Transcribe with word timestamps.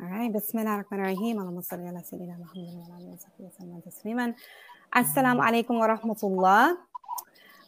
All 0.00 0.08
right. 0.08 0.32
Bismillah 0.32 0.70
ar-Rahman 0.70 1.00
ar-Rahim. 1.00 1.36
Allahumma 1.38 1.64
salli 1.64 1.88
ala 1.88 2.02
Sayyidina 2.02 2.38
Muhammad 2.38 2.74
wa 2.74 2.84
ala 2.84 2.96
alihi 3.00 3.16
wa 3.38 3.50
sallam 3.58 3.82
tasliman. 3.84 4.34
Assalamu 4.94 5.40
alaikum 5.40 5.78
wa 5.78 5.88
rahmatullah. 5.88 6.76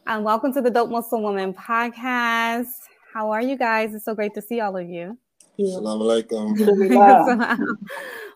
And 0.07 0.25
welcome 0.25 0.53
to 0.53 0.61
the 0.61 0.71
Dope 0.71 0.91
Muslim 0.91 1.23
Woman 1.23 1.55
podcast. 1.55 2.69
How 3.13 3.31
are 3.31 3.43
you 3.43 3.57
guys? 3.57 3.95
It's 3.95 4.05
so 4.05 4.15
great 4.15 4.35
to 4.35 4.43
see 4.43 4.61
all 4.61 4.77
of 4.77 4.89
you. 4.89 5.17
Assalamu 5.59 6.25
alaikum. 6.25 6.57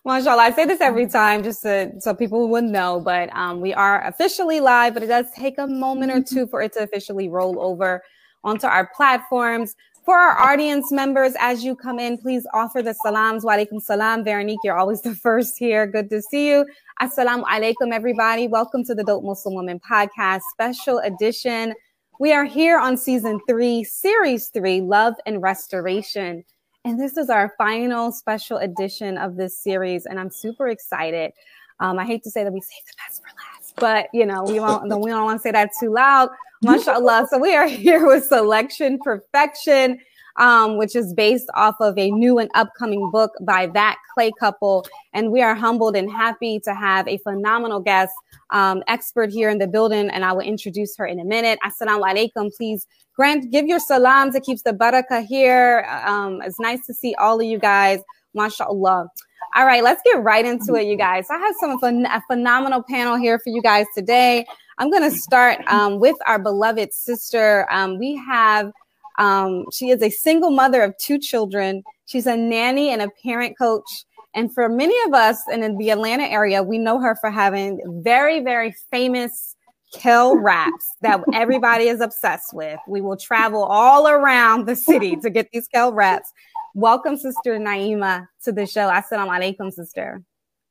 MashaAllah. 0.06 0.38
I 0.38 0.52
say 0.52 0.64
this 0.64 0.80
every 0.80 1.06
time 1.06 1.42
just 1.42 1.62
to, 1.62 1.92
so 2.00 2.14
people 2.14 2.48
would 2.48 2.64
know, 2.64 2.98
but 2.98 3.28
um, 3.36 3.60
we 3.60 3.72
are 3.72 4.04
officially 4.06 4.60
live, 4.60 4.94
but 4.94 5.02
it 5.02 5.06
does 5.06 5.26
take 5.36 5.58
a 5.58 5.66
moment 5.66 6.10
or 6.10 6.22
two 6.22 6.46
for 6.46 6.60
it 6.62 6.72
to 6.72 6.82
officially 6.82 7.28
roll 7.28 7.60
over 7.60 8.02
onto 8.42 8.66
our 8.66 8.90
platforms. 8.96 9.76
For 10.04 10.18
our 10.18 10.50
audience 10.50 10.90
members, 10.90 11.34
as 11.38 11.62
you 11.62 11.76
come 11.76 12.00
in, 12.00 12.18
please 12.18 12.44
offer 12.52 12.82
the 12.82 12.92
salams. 12.92 13.44
Wa 13.44 13.52
alaikum 13.52 13.80
salam. 13.80 14.24
Veronique, 14.24 14.58
you're 14.64 14.76
always 14.76 15.00
the 15.02 15.14
first 15.14 15.56
here. 15.56 15.86
Good 15.86 16.10
to 16.10 16.20
see 16.20 16.48
you. 16.48 16.66
Assalamu 17.00 17.44
alaikum, 17.44 17.92
everybody. 17.92 18.48
Welcome 18.48 18.82
to 18.86 18.96
the 18.96 19.04
Dope 19.04 19.22
Muslim 19.22 19.54
Woman 19.54 19.78
podcast, 19.78 20.40
special 20.52 20.98
edition. 20.98 21.74
We 22.18 22.32
are 22.32 22.44
here 22.44 22.80
on 22.80 22.96
season 22.96 23.38
three, 23.48 23.84
series 23.84 24.48
three, 24.48 24.80
Love 24.80 25.14
and 25.24 25.40
Restoration. 25.40 26.44
And 26.84 26.98
this 26.98 27.16
is 27.16 27.30
our 27.30 27.54
final 27.56 28.10
special 28.10 28.56
edition 28.56 29.16
of 29.16 29.36
this 29.36 29.56
series. 29.56 30.06
And 30.06 30.18
I'm 30.18 30.30
super 30.30 30.66
excited. 30.66 31.30
Um, 31.78 32.00
I 32.00 32.04
hate 32.04 32.24
to 32.24 32.30
say 32.30 32.42
that 32.42 32.52
we 32.52 32.60
saved 32.60 32.88
the 32.88 32.94
best 33.06 33.22
for 33.22 33.28
last, 33.36 33.51
but 33.76 34.08
you 34.12 34.26
know, 34.26 34.44
we 34.44 34.60
won't, 34.60 34.84
we 34.84 35.10
don't 35.10 35.24
want 35.24 35.38
to 35.40 35.42
say 35.42 35.52
that 35.52 35.70
too 35.80 35.92
loud 35.92 36.28
mashallah. 36.62 37.26
So 37.30 37.38
we 37.38 37.54
are 37.54 37.66
here 37.68 38.06
with 38.06 38.24
Selection 38.24 38.98
Perfection, 38.98 39.98
um, 40.36 40.78
which 40.78 40.96
is 40.96 41.12
based 41.12 41.48
off 41.54 41.76
of 41.80 41.98
a 41.98 42.10
new 42.10 42.38
and 42.38 42.50
upcoming 42.54 43.10
book 43.10 43.32
by 43.42 43.66
that 43.68 43.98
Clay 44.14 44.32
couple. 44.38 44.86
And 45.12 45.30
we 45.30 45.42
are 45.42 45.54
humbled 45.54 45.96
and 45.96 46.10
happy 46.10 46.60
to 46.60 46.74
have 46.74 47.06
a 47.06 47.18
phenomenal 47.18 47.80
guest, 47.80 48.12
um, 48.50 48.82
expert 48.88 49.30
here 49.30 49.50
in 49.50 49.58
the 49.58 49.66
building. 49.66 50.08
And 50.08 50.24
I 50.24 50.32
will 50.32 50.40
introduce 50.40 50.96
her 50.96 51.06
in 51.06 51.18
a 51.18 51.24
minute. 51.24 51.58
Assalamu 51.64 52.02
alaikum. 52.02 52.50
Please 52.56 52.86
grant, 53.14 53.50
give 53.50 53.66
your 53.66 53.80
salams. 53.80 54.34
It 54.34 54.44
keeps 54.44 54.62
the 54.62 54.72
barakah 54.72 55.26
here. 55.26 55.86
Um, 56.04 56.40
it's 56.42 56.60
nice 56.60 56.86
to 56.86 56.94
see 56.94 57.14
all 57.16 57.40
of 57.40 57.46
you 57.46 57.58
guys. 57.58 58.00
MashaAllah. 58.36 59.08
All 59.54 59.66
right, 59.66 59.82
let's 59.82 60.02
get 60.04 60.22
right 60.22 60.44
into 60.44 60.74
it, 60.74 60.86
you 60.86 60.96
guys. 60.96 61.26
I 61.30 61.36
have 61.38 61.54
some 61.60 62.04
a 62.04 62.22
phenomenal 62.26 62.82
panel 62.82 63.16
here 63.16 63.38
for 63.38 63.50
you 63.50 63.60
guys 63.60 63.86
today. 63.94 64.46
I'm 64.78 64.90
going 64.90 65.08
to 65.08 65.16
start 65.16 65.58
um, 65.66 66.00
with 66.00 66.16
our 66.26 66.38
beloved 66.38 66.92
sister. 66.92 67.66
Um, 67.70 67.98
we 67.98 68.16
have, 68.16 68.72
um, 69.18 69.66
she 69.72 69.90
is 69.90 70.02
a 70.02 70.10
single 70.10 70.50
mother 70.50 70.82
of 70.82 70.96
two 70.98 71.18
children. 71.18 71.82
She's 72.06 72.26
a 72.26 72.36
nanny 72.36 72.90
and 72.90 73.02
a 73.02 73.08
parent 73.22 73.58
coach. 73.58 74.04
And 74.34 74.52
for 74.52 74.68
many 74.68 74.94
of 75.06 75.12
us 75.12 75.42
and 75.52 75.62
in 75.62 75.76
the 75.76 75.90
Atlanta 75.90 76.24
area, 76.24 76.62
we 76.62 76.78
know 76.78 76.98
her 77.00 77.16
for 77.20 77.30
having 77.30 77.80
very, 78.02 78.40
very 78.40 78.74
famous 78.90 79.54
Kel 79.92 80.38
wraps 80.38 80.96
that 81.02 81.20
everybody 81.34 81.88
is 81.88 82.00
obsessed 82.00 82.54
with. 82.54 82.78
We 82.88 83.02
will 83.02 83.16
travel 83.16 83.62
all 83.62 84.08
around 84.08 84.66
the 84.66 84.74
city 84.74 85.16
to 85.16 85.28
get 85.28 85.50
these 85.52 85.68
Kel 85.68 85.92
wraps. 85.92 86.32
Welcome, 86.74 87.18
Sister 87.18 87.58
Naima, 87.58 88.28
to 88.44 88.52
the 88.52 88.66
show. 88.66 88.88
Assalamu 88.88 89.28
alaikum, 89.28 89.70
sister. 89.70 90.22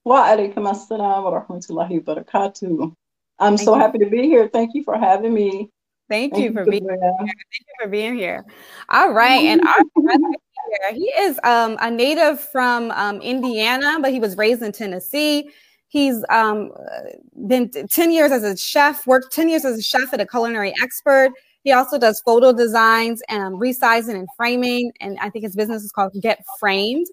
Wa 0.04 0.30
alaikum 0.30 0.68
assalam 0.68 1.24
wa 1.24 1.46
rahmatullahi 1.46 2.04
wa 2.04 2.16
barakatuh. 2.16 2.96
I'm 3.38 3.58
Thank 3.58 3.66
so 3.66 3.76
you. 3.76 3.82
happy 3.82 4.00
to 4.00 4.08
be 4.08 4.24
here. 4.24 4.48
Thank 4.48 4.74
you 4.74 4.84
for 4.84 4.98
having 4.98 5.32
me. 5.32 5.70
Thank, 6.10 6.34
Thank 6.34 6.44
you 6.44 6.54
for 6.54 6.66
being 6.66 6.84
here. 6.84 7.14
Thank 7.20 7.30
you 7.30 7.76
for 7.80 7.88
being 7.88 8.16
here. 8.16 8.44
All 8.90 9.14
right. 9.14 9.44
And 9.44 9.62
our 9.62 9.84
here, 9.96 10.94
he 10.94 11.06
is 11.06 11.40
um, 11.44 11.78
a 11.80 11.92
native 11.92 12.40
from 12.40 12.90
um, 12.92 13.22
Indiana, 13.22 14.00
but 14.02 14.12
he 14.12 14.20
was 14.20 14.36
raised 14.38 14.64
in 14.64 14.72
Tennessee. 14.72 15.52
He's 15.88 16.26
um, 16.30 16.72
been 17.48 17.70
10 17.70 18.12
years 18.12 18.32
as 18.32 18.44
a 18.44 18.58
chef, 18.58 19.06
worked 19.06 19.34
10 19.34 19.50
years 19.50 19.66
as 19.66 19.78
a 19.78 19.84
chef 19.84 20.14
and 20.14 20.22
a 20.22 20.26
culinary 20.26 20.74
expert. 20.82 21.30
He 21.64 21.72
also 21.72 21.98
does 21.98 22.22
photo 22.22 22.54
designs 22.54 23.22
and 23.30 23.56
resizing 23.56 24.16
and 24.16 24.28
framing. 24.36 24.92
And 25.00 25.18
I 25.20 25.30
think 25.30 25.44
his 25.44 25.56
business 25.56 25.84
is 25.84 25.92
called 25.92 26.14
Get 26.22 26.44
Framed. 26.60 27.08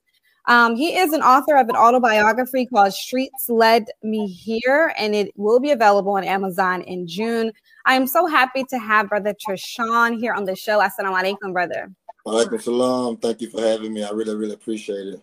Um, 0.47 0.77
he 0.77 0.97
is 0.97 1.13
an 1.13 1.21
author 1.21 1.57
of 1.57 1.69
an 1.69 1.77
autobiography 1.77 2.65
called 2.65 2.95
Streets 2.95 3.51
Led 3.51 3.85
Me 4.03 4.27
Here, 4.27 4.95
and 4.97 5.15
it 5.15 5.31
will 5.37 5.61
be 5.61 5.73
available 5.73 6.13
on 6.13 6.25
Amazon 6.25 6.81
in 6.83 7.07
June. 7.07 7.53
I 7.85 7.95
am 7.95 8.07
so 8.07 8.27
happy 8.27 8.65
to 8.71 8.79
have 8.79 9.11
Brother 9.11 9.35
Trishawn 9.35 10.19
here 10.19 10.33
on 10.33 10.47
the 10.47 10.57
show. 10.57 10.81
Assalamu 10.81 11.21
alaikum, 11.23 11.53
brother. 11.53 11.93
Alaikum 12.27 12.63
salam. 12.63 13.19
Thank 13.19 13.43
you 13.43 13.51
for 13.51 13.61
having 13.61 13.93
me. 13.93 14.03
I 14.03 14.11
really, 14.11 14.35
really 14.35 14.55
appreciate 14.55 15.09
it. 15.09 15.23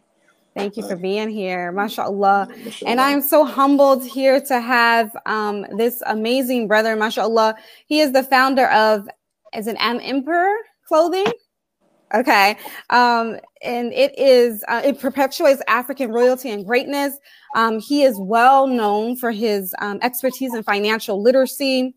Thank 0.56 0.78
you 0.78 0.88
for 0.88 0.96
being 0.96 1.30
here. 1.30 1.74
MashaAllah. 1.74 2.82
And 2.86 3.02
I'm 3.02 3.22
so 3.22 3.44
humbled 3.44 4.06
here 4.06 4.40
to 4.40 4.62
have 4.62 5.16
um, 5.26 5.66
this 5.76 6.02
amazing 6.06 6.70
brother, 6.70 6.96
mashallah. 6.96 7.56
He 7.88 8.00
is 8.00 8.14
the 8.14 8.24
founder 8.24 8.68
of, 8.68 9.06
is 9.54 9.68
it 9.68 9.76
Am 9.80 10.00
Emperor 10.02 10.56
Clothing? 10.88 11.28
Okay. 12.14 12.56
Um, 12.90 13.38
and 13.64 13.92
it 13.92 14.18
is, 14.18 14.64
uh, 14.70 14.82
it 14.86 14.98
perpetuates 14.98 15.62
African 15.68 16.12
royalty 16.12 16.52
and 16.52 16.66
greatness. 16.66 17.18
Um, 17.54 17.80
he 17.80 18.04
is 18.04 18.18
well 18.18 18.66
known 18.66 19.18
for 19.18 19.32
his 19.32 19.76
um, 19.80 20.00
expertise 20.02 20.54
in 20.54 20.64
financial 20.64 21.22
literacy. 21.22 21.96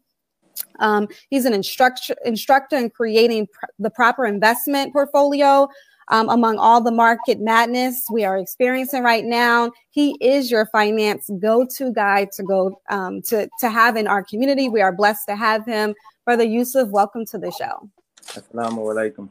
Um, 0.81 1.07
he's 1.31 1.45
an 1.45 1.53
instructor, 1.55 2.17
instructor 2.25 2.77
in 2.77 2.91
creating 2.91 3.47
pr- 3.53 3.67
the 3.79 3.91
proper 3.91 4.27
investment 4.27 4.93
portfolio 4.93 5.69
um, 6.11 6.29
among 6.29 6.59
all 6.59 6.81
the 6.81 6.91
market 6.91 7.41
madness 7.41 8.05
we 8.11 8.25
are 8.25 8.39
experiencing 8.39 9.03
right 9.03 9.25
now. 9.25 9.71
He 9.91 10.17
is 10.21 10.51
your 10.51 10.67
finance 10.67 11.31
go-to 11.39 11.93
guy 11.93 12.27
to 12.33 12.43
go 12.43 12.81
um, 12.89 13.23
to, 13.23 13.49
to 13.61 13.71
have 13.71 13.97
in 13.97 14.07
our 14.07 14.23
community. 14.23 14.69
We 14.69 14.81
are 14.81 14.93
blessed 14.93 15.29
to 15.29 15.37
have 15.37 15.65
him. 15.65 15.95
Brother 16.25 16.45
Yusuf, 16.45 16.89
welcome 16.89 17.25
to 17.27 17.39
the 17.39 17.51
show. 17.53 17.89
Assalamu 18.27 18.79
alaikum. 18.79 19.29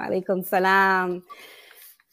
Alaikum 0.00 0.44
salam. 0.44 1.22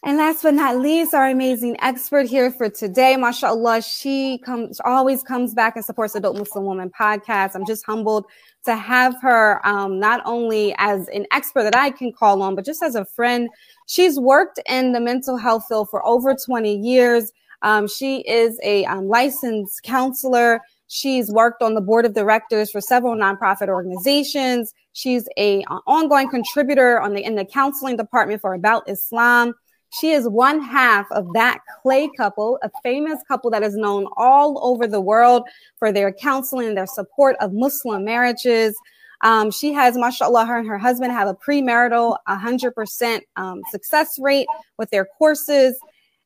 And 0.04 0.18
last 0.18 0.42
but 0.42 0.56
not 0.56 0.78
least, 0.78 1.14
our 1.14 1.30
amazing 1.30 1.78
expert 1.80 2.26
here 2.26 2.50
for 2.50 2.70
today, 2.70 3.16
mashallah, 3.18 3.84
she 3.84 4.40
comes 4.40 4.82
always 4.84 5.22
comes 5.22 5.54
back 5.54 5.76
and 5.76 5.86
supports 5.86 6.14
the 6.14 6.20
Dope 6.20 6.38
Muslim 6.38 6.66
Woman 6.66 6.90
podcast. 6.90 7.52
I'm 7.54 7.68
just 7.68 7.86
humbled 7.86 8.26
to 8.66 8.76
have 8.76 9.16
her 9.22 9.62
um, 9.64 10.00
not 10.00 10.22
only 10.26 10.74
as 10.80 11.08
an 11.10 11.28
expert 11.32 11.64
that 11.64 11.76
I 11.76 11.92
can 11.92 12.12
call 12.12 12.42
on, 12.42 12.56
but 12.56 12.66
just 12.66 12.82
as 12.82 12.96
a 12.96 13.06
friend. 13.06 13.48
She's 13.92 14.18
worked 14.18 14.58
in 14.70 14.94
the 14.94 15.02
mental 15.02 15.36
health 15.36 15.66
field 15.68 15.90
for 15.90 16.06
over 16.06 16.34
20 16.34 16.78
years. 16.78 17.34
Um, 17.62 17.90
she 17.90 18.22
is 18.22 18.58
a 18.64 18.86
um, 18.86 19.10
licensed 19.10 19.84
counselor. 19.84 20.62
She's 20.88 21.30
worked 21.30 21.62
on 21.62 21.74
the 21.74 21.82
board 21.82 22.06
of 22.06 22.14
directors 22.14 22.72
for 22.72 22.80
several 22.80 23.18
nonprofit 23.18 23.68
organizations. 23.68 24.74
She's 24.94 25.28
a 25.36 25.62
uh, 25.64 25.80
ongoing 25.88 26.30
contributor 26.30 27.02
on 27.02 27.14
the 27.14 27.22
in 27.22 27.36
the 27.36 27.44
counseling 27.44 27.98
department 27.98 28.40
for 28.40 28.54
About 28.54 28.88
Islam. 28.88 29.54
She 30.00 30.12
is 30.12 30.26
one 30.26 30.62
half 30.62 31.06
of 31.12 31.28
that 31.34 31.60
Clay 31.82 32.10
couple, 32.16 32.60
a 32.64 32.72
famous 32.84 33.20
couple 33.28 33.52
that 33.52 33.62
is 33.62 33.76
known 33.76 34.08
all 34.16 34.58
over 34.64 34.88
the 34.88 35.02
world 35.02 35.44
for 35.80 35.92
their 35.92 36.14
counseling 36.14 36.70
and 36.70 36.78
their 36.78 36.88
support 36.88 37.36
of 37.42 37.52
Muslim 37.52 38.06
marriages. 38.06 38.74
Um, 39.24 39.52
she 39.52 39.72
has, 39.74 39.98
mashallah, 39.98 40.46
her 40.46 40.58
and 40.58 40.68
her 40.68 40.78
husband 40.78 41.12
have 41.12 41.28
a 41.28 41.36
premarital 41.36 42.18
100% 42.28 43.22
um, 43.36 43.62
success 43.70 44.18
rate 44.20 44.48
with 44.78 44.90
their 44.90 45.06
courses. 45.18 45.78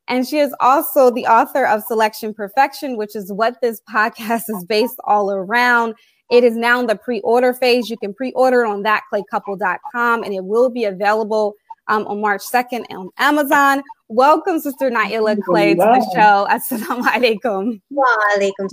And 0.07 0.25
she 0.27 0.37
is 0.37 0.53
also 0.59 1.09
the 1.09 1.25
author 1.25 1.65
of 1.65 1.83
Selection 1.83 2.33
Perfection, 2.33 2.95
which 2.95 3.15
is 3.15 3.31
what 3.31 3.59
this 3.61 3.81
podcast 3.89 4.43
is 4.49 4.63
based 4.65 4.99
all 5.03 5.31
around. 5.31 5.95
It 6.31 6.43
is 6.43 6.55
now 6.55 6.79
in 6.79 6.87
the 6.87 6.95
pre-order 6.95 7.53
phase. 7.53 7.89
You 7.89 7.97
can 7.97 8.13
pre-order 8.13 8.63
it 8.63 8.69
on 8.69 8.83
thatclaycouple.com 8.83 10.23
and 10.23 10.33
it 10.33 10.43
will 10.43 10.69
be 10.69 10.85
available 10.85 11.53
um, 11.87 12.07
on 12.07 12.21
March 12.21 12.41
2nd 12.41 12.85
on 12.89 13.09
Amazon. 13.17 13.83
Welcome, 14.07 14.59
Sister 14.59 14.89
Naaila 14.89 15.41
Clay, 15.43 15.75
to 15.75 15.79
the 15.79 16.11
show. 16.15 16.47
Assalamu 16.49 17.03
alaikum. 17.03 17.79
Wa 17.91 18.05
alaikum 18.35 18.69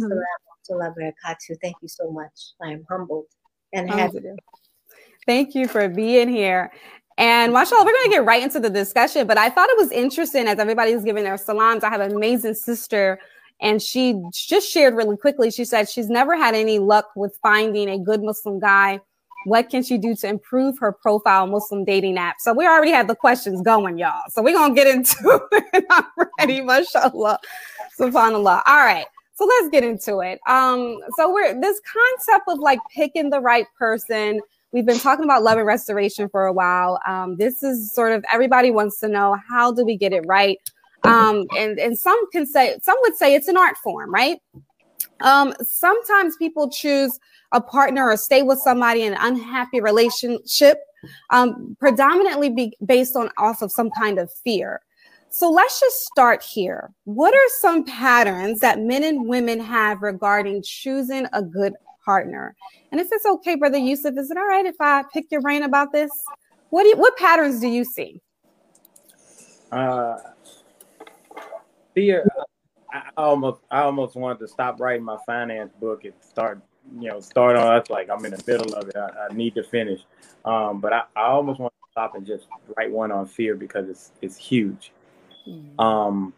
salam 0.62 0.94
barakatuh. 0.94 1.56
Thank 1.60 1.76
you 1.82 1.88
so 1.88 2.10
much. 2.10 2.52
I 2.62 2.72
am 2.72 2.86
humbled 2.88 3.26
and 3.72 3.90
happy. 3.90 4.20
Thank 5.26 5.54
you 5.54 5.68
for 5.68 5.88
being 5.88 6.28
here. 6.28 6.72
And 7.18 7.52
mashallah, 7.52 7.84
we're 7.84 7.92
going 7.92 8.10
to 8.10 8.10
get 8.10 8.24
right 8.24 8.42
into 8.42 8.58
the 8.58 8.70
discussion, 8.70 9.26
but 9.26 9.38
I 9.38 9.50
thought 9.50 9.68
it 9.68 9.76
was 9.76 9.92
interesting 9.92 10.48
as 10.48 10.58
everybody's 10.58 11.04
giving 11.04 11.24
their 11.24 11.36
salams. 11.36 11.84
I 11.84 11.90
have 11.90 12.00
an 12.00 12.16
amazing 12.16 12.54
sister 12.54 13.18
and 13.60 13.80
she 13.80 14.20
just 14.32 14.68
shared 14.68 14.94
really 14.94 15.16
quickly. 15.16 15.50
She 15.50 15.64
said 15.64 15.88
she's 15.88 16.08
never 16.08 16.36
had 16.36 16.54
any 16.54 16.80
luck 16.80 17.10
with 17.14 17.38
finding 17.40 17.88
a 17.88 17.98
good 17.98 18.22
Muslim 18.22 18.58
guy. 18.58 19.00
What 19.44 19.70
can 19.70 19.82
she 19.82 19.98
do 19.98 20.14
to 20.16 20.28
improve 20.28 20.78
her 20.80 20.92
profile 20.92 21.46
Muslim 21.46 21.84
dating 21.84 22.18
app? 22.18 22.36
So 22.40 22.52
we 22.52 22.66
already 22.66 22.92
have 22.92 23.08
the 23.08 23.14
questions 23.14 23.60
going, 23.62 23.98
y'all. 23.98 24.22
So 24.30 24.42
we're 24.42 24.54
going 24.54 24.74
to 24.74 24.80
get 24.80 24.92
into 24.92 25.48
it 25.52 25.84
already, 25.90 26.60
mashallah. 26.60 27.38
Subhanallah. 27.98 28.62
All 28.66 28.84
right. 28.84 29.06
So 29.34 29.46
let's 29.46 29.70
get 29.70 29.82
into 29.82 30.20
it. 30.20 30.40
Um, 30.46 30.98
so 31.16 31.32
we're 31.32 31.58
this 31.60 31.80
concept 31.80 32.44
of 32.48 32.58
like 32.58 32.78
picking 32.94 33.30
the 33.30 33.40
right 33.40 33.66
person 33.78 34.40
We've 34.72 34.86
been 34.86 34.98
talking 34.98 35.24
about 35.24 35.42
love 35.42 35.58
and 35.58 35.66
restoration 35.66 36.30
for 36.30 36.46
a 36.46 36.52
while. 36.52 36.98
Um, 37.06 37.36
this 37.36 37.62
is 37.62 37.92
sort 37.92 38.12
of 38.12 38.24
everybody 38.32 38.70
wants 38.70 38.98
to 39.00 39.08
know 39.08 39.36
how 39.48 39.70
do 39.70 39.84
we 39.84 39.98
get 39.98 40.14
it 40.14 40.24
right? 40.26 40.58
Um, 41.04 41.46
and, 41.58 41.78
and 41.78 41.98
some 41.98 42.30
can 42.30 42.46
say, 42.46 42.78
some 42.80 42.96
would 43.02 43.16
say 43.16 43.34
it's 43.34 43.48
an 43.48 43.56
art 43.58 43.76
form, 43.82 44.12
right? 44.12 44.38
Um, 45.20 45.52
sometimes 45.60 46.36
people 46.36 46.70
choose 46.70 47.18
a 47.52 47.60
partner 47.60 48.08
or 48.08 48.16
stay 48.16 48.42
with 48.42 48.60
somebody 48.60 49.02
in 49.02 49.12
an 49.12 49.18
unhappy 49.20 49.80
relationship, 49.80 50.78
um, 51.30 51.76
predominantly 51.78 52.48
be 52.48 52.72
based 52.86 53.14
on 53.14 53.30
off 53.36 53.60
of 53.60 53.70
some 53.70 53.90
kind 53.90 54.18
of 54.18 54.32
fear. 54.32 54.80
So 55.34 55.50
let's 55.50 55.80
just 55.80 55.96
start 56.04 56.42
here. 56.42 56.92
What 57.04 57.32
are 57.32 57.48
some 57.58 57.84
patterns 57.84 58.60
that 58.60 58.80
men 58.80 59.02
and 59.02 59.26
women 59.26 59.60
have 59.60 60.02
regarding 60.02 60.62
choosing 60.62 61.26
a 61.32 61.42
good 61.42 61.72
partner? 62.04 62.54
And 62.90 63.00
if 63.00 63.08
it's 63.10 63.24
okay, 63.24 63.54
Brother 63.54 63.78
Yusuf, 63.78 64.14
is 64.18 64.30
it 64.30 64.36
all 64.36 64.46
right 64.46 64.66
if 64.66 64.74
I 64.78 65.04
pick 65.10 65.30
your 65.30 65.40
brain 65.40 65.62
about 65.62 65.90
this? 65.90 66.10
What 66.68 66.84
you, 66.84 66.98
what 66.98 67.16
patterns 67.16 67.60
do 67.60 67.68
you 67.68 67.82
see? 67.82 68.20
Uh, 69.72 70.18
fear. 71.94 72.28
I 72.92 73.08
almost 73.16 73.62
I 73.70 73.80
almost 73.84 74.16
wanted 74.16 74.38
to 74.40 74.48
stop 74.48 74.80
writing 74.80 75.02
my 75.02 75.16
finance 75.24 75.72
book 75.80 76.04
and 76.04 76.12
start 76.20 76.60
you 77.00 77.08
know 77.08 77.20
start 77.20 77.56
on. 77.56 77.72
That's 77.72 77.88
like 77.88 78.10
I'm 78.10 78.22
in 78.26 78.32
the 78.32 78.44
middle 78.46 78.74
of 78.74 78.86
it. 78.86 78.96
I, 78.96 79.28
I 79.30 79.34
need 79.34 79.54
to 79.54 79.64
finish. 79.64 80.02
Um, 80.44 80.78
but 80.78 80.92
I, 80.92 81.04
I 81.16 81.28
almost 81.28 81.58
want 81.58 81.72
to 81.72 81.90
stop 81.90 82.16
and 82.16 82.26
just 82.26 82.48
write 82.76 82.90
one 82.90 83.10
on 83.10 83.26
fear 83.26 83.54
because 83.54 83.88
it's 83.88 84.12
it's 84.20 84.36
huge. 84.36 84.92
Mm-hmm. 85.48 85.80
Um, 85.80 86.32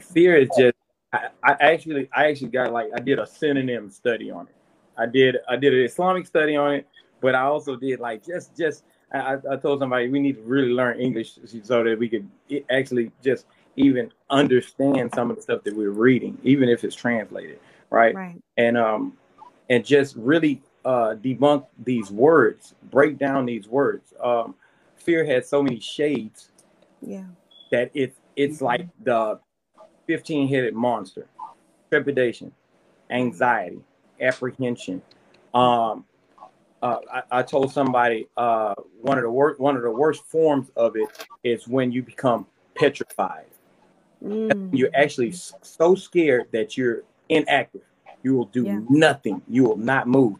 fear 0.00 0.36
is 0.36 0.48
just. 0.58 0.74
I, 1.12 1.28
I 1.44 1.52
actually 1.60 2.08
I 2.12 2.26
actually 2.28 2.48
got 2.48 2.72
like 2.72 2.90
I 2.94 2.98
did 2.98 3.18
a 3.20 3.26
synonym 3.26 3.90
study 3.90 4.30
on 4.30 4.46
it. 4.48 4.54
I 4.98 5.06
did 5.06 5.36
I 5.48 5.56
did 5.56 5.72
an 5.72 5.80
Islamic 5.80 6.26
study 6.26 6.56
on 6.56 6.74
it, 6.74 6.88
but 7.20 7.34
I 7.34 7.42
also 7.42 7.76
did 7.76 8.00
like 8.00 8.24
just 8.24 8.56
just 8.56 8.84
I, 9.12 9.36
I 9.50 9.56
told 9.56 9.80
somebody 9.80 10.08
we 10.08 10.18
need 10.18 10.36
to 10.36 10.42
really 10.42 10.72
learn 10.72 10.98
English 10.98 11.38
so 11.62 11.84
that 11.84 11.98
we 11.98 12.08
could 12.08 12.28
actually 12.68 13.12
just 13.22 13.46
even 13.76 14.10
understand 14.30 15.12
some 15.14 15.30
of 15.30 15.36
the 15.36 15.42
stuff 15.42 15.62
that 15.64 15.76
we're 15.76 15.90
reading, 15.90 16.38
even 16.42 16.68
if 16.68 16.84
it's 16.84 16.94
translated, 16.94 17.60
right? 17.90 18.14
Right. 18.14 18.42
And 18.56 18.76
um, 18.76 19.16
and 19.70 19.84
just 19.84 20.16
really 20.16 20.62
uh, 20.84 21.14
debunk 21.14 21.66
these 21.84 22.10
words, 22.10 22.74
break 22.90 23.18
down 23.18 23.46
these 23.46 23.68
words. 23.68 24.12
Um, 24.22 24.54
fear 24.96 25.24
has 25.24 25.48
so 25.48 25.62
many 25.62 25.80
shades. 25.80 26.50
Yeah. 27.00 27.24
That 27.74 27.90
it's 27.92 28.16
it's 28.36 28.56
mm-hmm. 28.58 28.64
like 28.66 28.88
the 29.02 29.40
fifteen 30.06 30.46
headed 30.46 30.74
monster, 30.74 31.26
trepidation, 31.90 32.52
anxiety, 33.10 33.80
apprehension. 34.20 35.02
Um, 35.52 36.04
uh, 36.80 36.98
I, 37.12 37.22
I, 37.32 37.42
told 37.42 37.72
somebody 37.72 38.28
uh, 38.36 38.74
one 39.00 39.18
of 39.18 39.24
the 39.24 39.30
worst 39.30 39.58
one 39.58 39.74
of 39.74 39.82
the 39.82 39.90
worst 39.90 40.24
forms 40.26 40.70
of 40.76 40.94
it 40.94 41.26
is 41.42 41.66
when 41.66 41.90
you 41.90 42.04
become 42.04 42.46
petrified. 42.76 43.46
Mm. 44.24 44.70
You're 44.72 44.94
actually 44.94 45.32
so 45.32 45.96
scared 45.96 46.46
that 46.52 46.78
you're 46.78 47.02
inactive. 47.28 47.82
You 48.22 48.36
will 48.36 48.46
do 48.46 48.66
yeah. 48.66 48.78
nothing. 48.88 49.42
You 49.48 49.64
will 49.64 49.78
not 49.78 50.06
move. 50.06 50.36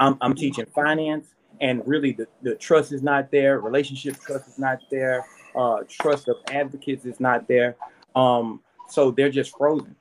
I'm, 0.00 0.18
I'm 0.20 0.34
teaching 0.34 0.66
finance, 0.74 1.28
and 1.60 1.80
really 1.86 2.10
the, 2.10 2.26
the 2.42 2.56
trust 2.56 2.90
is 2.90 3.04
not 3.04 3.30
there. 3.30 3.60
Relationship 3.60 4.18
trust 4.20 4.48
is 4.48 4.58
not 4.58 4.80
there. 4.90 5.24
Uh, 5.56 5.78
trust 5.88 6.28
of 6.28 6.36
advocates 6.50 7.06
is 7.06 7.18
not 7.18 7.48
there. 7.48 7.76
Um, 8.14 8.60
so 8.88 9.10
they're 9.10 9.30
just 9.30 9.56
frozen, 9.56 9.96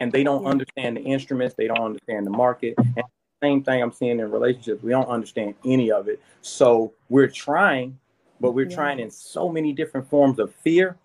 and 0.00 0.12
they 0.12 0.22
don't 0.22 0.44
yeah. 0.44 0.50
understand 0.50 0.96
the 0.96 1.02
instruments. 1.02 1.54
They 1.56 1.66
don't 1.66 1.80
understand 1.80 2.26
the 2.26 2.30
market. 2.30 2.74
And 2.78 3.04
same 3.42 3.64
thing 3.64 3.82
I'm 3.82 3.92
seeing 3.92 4.20
in 4.20 4.30
relationships. 4.30 4.82
We 4.82 4.90
don't 4.90 5.08
understand 5.08 5.54
any 5.64 5.90
of 5.90 6.08
it. 6.08 6.22
So 6.42 6.92
we're 7.08 7.28
trying, 7.28 7.98
but 8.40 8.52
we're 8.52 8.68
yeah. 8.68 8.76
trying 8.76 9.00
in 9.00 9.10
so 9.10 9.48
many 9.48 9.72
different 9.72 10.08
forms 10.08 10.38
of 10.38 10.54
fear 10.54 10.96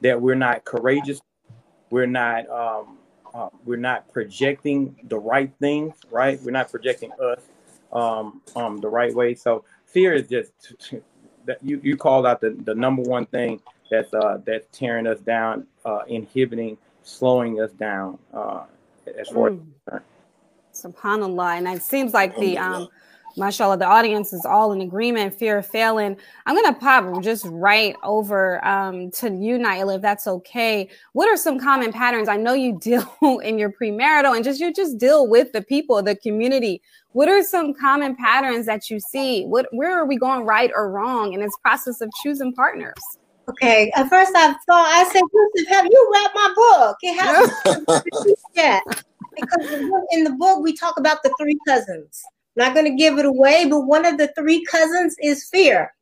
that 0.00 0.20
we're 0.20 0.34
not 0.34 0.64
courageous, 0.64 1.20
we're 1.90 2.06
not 2.06 2.48
um, 2.50 2.98
uh, 3.34 3.48
we're 3.64 3.76
not 3.76 4.12
projecting 4.12 4.94
the 5.04 5.18
right 5.18 5.52
things, 5.60 5.94
right? 6.10 6.40
We're 6.42 6.52
not 6.52 6.70
projecting 6.70 7.10
us 7.20 7.40
um, 7.92 8.42
um, 8.54 8.78
the 8.78 8.88
right 8.88 9.14
way. 9.14 9.34
So 9.34 9.64
fear 9.86 10.12
is 10.12 10.28
just 10.28 10.52
that 11.46 11.58
you 11.62 11.80
you 11.82 11.96
called 11.96 12.26
out 12.26 12.40
the, 12.40 12.50
the 12.50 12.74
number 12.74 13.02
one 13.02 13.26
thing 13.26 13.60
that's 13.90 14.12
uh, 14.14 14.38
that's 14.44 14.66
tearing 14.76 15.06
us 15.06 15.20
down, 15.20 15.66
uh, 15.84 16.00
inhibiting, 16.06 16.76
slowing 17.02 17.60
us 17.60 17.70
down 17.72 18.18
uh, 18.32 18.64
as 19.18 19.28
far 19.28 19.50
mm. 19.50 19.64
as 19.92 20.00
Subhanallah, 20.72 21.58
and 21.58 21.68
it 21.68 21.82
seems 21.82 22.12
like 22.12 22.36
the 22.36 22.58
um 22.58 22.88
mashallah, 23.36 23.78
the 23.78 23.86
audience 23.86 24.32
is 24.32 24.44
all 24.44 24.72
in 24.72 24.80
agreement, 24.80 25.34
fear 25.34 25.58
of 25.58 25.66
failing. 25.66 26.16
I'm 26.46 26.54
going 26.54 26.72
to 26.72 26.78
pop 26.78 27.22
just 27.22 27.44
right 27.46 27.96
over 28.02 28.64
um, 28.64 29.10
to 29.12 29.30
you, 29.30 29.58
Naaila, 29.58 29.96
if 29.96 30.02
that's 30.02 30.26
okay. 30.26 30.88
What 31.12 31.28
are 31.28 31.36
some 31.36 31.58
common 31.58 31.92
patterns? 31.92 32.28
I 32.28 32.36
know 32.36 32.54
you 32.54 32.78
deal 32.80 33.08
in 33.42 33.58
your 33.58 33.72
premarital 33.72 34.34
and 34.34 34.44
just 34.44 34.60
you 34.60 34.72
just 34.72 34.98
deal 34.98 35.28
with 35.28 35.52
the 35.52 35.62
people, 35.62 36.02
the 36.02 36.16
community. 36.16 36.82
What 37.12 37.28
are 37.28 37.42
some 37.42 37.74
common 37.74 38.16
patterns 38.16 38.66
that 38.66 38.90
you 38.90 38.98
see? 38.98 39.44
What 39.44 39.66
where 39.70 39.96
are 39.96 40.06
we 40.06 40.16
going 40.16 40.44
right 40.44 40.70
or 40.74 40.90
wrong 40.90 41.32
in 41.32 41.40
this 41.40 41.56
process 41.62 42.00
of 42.00 42.10
choosing 42.22 42.52
partners? 42.52 42.94
Okay, 43.48 43.92
at 43.94 44.08
first 44.08 44.32
I 44.34 44.54
thought 44.66 44.86
I 44.86 45.04
said, 45.12 45.22
Yusuf, 45.32 45.68
have 45.68 45.84
you 45.84 46.10
read 46.12 46.30
my 46.34 46.52
book? 46.56 46.96
It 47.02 47.20
has 47.20 48.34
yet. 48.54 48.82
Because 49.36 49.70
in 50.12 50.24
the 50.24 50.34
book 50.38 50.62
we 50.62 50.72
talk 50.74 50.98
about 50.98 51.22
the 51.22 51.32
three 51.38 51.58
cousins 51.68 52.24
not 52.56 52.74
going 52.74 52.86
to 52.86 52.96
give 52.96 53.18
it 53.18 53.26
away, 53.26 53.66
but 53.68 53.82
one 53.82 54.04
of 54.04 54.18
the 54.18 54.32
three 54.36 54.64
cousins 54.64 55.16
is 55.20 55.48
fear. 55.48 55.92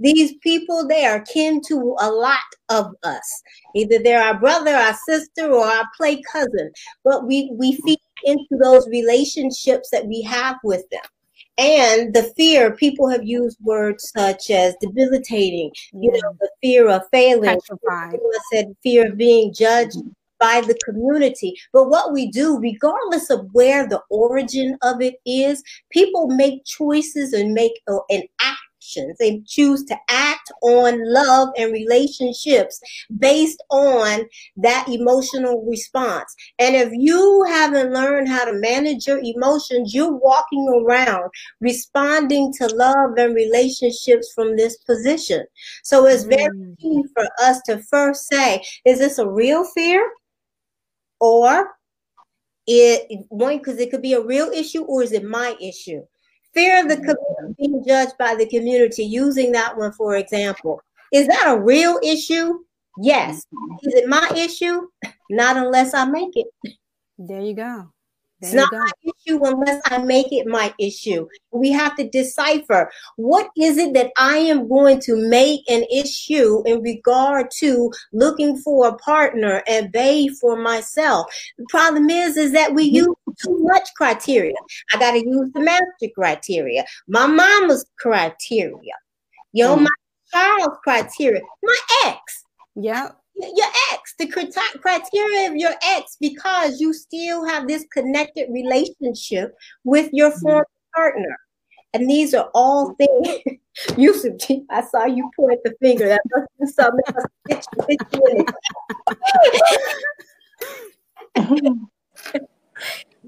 These 0.00 0.34
people, 0.42 0.86
they 0.88 1.04
are 1.04 1.20
kin 1.20 1.60
to 1.68 1.96
a 2.00 2.10
lot 2.10 2.38
of 2.68 2.92
us. 3.04 3.42
Either 3.74 3.98
they're 3.98 4.22
our 4.22 4.38
brother, 4.38 4.74
our 4.74 4.96
sister, 5.08 5.52
or 5.52 5.64
our 5.64 5.88
play 5.96 6.20
cousin. 6.22 6.72
But 7.04 7.26
we, 7.26 7.52
we 7.54 7.78
feed 7.84 8.00
into 8.24 8.56
those 8.60 8.88
relationships 8.88 9.90
that 9.90 10.06
we 10.06 10.22
have 10.22 10.56
with 10.64 10.88
them. 10.90 11.02
And 11.58 12.14
the 12.14 12.32
fear, 12.36 12.74
people 12.74 13.08
have 13.10 13.24
used 13.24 13.58
words 13.60 14.10
such 14.16 14.50
as 14.50 14.74
debilitating, 14.80 15.70
you 15.92 16.10
mm. 16.10 16.20
know, 16.20 16.36
the 16.40 16.50
fear 16.62 16.88
of 16.88 17.02
failing. 17.12 17.50
I 17.50 17.58
said 18.52 18.74
fear 18.82 19.12
of 19.12 19.18
being 19.18 19.52
judged 19.52 19.98
by 20.42 20.60
the 20.60 20.76
community. 20.84 21.54
But 21.72 21.88
what 21.88 22.12
we 22.12 22.28
do, 22.28 22.58
regardless 22.58 23.30
of 23.30 23.46
where 23.52 23.88
the 23.88 24.02
origin 24.10 24.76
of 24.82 25.00
it 25.00 25.14
is, 25.24 25.62
people 25.90 26.26
make 26.26 26.64
choices 26.64 27.32
and 27.32 27.54
make 27.54 27.72
uh, 27.86 27.98
and 28.10 28.24
actions. 28.40 29.16
They 29.20 29.40
choose 29.46 29.84
to 29.84 29.96
act 30.08 30.50
on 30.62 30.98
love 31.12 31.50
and 31.56 31.72
relationships 31.72 32.80
based 33.16 33.62
on 33.70 34.24
that 34.56 34.88
emotional 34.88 35.64
response. 35.64 36.34
And 36.58 36.74
if 36.74 36.90
you 36.92 37.44
haven't 37.46 37.92
learned 37.92 38.28
how 38.28 38.44
to 38.44 38.54
manage 38.54 39.06
your 39.06 39.20
emotions, 39.22 39.94
you're 39.94 40.18
walking 40.18 40.66
around 40.68 41.30
responding 41.60 42.52
to 42.54 42.66
love 42.74 43.12
and 43.16 43.36
relationships 43.36 44.32
from 44.34 44.56
this 44.56 44.76
position. 44.78 45.46
So 45.84 46.06
it's 46.06 46.24
very 46.24 46.48
mm. 46.48 46.78
key 46.80 47.04
for 47.14 47.28
us 47.40 47.60
to 47.66 47.78
first 47.84 48.26
say, 48.26 48.64
is 48.84 48.98
this 48.98 49.18
a 49.18 49.28
real 49.28 49.64
fear? 49.76 50.10
Or 51.22 51.70
it 52.66 53.26
one 53.28 53.58
because 53.58 53.78
it 53.78 53.90
could 53.90 54.02
be 54.02 54.14
a 54.14 54.20
real 54.20 54.50
issue 54.50 54.82
or 54.82 55.02
is 55.02 55.12
it 55.12 55.24
my 55.24 55.56
issue? 55.60 56.02
Fear 56.52 56.82
of 56.82 56.88
the 56.88 56.96
mm-hmm. 56.96 57.04
community 57.04 57.54
being 57.58 57.84
judged 57.86 58.18
by 58.18 58.34
the 58.34 58.46
community 58.46 59.04
using 59.04 59.52
that 59.52 59.76
one 59.76 59.92
for 59.92 60.16
example. 60.16 60.82
Is 61.12 61.28
that 61.28 61.44
a 61.46 61.60
real 61.60 61.98
issue? 62.02 62.58
Yes. 63.00 63.46
Mm-hmm. 63.46 63.88
Is 63.88 63.94
it 63.94 64.08
my 64.08 64.30
issue? 64.36 64.88
Not 65.30 65.56
unless 65.56 65.94
i 65.94 66.04
make 66.04 66.36
it. 66.36 66.48
There 67.18 67.40
you 67.40 67.54
go 67.54 67.92
it's 68.42 68.52
not 68.52 68.72
my 68.72 68.90
issue 69.04 69.40
unless 69.44 69.80
I 69.86 69.98
make 69.98 70.32
it 70.32 70.46
my 70.46 70.74
issue. 70.78 71.28
We 71.52 71.70
have 71.70 71.94
to 71.96 72.08
decipher 72.08 72.90
what 73.16 73.48
is 73.56 73.78
it 73.78 73.94
that 73.94 74.10
I 74.18 74.36
am 74.38 74.68
going 74.68 74.98
to 75.02 75.16
make 75.16 75.60
an 75.70 75.84
issue 75.84 76.62
in 76.66 76.82
regard 76.82 77.52
to 77.58 77.92
looking 78.12 78.58
for 78.58 78.88
a 78.88 78.96
partner 78.96 79.62
and 79.68 79.92
bay 79.92 80.26
for 80.28 80.56
myself. 80.56 81.26
The 81.56 81.66
problem 81.68 82.10
is, 82.10 82.36
is 82.36 82.52
that 82.52 82.74
we 82.74 82.88
mm-hmm. 82.88 82.96
use 82.96 83.36
too 83.44 83.58
much 83.60 83.88
criteria. 83.96 84.56
I 84.92 84.98
got 84.98 85.12
to 85.12 85.24
use 85.24 85.50
the 85.54 85.60
master 85.60 86.12
criteria, 86.14 86.84
my 87.06 87.26
mama's 87.26 87.86
criteria, 87.98 88.94
know, 89.54 89.76
mm. 89.76 89.82
my 89.82 89.90
child's 90.32 90.78
criteria, 90.82 91.40
my 91.62 91.78
ex. 92.06 92.44
Yeah 92.74 93.10
your 93.34 93.66
ex, 93.92 94.14
the 94.18 94.26
criteria 94.80 95.50
of 95.50 95.56
your 95.56 95.74
ex, 95.82 96.16
because 96.20 96.80
you 96.80 96.92
still 96.92 97.44
have 97.44 97.66
this 97.66 97.84
connected 97.92 98.48
relationship 98.50 99.54
with 99.84 100.10
your 100.12 100.30
mm-hmm. 100.30 100.40
former 100.40 100.66
partner. 100.94 101.38
And 101.94 102.08
these 102.08 102.34
are 102.34 102.50
all 102.54 102.94
things. 102.94 103.58
Yusuf, 103.96 104.34
I 104.70 104.82
saw 104.82 105.06
you 105.06 105.30
point 105.34 105.60
the 105.64 105.74
finger. 105.80 106.08
That 106.08 106.20
must 106.34 106.48
be 106.60 106.66
something. 106.66 107.00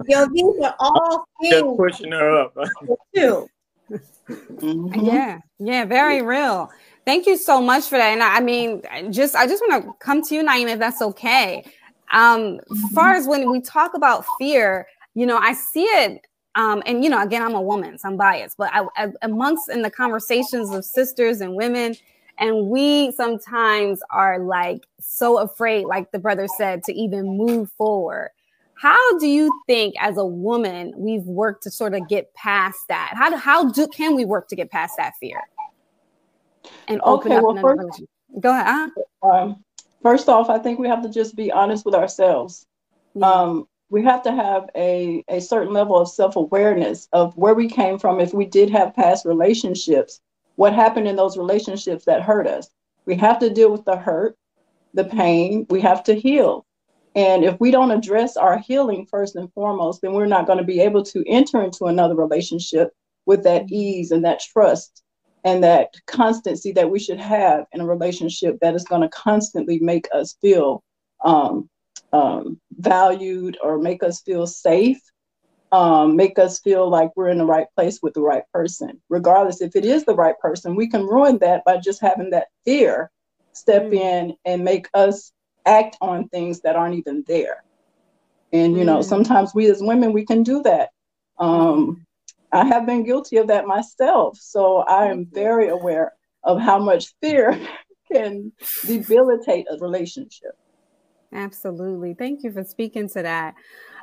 Yo, 0.06 0.26
these 0.32 0.64
are 0.64 0.74
all 0.78 1.26
things. 1.40 1.54
Just 1.54 1.76
pushing 1.76 2.12
her 2.12 2.42
up. 2.42 2.54
too. 3.14 3.48
Mm-hmm. 4.28 5.04
Yeah, 5.04 5.38
yeah, 5.58 5.84
very 5.84 6.22
real. 6.22 6.70
Thank 7.04 7.26
you 7.26 7.36
so 7.36 7.60
much 7.60 7.84
for 7.84 7.98
that. 7.98 8.12
And 8.12 8.22
I 8.22 8.40
mean, 8.40 8.82
just 9.12 9.34
I 9.36 9.46
just 9.46 9.62
want 9.68 9.84
to 9.84 9.92
come 9.98 10.22
to 10.22 10.34
you, 10.34 10.44
Naima, 10.44 10.72
if 10.72 10.78
that's 10.78 11.02
okay. 11.02 11.64
Um, 12.12 12.60
as 12.70 12.92
far 12.92 13.14
as 13.14 13.26
when 13.26 13.50
we 13.50 13.60
talk 13.60 13.94
about 13.94 14.24
fear, 14.38 14.86
you 15.14 15.26
know, 15.26 15.36
I 15.36 15.52
see 15.52 15.82
it. 15.82 16.26
Um, 16.54 16.82
and 16.86 17.02
you 17.02 17.10
know, 17.10 17.20
again, 17.20 17.42
I'm 17.42 17.54
a 17.54 17.60
woman, 17.60 17.98
so 17.98 18.08
I'm 18.08 18.16
biased, 18.16 18.56
but 18.56 18.70
I, 18.72 18.86
I, 18.96 19.08
amongst 19.22 19.68
in 19.68 19.82
the 19.82 19.90
conversations 19.90 20.70
of 20.70 20.84
sisters 20.84 21.40
and 21.40 21.56
women, 21.56 21.96
and 22.38 22.68
we 22.68 23.10
sometimes 23.12 24.00
are 24.10 24.38
like 24.38 24.86
so 25.00 25.38
afraid, 25.38 25.86
like 25.86 26.12
the 26.12 26.18
brother 26.18 26.46
said, 26.56 26.84
to 26.84 26.92
even 26.92 27.36
move 27.36 27.70
forward. 27.72 28.30
How 28.76 29.18
do 29.18 29.26
you 29.26 29.50
think, 29.66 29.94
as 30.00 30.16
a 30.16 30.24
woman, 30.24 30.92
we've 30.96 31.24
worked 31.24 31.64
to 31.64 31.70
sort 31.70 31.94
of 31.94 32.08
get 32.08 32.32
past 32.34 32.78
that? 32.88 33.12
How 33.14 33.30
do, 33.30 33.36
how 33.36 33.70
do 33.70 33.86
can 33.88 34.14
we 34.14 34.24
work 34.24 34.48
to 34.48 34.56
get 34.56 34.70
past 34.70 34.94
that 34.98 35.14
fear 35.20 35.40
and 36.88 37.00
open 37.04 37.32
okay, 37.32 37.38
up 37.38 37.44
well, 37.44 37.56
first, 37.60 38.02
Go 38.40 38.50
ahead. 38.50 38.90
Uh-huh. 39.22 39.28
Um, 39.28 39.64
first 40.02 40.28
off, 40.28 40.50
I 40.50 40.58
think 40.58 40.78
we 40.78 40.88
have 40.88 41.02
to 41.02 41.08
just 41.08 41.36
be 41.36 41.52
honest 41.52 41.84
with 41.84 41.94
ourselves. 41.94 42.66
Yeah. 43.14 43.30
Um, 43.30 43.68
we 43.90 44.02
have 44.02 44.22
to 44.22 44.32
have 44.32 44.70
a, 44.74 45.22
a 45.28 45.40
certain 45.40 45.72
level 45.72 45.96
of 45.96 46.08
self 46.08 46.36
awareness 46.36 47.08
of 47.12 47.36
where 47.36 47.54
we 47.54 47.68
came 47.68 47.98
from. 47.98 48.20
If 48.20 48.34
we 48.34 48.46
did 48.46 48.70
have 48.70 48.94
past 48.94 49.24
relationships, 49.24 50.20
what 50.56 50.74
happened 50.74 51.06
in 51.06 51.16
those 51.16 51.36
relationships 51.36 52.04
that 52.06 52.22
hurt 52.22 52.46
us? 52.46 52.68
We 53.06 53.14
have 53.16 53.38
to 53.40 53.50
deal 53.50 53.70
with 53.70 53.84
the 53.84 53.96
hurt, 53.96 54.36
the 54.94 55.04
pain. 55.04 55.66
We 55.70 55.80
have 55.82 56.02
to 56.04 56.14
heal. 56.14 56.66
And 57.14 57.44
if 57.44 57.60
we 57.60 57.70
don't 57.70 57.92
address 57.92 58.36
our 58.36 58.58
healing 58.58 59.06
first 59.06 59.36
and 59.36 59.52
foremost, 59.52 60.02
then 60.02 60.14
we're 60.14 60.26
not 60.26 60.46
going 60.46 60.58
to 60.58 60.64
be 60.64 60.80
able 60.80 61.04
to 61.04 61.22
enter 61.28 61.62
into 61.62 61.84
another 61.84 62.16
relationship 62.16 62.92
with 63.26 63.44
that 63.44 63.70
ease 63.70 64.10
and 64.10 64.24
that 64.24 64.40
trust 64.40 65.03
and 65.44 65.62
that 65.62 65.94
constancy 66.06 66.72
that 66.72 66.90
we 66.90 66.98
should 66.98 67.20
have 67.20 67.66
in 67.72 67.80
a 67.80 67.86
relationship 67.86 68.58
that 68.60 68.74
is 68.74 68.84
going 68.84 69.02
to 69.02 69.08
constantly 69.10 69.78
make 69.78 70.08
us 70.14 70.36
feel 70.40 70.82
um, 71.24 71.68
um, 72.12 72.60
valued 72.78 73.58
or 73.62 73.78
make 73.78 74.02
us 74.02 74.22
feel 74.22 74.46
safe, 74.46 75.00
um, 75.72 76.16
make 76.16 76.38
us 76.38 76.60
feel 76.60 76.88
like 76.88 77.10
we're 77.16 77.28
in 77.28 77.38
the 77.38 77.44
right 77.44 77.66
place 77.76 77.98
with 78.02 78.14
the 78.14 78.22
right 78.22 78.44
person. 78.52 79.00
Regardless 79.10 79.60
if 79.60 79.76
it 79.76 79.84
is 79.84 80.04
the 80.04 80.14
right 80.14 80.38
person, 80.38 80.76
we 80.76 80.88
can 80.88 81.06
ruin 81.06 81.38
that 81.38 81.64
by 81.64 81.76
just 81.76 82.00
having 82.00 82.30
that 82.30 82.48
fear 82.64 83.10
step 83.52 83.84
mm. 83.84 83.94
in 83.94 84.36
and 84.44 84.64
make 84.64 84.88
us 84.94 85.32
act 85.66 85.96
on 86.00 86.28
things 86.28 86.60
that 86.60 86.76
aren't 86.76 86.94
even 86.94 87.24
there. 87.26 87.64
And 88.52 88.76
you 88.76 88.84
know, 88.84 88.98
mm. 88.98 89.04
sometimes 89.04 89.54
we 89.54 89.68
as 89.70 89.82
women 89.82 90.12
we 90.12 90.24
can 90.24 90.42
do 90.42 90.62
that. 90.62 90.90
Um, 91.38 92.06
I 92.54 92.64
have 92.66 92.86
been 92.86 93.04
guilty 93.04 93.36
of 93.38 93.48
that 93.48 93.66
myself, 93.66 94.38
so 94.38 94.78
I 94.78 95.06
am 95.06 95.26
very 95.26 95.68
aware 95.68 96.12
of 96.44 96.60
how 96.60 96.78
much 96.78 97.12
fear 97.20 97.58
can 98.12 98.52
debilitate 98.86 99.66
a 99.70 99.76
relationship. 99.78 100.52
Absolutely. 101.32 102.14
Thank 102.14 102.44
you 102.44 102.52
for 102.52 102.62
speaking 102.62 103.08
to 103.10 103.22
that. 103.22 103.54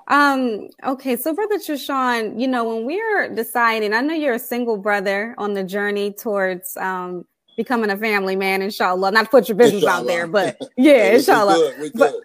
Um, 0.09 0.67
okay, 0.85 1.15
so 1.15 1.33
Brother 1.33 1.57
Trishawn, 1.59 2.37
you 2.39 2.47
know, 2.47 2.65
when 2.65 2.85
we're 2.85 3.33
deciding, 3.33 3.93
I 3.93 4.01
know 4.01 4.13
you're 4.13 4.33
a 4.33 4.39
single 4.39 4.75
brother 4.75 5.33
on 5.37 5.53
the 5.53 5.63
journey 5.63 6.11
towards 6.11 6.75
um, 6.75 7.23
becoming 7.55 7.89
a 7.89 7.95
family 7.97 8.35
man, 8.35 8.61
inshallah. 8.61 9.11
Not 9.11 9.25
to 9.25 9.29
put 9.29 9.47
your 9.47 9.55
business 9.55 9.83
inshallah. 9.83 10.01
out 10.01 10.07
there, 10.07 10.27
but 10.27 10.57
yeah, 10.75 11.13
inshallah. 11.13 11.73
We 11.79 11.89
good. 11.91 11.93
We 11.93 11.99
good. 11.99 12.23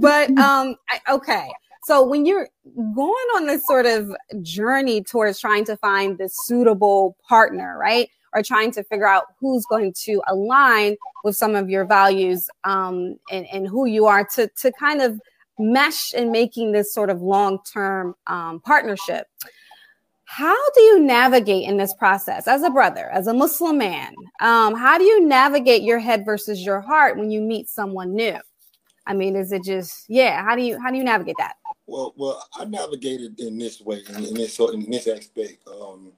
but 0.00 0.30
um, 0.38 0.74
I, 0.90 1.12
okay. 1.12 1.48
So 1.86 2.02
when 2.04 2.26
you're 2.26 2.48
going 2.74 3.28
on 3.36 3.46
this 3.46 3.64
sort 3.64 3.86
of 3.86 4.10
journey 4.42 5.04
towards 5.04 5.38
trying 5.38 5.64
to 5.66 5.76
find 5.76 6.18
this 6.18 6.34
suitable 6.42 7.16
partner, 7.28 7.78
right? 7.78 8.08
Or 8.34 8.42
trying 8.42 8.72
to 8.72 8.82
figure 8.82 9.06
out 9.06 9.26
who's 9.38 9.64
going 9.66 9.94
to 10.02 10.20
align 10.26 10.96
with 11.22 11.36
some 11.36 11.54
of 11.54 11.70
your 11.70 11.84
values 11.84 12.50
um, 12.64 13.20
and, 13.30 13.46
and 13.52 13.68
who 13.68 13.86
you 13.86 14.06
are 14.06 14.26
to, 14.34 14.50
to 14.62 14.72
kind 14.72 15.00
of 15.00 15.20
mesh 15.60 16.12
in 16.12 16.32
making 16.32 16.72
this 16.72 16.92
sort 16.92 17.08
of 17.08 17.22
long-term 17.22 18.16
um, 18.26 18.58
partnership. 18.62 19.28
How 20.24 20.56
do 20.72 20.80
you 20.80 20.98
navigate 20.98 21.68
in 21.68 21.76
this 21.76 21.94
process 21.94 22.48
as 22.48 22.64
a 22.64 22.70
brother, 22.70 23.10
as 23.10 23.28
a 23.28 23.32
Muslim 23.32 23.78
man? 23.78 24.12
Um, 24.40 24.74
how 24.74 24.98
do 24.98 25.04
you 25.04 25.24
navigate 25.24 25.82
your 25.82 26.00
head 26.00 26.24
versus 26.24 26.66
your 26.66 26.80
heart 26.80 27.16
when 27.16 27.30
you 27.30 27.40
meet 27.40 27.68
someone 27.68 28.12
new? 28.12 28.38
I 29.06 29.14
mean, 29.14 29.36
is 29.36 29.52
it 29.52 29.62
just 29.62 30.06
yeah? 30.08 30.42
How 30.42 30.56
do 30.56 30.62
you 30.62 30.80
how 30.80 30.90
do 30.90 30.96
you 30.96 31.04
navigate 31.04 31.36
that? 31.38 31.54
Well, 31.86 32.14
well, 32.16 32.44
I 32.58 32.64
navigated 32.64 33.38
in 33.38 33.58
this 33.58 33.80
way, 33.80 34.02
in, 34.08 34.24
in 34.24 34.34
this 34.34 34.58
in 34.58 34.90
this 34.90 35.06
aspect. 35.06 35.58
Um, 35.68 36.12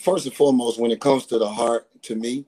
first 0.00 0.26
and 0.26 0.34
foremost, 0.34 0.78
when 0.78 0.90
it 0.90 1.00
comes 1.00 1.26
to 1.26 1.38
the 1.38 1.48
heart, 1.48 1.88
to 2.02 2.14
me, 2.14 2.44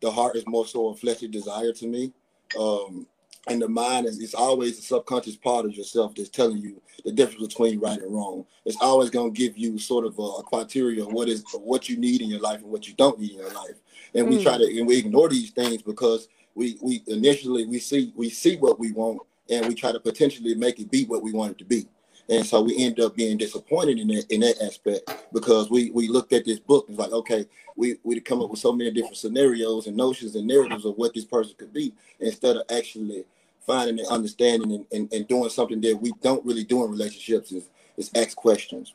the 0.00 0.10
heart 0.10 0.36
is 0.36 0.46
more 0.46 0.66
so 0.66 0.88
a 0.88 0.96
fleshly 0.96 1.28
desire 1.28 1.72
to 1.72 1.86
me. 1.86 2.12
Um, 2.58 3.06
and 3.48 3.60
the 3.60 3.68
mind 3.68 4.06
is 4.06 4.20
it's 4.20 4.34
always 4.34 4.76
the 4.76 4.82
subconscious 4.82 5.36
part 5.36 5.64
of 5.64 5.74
yourself 5.74 6.14
that's 6.14 6.28
telling 6.28 6.58
you 6.58 6.80
the 7.04 7.12
difference 7.12 7.46
between 7.46 7.80
right 7.80 8.00
and 8.00 8.12
wrong. 8.12 8.44
It's 8.64 8.76
always 8.80 9.10
going 9.10 9.32
to 9.32 9.38
give 9.38 9.56
you 9.56 9.78
sort 9.78 10.04
of 10.04 10.18
a, 10.18 10.22
a, 10.22 10.42
criteria 10.42 11.02
of 11.02 11.12
what 11.12 11.28
is 11.28 11.44
what 11.54 11.88
you 11.88 11.96
need 11.96 12.20
in 12.20 12.28
your 12.28 12.40
life 12.40 12.60
and 12.60 12.70
what 12.70 12.86
you 12.86 12.94
don't 12.94 13.18
need 13.18 13.32
in 13.32 13.38
your 13.38 13.52
life. 13.52 13.76
And 14.14 14.26
mm. 14.26 14.30
we 14.30 14.42
try 14.42 14.58
to 14.58 14.78
and 14.78 14.86
we 14.86 14.98
ignore 14.98 15.28
these 15.28 15.50
things 15.50 15.82
because 15.82 16.28
we 16.54 16.76
we 16.82 17.02
initially 17.06 17.66
we 17.66 17.78
see 17.78 18.12
we 18.14 18.28
see 18.28 18.56
what 18.56 18.78
we 18.78 18.92
want 18.92 19.20
and 19.50 19.66
we 19.66 19.74
try 19.74 19.92
to 19.92 20.00
potentially 20.00 20.54
make 20.54 20.78
it 20.78 20.90
be 20.90 21.04
what 21.04 21.22
we 21.22 21.32
want 21.32 21.52
it 21.52 21.58
to 21.58 21.64
be. 21.64 21.86
And 22.28 22.46
so 22.46 22.62
we 22.62 22.78
end 22.78 23.00
up 23.00 23.16
being 23.16 23.36
disappointed 23.36 23.98
in 23.98 24.06
that 24.08 24.30
in 24.30 24.40
that 24.40 24.62
aspect 24.62 25.26
because 25.32 25.68
we 25.68 25.90
we 25.90 26.06
looked 26.08 26.32
at 26.32 26.44
this 26.44 26.60
book 26.60 26.86
and 26.88 26.96
it's 26.96 27.04
like, 27.04 27.12
okay, 27.12 27.44
we 27.74 27.96
we 28.04 28.20
come 28.20 28.40
up 28.40 28.50
with 28.50 28.60
so 28.60 28.72
many 28.72 28.92
different 28.92 29.16
scenarios 29.16 29.88
and 29.88 29.96
notions 29.96 30.36
and 30.36 30.46
narratives 30.46 30.84
of 30.84 30.96
what 30.96 31.12
this 31.12 31.24
person 31.24 31.54
could 31.58 31.72
be 31.72 31.92
instead 32.20 32.56
of 32.56 32.62
actually 32.70 33.24
finding 33.66 33.98
and 33.98 34.08
understanding 34.08 34.72
and, 34.72 34.86
and, 34.92 35.12
and 35.12 35.28
doing 35.28 35.50
something 35.50 35.80
that 35.80 35.96
we 35.96 36.12
don't 36.22 36.44
really 36.46 36.64
do 36.64 36.84
in 36.84 36.90
relationships 36.90 37.50
is 37.50 37.68
is 37.96 38.10
ask 38.14 38.36
questions. 38.36 38.94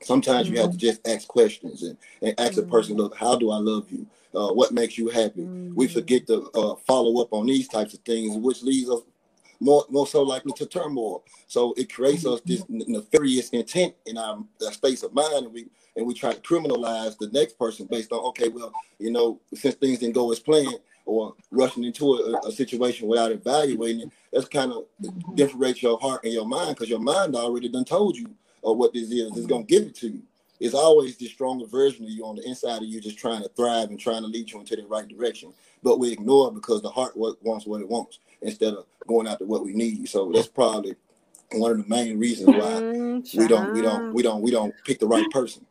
Sometimes 0.00 0.46
mm-hmm. 0.46 0.54
you 0.54 0.60
have 0.60 0.70
to 0.70 0.76
mm-hmm. 0.76 0.86
just 0.86 1.08
ask 1.08 1.26
questions 1.26 1.82
and, 1.82 1.96
and 2.22 2.38
ask 2.38 2.52
mm-hmm. 2.52 2.68
a 2.68 2.70
person, 2.70 2.96
look, 2.96 3.16
how 3.16 3.34
do 3.34 3.50
I 3.50 3.58
love 3.58 3.90
you? 3.90 4.06
Uh, 4.32 4.52
what 4.52 4.70
makes 4.70 4.96
you 4.96 5.08
happy? 5.08 5.40
Mm-hmm. 5.40 5.74
We 5.74 5.88
forget 5.88 6.28
to 6.28 6.48
uh, 6.54 6.76
follow 6.86 7.20
up 7.20 7.32
on 7.32 7.46
these 7.46 7.66
types 7.66 7.94
of 7.94 8.00
things, 8.00 8.36
which 8.36 8.62
leads 8.62 8.88
us 8.88 9.00
more 9.60 9.84
more 9.88 10.06
so 10.06 10.22
likely 10.22 10.52
to 10.52 10.66
turmoil. 10.66 11.24
So 11.46 11.74
it 11.76 11.92
creates 11.92 12.26
us 12.26 12.40
this 12.44 12.64
nefarious 12.68 13.50
intent 13.50 13.94
in 14.06 14.18
our, 14.18 14.38
space 14.72 15.02
of 15.02 15.12
mind, 15.14 15.46
and 15.46 15.52
we 15.52 15.66
and 15.96 16.06
we 16.06 16.14
try 16.14 16.32
to 16.32 16.40
criminalize 16.40 17.18
the 17.18 17.28
next 17.28 17.58
person 17.58 17.86
based 17.86 18.12
on 18.12 18.20
okay, 18.30 18.48
well, 18.48 18.72
you 18.98 19.10
know, 19.10 19.40
since 19.54 19.74
things 19.74 19.98
didn't 19.98 20.14
go 20.14 20.30
as 20.30 20.38
planned, 20.38 20.78
or 21.08 21.34
rushing 21.50 21.84
into 21.84 22.14
a, 22.14 22.48
a 22.48 22.52
situation 22.52 23.08
without 23.08 23.32
evaluating 23.32 24.02
it. 24.02 24.10
That's 24.32 24.46
kind 24.46 24.72
of 24.72 24.84
differentiates 25.34 25.82
your 25.82 25.98
heart 25.98 26.22
and 26.24 26.32
your 26.32 26.46
mind 26.46 26.76
because 26.76 26.90
your 26.90 27.00
mind 27.00 27.34
already 27.34 27.68
done 27.68 27.86
told 27.86 28.16
you 28.16 28.28
uh, 28.66 28.72
what 28.72 28.92
this 28.92 29.10
is. 29.10 29.36
It's 29.36 29.46
gonna 29.46 29.64
give 29.64 29.84
it 29.84 29.94
to 29.96 30.08
you. 30.08 30.22
It's 30.60 30.74
always 30.74 31.16
the 31.16 31.28
stronger 31.28 31.66
version 31.66 32.04
of 32.04 32.10
you 32.10 32.24
on 32.24 32.36
the 32.36 32.46
inside 32.46 32.82
of 32.82 32.88
you, 32.88 33.00
just 33.00 33.18
trying 33.18 33.42
to 33.42 33.48
thrive 33.48 33.90
and 33.90 33.98
trying 33.98 34.22
to 34.22 34.28
lead 34.28 34.50
you 34.50 34.58
into 34.58 34.76
the 34.76 34.86
right 34.86 35.06
direction. 35.06 35.52
But 35.82 35.98
we 35.98 36.12
ignore 36.12 36.48
it 36.48 36.54
because 36.54 36.82
the 36.82 36.90
heart 36.90 37.16
wants 37.16 37.66
what 37.66 37.80
it 37.80 37.88
wants 37.88 38.18
instead 38.42 38.74
of 38.74 38.86
going 39.06 39.26
after 39.26 39.46
what 39.46 39.64
we 39.64 39.72
need. 39.72 40.08
So 40.08 40.30
that's 40.32 40.48
probably 40.48 40.94
one 41.52 41.72
of 41.72 41.78
the 41.78 41.88
main 41.88 42.18
reasons 42.18 42.48
why 42.48 42.54
mm-hmm. 42.54 43.40
we 43.40 43.48
don't 43.48 43.72
we 43.72 43.82
don't 43.82 44.12
we 44.12 44.22
don't 44.22 44.42
we 44.42 44.50
don't 44.50 44.74
pick 44.84 44.98
the 44.98 45.06
right 45.06 45.28
person. 45.30 45.64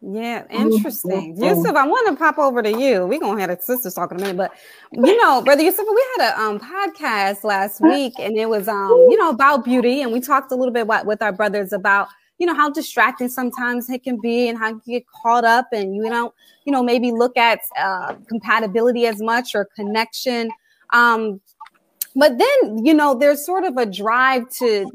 Yeah, 0.00 0.44
interesting. 0.48 1.36
Yusuf, 1.36 1.74
I 1.74 1.84
want 1.84 2.06
to 2.08 2.16
pop 2.16 2.38
over 2.38 2.62
to 2.62 2.70
you. 2.70 3.04
We're 3.04 3.18
gonna 3.18 3.40
have 3.40 3.50
the 3.50 3.60
sisters 3.60 3.94
talking 3.94 4.18
in 4.18 4.24
a 4.24 4.32
minute, 4.32 4.36
but 4.36 4.52
you 4.92 5.20
know, 5.20 5.42
brother 5.42 5.62
Yusuf, 5.62 5.84
we 5.88 6.06
had 6.16 6.30
a 6.30 6.40
um 6.40 6.60
podcast 6.60 7.42
last 7.42 7.80
week 7.80 8.14
and 8.18 8.36
it 8.36 8.48
was 8.48 8.68
um, 8.68 8.90
you 9.10 9.16
know, 9.16 9.30
about 9.30 9.64
beauty, 9.64 10.02
and 10.02 10.12
we 10.12 10.20
talked 10.20 10.52
a 10.52 10.54
little 10.54 10.72
bit 10.72 10.82
about, 10.82 11.04
with 11.04 11.20
our 11.20 11.32
brothers 11.32 11.72
about 11.72 12.08
you 12.38 12.46
know 12.46 12.54
how 12.54 12.70
distracting 12.70 13.28
sometimes 13.28 13.90
it 13.90 14.02
can 14.02 14.20
be 14.20 14.48
and 14.48 14.58
how 14.58 14.68
you 14.68 14.80
get 14.86 15.04
caught 15.08 15.44
up 15.44 15.66
and 15.72 15.94
you 15.94 16.08
know 16.08 16.32
you 16.64 16.72
know 16.72 16.82
maybe 16.82 17.10
look 17.10 17.36
at 17.36 17.60
uh, 17.78 18.14
compatibility 18.28 19.06
as 19.06 19.20
much 19.20 19.54
or 19.54 19.68
connection 19.76 20.50
um 20.92 21.40
but 22.18 22.36
then, 22.36 22.84
you 22.84 22.94
know, 22.94 23.14
there's 23.14 23.46
sort 23.46 23.62
of 23.62 23.76
a 23.76 23.86
drive 23.86 24.48
to 24.56 24.90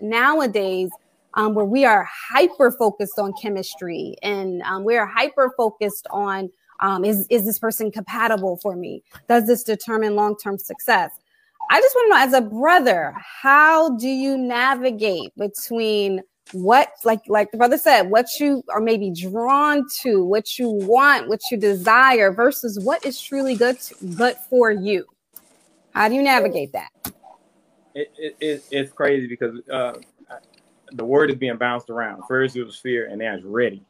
nowadays 0.00 0.90
um, 1.34 1.54
where 1.54 1.64
we 1.64 1.84
are 1.84 2.08
hyper 2.08 2.70
focused 2.70 3.18
on 3.18 3.32
chemistry 3.40 4.14
and 4.22 4.62
um, 4.62 4.84
we 4.84 4.96
are 4.96 5.06
hyper 5.06 5.52
focused 5.56 6.06
on 6.10 6.48
um, 6.78 7.04
is, 7.04 7.26
is 7.28 7.44
this 7.44 7.58
person 7.58 7.90
compatible 7.90 8.56
for 8.56 8.76
me? 8.76 9.02
Does 9.28 9.48
this 9.48 9.64
determine 9.64 10.14
long 10.14 10.36
term 10.36 10.58
success? 10.58 11.10
I 11.70 11.80
just 11.80 11.94
want 11.94 12.06
to 12.06 12.18
know, 12.18 12.24
as 12.24 12.44
a 12.44 12.48
brother, 12.48 13.14
how 13.18 13.96
do 13.96 14.08
you 14.08 14.38
navigate 14.38 15.36
between 15.36 16.22
what, 16.52 16.92
like, 17.04 17.20
like 17.28 17.50
the 17.50 17.56
brother 17.56 17.78
said, 17.78 18.02
what 18.10 18.26
you 18.38 18.62
are 18.68 18.80
maybe 18.80 19.10
drawn 19.10 19.86
to, 20.02 20.24
what 20.24 20.58
you 20.58 20.68
want, 20.68 21.28
what 21.28 21.40
you 21.50 21.56
desire, 21.56 22.32
versus 22.32 22.78
what 22.80 23.04
is 23.04 23.20
truly 23.20 23.54
good, 23.54 23.80
to, 23.80 23.94
good 24.16 24.36
for 24.48 24.70
you? 24.70 25.06
How 25.92 26.08
do 26.08 26.14
you 26.14 26.22
navigate 26.22 26.72
that? 26.72 26.90
It, 27.94 28.12
it, 28.16 28.36
it 28.40 28.64
it's 28.70 28.92
crazy 28.92 29.26
because 29.26 29.60
uh, 29.68 29.94
the 30.92 31.04
word 31.04 31.30
is 31.30 31.36
being 31.36 31.56
bounced 31.56 31.90
around. 31.90 32.22
First 32.28 32.56
it 32.56 32.64
was 32.64 32.76
fear, 32.76 33.08
and 33.08 33.18
now 33.18 33.34
it's 33.34 33.44
ready. 33.44 33.82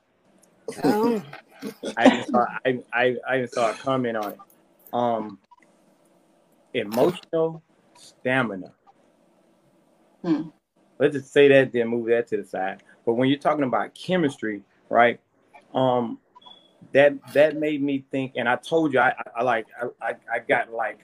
Oh. 0.84 1.22
I 1.96 2.06
even 2.06 2.24
saw 2.26 2.46
I, 2.64 2.78
I, 2.92 3.16
I 3.28 3.36
even 3.36 3.48
saw 3.48 3.70
a 3.70 3.74
comment 3.74 4.16
on 4.16 4.32
it. 4.32 4.38
Um, 4.92 5.38
emotional 6.72 7.62
stamina. 7.98 8.72
Hmm. 10.22 10.48
Let's 11.00 11.16
just 11.16 11.32
say 11.32 11.48
that, 11.48 11.72
then 11.72 11.88
move 11.88 12.06
that 12.08 12.28
to 12.28 12.36
the 12.36 12.44
side. 12.44 12.82
But 13.06 13.14
when 13.14 13.30
you're 13.30 13.38
talking 13.38 13.64
about 13.64 13.94
chemistry, 13.94 14.62
right? 14.90 15.18
Um, 15.74 16.18
that 16.92 17.14
that 17.32 17.56
made 17.56 17.82
me 17.82 18.04
think, 18.10 18.32
and 18.36 18.48
I 18.48 18.56
told 18.56 18.92
you, 18.92 19.00
I, 19.00 19.08
I, 19.08 19.22
I 19.36 19.42
like, 19.42 19.66
I, 20.00 20.14
I 20.32 20.38
got 20.40 20.72
like, 20.72 21.00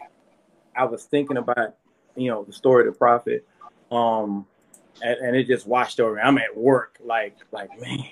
I 0.77 0.85
was 0.85 1.05
thinking 1.05 1.39
about, 1.39 1.77
you 2.15 2.31
know, 2.31 2.45
the 2.45 2.53
story 2.53 2.87
of 2.87 2.93
the 2.93 2.99
prophet, 2.99 3.47
um, 3.91 4.47
and, 5.03 5.19
and 5.19 5.37
it 5.37 5.47
just 5.47 5.67
washed 5.67 5.99
over. 5.99 6.17
me. 6.17 6.21
I'm 6.21 6.37
at 6.39 6.55
work, 6.55 6.99
like, 7.03 7.35
like 7.51 7.81
man, 7.81 8.05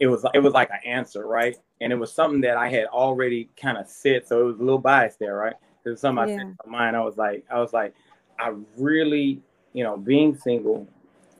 it 0.00 0.06
was 0.06 0.24
it 0.34 0.40
was 0.40 0.52
like 0.54 0.70
an 0.70 0.80
answer, 0.84 1.26
right? 1.26 1.56
And 1.80 1.92
it 1.92 1.96
was 1.96 2.12
something 2.12 2.40
that 2.42 2.56
I 2.56 2.68
had 2.68 2.86
already 2.86 3.50
kind 3.56 3.76
of 3.76 3.86
said, 3.86 4.26
so 4.26 4.40
it 4.40 4.44
was 4.44 4.60
a 4.60 4.62
little 4.62 4.78
biased 4.78 5.18
there, 5.18 5.36
right? 5.36 5.54
Because 5.84 6.00
something 6.00 6.22
I 6.24 6.26
said 6.26 6.38
Yeah. 6.38 6.64
in 6.64 6.70
my 6.70 6.78
mind, 6.78 6.96
I 6.96 7.00
was 7.00 7.16
like, 7.16 7.44
I 7.50 7.58
was 7.60 7.72
like, 7.72 7.94
I 8.38 8.52
really, 8.78 9.42
you 9.72 9.84
know, 9.84 9.96
being 9.96 10.36
single, 10.36 10.86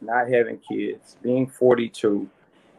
not 0.01 0.29
having 0.29 0.59
kids, 0.59 1.17
being 1.23 1.47
42, 1.47 2.29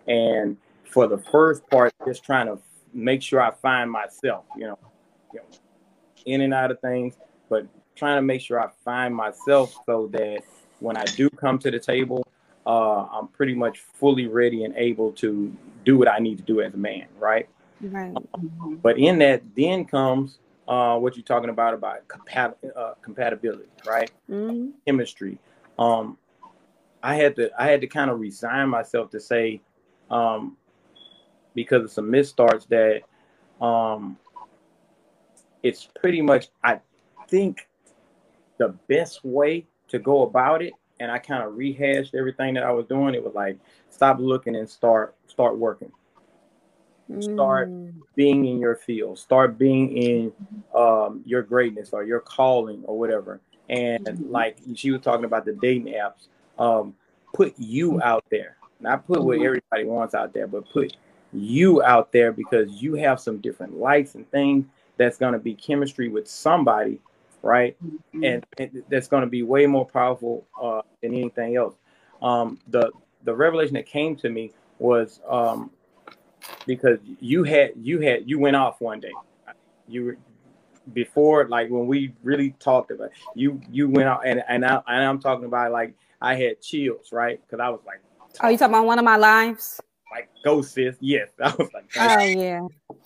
and 0.08 0.58
for 0.86 1.08
the 1.08 1.18
first 1.18 1.68
part, 1.70 1.94
just 2.06 2.24
trying 2.24 2.48
to 2.48 2.60
make 2.94 3.22
sure 3.22 3.42
I 3.42 3.52
find 3.52 3.90
myself, 3.90 4.46
you 4.56 4.68
know, 4.68 4.78
you 5.34 5.40
know, 5.40 5.46
in 6.26 6.42
and 6.42 6.54
out 6.54 6.72
of 6.72 6.80
things, 6.80 7.16
but 7.50 7.66
trying 7.96 8.18
to 8.18 8.22
make 8.22 8.42
sure 8.42 8.60
I 8.60 8.70
find 8.84 9.16
myself 9.16 9.76
so 9.86 10.08
that 10.14 10.42
when 10.80 10.98
I 10.98 11.06
do 11.06 11.30
come 11.30 11.58
to 11.60 11.72
the 11.72 11.80
table, 11.80 12.26
uh, 12.66 13.06
I'm 13.06 13.28
pretty 13.28 13.56
much 13.56 13.80
fully 13.80 14.28
ready 14.28 14.64
and 14.64 14.76
able 14.76 15.12
to 15.14 15.56
do 15.84 15.98
what 15.98 16.08
I 16.08 16.20
need 16.20 16.38
to 16.38 16.44
do 16.44 16.62
as 16.62 16.74
a 16.74 16.78
man, 16.78 17.08
right? 17.20 17.48
Right. 17.82 18.14
Mhm. 18.14 18.82
But 18.82 18.98
in 18.98 19.20
that, 19.20 19.42
then 19.56 19.86
comes 19.86 20.40
uh, 20.68 20.98
what 20.98 21.16
you're 21.16 21.24
talking 21.24 21.50
about 21.50 21.74
about 21.74 22.08
compat- 22.08 22.56
uh, 22.76 22.94
compatibility, 23.02 23.70
right? 23.86 24.12
Mhm. 24.30 24.72
Chemistry. 24.86 25.38
Um, 25.78 26.18
I 27.02 27.16
had 27.16 27.36
to 27.36 27.52
I 27.62 27.68
had 27.68 27.82
to 27.82 27.88
kind 27.88 28.10
of 28.10 28.20
resign 28.20 28.70
myself 28.70 29.10
to 29.12 29.20
say, 29.20 29.62
um, 30.10 30.58
because 31.54 31.84
of 31.84 31.92
some 31.92 32.10
misstarts 32.10 32.68
that 32.70 33.04
um, 33.64 34.18
it's 35.62 35.88
pretty 36.00 36.22
much 36.22 36.48
I 36.64 36.80
think 37.28 37.68
the 38.58 38.70
best 38.88 39.24
way 39.26 39.66
to 39.90 40.00
go 40.00 40.24
about 40.24 40.62
it, 40.62 40.74
and 41.00 41.12
I 41.12 41.18
kind 41.18 41.44
of 41.44 41.58
rehashed 41.58 42.16
everything 42.16 42.54
that 42.54 42.64
I 42.64 42.72
was 42.72 42.86
doing. 42.86 43.14
It 43.16 43.24
was 43.24 43.34
like 43.34 43.58
stop 43.90 44.20
looking 44.20 44.56
and 44.56 44.70
start 44.70 45.16
start 45.28 45.58
working. 45.58 45.92
Start 47.20 47.70
Mm. 47.70 47.94
being 48.16 48.46
in 48.46 48.60
your 48.60 48.76
field, 48.76 49.18
start 49.18 49.58
being 49.58 49.96
in 49.98 50.34
um, 50.76 51.22
your 51.26 51.42
greatness 51.42 51.92
or 51.94 52.04
your 52.04 52.20
calling 52.20 52.84
or 52.86 52.98
whatever. 52.98 53.40
And 53.70 54.00
Mhm. 54.06 54.32
like 54.32 54.58
she 54.76 54.92
was 54.92 55.02
talking 55.02 55.26
about 55.26 55.46
the 55.46 55.54
dating 55.54 55.94
apps, 55.94 56.28
um, 56.60 56.96
put 57.34 57.54
you 57.58 58.02
out 58.02 58.24
there, 58.30 58.58
not 58.80 59.06
put 59.06 59.24
what 59.24 59.38
Mhm. 59.38 59.46
everybody 59.46 59.86
wants 59.86 60.14
out 60.14 60.34
there, 60.34 60.48
but 60.48 60.70
put 60.70 60.96
you 61.32 61.82
out 61.84 62.12
there 62.12 62.32
because 62.32 62.82
you 62.82 62.94
have 62.96 63.20
some 63.20 63.40
different 63.40 63.78
likes 63.78 64.16
and 64.16 64.30
things 64.30 64.66
that's 64.98 65.18
going 65.18 65.34
to 65.34 65.40
be 65.40 65.56
chemistry 65.56 66.10
with 66.10 66.28
somebody, 66.28 67.00
right? 67.42 67.76
Mhm. 68.14 68.24
and, 68.24 68.46
and 68.60 68.84
that's 68.90 69.08
going 69.08 69.22
to 69.22 69.30
be 69.30 69.42
way 69.44 69.66
more 69.66 69.86
powerful 69.86 70.46
uh, 70.62 70.82
than 71.02 71.14
anything 71.14 71.56
else. 71.56 71.76
Um, 72.22 72.60
the 72.68 72.92
the 73.24 73.34
revelation 73.34 73.74
that 73.76 73.86
came 73.86 74.16
to 74.18 74.30
me 74.30 74.52
was 74.80 75.20
um, 75.28 75.72
because 76.66 77.00
you 77.20 77.44
had 77.44 77.72
you 77.76 78.00
had 78.00 78.30
you 78.30 78.40
went 78.40 78.56
off 78.56 78.82
one 78.82 79.00
day. 79.00 79.12
You 79.88 80.06
were 80.06 80.18
before 80.94 81.48
like 81.48 81.70
when 81.70 81.88
we 81.88 82.14
really 82.24 82.52
talked 82.60 82.92
about 82.92 83.06
it, 83.06 83.12
you 83.36 83.62
you 83.72 83.90
went 83.90 84.08
out 84.08 84.26
and 84.26 84.44
and, 84.48 84.66
I, 84.66 84.82
and 84.88 85.04
I'm 85.04 85.20
talking 85.20 85.46
about 85.46 85.72
like 85.72 85.94
I 86.22 86.36
had 86.36 86.62
chills 86.62 87.12
right 87.12 87.40
because 87.42 87.62
I 87.64 87.70
was 87.70 87.82
like 87.86 88.02
Oh, 88.42 88.50
you 88.50 88.58
talking 88.58 88.74
about 88.74 88.86
one 88.86 89.00
of 89.00 89.06
my 89.06 89.16
lives? 89.16 89.80
like 90.12 90.30
go 90.44 90.62
sis 90.62 90.96
yes 91.00 91.30
I 91.44 91.50
was 91.58 91.70
like 91.74 91.86
Oh 91.98 92.26
yeah. 92.26 92.62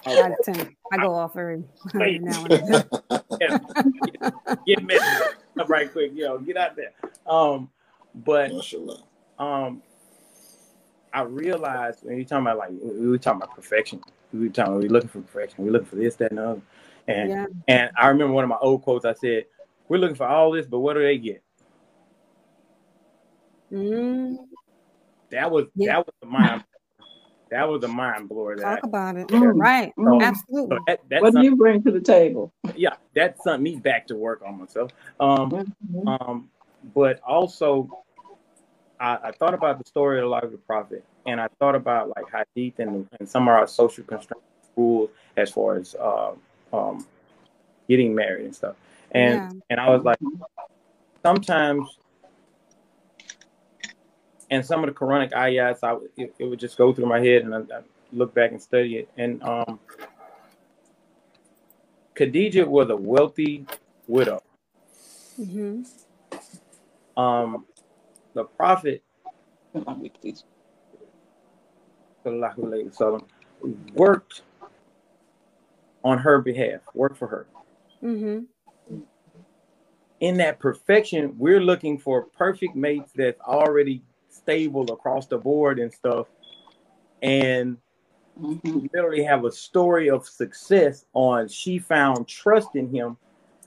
I 0.06 0.10
was 0.10 0.20
I, 0.20 0.52
tend, 0.52 0.76
I 0.92 0.98
go 0.98 1.14
off 1.14 1.38
every 1.38 1.64
Wait. 1.94 2.22
now 2.22 2.46
and 2.46 2.54
then. 2.68 2.90
like, 3.40 3.62
get 4.66 4.84
messy 4.84 5.06
up 5.60 5.70
right 5.70 5.92
quick 5.92 6.12
you 6.14 6.24
know 6.24 6.38
get 6.40 6.58
out 6.58 6.76
there. 6.76 6.94
Um, 7.26 7.70
but 8.16 8.52
um 9.40 9.82
I 11.14 11.22
realized 11.22 12.04
when 12.04 12.18
you're 12.18 12.26
talking 12.26 12.46
about 12.46 12.58
like 12.58 12.70
we 12.72 13.08
were 13.08 13.18
talking 13.18 13.42
about 13.42 13.56
perfection. 13.56 14.02
We 14.34 14.48
were 14.48 14.50
talking 14.50 14.76
we 14.76 14.88
were 14.88 14.94
looking 14.94 15.10
for 15.10 15.22
perfection. 15.22 15.64
We 15.64 15.70
are 15.70 15.74
looking 15.74 15.88
for 15.88 15.96
this, 15.96 16.16
that, 16.16 16.32
and 16.32 16.40
other. 16.40 16.62
And 17.08 17.30
Yeah. 17.30 17.46
and 17.68 17.92
I 17.98 18.08
remember 18.08 18.34
one 18.34 18.44
of 18.44 18.50
my 18.50 18.58
old 18.58 18.84
quotes 18.84 19.06
I 19.06 19.14
said, 19.14 19.46
We're 19.88 19.98
looking 19.98 20.16
for 20.16 20.28
all 20.28 20.52
this, 20.52 20.66
but 20.66 20.80
what 20.80 20.94
do 20.94 21.02
they 21.02 21.18
get? 21.18 21.44
Mm, 23.72 24.38
That 25.30 25.52
was 25.52 25.66
Yeah. 25.76 25.94
that 25.96 26.06
was 26.06 26.16
the 26.22 26.28
mind 26.28 26.64
that 27.50 27.68
was 27.68 27.84
a 27.84 27.88
mind 27.88 28.28
blower 28.28 28.58
that 28.58 28.64
talk 28.64 28.80
I, 28.84 28.88
about 28.88 29.16
it. 29.18 29.28
Mm. 29.28 29.54
Right. 29.56 29.94
Mm. 29.98 30.22
Absolutely. 30.22 30.78
so 30.78 30.84
that, 30.88 31.00
that's 31.10 31.22
What 31.22 31.34
do 31.34 31.42
you 31.44 31.56
bring 31.56 31.82
to 31.84 31.92
the 31.92 32.02
table? 32.02 32.54
yeah, 32.76 32.96
that 33.16 33.42
sent 33.42 33.62
me 33.62 33.78
back 33.78 34.08
to 34.08 34.16
work 34.16 34.42
on 34.46 34.60
myself. 34.60 34.92
Um 35.20 35.52
Mhm. 35.92 36.22
Um, 36.22 36.50
but 36.94 37.20
also, 37.22 37.90
I, 39.00 39.18
I 39.26 39.32
thought 39.32 39.54
about 39.54 39.78
the 39.80 39.86
story 39.88 40.20
of 40.20 40.24
the 40.24 40.30
life 40.30 40.44
of 40.44 40.52
the 40.52 40.58
prophet, 40.58 41.04
and 41.26 41.40
I 41.40 41.48
thought 41.60 41.76
about 41.76 42.14
like 42.16 42.28
hadith 42.56 42.80
and, 42.80 43.08
and 43.20 43.30
some 43.30 43.44
of 43.44 43.50
our 43.50 43.68
social 43.68 44.04
constraints 44.04 44.44
rules 44.76 45.10
as 45.36 45.52
far 45.52 45.76
as 45.76 45.96
uh, 45.96 46.32
um, 46.74 47.06
getting 47.88 48.14
married 48.16 48.46
and 48.46 48.56
stuff. 48.56 48.76
And 49.12 49.42
Yeah. 49.42 49.52
and 49.70 49.80
I 49.80 49.90
was 49.90 50.04
like, 50.04 50.20
sometimes, 51.24 51.98
and 54.50 54.66
some 54.66 54.84
of 54.84 54.88
the 54.94 55.00
Quranic 55.00 55.32
ayats, 55.32 55.80
I 55.84 55.98
it, 56.22 56.34
it 56.40 56.46
would 56.46 56.60
just 56.60 56.78
go 56.78 56.94
through 56.94 57.08
my 57.08 57.20
head, 57.20 57.44
and 57.44 57.54
I, 57.54 57.60
I 57.60 57.82
look 58.14 58.34
back 58.34 58.52
and 58.52 58.62
study 58.62 58.98
it. 58.98 59.10
And 59.18 59.44
um, 59.44 59.80
Khadijah 62.16 62.66
was 62.66 62.90
a 62.90 62.96
wealthy 62.96 63.66
widow. 64.08 64.42
hmm 65.36 65.84
Um, 67.16 67.66
the 68.38 68.44
prophet 68.44 69.04
sallallahu 72.24 72.60
alaihi 72.60 73.26
worked 73.96 74.44
on 76.04 76.20
her 76.20 76.40
behalf, 76.40 76.82
worked 76.94 77.18
for 77.18 77.28
her. 77.28 77.48
hmm 78.00 78.42
In 80.20 80.38
that 80.38 80.60
perfection, 80.60 81.36
we're 81.40 81.60
looking 81.60 81.98
for 81.98 82.24
perfect 82.38 82.76
mates 82.76 83.12
that's 83.16 83.42
already 83.42 84.04
stable 84.30 84.92
across 84.92 85.26
the 85.26 85.38
board 85.38 85.80
and 85.80 85.92
stuff. 85.92 86.28
And 87.24 87.78
Mhm. 88.40 88.88
literally 88.94 89.24
have 89.24 89.46
a 89.46 89.52
story 89.52 90.12
of 90.12 90.28
success 90.28 91.06
on 91.14 91.48
she 91.48 91.80
found 91.80 92.28
trust 92.28 92.76
in 92.76 92.88
him 92.94 93.18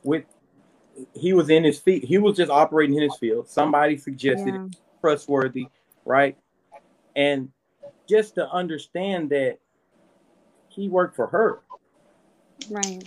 with 0.05 0.25
he 1.15 1.33
was 1.33 1.51
in 1.51 1.65
his 1.65 1.79
feet. 1.79 2.05
he 2.05 2.19
was 2.19 2.37
just 2.37 2.51
operating 2.51 2.97
in 2.97 3.03
his 3.03 3.17
field. 3.17 3.49
Somebody 3.49 3.97
suggested 3.97 4.55
Yeah. 4.55 4.65
it, 4.67 4.77
trustworthy 5.01 5.69
right? 6.05 6.37
And 7.17 7.51
just 8.09 8.35
to 8.35 8.49
understand 8.51 9.31
that 9.31 9.59
he 10.69 10.89
worked 10.89 11.17
for 11.17 11.27
her. 11.29 11.61
Right. 12.71 13.03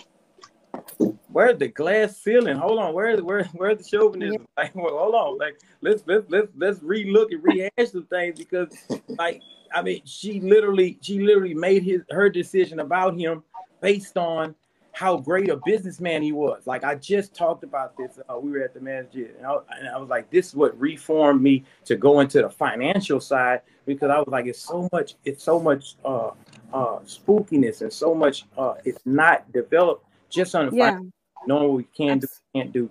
where's 1.31 1.57
the 1.59 1.67
glass 1.67 2.17
ceiling? 2.17 2.57
Hold 2.57 2.79
on. 2.79 2.93
Where's 2.93 3.21
where, 3.21 3.43
where's 3.53 3.77
the 3.79 3.83
chauvinism? 3.83 4.47
Like 4.57 4.75
well, 4.75 4.97
hold 4.97 5.15
on. 5.15 5.37
Like 5.37 5.59
let's 5.81 6.03
let's 6.07 6.25
let's 6.29 6.47
let's 6.55 6.79
relook 6.79 7.31
and 7.31 7.43
rehash 7.43 7.91
some 7.91 8.05
things 8.05 8.37
because 8.37 8.69
like 9.07 9.41
I 9.73 9.81
mean, 9.81 10.01
she 10.05 10.39
literally, 10.39 10.99
she 11.01 11.19
literally 11.19 11.55
made 11.55 11.81
his 11.83 12.01
her 12.11 12.29
decision 12.29 12.79
about 12.79 13.17
him 13.17 13.43
based 13.81 14.17
on 14.17 14.55
how 14.93 15.17
great 15.17 15.49
a 15.49 15.59
businessman 15.65 16.21
he 16.21 16.31
was. 16.31 16.65
Like 16.65 16.83
I 16.83 16.95
just 16.95 17.33
talked 17.33 17.63
about 17.63 17.97
this. 17.97 18.19
Uh, 18.29 18.37
we 18.37 18.51
were 18.51 18.61
at 18.61 18.73
the 18.75 18.79
masjid, 18.79 19.31
and 19.37 19.45
I, 19.45 19.55
and 19.77 19.89
I 19.89 19.97
was 19.97 20.07
like, 20.07 20.29
this 20.29 20.49
is 20.49 20.55
what 20.55 20.79
reformed 20.79 21.41
me 21.41 21.65
to 21.85 21.95
go 21.95 22.19
into 22.19 22.41
the 22.41 22.49
financial 22.49 23.19
side 23.19 23.61
because 23.85 24.11
I 24.11 24.19
was 24.19 24.27
like, 24.27 24.45
it's 24.45 24.61
so 24.61 24.87
much, 24.93 25.15
it's 25.25 25.43
so 25.43 25.59
much 25.59 25.95
uh, 26.05 26.29
uh, 26.73 26.99
spookiness 26.99 27.81
and 27.81 27.91
so 27.91 28.13
much. 28.13 28.45
Uh, 28.55 28.75
it's 28.85 29.01
not 29.03 29.51
developed 29.51 30.05
just 30.29 30.53
on 30.55 30.69
the 30.69 30.75
Yeah. 30.75 30.91
fin- 30.97 31.11
knowing 31.47 31.69
what 31.69 31.77
we 31.77 31.83
can 31.83 32.19
do, 32.19 32.27
can't 32.55 32.71
do. 32.71 32.89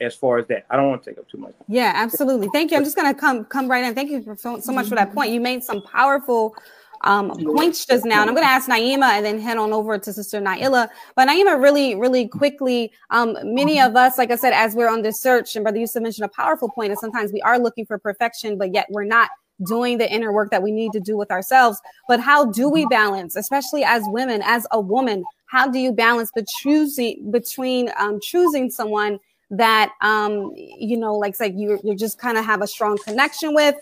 As 0.00 0.14
far 0.14 0.38
as 0.38 0.46
that, 0.48 0.66
I 0.68 0.76
don't 0.76 0.90
want 0.90 1.02
to 1.02 1.10
take 1.10 1.18
up 1.18 1.26
too 1.26 1.38
much. 1.38 1.54
Yeah, 1.66 1.92
absolutely. 1.94 2.48
Thank 2.52 2.70
you. 2.70 2.76
I'm 2.76 2.84
just 2.84 2.96
gonna 2.96 3.14
come 3.14 3.46
come 3.46 3.66
right 3.66 3.82
in. 3.82 3.94
Thank 3.94 4.10
you 4.10 4.22
for 4.22 4.36
so, 4.36 4.60
so 4.60 4.72
much 4.72 4.88
for 4.88 4.94
that 4.94 5.14
point. 5.14 5.32
You 5.32 5.40
made 5.40 5.64
some 5.64 5.80
powerful 5.80 6.54
um, 7.02 7.30
points 7.30 7.86
just 7.86 8.04
now, 8.04 8.20
and 8.20 8.28
I'm 8.28 8.34
gonna 8.34 8.46
ask 8.46 8.68
Naima 8.68 9.10
and 9.10 9.24
then 9.24 9.40
head 9.40 9.56
on 9.56 9.72
over 9.72 9.98
to 9.98 10.12
Sister 10.12 10.40
Naaila. 10.40 10.88
But 11.16 11.28
Naima, 11.28 11.60
really, 11.60 11.94
really 11.94 12.28
quickly, 12.28 12.92
um, 13.10 13.36
many 13.42 13.80
of 13.80 13.96
us, 13.96 14.18
like 14.18 14.30
I 14.30 14.36
said, 14.36 14.52
as 14.52 14.74
we're 14.74 14.90
on 14.90 15.02
this 15.02 15.20
search, 15.20 15.56
and 15.56 15.64
Brother 15.64 15.78
Yusuf 15.78 16.02
mentioned 16.02 16.26
a 16.26 16.34
powerful 16.34 16.68
point, 16.68 16.92
is 16.92 17.00
sometimes 17.00 17.32
we 17.32 17.40
are 17.42 17.58
looking 17.58 17.86
for 17.86 17.98
perfection, 17.98 18.58
but 18.58 18.74
yet 18.74 18.86
we're 18.90 19.04
not 19.04 19.30
doing 19.66 19.98
the 19.98 20.10
inner 20.10 20.32
work 20.32 20.50
that 20.50 20.62
we 20.62 20.70
need 20.70 20.92
to 20.92 21.00
do 21.00 21.16
with 21.16 21.30
ourselves. 21.30 21.80
But 22.08 22.20
how 22.20 22.46
do 22.46 22.68
we 22.68 22.86
balance, 22.86 23.36
especially 23.36 23.84
as 23.84 24.02
women, 24.06 24.42
as 24.44 24.66
a 24.72 24.80
woman? 24.80 25.24
How 25.46 25.68
do 25.68 25.78
you 25.78 25.92
balance 25.92 26.30
the 26.34 26.46
choosing 26.60 27.30
between 27.30 27.90
um, 27.98 28.20
choosing 28.22 28.70
someone 28.70 29.18
that 29.50 29.92
um, 30.00 30.52
you 30.56 30.96
know, 30.96 31.14
like 31.14 31.38
like 31.40 31.54
you 31.56 31.78
you 31.84 31.94
just 31.94 32.18
kind 32.18 32.38
of 32.38 32.44
have 32.44 32.62
a 32.62 32.66
strong 32.66 32.98
connection 32.98 33.54
with, 33.54 33.76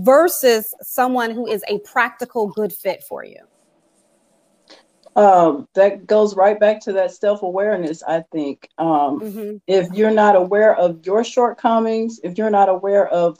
versus 0.00 0.74
someone 0.82 1.30
who 1.30 1.46
is 1.46 1.64
a 1.68 1.78
practical 1.80 2.48
good 2.48 2.72
fit 2.72 3.02
for 3.04 3.24
you? 3.24 3.40
um, 5.16 5.68
that 5.74 6.06
goes 6.06 6.34
right 6.36 6.58
back 6.58 6.80
to 6.80 6.92
that 6.92 7.12
self-awareness 7.12 8.02
i 8.02 8.22
think 8.32 8.68
um, 8.78 9.20
mm-hmm. 9.20 9.56
if 9.66 9.90
you're 9.92 10.10
not 10.10 10.36
aware 10.36 10.76
of 10.76 11.04
your 11.06 11.24
shortcomings 11.24 12.20
if 12.24 12.36
you're 12.36 12.50
not 12.50 12.68
aware 12.68 13.08
of 13.08 13.38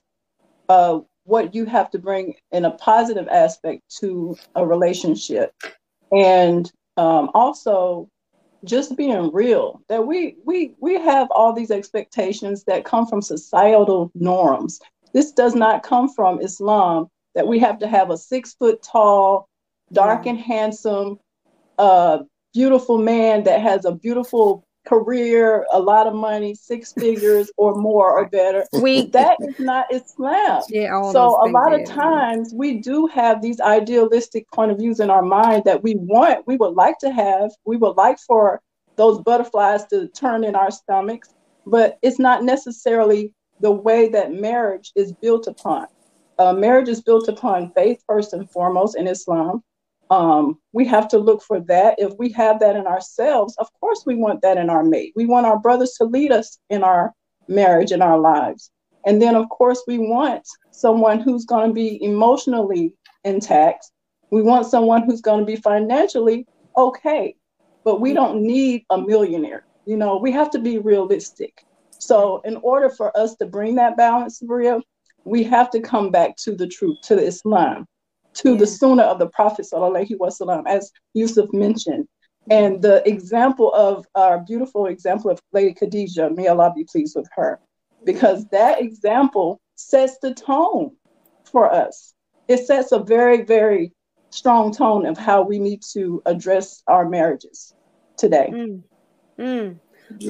uh, 0.69 0.99
what 1.25 1.55
you 1.55 1.65
have 1.65 1.91
to 1.91 1.99
bring 1.99 2.35
in 2.53 2.65
a 2.65 2.71
positive 2.73 3.29
aspect 3.29 3.83
to 3.89 4.37
a 4.55 4.67
relationship 4.67 5.53
and 6.13 6.71
um, 6.97 7.31
also 7.35 8.09
just 8.65 8.97
being 8.97 9.33
real 9.33 9.81
that 9.89 10.07
we 10.07 10.37
we 10.45 10.75
we 10.81 10.95
have 10.95 11.29
all 11.31 11.53
these 11.53 11.71
expectations 11.71 12.65
that 12.65 12.85
come 12.85 13.07
from 13.07 13.23
societal 13.23 14.11
norms. 14.15 14.81
This 15.13 15.33
does 15.33 15.55
not 15.55 15.83
come 15.83 16.09
from 16.09 16.41
islam 16.41 17.09
that 17.35 17.47
we 17.47 17.59
have 17.59 17.79
to 17.79 17.87
have 17.87 18.11
a 18.11 18.19
six 18.19 18.55
foot 18.55 18.83
tall 18.83 19.49
dark 19.93 20.27
and 20.27 20.39
handsome 20.39 21.19
a 21.79 22.21
beautiful 22.53 22.99
man 22.99 23.45
that 23.45 23.61
has 23.61 23.85
a 23.85 23.93
beautiful 23.93 24.64
career, 24.85 25.67
a 25.73 25.81
lot 25.81 26.07
of 26.07 26.15
money, 26.15 26.55
six 26.55 26.93
figures 26.99 27.51
or 27.57 27.75
more 27.75 28.19
or 28.19 28.29
better. 28.29 28.65
We 28.73 29.07
that 29.09 29.37
is 29.41 29.59
not 29.59 29.87
Islam. 29.93 30.63
Yeah, 30.69 31.11
so 31.13 31.45
a 31.45 31.49
lot 31.49 31.79
of 31.79 31.87
times 31.87 32.53
we 32.55 32.79
do 32.79 33.07
have 33.07 33.43
these 33.43 33.61
idealistic 33.61 34.51
point 34.51 34.71
of 34.71 34.79
views 34.79 35.01
in 35.01 35.11
our 35.11 35.23
mind 35.23 35.65
that 35.65 35.83
we 35.83 35.95
want, 35.97 36.47
we 36.47 36.57
would 36.57 36.75
like 36.75 36.99
to 36.99 37.11
have, 37.11 37.51
we 37.65 37.77
would 37.77 37.97
like 37.97 38.19
for 38.19 38.61
those 38.97 39.21
butterflies 39.23 39.87
to 39.87 40.09
turn 40.09 40.45
in 40.45 40.55
our 40.55 40.71
stomachs, 40.71 41.35
but 41.67 41.99
it's 42.03 42.19
not 42.19 42.45
necessarily 42.45 43.33
the 43.61 43.71
way 43.71 44.09
that 44.09 44.33
marriage 44.33 44.93
is 44.95 45.13
built 45.13 45.47
upon. 45.47 45.87
Uh, 46.39 46.53
marriage 46.53 46.89
is 46.89 47.01
built 47.01 47.29
upon 47.29 47.73
faith 47.73 48.03
first 48.07 48.33
and 48.33 48.51
foremost 48.51 48.97
in 48.97 49.07
Islam 49.07 49.63
um, 50.15 50.59
we 50.73 50.87
have 50.87 51.09
to 51.09 51.19
look 51.19 51.43
for 51.43 51.59
that. 51.61 51.97
If 51.99 52.13
we 52.19 52.31
have 52.31 52.61
that 52.61 52.77
in 52.77 52.87
ourselves, 52.87 53.57
of 53.59 53.69
course, 53.81 54.05
we 54.07 54.15
want 54.15 54.43
that 54.43 54.57
in 54.59 54.71
our 54.71 54.85
mate. 54.85 55.13
We 55.17 55.27
want 55.27 55.45
our 55.45 55.59
brothers 55.59 55.95
to 55.99 56.05
lead 56.05 56.31
us 56.31 56.59
in 56.71 56.85
our 56.85 57.13
marriage, 57.49 57.91
in 57.91 58.01
our 58.01 58.19
lives. 58.19 58.71
And 59.05 59.21
then, 59.21 59.35
of 59.35 59.49
course, 59.49 59.83
we 59.89 59.99
want 59.99 60.47
someone 60.71 61.19
who's 61.19 61.45
going 61.45 61.71
to 61.71 61.75
be 61.75 62.03
emotionally 62.03 62.95
intact. 63.25 63.91
We 64.31 64.41
want 64.41 64.67
someone 64.67 65.03
who's 65.03 65.21
going 65.21 65.41
to 65.41 65.47
be 65.47 65.57
financially 65.57 66.47
okay. 66.77 67.35
But 67.85 68.01
we 68.01 68.15
don't 68.15 68.41
need 68.41 68.85
a 68.91 68.99
millionaire. 68.99 69.67
You 69.85 69.97
know, 69.97 70.17
we 70.17 70.31
have 70.31 70.51
to 70.53 70.61
be 70.61 70.79
realistic. 70.79 71.67
So, 71.99 72.41
in 72.45 72.57
order 72.57 72.89
for 72.89 73.17
us 73.17 73.35
to 73.37 73.47
bring 73.47 73.75
that 73.77 73.97
balance, 73.97 74.41
Maria, 74.43 74.79
we 75.25 75.43
have 75.43 75.71
to 75.71 75.81
come 75.81 76.11
back 76.11 76.37
to 76.45 76.55
the 76.55 76.69
truth, 76.69 76.99
to 77.03 77.19
Islam 77.19 77.87
to 78.35 78.53
yeah. 78.53 78.59
the 78.59 78.67
sunnah 78.67 79.03
of 79.03 79.19
the 79.19 79.29
Prophet 79.29 79.67
wasallam, 79.73 80.65
as 80.67 80.91
Yusuf 81.15 81.53
mentioned. 81.53 82.09
And 82.51 82.83
the 82.83 83.07
example 83.09 83.73
of 83.73 84.07
our 84.15 84.41
beautiful 84.41 84.87
example 84.87 85.31
of 85.31 85.41
Lady 85.53 85.73
Khadijah, 85.73 86.31
may 86.31 86.49
Allah 86.49 86.73
be 86.77 86.85
pleased 86.85 87.17
with 87.17 87.29
her, 87.35 87.59
because 88.05 88.47
that 88.49 88.83
example 88.83 89.61
sets 89.77 90.19
the 90.21 90.35
tone 90.35 90.97
for 91.45 91.73
us. 91.73 92.15
It 92.49 92.67
sets 92.67 92.93
a 92.93 92.99
very, 92.99 93.43
very 93.45 93.93
strong 94.31 94.73
tone 94.75 95.07
of 95.07 95.17
how 95.17 95.43
we 95.43 95.59
need 95.59 95.81
to 95.93 96.23
address 96.27 96.83
our 96.87 97.09
marriages 97.09 97.75
today. 98.17 98.51
Mm. 98.53 98.83
Mm. 99.39 99.79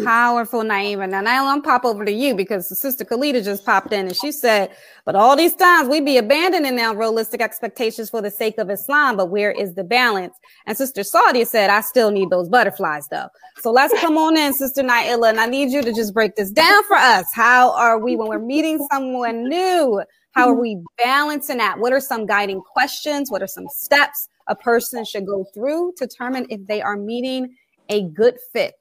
Powerful, 0.05 0.63
Naima. 0.63 1.09
Now, 1.09 1.23
Naima, 1.23 1.53
I'm 1.53 1.63
pop 1.63 1.85
over 1.85 2.05
to 2.05 2.13
you 2.13 2.35
because 2.35 2.69
sister 2.79 3.05
Khalida 3.05 3.45
just 3.45 3.67
popped 3.67 3.93
in 3.93 4.07
and 4.07 4.17
she 4.17 4.33
said, 4.33 4.71
but 5.05 5.15
all 5.15 5.37
these 5.37 5.55
times 5.55 5.89
we 5.89 6.01
be 6.01 6.17
abandoning 6.17 6.79
our 6.79 6.97
realistic 6.97 7.43
expectations 7.43 8.09
for 8.09 8.23
the 8.23 8.31
sake 8.31 8.57
of 8.59 8.71
Islam, 8.71 9.17
but 9.17 9.27
where 9.27 9.51
is 9.51 9.75
the 9.75 9.85
balance? 9.85 10.35
And 10.67 10.77
Sister 10.77 11.03
Saudi 11.03 11.45
said, 11.45 11.71
I 11.71 11.81
still 11.81 12.11
need 12.11 12.31
those 12.31 12.49
butterflies 12.49 13.09
though. 13.09 13.29
So 13.59 13.73
let's 13.73 13.99
come 14.01 14.17
on 14.17 14.37
in, 14.37 14.55
Sister 14.55 14.83
Naaila, 14.83 15.31
and 15.31 15.41
I 15.41 15.47
need 15.47 15.71
you 15.71 15.83
to 15.83 15.93
just 15.93 16.15
break 16.15 16.37
this 16.37 16.51
down 16.51 16.85
for 16.85 16.97
us. 16.97 17.27
How 17.35 17.73
are 17.75 17.99
we, 17.99 18.17
when 18.17 18.29
we're 18.29 18.39
meeting 18.39 18.87
someone 18.93 19.49
new, 19.49 20.03
how 20.33 20.49
are 20.49 20.61
we 20.61 20.83
balancing 21.03 21.59
that? 21.59 21.79
What 21.79 21.93
are 21.93 22.01
some 22.01 22.27
guiding 22.27 22.61
questions? 22.61 23.31
What 23.31 23.43
are 23.43 23.47
some 23.47 23.69
steps 23.69 24.29
a 24.47 24.55
person 24.55 25.05
should 25.05 25.27
go 25.27 25.45
through 25.55 25.95
to 25.99 26.07
determine 26.07 26.47
if 26.49 26.67
they 26.67 26.81
are 26.81 26.97
meeting 26.97 27.57
a 27.89 28.03
good 28.03 28.39
fit? 28.53 28.75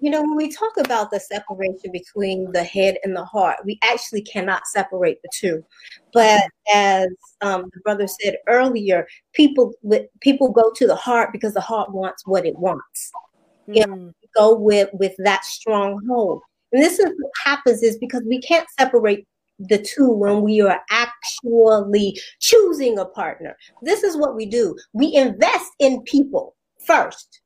You 0.00 0.10
know, 0.10 0.20
when 0.20 0.36
we 0.36 0.52
talk 0.52 0.76
about 0.78 1.10
the 1.10 1.20
separation 1.20 1.92
between 1.92 2.50
the 2.52 2.64
head 2.64 2.96
and 3.04 3.14
the 3.14 3.24
heart, 3.24 3.58
we 3.64 3.78
actually 3.82 4.22
cannot 4.22 4.66
separate 4.66 5.20
the 5.22 5.30
two. 5.32 5.64
But 6.12 6.42
as 6.72 7.08
um, 7.40 7.70
the 7.72 7.80
brother 7.80 8.06
said 8.06 8.36
earlier, 8.48 9.06
people 9.32 9.72
with, 9.82 10.06
people 10.20 10.50
go 10.50 10.72
to 10.76 10.86
the 10.86 10.96
heart 10.96 11.30
because 11.32 11.54
the 11.54 11.60
heart 11.60 11.92
wants 11.92 12.26
what 12.26 12.46
it 12.46 12.58
wants. 12.58 13.12
Mm. 13.68 13.76
You 13.76 13.86
know, 13.86 14.12
go 14.36 14.54
with 14.54 14.88
with 14.92 15.14
that 15.18 15.44
stronghold. 15.44 16.42
And 16.72 16.82
this 16.82 16.98
is 16.98 17.06
what 17.06 17.32
happens 17.44 17.82
is 17.82 17.98
because 17.98 18.22
we 18.26 18.40
can't 18.40 18.66
separate 18.78 19.26
the 19.58 19.78
two 19.78 20.10
when 20.10 20.42
we 20.42 20.60
are 20.60 20.80
actually 20.90 22.18
choosing 22.40 22.98
a 22.98 23.04
partner. 23.04 23.56
This 23.82 24.02
is 24.02 24.16
what 24.16 24.34
we 24.34 24.46
do. 24.46 24.76
We 24.92 25.14
invest 25.14 25.70
in 25.78 26.02
people 26.02 26.56
first. 26.84 27.40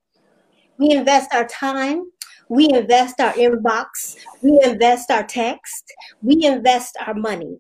We 0.79 0.91
invest 0.91 1.35
our 1.35 1.47
time, 1.47 2.11
we 2.49 2.69
invest 2.71 3.21
our 3.21 3.33
inbox, 3.33 4.17
we 4.43 4.61
invest 4.63 5.11
our 5.11 5.25
text, 5.25 5.93
we 6.23 6.45
invest 6.45 6.97
our 7.07 7.15
money. 7.15 7.59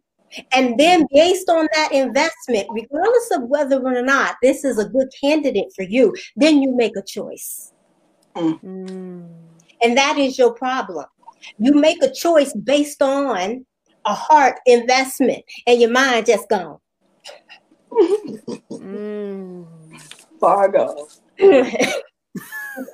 And 0.52 0.78
then, 0.78 1.06
based 1.12 1.48
on 1.48 1.68
that 1.72 1.92
investment, 1.92 2.66
regardless 2.70 3.30
of 3.32 3.42
whether 3.44 3.80
or 3.80 4.02
not 4.02 4.36
this 4.42 4.64
is 4.64 4.78
a 4.78 4.88
good 4.88 5.08
candidate 5.22 5.72
for 5.74 5.82
you, 5.82 6.14
then 6.34 6.60
you 6.60 6.74
make 6.74 6.96
a 6.96 7.02
choice. 7.02 7.72
Mm. 8.34 9.28
And 9.82 9.96
that 9.96 10.18
is 10.18 10.38
your 10.38 10.52
problem. 10.52 11.06
You 11.58 11.72
make 11.72 12.02
a 12.02 12.12
choice 12.12 12.52
based 12.52 13.02
on 13.02 13.64
a 14.04 14.14
heart 14.14 14.58
investment, 14.66 15.44
and 15.66 15.80
your 15.80 15.90
mind 15.90 16.26
just 16.26 16.48
gone. 16.48 16.78
mm. 17.92 19.66
Fargo. 20.38 21.08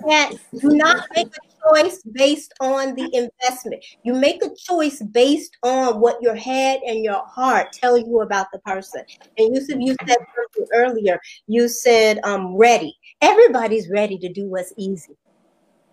can't 0.08 0.38
do 0.60 0.68
not 0.68 1.06
make 1.14 1.26
a 1.26 1.51
choice 1.68 2.02
based 2.12 2.52
on 2.60 2.94
the 2.94 3.10
investment. 3.14 3.84
You 4.02 4.14
make 4.14 4.44
a 4.44 4.54
choice 4.54 5.02
based 5.02 5.56
on 5.62 6.00
what 6.00 6.22
your 6.22 6.34
head 6.34 6.80
and 6.86 7.04
your 7.04 7.24
heart 7.26 7.72
tell 7.72 7.96
you 7.96 8.20
about 8.20 8.46
the 8.52 8.58
person. 8.60 9.02
And 9.38 9.54
you 9.54 9.60
said 9.60 9.82
you 9.82 9.94
said 10.06 10.18
something 10.36 10.66
earlier. 10.74 11.20
You 11.46 11.68
said 11.68 12.20
"I'm 12.24 12.56
ready. 12.56 12.96
Everybody's 13.20 13.88
ready 13.90 14.18
to 14.18 14.32
do 14.32 14.46
what's 14.46 14.72
easy. 14.76 15.16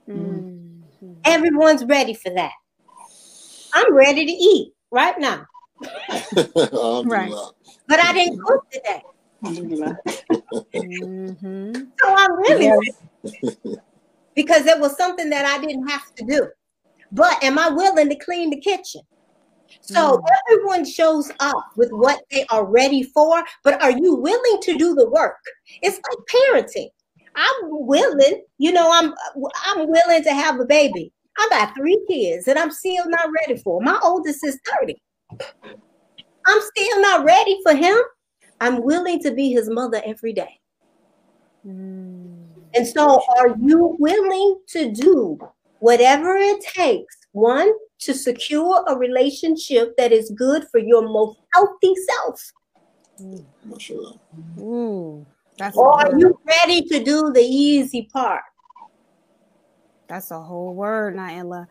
Mm-hmm. 0.08 1.14
Everyone's 1.26 1.86
ready 1.86 2.14
for 2.14 2.34
that. 2.34 2.54
I'm 3.74 3.94
ready 3.94 4.26
to 4.26 4.32
eat 4.32 4.74
right 4.92 5.20
now. 5.20 5.46
right. 7.06 7.32
But 7.88 8.00
I 8.00 8.14
didn't 8.14 8.42
cook 8.42 8.70
today. 8.72 9.04
mm-hmm. 9.44 11.74
So 11.74 12.06
I'm 12.06 12.40
really 12.40 12.94
because 14.36 14.66
it 14.66 14.80
was 14.80 14.98
something 14.98 15.30
that 15.30 15.46
I 15.46 15.64
didn't 15.64 15.88
have 15.88 16.14
to 16.16 16.26
do. 16.26 16.48
But 17.12 17.44
am 17.44 17.58
I 17.58 17.70
willing 17.70 18.10
to 18.10 18.16
clean 18.16 18.50
the 18.50 18.60
kitchen? 18.60 19.02
So 19.82 20.18
mm. 20.18 20.24
everyone 20.52 20.86
shows 20.86 21.32
up 21.40 21.72
with 21.76 21.90
what 21.92 22.22
they 22.32 22.46
are 22.50 22.66
ready 22.66 23.04
for, 23.04 23.44
but 23.64 23.82
are 23.82 23.92
you 23.92 24.16
willing 24.16 24.62
to 24.62 24.78
do 24.78 24.96
the 24.96 25.10
work? 25.10 25.38
It's 25.82 25.98
like 25.98 26.64
parenting. 26.64 26.90
I'm 27.36 27.56
willing, 27.64 28.44
you 28.58 28.72
know, 28.72 28.90
I'm 28.92 29.14
I'm 29.66 29.88
willing 29.88 30.24
to 30.24 30.34
have 30.34 30.60
a 30.60 30.66
baby. 30.66 31.14
I 31.38 31.48
got 31.50 31.76
three 31.76 32.04
kids 32.08 32.48
and 32.48 32.60
I'm 32.60 32.72
still 32.72 33.08
not 33.08 33.30
ready 33.42 33.62
for. 33.62 33.82
My 33.82 34.00
oldest 34.04 34.44
is 34.44 34.60
30. 34.80 35.02
I'm 36.46 36.62
still 36.76 37.02
not 37.02 37.24
ready 37.24 37.60
for 37.64 37.74
him. 37.74 37.98
I'm 38.60 38.84
willing 38.84 39.22
to 39.22 39.32
be 39.32 39.52
his 39.52 39.70
mother 39.70 40.02
every 40.06 40.34
day. 40.34 40.60
Mm. 41.66 42.39
And 42.76 42.88
so, 42.88 43.22
are 43.38 43.56
you 43.62 43.96
willing 44.00 44.60
to 44.68 44.92
do 44.92 45.40
whatever 45.80 46.36
it 46.38 46.62
takes? 46.62 47.16
One, 47.32 47.72
to 48.00 48.14
secure 48.14 48.84
a 48.88 48.96
relationship 48.96 49.96
that 49.98 50.12
is 50.12 50.32
good 50.36 50.66
for 50.72 50.80
your 50.80 51.08
most 51.08 51.40
healthy 51.54 51.94
self. 52.08 52.52
Mm, 54.58 55.26
that's 55.58 55.76
or 55.76 55.94
are 55.94 56.18
you 56.18 56.40
ready 56.46 56.82
to 56.84 57.04
do 57.04 57.32
the 57.34 57.42
easy 57.42 58.10
part? 58.14 58.42
That's 60.08 60.32
a 60.32 60.40
whole 60.40 60.74
word, 60.74 61.16
Naaila. 61.16 61.68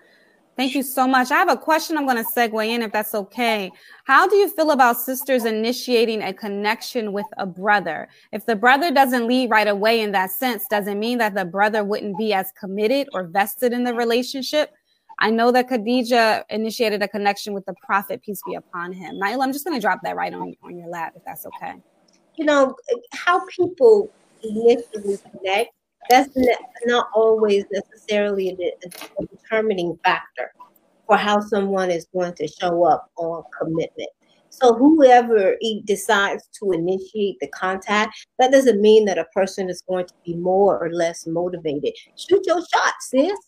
Thank 0.58 0.74
you 0.74 0.82
so 0.82 1.06
much. 1.06 1.30
I 1.30 1.36
have 1.36 1.48
a 1.48 1.56
question 1.56 1.96
I'm 1.96 2.04
going 2.04 2.16
to 2.16 2.28
segue 2.32 2.66
in 2.66 2.82
if 2.82 2.90
that's 2.90 3.14
okay. 3.14 3.70
How 4.06 4.26
do 4.26 4.34
you 4.34 4.48
feel 4.48 4.72
about 4.72 4.96
sisters 4.96 5.44
initiating 5.44 6.20
a 6.20 6.32
connection 6.32 7.12
with 7.12 7.26
a 7.36 7.46
brother? 7.46 8.08
If 8.32 8.44
the 8.44 8.56
brother 8.56 8.90
doesn't 8.90 9.28
lead 9.28 9.50
right 9.50 9.68
away 9.68 10.00
in 10.00 10.10
that 10.12 10.32
sense, 10.32 10.66
does 10.68 10.88
it 10.88 10.96
mean 10.96 11.18
that 11.18 11.36
the 11.36 11.44
brother 11.44 11.84
wouldn't 11.84 12.18
be 12.18 12.32
as 12.32 12.50
committed 12.58 13.08
or 13.12 13.28
vested 13.28 13.72
in 13.72 13.84
the 13.84 13.94
relationship? 13.94 14.72
I 15.20 15.30
know 15.30 15.52
that 15.52 15.68
Khadijah 15.68 16.46
initiated 16.50 17.04
a 17.04 17.08
connection 17.08 17.52
with 17.52 17.64
the 17.64 17.74
prophet, 17.86 18.20
peace 18.24 18.40
be 18.44 18.56
upon 18.56 18.92
him. 18.92 19.14
Naaila, 19.14 19.44
I'm 19.44 19.52
just 19.52 19.64
going 19.64 19.76
to 19.76 19.80
drop 19.80 20.00
that 20.02 20.16
right 20.16 20.34
on, 20.34 20.56
on 20.64 20.76
your 20.76 20.88
lap 20.88 21.12
if 21.14 21.24
that's 21.24 21.46
okay. 21.46 21.74
You 22.34 22.46
know, 22.46 22.74
how 23.12 23.46
people 23.46 24.10
initially 24.42 25.18
connect 25.18 25.72
that's 26.08 26.30
not 26.86 27.08
always 27.14 27.64
necessarily 27.72 28.50
a, 28.50 29.26
determining 29.26 29.98
factor 30.04 30.52
for 31.06 31.16
how 31.16 31.40
someone 31.40 31.90
is 31.90 32.06
going 32.12 32.34
to 32.34 32.46
show 32.46 32.84
up 32.84 33.10
on 33.16 33.42
commitment. 33.58 34.10
So 34.50 34.74
whoever 34.74 35.56
decides 35.84 36.48
to 36.58 36.72
initiate 36.72 37.38
the 37.40 37.48
contact, 37.48 38.26
that 38.38 38.50
doesn't 38.50 38.80
mean 38.80 39.04
that 39.04 39.18
a 39.18 39.24
person 39.26 39.68
is 39.68 39.82
going 39.88 40.06
to 40.06 40.14
be 40.24 40.34
more 40.34 40.78
or 40.78 40.90
less 40.92 41.26
motivated. 41.26 41.92
Shoot 42.16 42.44
your 42.46 42.60
shot, 42.60 42.94
sis. 43.00 43.38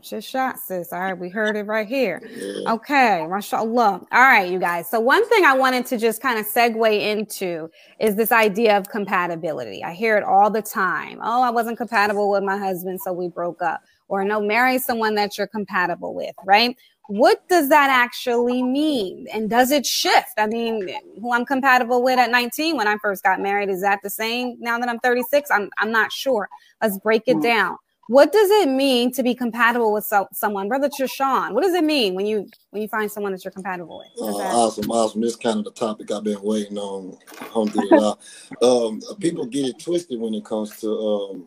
Shoot 0.00 0.12
your 0.12 0.20
shot, 0.22 0.58
sis. 0.58 0.92
All 0.92 1.00
right, 1.00 1.18
we 1.18 1.28
heard 1.28 1.56
it 1.56 1.64
right 1.64 1.86
here. 1.86 2.22
Okay, 2.66 3.26
mashallah. 3.28 4.00
All 4.10 4.22
right, 4.22 4.50
you 4.50 4.58
guys. 4.58 4.88
So 4.88 5.00
one 5.00 5.28
thing 5.28 5.44
I 5.44 5.54
wanted 5.54 5.86
to 5.86 5.98
just 5.98 6.22
kind 6.22 6.38
of 6.38 6.46
segue 6.46 7.00
into 7.00 7.68
is 8.00 8.16
this 8.16 8.32
idea 8.32 8.76
of 8.76 8.88
compatibility. 8.88 9.84
I 9.84 9.92
hear 9.92 10.16
it 10.16 10.24
all 10.24 10.50
the 10.50 10.62
time. 10.62 11.18
Oh, 11.22 11.42
I 11.42 11.50
wasn't 11.50 11.76
compatible 11.76 12.30
with 12.30 12.42
my 12.42 12.56
husband, 12.56 13.00
so 13.02 13.12
we 13.12 13.28
broke 13.28 13.60
up. 13.60 13.82
Or 14.08 14.24
no, 14.24 14.40
marry 14.40 14.78
someone 14.78 15.14
that 15.16 15.36
you're 15.36 15.46
compatible 15.46 16.14
with, 16.14 16.34
right? 16.44 16.76
What 17.08 17.46
does 17.48 17.68
that 17.68 17.90
actually 17.90 18.62
mean? 18.62 19.26
And 19.32 19.50
does 19.50 19.70
it 19.70 19.84
shift? 19.84 20.34
I 20.38 20.46
mean, 20.46 20.88
who 21.20 21.32
I'm 21.32 21.44
compatible 21.44 22.02
with 22.02 22.18
at 22.18 22.30
19 22.30 22.76
when 22.76 22.88
I 22.88 22.96
first 23.02 23.22
got 23.22 23.40
married, 23.40 23.68
is 23.68 23.82
that 23.82 24.00
the 24.02 24.10
same 24.10 24.56
now 24.60 24.78
that 24.78 24.88
I'm 24.88 25.00
36? 25.00 25.50
I'm, 25.50 25.68
I'm 25.78 25.90
not 25.90 26.12
sure. 26.12 26.48
Let's 26.80 26.98
break 26.98 27.24
it 27.26 27.36
mm. 27.36 27.42
down 27.42 27.76
what 28.08 28.32
does 28.32 28.50
it 28.50 28.68
mean 28.68 29.12
to 29.12 29.22
be 29.22 29.34
compatible 29.34 29.92
with 29.92 30.04
so- 30.04 30.28
someone? 30.32 30.68
Brother 30.68 30.88
Trishawn, 30.88 31.52
what 31.52 31.62
does 31.62 31.74
it 31.74 31.84
mean 31.84 32.14
when 32.14 32.26
you 32.26 32.48
when 32.70 32.82
you 32.82 32.88
find 32.88 33.10
someone 33.10 33.32
that 33.32 33.44
you're 33.44 33.52
compatible 33.52 33.98
with? 33.98 34.08
Uh, 34.20 34.36
awesome 34.36 34.90
awesome. 34.90 35.20
This 35.22 35.32
is 35.32 35.36
kind 35.36 35.58
of 35.58 35.64
the 35.64 35.72
topic 35.72 36.10
i've 36.10 36.24
been 36.24 36.42
waiting 36.42 36.78
on 36.78 37.18
um, 38.62 39.00
people 39.20 39.46
get 39.46 39.66
it 39.66 39.78
twisted 39.80 40.20
when 40.20 40.34
it 40.34 40.44
comes 40.44 40.78
to 40.80 40.90
um, 40.92 41.46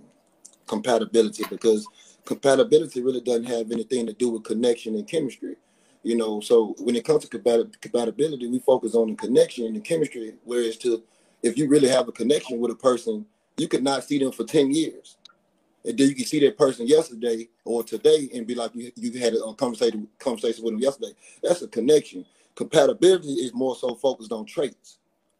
compatibility 0.68 1.44
because 1.50 1.88
compatibility 2.26 3.02
really 3.02 3.22
doesn't 3.22 3.46
have 3.46 3.72
anything 3.72 4.08
to 4.08 4.14
do 4.14 4.30
with 4.30 4.44
connection 4.44 4.96
and 4.96 5.08
chemistry 5.08 5.56
you 6.04 6.16
know? 6.16 6.40
So 6.42 6.76
when 6.80 6.96
it 6.96 7.06
comes 7.06 7.28
to 7.28 7.30
compatibility 7.30 8.48
we 8.48 8.60
focus 8.60 8.96
on 8.96 9.10
the 9.10 9.16
connection 9.16 9.66
and 9.68 9.76
the 9.76 9.82
chemistry 9.82 10.36
whereas 10.44 10.78
to 10.78 11.04
if 11.44 11.58
you 11.58 11.68
really 11.68 11.90
have 11.90 12.08
a 12.08 12.12
connection 12.12 12.60
with 12.60 12.72
a 12.72 12.76
person 12.76 13.26
you 13.58 13.68
could 13.68 13.84
not 13.84 14.04
see 14.04 14.20
them 14.20 14.32
for 14.32 14.46
10 14.46 14.72
years 14.72 15.15
and 15.86 15.98
then 15.98 16.10
you 16.10 16.16
can 16.16 16.26
see 16.26 16.40
that 16.42 16.58
person 16.58 16.88
yesterday 16.88 17.48
or 17.64 17.84
today 17.84 18.30
and 18.34 18.48
be 18.48 18.56
like 18.56 18.72
you, 18.76 18.92
you 18.96 19.20
had 19.20 19.34
a 19.34 19.54
conversation 19.54 20.08
conversation 20.20 20.64
with 20.64 20.74
them 20.74 20.82
yesterday. 20.82 21.14
That's 21.44 21.62
a 21.62 21.68
connection. 21.68 22.26
Compatibility 22.56 23.34
is 23.34 23.54
more 23.54 23.76
so 23.76 23.96
focused 23.96 24.32
on 24.32 24.46
traits, 24.46 24.98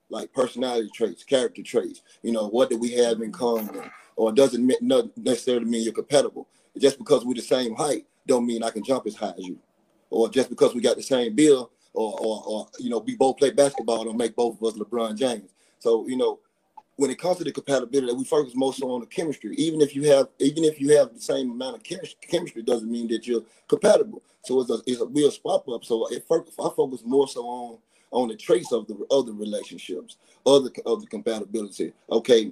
like 0.10 0.34
personality 0.34 0.90
traits, 0.94 1.24
character 1.24 1.64
traits. 1.64 2.02
You 2.22 2.34
know, 2.34 2.48
what 2.48 2.70
do 2.70 2.78
we 2.78 2.92
have 2.92 3.22
in 3.22 3.32
common? 3.32 3.90
Or 4.16 4.30
it 4.30 4.36
doesn't 4.36 4.72
necessarily 5.18 5.66
mean 5.66 5.84
you're 5.84 5.94
compatible. 5.94 6.48
Just 6.78 6.98
because 7.00 7.26
we're 7.26 7.36
the 7.36 7.42
same 7.42 7.76
height, 7.76 8.06
don't 8.28 8.46
mean 8.46 8.64
I 8.64 8.70
can 8.70 8.84
jump 8.84 9.08
as 9.08 9.16
high 9.16 9.34
as 9.38 9.46
you. 9.46 9.58
Or 10.10 10.30
just 10.30 10.50
because 10.50 10.76
we 10.76 10.82
got 10.82 10.98
the 10.98 11.04
same 11.04 11.36
bill, 11.36 11.72
or, 11.94 12.18
or, 12.20 12.44
or 12.46 12.68
you 12.80 12.90
know, 12.90 13.00
we 13.00 13.16
both 13.16 13.38
play 13.38 13.52
basketball, 13.52 14.04
don't 14.06 14.18
make 14.18 14.36
both 14.36 14.62
of 14.62 14.64
us 14.64 14.80
LeBron 14.80 15.18
James. 15.18 15.52
So 15.80 16.08
you 16.08 16.18
know, 16.18 16.40
when 16.98 17.12
it 17.12 17.20
comes 17.20 17.38
to 17.38 17.44
the 17.44 17.52
compatibility, 17.52 18.14
we 18.14 18.24
focus 18.24 18.54
most 18.56 18.82
on 18.82 19.02
the 19.02 19.06
chemistry. 19.06 19.56
Even 19.56 19.82
if 19.82 19.96
you 19.96 20.04
have, 20.04 20.28
even 20.40 20.64
if 20.64 20.80
you 20.80 20.98
have 20.98 21.14
the 21.14 21.20
same 21.20 21.52
amount 21.52 21.76
of 21.76 21.84
chemistry, 21.84 22.64
doesn't 22.64 22.92
mean 22.92 23.08
that 23.10 23.28
you're 23.28 23.44
compatible. 23.68 24.24
So 24.44 24.62
it's 24.62 24.70
a, 24.70 24.80
it's 24.86 25.02
a 25.02 25.06
we'll 25.06 25.32
swap 25.32 25.68
up. 25.68 25.84
So 25.84 26.08
if 26.12 26.24
I 26.32 26.70
focus 26.70 27.02
more 27.04 27.28
so 27.28 27.42
on 27.42 27.78
on 28.12 28.30
the 28.30 28.36
traits 28.36 28.72
of 28.72 28.88
the 28.88 28.96
other 29.12 29.34
relationships, 29.34 30.18
other 30.46 30.70
of 30.86 31.02
the 31.02 31.08
compatibility. 31.08 31.92
Okay, 32.10 32.52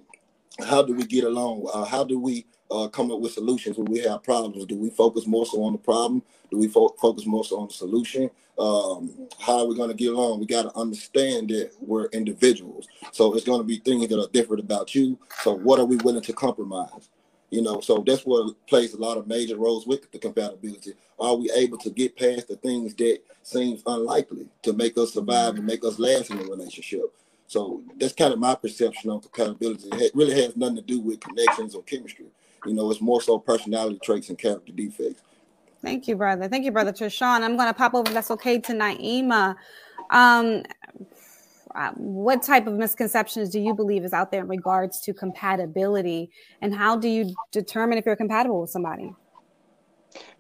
how 0.60 0.84
do 0.84 0.94
we 0.94 1.06
get 1.06 1.24
along? 1.24 1.68
Uh, 1.74 1.86
how 1.86 2.04
do 2.04 2.20
we 2.20 2.46
uh, 2.70 2.88
come 2.88 3.12
up 3.12 3.20
with 3.20 3.34
solutions 3.34 3.78
when 3.78 3.92
we 3.92 4.00
have 4.00 4.24
problems? 4.24 4.66
Do 4.66 4.78
we 4.78 4.90
focus 4.90 5.28
more 5.28 5.46
so 5.46 5.64
on 5.64 5.74
the 5.74 5.80
problem? 5.80 6.24
Do 6.52 6.58
we 6.58 6.68
fo- 6.68 6.96
focus 7.02 7.26
more 7.26 7.44
so 7.44 7.60
on 7.60 7.68
the 7.68 7.74
solution? 7.74 8.30
Um, 8.58 9.28
how 9.40 9.60
are 9.60 9.66
we 9.68 9.76
going 9.76 9.90
to 9.90 9.96
get 9.96 10.14
along? 10.14 10.40
We 10.40 10.46
got 10.46 10.64
to 10.64 10.78
understand 10.78 11.50
that 11.50 11.72
we're 11.80 12.06
individuals. 12.08 12.88
So 13.12 13.34
it's 13.34 13.46
going 13.46 13.62
to 13.62 13.68
be 13.68 13.78
things 13.80 14.08
that 14.08 14.20
are 14.20 14.30
different 14.32 14.64
about 14.64 14.94
you. 14.94 15.18
So 15.42 15.54
what 15.54 15.80
are 15.80 15.86
we 15.86 15.98
willing 15.98 16.22
to 16.24 16.34
compromise? 16.34 17.10
You 17.50 17.62
know, 17.62 17.82
so 17.82 18.04
that's 18.06 18.24
what 18.26 18.56
plays 18.68 18.94
a 18.94 18.98
lot 18.98 19.18
of 19.18 19.28
major 19.28 19.58
roles 19.58 19.86
with 19.86 20.12
the 20.12 20.20
compatibility. 20.20 20.94
Are 21.20 21.36
we 21.36 21.52
able 21.52 21.78
to 21.80 21.90
get 21.92 22.18
past 22.18 22.48
the 22.48 22.56
things 22.56 22.96
that 22.96 23.20
seems 23.44 23.84
unlikely 23.86 24.48
to 24.64 24.74
make 24.74 24.98
us 24.98 25.14
survive 25.14 25.56
and 25.56 25.66
make 25.66 25.86
us 25.86 26.00
last 26.00 26.32
in 26.32 26.40
a 26.40 26.44
relationship? 26.44 27.14
So 27.54 27.84
that's 28.00 28.14
kind 28.14 28.34
of 28.34 28.40
my 28.40 28.56
perception 28.56 29.12
on 29.12 29.22
compatibility. 29.22 29.88
It 30.04 30.16
really 30.16 30.34
has 30.42 30.58
nothing 30.58 30.78
to 30.78 30.82
do 30.82 31.00
with 31.00 31.20
connections 31.20 31.76
or 31.76 31.84
chemistry. 31.84 32.26
You 32.66 32.74
know, 32.74 32.90
it's 32.90 33.00
more 33.00 33.22
so 33.22 33.38
personality 33.38 34.00
traits 34.02 34.30
and 34.30 34.40
character 34.40 34.72
defects. 34.72 35.22
Thank 35.84 36.08
you, 36.08 36.16
brother. 36.16 36.48
Thank 36.48 36.66
you, 36.66 36.72
brother 36.72 36.92
Trishawn. 36.92 37.42
I'm 37.44 37.56
going 37.56 37.68
to 37.68 37.74
pop 37.76 37.94
over. 37.94 38.12
That's 38.12 38.32
okay 38.32 38.60
to 38.60 38.74
Naima. 38.74 39.56
Um, 40.10 40.64
uh, 41.76 41.92
what 41.92 42.42
type 42.42 42.66
of 42.66 42.74
misconceptions 42.74 43.52
do 43.52 43.60
you 43.60 43.76
believe 43.76 44.04
is 44.04 44.14
out 44.14 44.32
there 44.32 44.42
in 44.42 44.48
regards 44.48 45.00
to 45.02 45.14
compatibility, 45.14 46.32
and 46.62 46.74
how 46.74 46.96
do 46.96 47.08
you 47.08 47.36
determine 47.52 48.00
if 48.00 48.06
you're 48.08 48.16
compatible 48.16 48.62
with 48.62 48.72
somebody? 48.72 49.14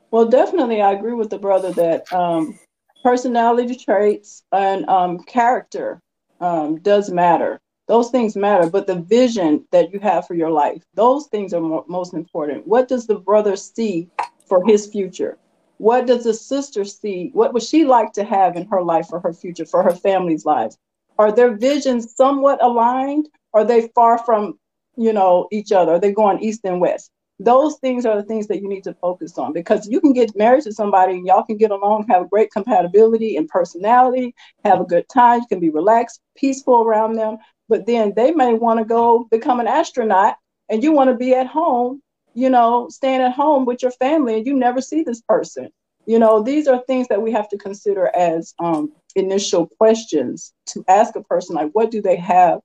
Well, 0.09 0.25
definitely, 0.25 0.81
I 0.81 0.93
agree 0.93 1.13
with 1.13 1.29
the 1.29 1.37
brother 1.37 1.71
that 1.73 2.11
um, 2.11 2.57
personality 3.03 3.75
traits 3.75 4.41
and 4.51 4.89
um, 4.89 5.19
character 5.25 6.01
um, 6.43 6.75
does 6.79 7.09
matter. 7.09 7.61
Those 7.87 8.11
things 8.11 8.35
matter, 8.35 8.69
but 8.69 8.85
the 8.85 8.99
vision 8.99 9.65
that 9.71 9.93
you 9.93 9.99
have 9.99 10.27
for 10.27 10.35
your 10.35 10.51
life, 10.51 10.83
those 10.93 11.27
things 11.27 11.53
are 11.53 11.61
more, 11.61 11.85
most 11.87 12.13
important. 12.13 12.67
What 12.67 12.87
does 12.89 13.07
the 13.07 13.15
brother 13.15 13.55
see 13.55 14.09
for 14.47 14.65
his 14.65 14.87
future? 14.87 15.37
What 15.77 16.05
does 16.05 16.25
the 16.25 16.33
sister 16.33 16.83
see? 16.83 17.29
What 17.33 17.53
would 17.53 17.63
she 17.63 17.85
like 17.85 18.11
to 18.13 18.25
have 18.25 18.57
in 18.57 18.67
her 18.67 18.81
life 18.81 19.07
for 19.07 19.21
her 19.21 19.33
future, 19.33 19.65
for 19.65 19.83
her 19.83 19.95
family's 19.95 20.45
lives? 20.45 20.77
Are 21.17 21.31
their 21.31 21.55
visions 21.55 22.13
somewhat 22.15 22.61
aligned? 22.61 23.29
Are 23.53 23.63
they 23.63 23.87
far 23.95 24.17
from, 24.17 24.59
you 24.97 25.13
know, 25.13 25.47
each 25.51 25.71
other? 25.71 25.93
Are 25.93 25.99
they 25.99 26.11
going 26.11 26.39
east 26.43 26.61
and 26.65 26.81
west? 26.81 27.09
Those 27.39 27.77
things 27.79 28.05
are 28.05 28.15
the 28.15 28.27
things 28.27 28.47
that 28.47 28.61
you 28.61 28.69
need 28.69 28.83
to 28.83 28.93
focus 28.93 29.37
on 29.37 29.53
because 29.53 29.87
you 29.87 29.99
can 29.99 30.13
get 30.13 30.35
married 30.35 30.63
to 30.63 30.71
somebody 30.71 31.13
and 31.13 31.25
y'all 31.25 31.43
can 31.43 31.57
get 31.57 31.71
along, 31.71 32.05
have 32.07 32.29
great 32.29 32.51
compatibility 32.51 33.37
and 33.37 33.47
personality, 33.47 34.35
have 34.63 34.79
a 34.79 34.85
good 34.85 35.05
time, 35.09 35.41
you 35.41 35.47
can 35.47 35.59
be 35.59 35.69
relaxed, 35.69 36.21
peaceful 36.37 36.83
around 36.83 37.13
them, 37.13 37.37
but 37.69 37.85
then 37.85 38.13
they 38.15 38.31
may 38.31 38.53
want 38.53 38.79
to 38.79 38.85
go 38.85 39.27
become 39.31 39.59
an 39.59 39.67
astronaut 39.67 40.35
and 40.69 40.83
you 40.83 40.91
want 40.91 41.09
to 41.09 41.15
be 41.15 41.33
at 41.33 41.47
home, 41.47 42.01
you 42.33 42.49
know, 42.49 42.87
staying 42.89 43.21
at 43.21 43.33
home 43.33 43.65
with 43.65 43.81
your 43.81 43.91
family 43.91 44.37
and 44.37 44.45
you 44.45 44.53
never 44.53 44.79
see 44.81 45.03
this 45.03 45.21
person. 45.21 45.69
You 46.05 46.19
know, 46.19 46.43
these 46.43 46.67
are 46.67 46.83
things 46.85 47.07
that 47.07 47.21
we 47.21 47.31
have 47.31 47.49
to 47.49 47.57
consider 47.57 48.11
as 48.15 48.53
um, 48.59 48.91
initial 49.15 49.67
questions 49.67 50.53
to 50.67 50.83
ask 50.87 51.15
a 51.15 51.23
person 51.23 51.55
like, 51.55 51.71
what 51.71 51.91
do 51.91 52.01
they 52.01 52.17
have 52.17 52.59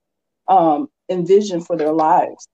um, 0.48 0.88
envisioned 1.08 1.66
for 1.66 1.76
their 1.76 1.92
lives? 1.92 2.48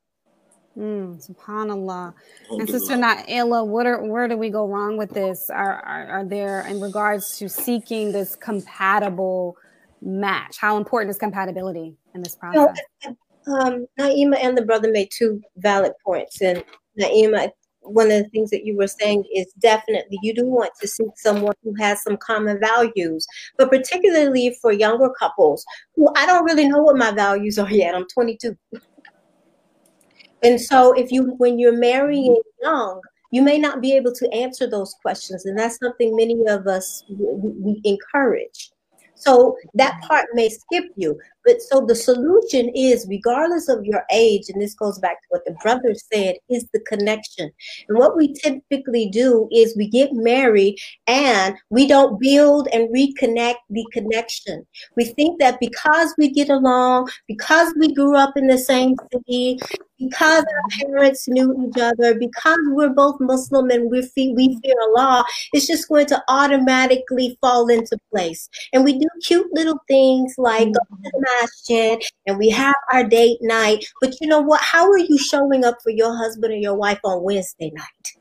Mm, 0.76 1.24
subhanallah. 1.24 2.14
And 2.50 2.68
Sister 2.68 2.94
Naaila, 2.94 3.66
what 3.66 3.86
are 3.86 4.02
where 4.04 4.26
do 4.26 4.36
we 4.36 4.50
go 4.50 4.66
wrong 4.66 4.96
with 4.96 5.10
this? 5.10 5.48
Are, 5.48 5.80
are, 5.82 6.06
are 6.08 6.24
there 6.24 6.66
in 6.66 6.80
regards 6.80 7.38
to 7.38 7.48
seeking 7.48 8.10
this 8.10 8.34
compatible 8.34 9.56
match? 10.02 10.56
How 10.58 10.76
important 10.76 11.10
is 11.10 11.18
compatibility 11.18 11.94
in 12.14 12.22
this 12.22 12.34
process? 12.34 12.76
um, 13.46 13.86
Naima 13.98 14.36
and 14.40 14.56
the 14.56 14.64
brother 14.64 14.90
made 14.90 15.10
two 15.10 15.40
valid 15.56 15.92
points. 16.04 16.40
And 16.40 16.64
Naima, 16.98 17.50
one 17.80 18.10
of 18.10 18.22
the 18.22 18.28
things 18.30 18.50
that 18.50 18.64
you 18.64 18.76
were 18.76 18.86
saying 18.86 19.24
is 19.34 19.52
definitely 19.58 20.18
you 20.22 20.34
do 20.34 20.46
want 20.46 20.72
to 20.80 20.88
seek 20.88 21.10
someone 21.16 21.54
who 21.62 21.74
has 21.78 22.02
some 22.02 22.16
common 22.16 22.58
values, 22.58 23.26
but 23.58 23.70
particularly 23.70 24.56
for 24.60 24.72
younger 24.72 25.10
couples 25.18 25.64
who 25.94 26.08
I 26.16 26.26
don't 26.26 26.44
really 26.44 26.68
know 26.68 26.82
what 26.82 26.96
my 26.96 27.10
values 27.10 27.58
are 27.58 27.70
yet. 27.70 27.94
I'm 27.94 28.06
22. 28.12 28.56
And 30.44 30.60
so 30.60 30.92
if 30.92 31.10
you 31.10 31.34
when 31.38 31.58
you're 31.58 31.76
marrying 31.76 32.36
young, 32.62 33.00
you 33.30 33.42
may 33.42 33.58
not 33.58 33.80
be 33.80 33.92
able 33.94 34.12
to 34.12 34.32
answer 34.32 34.68
those 34.68 34.94
questions 35.02 35.44
and 35.44 35.58
that's 35.58 35.78
something 35.78 36.14
many 36.14 36.46
of 36.46 36.68
us 36.68 37.04
we, 37.08 37.50
we 37.58 37.80
encourage 37.84 38.70
so 39.14 39.56
that 39.74 40.00
part 40.02 40.26
may 40.34 40.48
skip 40.48 40.84
you. 40.96 41.18
But 41.44 41.60
so 41.60 41.84
the 41.84 41.94
solution 41.94 42.70
is, 42.74 43.06
regardless 43.08 43.68
of 43.68 43.84
your 43.84 44.04
age, 44.10 44.48
and 44.48 44.60
this 44.60 44.74
goes 44.74 44.98
back 44.98 45.20
to 45.22 45.26
what 45.28 45.44
the 45.44 45.56
brother 45.62 45.94
said, 45.94 46.36
is 46.48 46.66
the 46.72 46.80
connection. 46.80 47.50
And 47.88 47.98
what 47.98 48.16
we 48.16 48.32
typically 48.32 49.08
do 49.08 49.48
is 49.52 49.76
we 49.76 49.88
get 49.88 50.12
married 50.12 50.76
and 51.06 51.56
we 51.70 51.86
don't 51.86 52.20
build 52.20 52.68
and 52.72 52.88
reconnect 52.94 53.56
the 53.70 53.86
connection. 53.92 54.66
We 54.96 55.04
think 55.04 55.38
that 55.40 55.60
because 55.60 56.14
we 56.18 56.30
get 56.30 56.48
along, 56.48 57.10
because 57.28 57.74
we 57.78 57.92
grew 57.92 58.16
up 58.16 58.36
in 58.36 58.46
the 58.46 58.58
same 58.58 58.94
city, 59.12 59.58
because 59.98 60.44
our 60.44 60.88
parents 60.88 61.28
knew 61.28 61.68
each 61.68 61.80
other, 61.80 62.14
because 62.18 62.58
we're 62.68 62.90
both 62.90 63.16
Muslim 63.20 63.70
and 63.70 63.90
we 63.90 64.02
fear, 64.02 64.34
we 64.34 64.58
fear 64.62 64.74
Allah, 64.88 65.24
it's 65.52 65.66
just 65.66 65.88
going 65.88 66.06
to 66.06 66.22
automatically 66.28 67.38
fall 67.40 67.68
into 67.68 67.96
place. 68.10 68.48
And 68.72 68.84
we 68.84 68.98
do 68.98 69.06
cute 69.22 69.46
little 69.52 69.80
things 69.88 70.34
like 70.36 70.68
masjid 71.40 72.02
and 72.26 72.38
we 72.38 72.48
have 72.50 72.74
our 72.92 73.04
date 73.04 73.38
night. 73.40 73.84
But 74.00 74.14
you 74.20 74.28
know 74.28 74.40
what? 74.40 74.60
How 74.60 74.90
are 74.90 74.98
you 74.98 75.18
showing 75.18 75.64
up 75.64 75.78
for 75.82 75.90
your 75.90 76.16
husband 76.16 76.52
or 76.52 76.56
your 76.56 76.74
wife 76.74 77.00
on 77.04 77.22
Wednesday 77.22 77.70
night? 77.74 78.16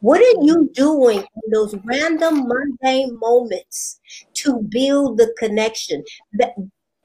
What 0.00 0.20
are 0.20 0.44
you 0.44 0.70
doing 0.72 1.18
in 1.18 1.50
those 1.52 1.74
random 1.84 2.46
mundane 2.46 3.18
moments 3.18 4.00
to 4.34 4.60
build 4.68 5.18
the 5.18 5.34
connection? 5.38 6.04
That 6.34 6.54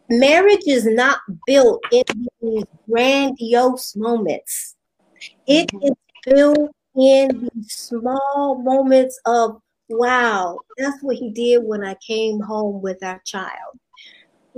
marriage 0.10 0.68
is 0.68 0.86
not 0.86 1.20
built 1.48 1.82
in 1.92 2.04
these 2.42 2.64
grandiose 2.90 3.96
moments. 3.96 4.76
It 5.48 5.68
mm-hmm. 5.68 6.34
built 6.36 6.72
in 6.96 7.50
these 7.54 7.74
small 7.74 8.62
moments 8.64 9.20
of 9.26 9.62
wow, 9.90 10.60
that's 10.78 11.02
what 11.02 11.18
he 11.18 11.32
did 11.32 11.64
when 11.64 11.84
I 11.84 11.96
came 11.96 12.40
home 12.40 12.82
with 12.82 13.04
our 13.04 13.20
child. 13.26 13.80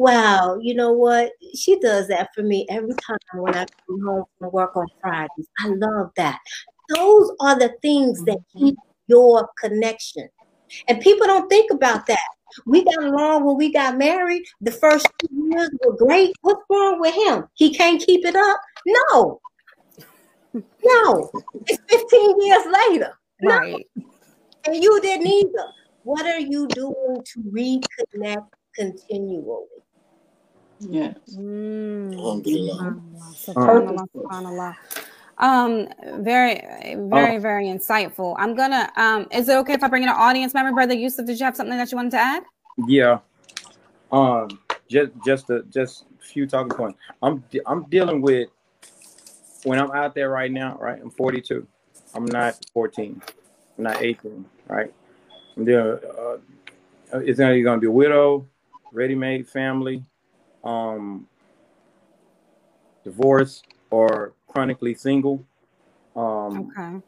Wow, 0.01 0.57
you 0.59 0.73
know 0.73 0.93
what? 0.93 1.31
She 1.53 1.79
does 1.79 2.07
that 2.07 2.29
for 2.33 2.41
me 2.41 2.65
every 2.71 2.95
time 2.95 3.19
when 3.35 3.53
I 3.53 3.67
come 3.85 4.01
home 4.03 4.23
from 4.39 4.51
work 4.51 4.75
on 4.75 4.87
Fridays. 4.99 5.47
I 5.59 5.67
love 5.67 6.09
that. 6.15 6.39
Those 6.89 7.31
are 7.39 7.59
the 7.59 7.75
things 7.83 8.23
that 8.23 8.39
mm-hmm. 8.39 8.65
keep 8.65 8.75
your 9.05 9.47
connection. 9.59 10.27
And 10.87 10.99
people 11.01 11.27
don't 11.27 11.47
think 11.49 11.69
about 11.69 12.07
that. 12.07 12.17
We 12.65 12.83
got 12.83 13.03
along 13.03 13.45
when 13.45 13.57
we 13.57 13.71
got 13.71 13.99
married. 13.99 14.41
The 14.61 14.71
first 14.71 15.05
two 15.19 15.49
years 15.51 15.69
were 15.85 15.95
great. 15.95 16.33
What's 16.41 16.63
wrong 16.67 16.99
with 16.99 17.13
him? 17.13 17.45
He 17.53 17.71
can't 17.71 18.01
keep 18.01 18.25
it 18.25 18.35
up? 18.35 18.59
No. 18.87 19.39
No. 20.83 21.31
It's 21.67 21.79
15 21.87 22.41
years 22.41 22.65
later. 22.89 23.13
Right. 23.43 23.87
And 24.65 24.83
you 24.83 24.99
didn't 24.99 25.27
either. 25.27 25.67
What 26.03 26.25
are 26.25 26.39
you 26.39 26.67
doing 26.69 27.23
to 27.23 27.39
reconnect 27.43 28.47
continually? 28.75 29.80
Yes. 30.89 31.15
Mm. 31.35 32.17
Alhamdulillah. 33.47 34.77
Um, 35.37 35.87
very, 36.19 36.61
very, 36.95 37.37
oh. 37.37 37.39
very 37.39 37.65
insightful. 37.65 38.35
I'm 38.37 38.55
gonna. 38.55 38.91
Um, 38.95 39.27
is 39.31 39.49
it 39.49 39.55
okay 39.57 39.73
if 39.73 39.83
I 39.83 39.87
bring 39.87 40.03
in 40.03 40.09
an 40.09 40.15
audience 40.15 40.53
member, 40.53 40.71
brother 40.71 40.93
Yusuf? 40.93 41.25
Did 41.25 41.39
you 41.39 41.45
have 41.45 41.55
something 41.55 41.77
that 41.77 41.91
you 41.91 41.95
wanted 41.95 42.11
to 42.11 42.19
add? 42.19 42.43
Yeah. 42.87 43.19
Um, 44.11 44.59
just, 44.87 45.11
just 45.25 45.49
a, 45.49 45.63
just 45.63 46.05
a 46.21 46.25
few 46.25 46.45
talking 46.45 46.75
points. 46.75 46.99
I'm, 47.23 47.43
I'm 47.65 47.85
dealing 47.85 48.21
with 48.21 48.49
when 49.63 49.79
I'm 49.79 49.91
out 49.91 50.13
there 50.13 50.29
right 50.29 50.51
now. 50.51 50.77
Right, 50.79 50.99
I'm 51.01 51.09
42. 51.09 51.65
I'm 52.13 52.25
not 52.25 52.59
14. 52.73 53.21
I'm 53.77 53.83
not 53.83 54.01
18. 54.01 54.45
Right. 54.67 54.93
I'm 55.57 55.65
dealing. 55.65 55.99
Uh, 56.17 56.37
it's 57.13 57.39
either 57.39 57.61
going 57.63 57.77
to 57.77 57.81
be 57.81 57.87
a 57.87 57.91
widow, 57.91 58.47
ready-made 58.91 59.47
family, 59.47 60.03
um, 60.63 61.27
divorce, 63.03 63.63
or 63.89 64.33
chronically 64.47 64.93
single. 64.93 65.45
Um, 66.15 66.71
okay. 66.77 67.05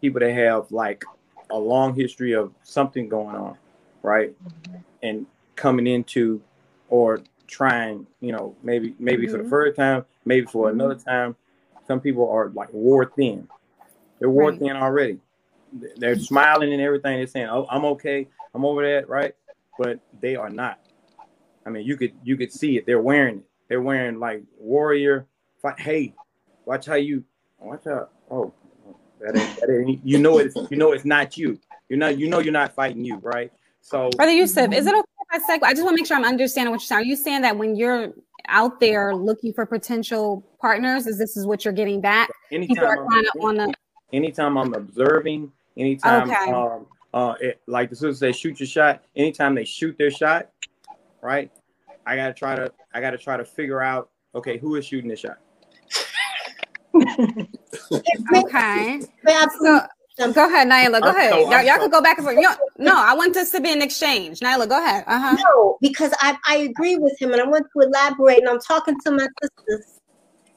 People 0.00 0.20
that 0.20 0.32
have 0.32 0.70
like 0.70 1.04
a 1.50 1.58
long 1.58 1.94
history 1.94 2.32
of 2.32 2.52
something 2.62 3.08
going 3.08 3.36
on, 3.36 3.56
right? 4.02 4.34
Mm-hmm. 4.44 4.76
And 5.02 5.26
coming 5.54 5.86
into 5.86 6.40
or 6.88 7.20
trying, 7.46 8.06
you 8.20 8.32
know, 8.32 8.54
maybe 8.62 8.94
maybe 8.98 9.24
mm-hmm. 9.24 9.32
for 9.32 9.38
the 9.38 9.44
mm-hmm. 9.44 9.50
first 9.50 9.76
time, 9.76 10.04
maybe 10.24 10.46
for 10.46 10.68
mm-hmm. 10.68 10.80
another 10.80 10.94
time. 10.96 11.36
Some 11.86 12.00
people 12.00 12.28
are 12.30 12.50
like 12.50 12.72
war 12.72 13.12
thin. 13.16 13.48
They're 14.18 14.30
war 14.30 14.50
right. 14.50 14.58
thin 14.58 14.72
already. 14.72 15.18
They're 15.96 16.18
smiling 16.18 16.72
and 16.72 16.82
everything. 16.82 17.18
They're 17.18 17.26
saying, 17.26 17.48
"Oh, 17.48 17.66
I'm 17.70 17.84
okay. 17.84 18.28
I'm 18.54 18.64
over 18.64 18.82
that," 18.82 19.08
right? 19.08 19.34
But 19.78 20.00
they 20.20 20.36
are 20.36 20.50
not. 20.50 20.80
I 21.66 21.70
mean, 21.70 21.84
you 21.84 21.96
could 21.96 22.12
you 22.22 22.36
could 22.36 22.52
see 22.52 22.78
it. 22.78 22.86
They're 22.86 23.00
wearing 23.00 23.38
it. 23.38 23.44
They're 23.68 23.82
wearing 23.82 24.20
like 24.20 24.44
warrior. 24.58 25.26
Fight. 25.60 25.80
Hey, 25.80 26.14
Watch 26.66 26.86
how 26.86 26.96
you 26.96 27.22
watch 27.60 27.86
out. 27.86 28.10
Oh, 28.28 28.52
that 29.20 29.36
ain't, 29.36 29.60
that 29.60 29.70
ain't 29.70 30.04
you 30.04 30.18
know 30.18 30.38
it's 30.38 30.56
you 30.68 30.76
know 30.76 30.92
it's 30.92 31.04
not 31.04 31.38
you. 31.38 31.58
You're 31.88 31.98
not 31.98 32.18
you 32.18 32.28
know 32.28 32.40
you're 32.40 32.52
not 32.52 32.74
fighting 32.74 33.04
you, 33.04 33.16
right? 33.18 33.52
So 33.80 34.10
Brother 34.16 34.32
Yusuf, 34.32 34.72
is 34.72 34.86
it 34.86 34.92
okay 34.92 35.04
if 35.32 35.42
I 35.42 35.46
say 35.46 35.60
I 35.62 35.72
just 35.72 35.84
want 35.84 35.96
to 35.96 36.02
make 36.02 36.06
sure 36.06 36.16
I'm 36.16 36.24
understanding 36.24 36.72
what 36.72 36.80
you're 36.80 36.86
saying. 36.86 37.02
Are 37.02 37.04
you 37.04 37.14
saying 37.14 37.42
that 37.42 37.56
when 37.56 37.76
you're 37.76 38.12
out 38.48 38.80
there 38.80 39.14
looking 39.14 39.52
for 39.52 39.64
potential 39.64 40.44
partners, 40.60 41.06
is 41.06 41.18
this 41.18 41.36
is 41.36 41.46
what 41.46 41.64
you're 41.64 41.72
getting 41.72 42.00
back? 42.00 42.30
Anytime, 42.50 43.06
I'm, 43.44 43.72
anytime 44.12 44.58
I'm 44.58 44.74
observing, 44.74 45.52
anytime 45.76 46.28
okay. 46.28 46.50
um, 46.50 46.86
uh, 47.14 47.34
it, 47.40 47.60
like 47.68 47.90
the 47.90 47.96
sister 47.96 48.14
said, 48.14 48.36
shoot 48.36 48.58
your 48.58 48.66
shot. 48.66 49.04
Anytime 49.14 49.54
they 49.54 49.64
shoot 49.64 49.96
their 49.98 50.10
shot, 50.10 50.50
right? 51.22 51.50
I 52.06 52.16
gotta 52.16 52.34
try 52.34 52.54
to 52.56 52.72
I 52.94 53.00
gotta 53.00 53.18
try 53.18 53.36
to 53.36 53.44
figure 53.44 53.82
out 53.82 54.10
okay 54.34 54.58
who 54.58 54.76
is 54.76 54.84
shooting 54.84 55.08
the 55.08 55.16
shot 55.16 55.38
okay. 58.36 59.00
So, 60.18 60.32
go 60.32 60.48
ahead, 60.48 60.68
Naaila. 60.68 61.02
Go 61.02 61.10
ahead. 61.10 61.32
y'all, 61.32 61.62
y'all 61.62 61.76
can 61.76 61.90
go 61.90 62.00
back 62.00 62.18
and 62.18 62.26
forth. 62.26 62.58
no, 62.78 62.94
I 62.96 63.14
want 63.14 63.34
this 63.34 63.50
to 63.50 63.60
be 63.60 63.70
an 63.70 63.82
exchange. 63.82 64.40
Naaila, 64.40 64.68
go 64.68 64.82
ahead. 64.82 65.04
Uh-huh. 65.06 65.36
No, 65.36 65.76
because 65.82 66.12
I, 66.20 66.36
I 66.46 66.56
agree 66.58 66.96
with 66.96 67.20
him 67.20 67.32
and 67.32 67.42
I 67.42 67.46
want 67.46 67.66
to 67.76 67.82
elaborate. 67.82 68.38
And 68.38 68.48
I'm 68.48 68.60
talking 68.60 68.96
to 69.04 69.10
my 69.10 69.28
sisters 69.42 70.00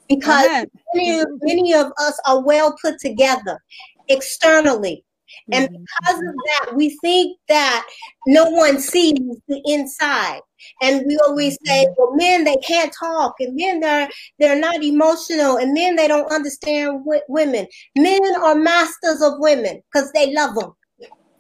because 0.07 0.65
many, 0.95 1.25
many 1.41 1.73
of 1.73 1.91
us 1.99 2.17
are 2.25 2.41
well 2.41 2.75
put 2.81 2.99
together 2.99 3.59
externally. 4.07 5.03
And 5.51 5.69
mm-hmm. 5.69 5.83
because 5.83 6.19
of 6.19 6.35
that, 6.35 6.75
we 6.75 6.97
think 7.01 7.37
that 7.47 7.87
no 8.27 8.49
one 8.49 8.79
sees 8.79 9.17
the 9.47 9.61
inside. 9.65 10.41
And 10.81 11.03
we 11.07 11.17
always 11.25 11.57
say, 11.65 11.85
mm-hmm. 11.85 11.93
well, 11.97 12.15
men 12.15 12.43
they 12.43 12.57
can't 12.57 12.93
talk, 12.97 13.35
and 13.39 13.55
men 13.55 13.79
they're 13.79 14.09
they're 14.39 14.59
not 14.59 14.83
emotional, 14.83 15.57
and 15.57 15.73
men 15.73 15.95
they 15.95 16.07
don't 16.07 16.31
understand 16.31 17.05
w- 17.05 17.21
women. 17.29 17.65
Men 17.97 18.19
are 18.43 18.55
masters 18.55 19.21
of 19.21 19.33
women 19.39 19.81
because 19.91 20.11
they 20.11 20.33
love 20.33 20.55
them. 20.55 20.73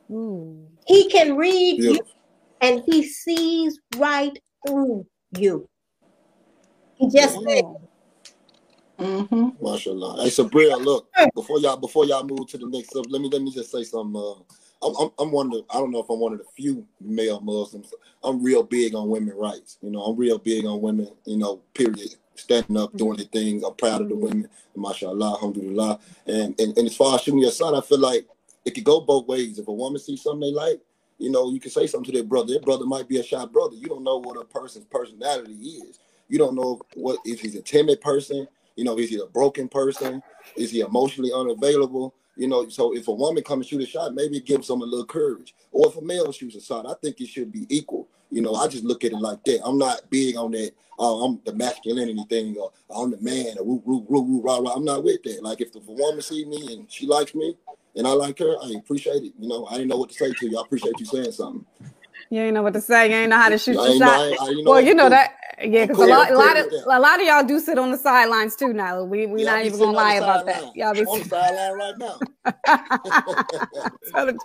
Mm. 0.09 0.67
He 0.87 1.09
can 1.09 1.35
read 1.35 1.83
yeah. 1.83 1.91
you, 1.91 1.99
and 2.61 2.81
he 2.85 3.03
sees 3.03 3.79
right 3.97 4.37
through 4.65 5.05
you. 5.37 5.67
He 6.95 7.09
just 7.09 7.37
Mm-hmm. 8.99 9.65
Mashallah. 9.65 10.23
Hey, 10.23 10.29
Sabria, 10.29 10.77
look 10.83 11.09
before 11.33 11.59
y'all 11.59 11.77
before 11.77 12.05
y'all 12.05 12.23
move 12.25 12.47
to 12.49 12.57
the 12.57 12.67
next 12.67 12.95
up, 12.95 13.05
let 13.09 13.21
me 13.21 13.29
let 13.29 13.41
me 13.41 13.51
just 13.51 13.71
say 13.71 13.83
something. 13.83 14.21
Uh, 14.21 14.33
I'm, 14.85 14.95
I'm, 14.95 15.09
I'm 15.19 15.31
one 15.31 15.47
of 15.47 15.53
the, 15.53 15.65
I 15.69 15.79
don't 15.79 15.91
know 15.91 15.99
if 15.99 16.09
I'm 16.09 16.19
one 16.19 16.33
of 16.33 16.39
the 16.39 16.45
few 16.55 16.85
male 17.01 17.41
Muslims. 17.41 17.93
I'm 18.23 18.43
real 18.43 18.63
big 18.63 18.95
on 18.95 19.09
women 19.09 19.35
rights. 19.35 19.77
You 19.81 19.91
know, 19.91 20.01
I'm 20.03 20.17
real 20.17 20.37
big 20.37 20.65
on 20.65 20.81
women. 20.81 21.09
You 21.25 21.37
know, 21.37 21.61
period. 21.73 22.15
Standing 22.35 22.77
up, 22.77 22.95
doing 22.95 23.17
the 23.17 23.25
things. 23.25 23.63
I'm 23.63 23.75
proud 23.75 24.01
of 24.01 24.09
the 24.09 24.15
women. 24.15 24.49
Mashallah, 24.75 25.33
alhamdulillah. 25.33 25.99
And, 26.25 26.59
and 26.59 26.77
and 26.77 26.87
as 26.87 26.95
far 26.95 27.15
as 27.15 27.21
shooting 27.21 27.41
your 27.41 27.51
son, 27.51 27.75
I 27.75 27.81
feel 27.81 27.99
like 27.99 28.27
it 28.65 28.71
could 28.71 28.85
go 28.85 29.01
both 29.01 29.27
ways. 29.27 29.59
If 29.59 29.67
a 29.67 29.73
woman 29.73 29.99
sees 29.99 30.21
something 30.21 30.41
they 30.41 30.55
like, 30.55 30.79
you 31.17 31.29
know, 31.29 31.51
you 31.51 31.59
can 31.59 31.71
say 31.71 31.87
something 31.87 32.11
to 32.11 32.17
their 32.17 32.27
brother. 32.27 32.53
Their 32.53 32.61
brother 32.61 32.85
might 32.85 33.09
be 33.09 33.19
a 33.19 33.23
shy 33.23 33.45
brother. 33.45 33.75
You 33.75 33.87
don't 33.87 34.03
know 34.03 34.17
what 34.17 34.39
a 34.39 34.45
person's 34.45 34.85
personality 34.85 35.53
is. 35.53 35.99
You 36.29 36.37
don't 36.37 36.55
know 36.55 36.79
what 36.95 37.19
if 37.25 37.41
he's 37.41 37.55
a 37.55 37.61
timid 37.61 37.99
person 38.01 38.47
you 38.79 38.85
know, 38.85 38.97
is 38.97 39.09
he 39.09 39.19
a 39.19 39.25
broken 39.25 39.67
person? 39.67 40.23
Is 40.55 40.71
he 40.71 40.79
emotionally 40.79 41.31
unavailable? 41.35 42.15
You 42.37 42.47
know, 42.47 42.69
so 42.69 42.95
if 42.95 43.09
a 43.09 43.11
woman 43.11 43.43
come 43.43 43.59
and 43.59 43.67
shoot 43.67 43.81
a 43.81 43.85
shot, 43.85 44.15
maybe 44.15 44.37
it 44.37 44.45
gives 44.45 44.69
them 44.69 44.81
a 44.81 44.85
little 44.85 45.05
courage. 45.05 45.53
Or 45.73 45.89
if 45.89 45.97
a 45.97 46.01
male 46.01 46.31
shoots 46.31 46.55
a 46.55 46.61
shot, 46.61 46.85
I 46.87 46.93
think 47.01 47.19
it 47.19 47.27
should 47.27 47.51
be 47.51 47.65
equal. 47.67 48.07
You 48.31 48.41
know, 48.41 48.55
I 48.55 48.69
just 48.69 48.85
look 48.85 49.03
at 49.03 49.11
it 49.11 49.17
like 49.17 49.43
that. 49.43 49.59
I'm 49.65 49.77
not 49.77 50.09
big 50.09 50.37
on 50.37 50.51
that. 50.51 50.71
Uh, 50.97 51.25
I'm 51.25 51.41
the 51.43 51.53
masculinity 51.53 52.23
thing, 52.29 52.55
or 52.57 52.71
I'm 52.89 53.11
the 53.11 53.19
man, 53.19 53.57
or 53.57 53.65
woo, 53.65 53.83
woo, 53.85 54.05
woo, 54.07 54.21
woo, 54.21 54.41
rah, 54.41 54.59
rah. 54.59 54.71
I'm 54.71 54.85
not 54.85 55.03
with 55.03 55.23
that. 55.23 55.43
Like 55.43 55.59
if 55.59 55.73
the 55.73 55.79
woman 55.79 56.21
see 56.21 56.45
me 56.45 56.73
and 56.73 56.89
she 56.89 57.05
likes 57.05 57.35
me, 57.35 57.55
and 57.97 58.07
I 58.07 58.11
like 58.11 58.39
her, 58.39 58.55
I 58.63 58.75
appreciate 58.77 59.23
it. 59.23 59.33
You 59.37 59.49
know, 59.49 59.65
I 59.65 59.73
didn't 59.73 59.89
know 59.89 59.97
what 59.97 60.09
to 60.09 60.15
say 60.15 60.31
to 60.31 60.49
you. 60.49 60.57
I 60.57 60.61
appreciate 60.61 60.97
you 60.99 61.05
saying 61.05 61.33
something. 61.33 61.65
You 62.29 62.41
ain't 62.41 62.55
know 62.55 62.63
what 62.63 62.73
to 62.73 62.81
say. 62.81 63.09
You 63.09 63.15
ain't 63.15 63.29
know 63.31 63.37
how 63.37 63.49
to 63.49 63.57
shoot 63.57 63.85
your 63.85 63.93
shot. 63.93 64.21
I- 64.39 64.49
you 64.49 64.63
know 64.63 64.71
well, 64.71 64.81
you 64.81 64.95
know 64.95 65.09
that. 65.09 65.33
Yeah, 65.63 65.85
because 65.85 66.01
a 66.01 66.07
lot, 66.07 66.31
a 66.31 66.35
lot 66.37 66.57
of 66.59 66.67
a 66.87 66.99
lot 66.99 67.19
of 67.21 67.27
y'all 67.27 67.43
do 67.45 67.59
sit 67.59 67.79
on 67.79 67.91
the 67.91 67.97
sidelines 67.97 68.55
too. 68.57 68.73
Now 68.73 69.03
we 69.03 69.25
we 69.27 69.41
I 69.41 69.45
not 69.45 69.65
even 69.65 69.79
gonna 69.79 69.93
lie 69.93 70.15
about 70.15 70.45
that. 70.47 70.67
Y'all 70.75 70.95
be 70.95 71.05
on 71.05 71.19
the 71.19 71.25
sideline 71.25 71.73
right 71.79 71.97
now. 71.97 72.21
tell, 74.13 74.27
the, 74.27 74.39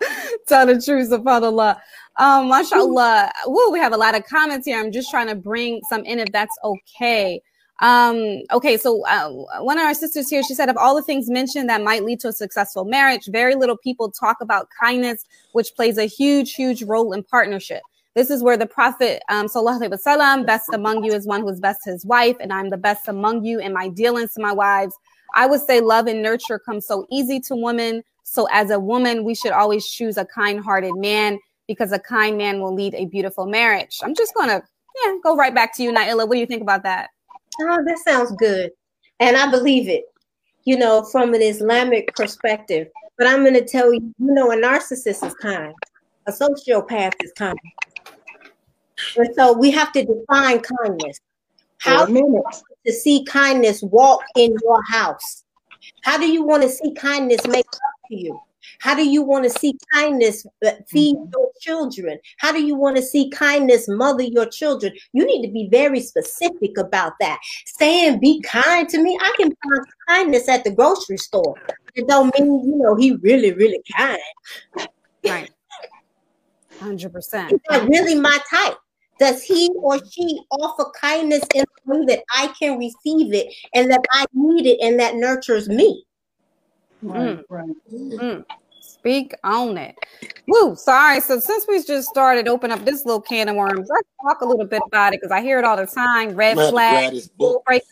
tell 0.48 0.66
the 0.66 0.80
truth 0.82 1.12
about 1.12 1.44
Allah. 1.44 1.82
Um, 2.18 2.48
mashallah. 2.48 3.32
Woo, 3.46 3.72
we 3.72 3.80
have 3.80 3.92
a 3.94 3.98
lot 3.98 4.16
of 4.16 4.24
comments 4.24 4.66
here. 4.66 4.80
I'm 4.80 4.92
just 4.92 5.10
trying 5.10 5.28
to 5.28 5.34
bring 5.36 5.82
some 5.84 6.04
in 6.04 6.20
if 6.20 6.32
that's 6.32 6.56
okay. 6.64 7.42
Um, 7.80 8.42
okay, 8.52 8.76
so 8.76 9.04
uh, 9.06 9.30
one 9.62 9.78
of 9.78 9.84
our 9.84 9.94
sisters 9.94 10.30
here, 10.30 10.42
she 10.42 10.54
said, 10.54 10.68
of 10.68 10.76
all 10.76 10.94
the 10.94 11.02
things 11.02 11.28
mentioned 11.28 11.68
that 11.68 11.82
might 11.82 12.04
lead 12.04 12.20
to 12.20 12.28
a 12.28 12.32
successful 12.32 12.84
marriage, 12.84 13.26
very 13.26 13.54
little 13.56 13.76
people 13.76 14.10
talk 14.10 14.36
about 14.40 14.68
kindness, 14.80 15.24
which 15.52 15.74
plays 15.74 15.98
a 15.98 16.04
huge, 16.06 16.54
huge 16.54 16.82
role 16.84 17.12
in 17.12 17.24
partnership. 17.24 17.82
This 18.14 18.30
is 18.30 18.44
where 18.44 18.56
the 18.56 18.66
Prophet, 18.66 19.22
um, 19.28 19.46
sallallahu 19.46 19.82
alaihi 19.82 19.98
wasallam, 19.98 20.46
best 20.46 20.72
among 20.72 21.02
you 21.02 21.12
is 21.12 21.26
one 21.26 21.40
who 21.40 21.48
is 21.48 21.58
best 21.58 21.80
his 21.84 22.06
wife, 22.06 22.36
and 22.38 22.52
I'm 22.52 22.70
the 22.70 22.76
best 22.76 23.08
among 23.08 23.44
you 23.44 23.58
in 23.58 23.72
my 23.72 23.88
dealings 23.88 24.34
to 24.34 24.40
my 24.40 24.52
wives. 24.52 24.94
I 25.34 25.46
would 25.46 25.60
say 25.60 25.80
love 25.80 26.06
and 26.06 26.22
nurture 26.22 26.60
come 26.60 26.80
so 26.80 27.06
easy 27.10 27.40
to 27.40 27.56
women. 27.56 28.04
So 28.22 28.46
as 28.52 28.70
a 28.70 28.78
woman, 28.78 29.24
we 29.24 29.34
should 29.34 29.50
always 29.50 29.88
choose 29.88 30.16
a 30.16 30.24
kind-hearted 30.24 30.94
man 30.94 31.40
because 31.66 31.90
a 31.90 31.98
kind 31.98 32.38
man 32.38 32.60
will 32.60 32.72
lead 32.72 32.94
a 32.94 33.06
beautiful 33.06 33.46
marriage. 33.46 33.98
I'm 34.00 34.14
just 34.14 34.32
gonna, 34.34 34.62
yeah, 35.04 35.14
go 35.24 35.34
right 35.36 35.52
back 35.52 35.74
to 35.76 35.82
you, 35.82 35.92
Naaila. 35.92 36.28
What 36.28 36.34
do 36.34 36.38
you 36.38 36.46
think 36.46 36.62
about 36.62 36.84
that? 36.84 37.10
Oh, 37.60 37.84
that 37.86 37.98
sounds 37.98 38.32
good. 38.32 38.70
And 39.20 39.36
I 39.36 39.50
believe 39.50 39.88
it, 39.88 40.04
you 40.64 40.76
know, 40.76 41.04
from 41.04 41.34
an 41.34 41.42
Islamic 41.42 42.14
perspective. 42.14 42.88
But 43.16 43.28
I'm 43.28 43.42
going 43.42 43.54
to 43.54 43.64
tell 43.64 43.92
you, 43.92 44.12
you 44.18 44.34
know, 44.34 44.50
a 44.50 44.56
narcissist 44.56 45.24
is 45.24 45.34
kind, 45.40 45.72
a 46.26 46.32
sociopath 46.32 47.12
is 47.22 47.32
kind. 47.36 47.58
And 49.16 49.28
so 49.34 49.52
we 49.52 49.70
have 49.70 49.92
to 49.92 50.04
define 50.04 50.60
kindness. 50.60 51.20
How 51.78 52.04
For 52.06 52.10
a 52.10 52.12
minute. 52.12 52.42
to 52.86 52.92
see 52.92 53.24
kindness 53.24 53.82
walk 53.82 54.22
in 54.36 54.56
your 54.62 54.82
house? 54.88 55.44
How 56.02 56.18
do 56.18 56.30
you 56.30 56.42
want 56.42 56.62
to 56.62 56.68
see 56.68 56.92
kindness 56.94 57.46
make 57.46 57.66
up 57.66 58.08
to 58.08 58.16
you? 58.16 58.40
How 58.80 58.94
do 58.94 59.06
you 59.08 59.22
want 59.22 59.44
to 59.44 59.50
see 59.50 59.76
kindness 59.92 60.46
uh, 60.64 60.72
feed 60.88 61.16
your 61.32 61.50
children? 61.60 62.18
How 62.38 62.52
do 62.52 62.62
you 62.62 62.74
want 62.74 62.96
to 62.96 63.02
see 63.02 63.30
kindness 63.30 63.88
mother 63.88 64.22
your 64.22 64.46
children? 64.46 64.92
You 65.12 65.26
need 65.26 65.46
to 65.46 65.52
be 65.52 65.68
very 65.70 66.00
specific 66.00 66.76
about 66.78 67.12
that. 67.20 67.40
Saying 67.66 68.20
be 68.20 68.40
kind 68.42 68.88
to 68.88 69.02
me, 69.02 69.18
I 69.20 69.32
can 69.36 69.54
find 69.62 69.86
kindness 70.08 70.48
at 70.48 70.64
the 70.64 70.70
grocery 70.70 71.18
store. 71.18 71.56
It 71.94 72.08
don't 72.08 72.32
mean, 72.38 72.64
you 72.64 72.76
know, 72.76 72.96
he 72.96 73.12
really, 73.12 73.52
really 73.52 73.82
kind. 73.96 74.18
Right. 75.24 75.50
Hundred 76.80 77.12
percent. 77.12 77.52
Is 77.52 77.60
that 77.68 77.88
really 77.88 78.14
my 78.14 78.38
type? 78.50 78.76
Does 79.18 79.42
he 79.42 79.70
or 79.76 79.98
she 80.10 80.40
offer 80.50 80.90
kindness 81.00 81.42
in 81.54 81.62
a 81.62 81.90
way 81.90 82.04
that 82.06 82.24
I 82.34 82.48
can 82.58 82.78
receive 82.78 83.32
it 83.32 83.54
and 83.72 83.90
that 83.90 84.04
I 84.10 84.26
need 84.34 84.66
it 84.66 84.80
and 84.82 84.98
that 84.98 85.14
nurtures 85.14 85.68
me? 85.68 86.04
Right, 87.00 87.44
right. 87.48 87.70
Mm. 87.92 88.44
Speak 88.84 89.34
on 89.44 89.76
it. 89.78 89.96
Woo. 90.46 90.76
Sorry. 90.76 91.20
So 91.20 91.40
since 91.40 91.66
we 91.68 91.82
just 91.82 92.08
started 92.08 92.48
open 92.48 92.70
up 92.70 92.84
this 92.84 93.04
little 93.04 93.20
can 93.20 93.48
of 93.48 93.56
worms, 93.56 93.88
let's 93.90 94.08
talk 94.22 94.40
a 94.40 94.46
little 94.46 94.66
bit 94.66 94.82
about 94.86 95.14
it 95.14 95.20
because 95.20 95.32
I 95.32 95.40
hear 95.40 95.58
it 95.58 95.64
all 95.64 95.76
the 95.76 95.86
time. 95.86 96.34
Red 96.34 96.52
I'm 96.52 96.56
gonna 96.56 96.64
have 96.64 96.68
to 96.68 96.72
flag. 96.72 97.02
grab 97.02 97.12
this 97.12 97.28
book. 97.28 97.64
break. 97.64 97.82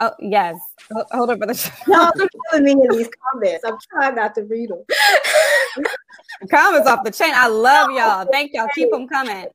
Oh 0.00 0.12
yes. 0.20 0.56
Ho- 0.92 1.04
Hold 1.12 1.30
up, 1.30 1.38
brother. 1.38 1.54
Y'all 1.88 2.12
keep 2.12 2.30
putting 2.50 2.64
me 2.64 2.72
in 2.72 2.90
these 2.90 3.08
comments. 3.32 3.64
I'm 3.64 3.78
trying 3.90 4.14
not 4.14 4.34
to 4.36 4.42
read 4.42 4.70
them. 4.70 4.84
Comments 6.50 6.86
off 6.86 7.04
the 7.04 7.10
chain. 7.10 7.32
I 7.34 7.48
love 7.48 7.90
y'all. 7.90 8.26
Thank 8.30 8.52
y'all. 8.54 8.68
Keep 8.74 8.90
them 8.90 9.08
coming. 9.08 9.46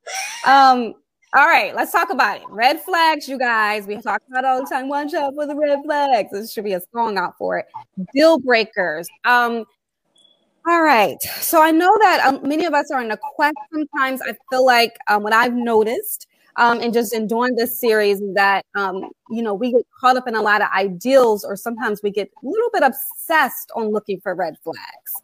Um. 0.46 0.94
All 1.36 1.46
right, 1.46 1.76
let's 1.76 1.92
talk 1.92 2.10
about 2.10 2.38
it. 2.38 2.44
Red 2.50 2.82
flags, 2.82 3.28
you 3.30 3.38
guys. 3.38 3.86
We 3.86 4.02
talk 4.02 4.24
about 4.30 4.46
it 4.46 4.48
all 4.48 4.64
the 4.64 4.68
time. 4.68 4.90
One 4.90 5.08
shot 5.08 5.36
with 5.36 5.50
the 5.50 5.56
red 5.56 5.78
flags. 5.86 6.32
This 6.32 6.52
should 6.52 6.64
be 6.64 6.74
a 6.74 6.82
song 6.92 7.20
out 7.20 7.38
for 7.38 7.60
it. 7.60 7.66
Deal 8.14 8.40
breakers. 8.40 9.08
Um. 9.26 9.66
All 10.70 10.84
right. 10.84 11.20
So 11.42 11.64
I 11.64 11.72
know 11.72 11.98
that 12.00 12.24
um, 12.24 12.48
many 12.48 12.66
of 12.66 12.76
us 12.76 12.92
are 12.92 13.02
in 13.02 13.10
a 13.10 13.18
quest. 13.18 13.56
Sometimes 13.74 14.22
I 14.22 14.36
feel 14.52 14.64
like 14.64 14.96
um, 15.08 15.24
what 15.24 15.34
I've 15.34 15.56
noticed 15.56 16.28
um, 16.58 16.80
and 16.80 16.94
just 16.94 17.12
in 17.12 17.26
doing 17.26 17.56
this 17.56 17.80
series 17.80 18.22
is 18.22 18.36
that 18.36 18.68
um, 18.76 19.10
you 19.32 19.42
know 19.42 19.56
we 19.56 19.72
get 19.72 19.82
caught 20.00 20.16
up 20.16 20.28
in 20.28 20.36
a 20.36 20.42
lot 20.44 20.62
of 20.62 20.68
ideals, 20.78 21.44
or 21.44 21.56
sometimes 21.56 22.02
we 22.04 22.12
get 22.12 22.30
a 22.44 22.46
little 22.46 22.70
bit 22.72 22.84
obsessed 22.84 23.72
on 23.76 23.92
looking 23.92 24.22
for 24.22 24.36
red 24.36 24.58
flags. 24.64 25.24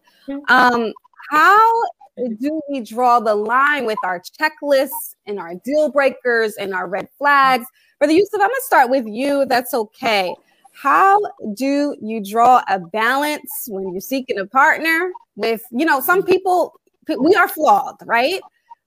Um, 0.49 0.91
how 1.29 1.81
do 2.17 2.61
we 2.67 2.81
draw 2.81 3.19
the 3.19 3.35
line 3.35 3.85
with 3.85 3.99
our 4.03 4.19
checklists 4.19 5.13
and 5.27 5.39
our 5.39 5.53
deal 5.63 5.91
breakers 5.91 6.55
and 6.55 6.73
our 6.73 6.87
red 6.87 7.07
flags? 7.19 7.67
Brother 7.99 8.13
Yusuf, 8.13 8.41
I'm 8.41 8.47
gonna 8.47 8.53
start 8.61 8.89
with 8.89 9.05
you. 9.05 9.45
That's 9.45 9.75
okay. 9.75 10.33
How 10.81 11.19
do 11.53 11.95
you 12.01 12.23
draw 12.23 12.61
a 12.67 12.79
balance 12.79 13.67
when 13.67 13.91
you're 13.91 14.01
seeking 14.01 14.39
a 14.39 14.45
partner 14.45 15.11
with, 15.35 15.63
you 15.71 15.85
know, 15.85 15.99
some 15.99 16.23
people 16.23 16.73
we 17.19 17.35
are 17.35 17.47
flawed, 17.47 17.95
right? 18.05 18.41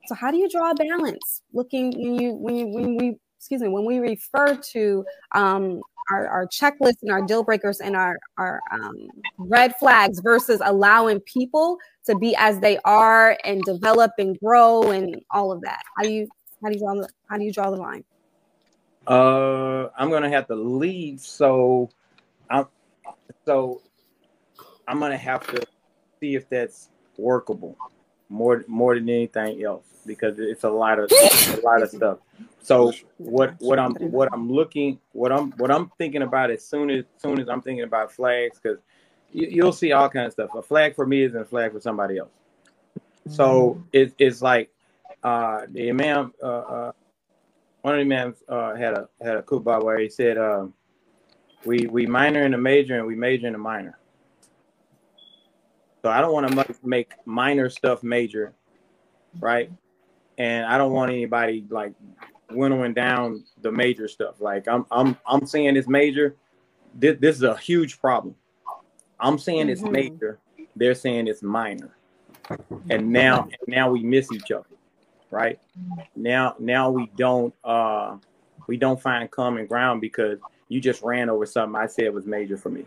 So 0.07 0.15
how 0.15 0.31
do 0.31 0.37
you 0.37 0.49
draw 0.49 0.71
a 0.71 0.75
balance 0.75 1.43
looking 1.53 1.93
when 1.93 2.21
you 2.21 2.33
when 2.33 2.57
you 2.57 2.67
when 2.69 2.97
we 2.97 3.17
excuse 3.39 3.61
me 3.61 3.69
when 3.69 3.85
we 3.85 3.99
refer 3.99 4.57
to 4.73 5.05
um 5.33 5.81
our, 6.11 6.27
our 6.27 6.47
checklist 6.47 6.97
and 7.03 7.11
our 7.11 7.23
deal 7.23 7.43
breakers 7.43 7.81
and 7.81 7.95
our 7.95 8.19
our 8.39 8.61
um, 8.73 8.97
red 9.37 9.75
flags 9.79 10.21
versus 10.21 10.61
allowing 10.65 11.21
people 11.21 11.79
to 12.07 12.17
be 12.17 12.35
as 12.37 12.59
they 12.61 12.79
are 12.85 13.37
and 13.45 13.63
develop 13.65 14.13
and 14.19 14.39
grow 14.41 14.83
and 14.91 15.17
all 15.31 15.53
of 15.53 15.61
that. 15.63 15.83
How 15.97 16.05
do 16.05 16.11
you 16.11 16.29
how 16.63 16.71
do 16.71 16.75
you 16.75 16.81
draw 16.81 16.95
the 16.95 17.09
how 17.29 17.37
do 17.37 17.45
you 17.45 17.53
draw 17.53 17.71
the 17.71 17.77
line? 17.77 18.05
Uh, 19.09 19.89
I'm 19.97 20.11
gonna 20.11 20.29
have 20.29 20.47
to 20.49 20.55
leave, 20.55 21.21
so 21.21 21.89
I'm 22.51 22.67
so 23.47 23.81
I'm 24.87 25.01
gonna 25.01 25.17
have 25.17 25.47
to 25.49 25.67
see 26.21 26.35
if 26.35 26.49
that's 26.49 26.91
workable 27.17 27.77
more 28.29 28.65
more 28.69 28.95
than 28.95 29.09
anything 29.09 29.65
else 29.65 29.87
because 30.05 30.39
it's 30.39 30.65
a 30.65 30.71
lot 30.71 30.99
of 30.99 31.11
a 31.11 31.61
lot 31.65 31.83
of 31.83 31.89
stuff. 31.89 32.19
So 32.63 32.93
what 33.17 33.55
what 33.61 33.79
I'm 33.79 33.95
what 33.95 34.29
I'm 34.31 34.53
looking 34.53 34.99
what 35.13 35.33
I'm 35.33 35.53
what 35.53 35.71
I'm 35.71 35.91
thinking 35.97 36.23
about 36.23 36.51
as 36.51 36.63
soon 36.63 36.91
as 36.91 37.05
soon 37.17 37.41
as 37.41 37.49
I'm 37.49 37.63
thinking 37.63 37.85
about 37.85 38.13
flags 38.13 38.61
because 38.63 38.79
you, 39.33 39.49
you'll 39.51 39.73
see 39.73 39.93
all 39.93 40.11
kinds 40.11 40.29
of 40.29 40.33
stuff. 40.33 40.55
A 40.55 40.63
flag 40.63 40.95
for 40.95 41.07
me 41.07 41.23
isn't 41.23 41.41
a 41.41 41.47
flag 41.47 41.73
for 41.73 41.81
somebody 41.81 42.19
else. 42.19 42.31
So 43.29 43.83
it, 43.93 44.15
it's 44.19 44.41
like 44.41 44.71
uh, 45.23 45.67
the 45.71 45.91
imam, 45.91 46.33
uh, 46.43 46.47
uh, 46.47 46.93
one 47.83 47.95
of 47.95 47.99
the 47.99 48.15
imams 48.15 48.43
uh, 48.49 48.75
had 48.75 48.95
a 48.95 49.09
had 49.23 49.37
a 49.37 49.43
khutbah 49.43 49.83
where 49.83 49.99
he 49.99 50.09
said, 50.09 50.39
um, 50.39 50.75
"We 51.65 51.87
we 51.87 52.07
minor 52.07 52.43
in 52.45 52.53
the 52.53 52.59
major 52.59 52.99
and 52.99 53.07
we 53.07 53.15
major 53.15 53.47
in 53.47 53.53
the 53.53 53.59
minor." 53.59 53.99
So 56.03 56.11
I 56.11 56.21
don't 56.21 56.33
want 56.33 56.49
to 56.49 56.77
make 56.85 57.13
minor 57.25 57.69
stuff 57.69 58.03
major, 58.03 58.53
right? 59.41 59.71
And 60.39 60.65
I 60.67 60.79
don't 60.79 60.93
want 60.93 61.11
anybody 61.11 61.65
like 61.69 61.93
winnowing 62.51 62.95
down 62.95 63.45
the 63.63 63.73
major 63.73 64.09
stuff. 64.09 64.41
Like 64.41 64.69
I'm 64.69 64.87
I'm 64.91 65.17
I'm 65.27 65.47
saying 65.47 65.77
it's 65.77 65.89
major. 65.89 66.37
This 66.95 67.17
this 67.21 67.37
is 67.37 67.43
a 67.43 67.57
huge 67.57 68.01
problem. 68.01 68.35
I'm 69.21 69.39
saying 69.39 69.69
it's 69.69 69.83
Mhm. 69.83 69.91
major. 69.91 70.39
They're 70.77 70.95
saying 70.95 71.27
it's 71.27 71.43
minor. 71.43 71.97
And 72.91 73.11
now 73.13 73.49
now 73.67 73.91
we 73.91 74.03
miss 74.03 74.31
each 74.31 74.51
other, 74.53 74.67
right? 75.31 75.59
Now 76.17 76.57
now 76.59 76.91
we 76.91 77.07
don't 77.17 77.55
uh 77.65 78.17
we 78.67 78.77
don't 78.77 79.01
find 79.01 79.31
common 79.31 79.67
ground 79.67 80.01
because 80.01 80.39
you 80.69 80.81
just 80.81 81.03
ran 81.03 81.31
over 81.31 81.47
something 81.47 81.77
I 81.81 81.87
said 81.87 82.13
was 82.13 82.27
major 82.27 82.57
for 82.57 82.71
me. 82.71 82.85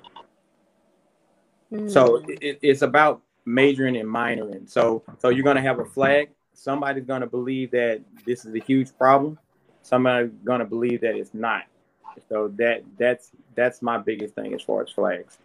So 1.87 2.17
Mm. 2.17 2.29
it, 2.41 2.59
it's 2.61 2.81
about 2.81 3.21
majoring 3.45 3.97
and 3.97 4.07
minoring. 4.07 4.69
So 4.69 5.03
so 5.19 5.29
you're 5.29 5.43
gonna 5.43 5.61
have 5.61 5.79
a 5.79 5.85
flag. 5.85 6.29
Somebody's 6.53 7.05
gonna 7.05 7.27
believe 7.27 7.71
that 7.71 8.01
this 8.25 8.45
is 8.45 8.53
a 8.53 8.59
huge 8.59 8.95
problem. 8.97 9.37
Somebody's 9.81 10.31
gonna 10.43 10.65
believe 10.65 11.01
that 11.01 11.15
it's 11.15 11.33
not. 11.33 11.63
So 12.29 12.49
that 12.57 12.83
that's 12.97 13.31
that's 13.55 13.81
my 13.81 13.97
biggest 13.97 14.35
thing 14.35 14.53
as 14.53 14.61
far 14.61 14.83
as 14.83 14.91
flags. 14.91 15.37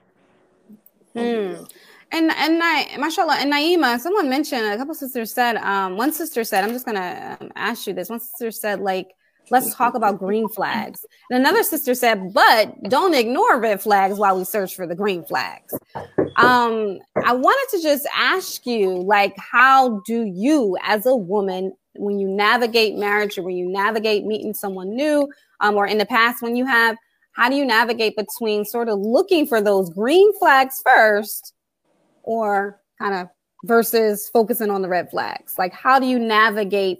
Hmm. 1.14 1.64
And 2.12 2.30
and 2.30 2.62
I, 2.62 2.96
mashallah, 2.98 3.36
and 3.40 3.52
Naima, 3.52 3.98
someone 3.98 4.28
mentioned 4.28 4.64
a 4.64 4.76
couple 4.76 4.94
sisters 4.94 5.32
said, 5.32 5.56
um, 5.56 5.96
one 5.96 6.12
sister 6.12 6.44
said, 6.44 6.64
I'm 6.64 6.70
just 6.70 6.86
gonna 6.86 7.36
um, 7.40 7.50
ask 7.56 7.86
you 7.86 7.92
this. 7.92 8.08
One 8.08 8.20
sister 8.20 8.50
said, 8.50 8.80
like, 8.80 9.08
let's 9.50 9.74
talk 9.74 9.94
about 9.94 10.18
green 10.18 10.48
flags. 10.48 11.04
And 11.30 11.38
another 11.40 11.62
sister 11.62 11.94
said, 11.94 12.32
but 12.32 12.82
don't 12.84 13.14
ignore 13.14 13.60
red 13.60 13.80
flags 13.80 14.18
while 14.18 14.36
we 14.38 14.44
search 14.44 14.74
for 14.74 14.86
the 14.86 14.94
green 14.94 15.24
flags. 15.24 15.74
Um, 16.36 16.98
I 17.24 17.32
wanted 17.32 17.76
to 17.76 17.82
just 17.82 18.06
ask 18.14 18.66
you, 18.66 18.90
like, 18.90 19.34
how 19.38 20.00
do 20.06 20.24
you, 20.24 20.76
as 20.82 21.06
a 21.06 21.14
woman, 21.14 21.72
when 21.94 22.18
you 22.18 22.28
navigate 22.28 22.96
marriage 22.96 23.38
or 23.38 23.42
when 23.42 23.56
you 23.56 23.68
navigate 23.68 24.24
meeting 24.24 24.52
someone 24.52 24.94
new, 24.94 25.28
um, 25.60 25.74
or 25.76 25.86
in 25.86 25.98
the 25.98 26.06
past 26.06 26.42
when 26.42 26.56
you 26.56 26.66
have, 26.66 26.96
how 27.32 27.48
do 27.48 27.56
you 27.56 27.64
navigate 27.64 28.16
between 28.16 28.64
sort 28.64 28.88
of 28.88 28.98
looking 28.98 29.46
for 29.46 29.60
those 29.60 29.90
green 29.90 30.36
flags 30.38 30.82
first 30.84 31.54
or 32.26 32.80
kind 32.98 33.14
of 33.14 33.28
versus 33.64 34.28
focusing 34.28 34.70
on 34.70 34.82
the 34.82 34.88
red 34.88 35.10
flags? 35.10 35.54
Like, 35.56 35.72
how 35.72 35.98
do 35.98 36.06
you 36.06 36.18
navigate 36.18 36.98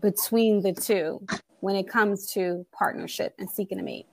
between 0.00 0.62
the 0.62 0.72
two 0.72 1.26
when 1.60 1.74
it 1.74 1.88
comes 1.88 2.32
to 2.32 2.64
partnership 2.72 3.34
and 3.38 3.50
seeking 3.50 3.80
a 3.80 3.82
mate? 3.82 4.06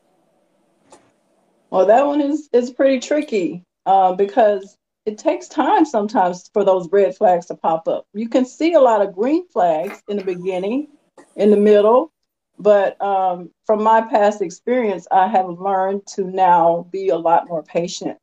Well, 1.70 1.86
that 1.86 2.06
one 2.06 2.22
is 2.22 2.50
is 2.54 2.72
pretty 2.72 3.00
tricky 3.00 3.64
uh, 3.86 4.14
because 4.14 4.78
it 5.06 5.18
takes 5.18 5.48
time 5.48 5.86
sometimes 5.86 6.50
for 6.54 6.66
those 6.66 6.90
red 6.92 7.16
flags 7.16 7.46
to 7.48 7.56
pop 7.56 7.88
up. 7.88 8.06
You 8.14 8.28
can 8.28 8.46
see 8.46 8.74
a 8.74 8.80
lot 8.80 9.02
of 9.02 9.14
green 9.14 9.48
flags 9.50 10.02
in 10.10 10.18
the 10.18 10.24
beginning, 10.24 10.88
in 11.36 11.52
the 11.52 11.58
middle, 11.58 12.12
but 12.60 13.00
um, 13.02 13.50
from 13.66 13.84
my 13.84 14.02
past 14.02 14.42
experience, 14.42 15.08
I 15.12 15.28
have 15.28 15.48
learned 15.48 16.06
to 16.16 16.26
now 16.26 16.88
be 16.92 17.10
a 17.10 17.18
lot 17.18 17.48
more 17.48 17.64
patient 17.64 18.18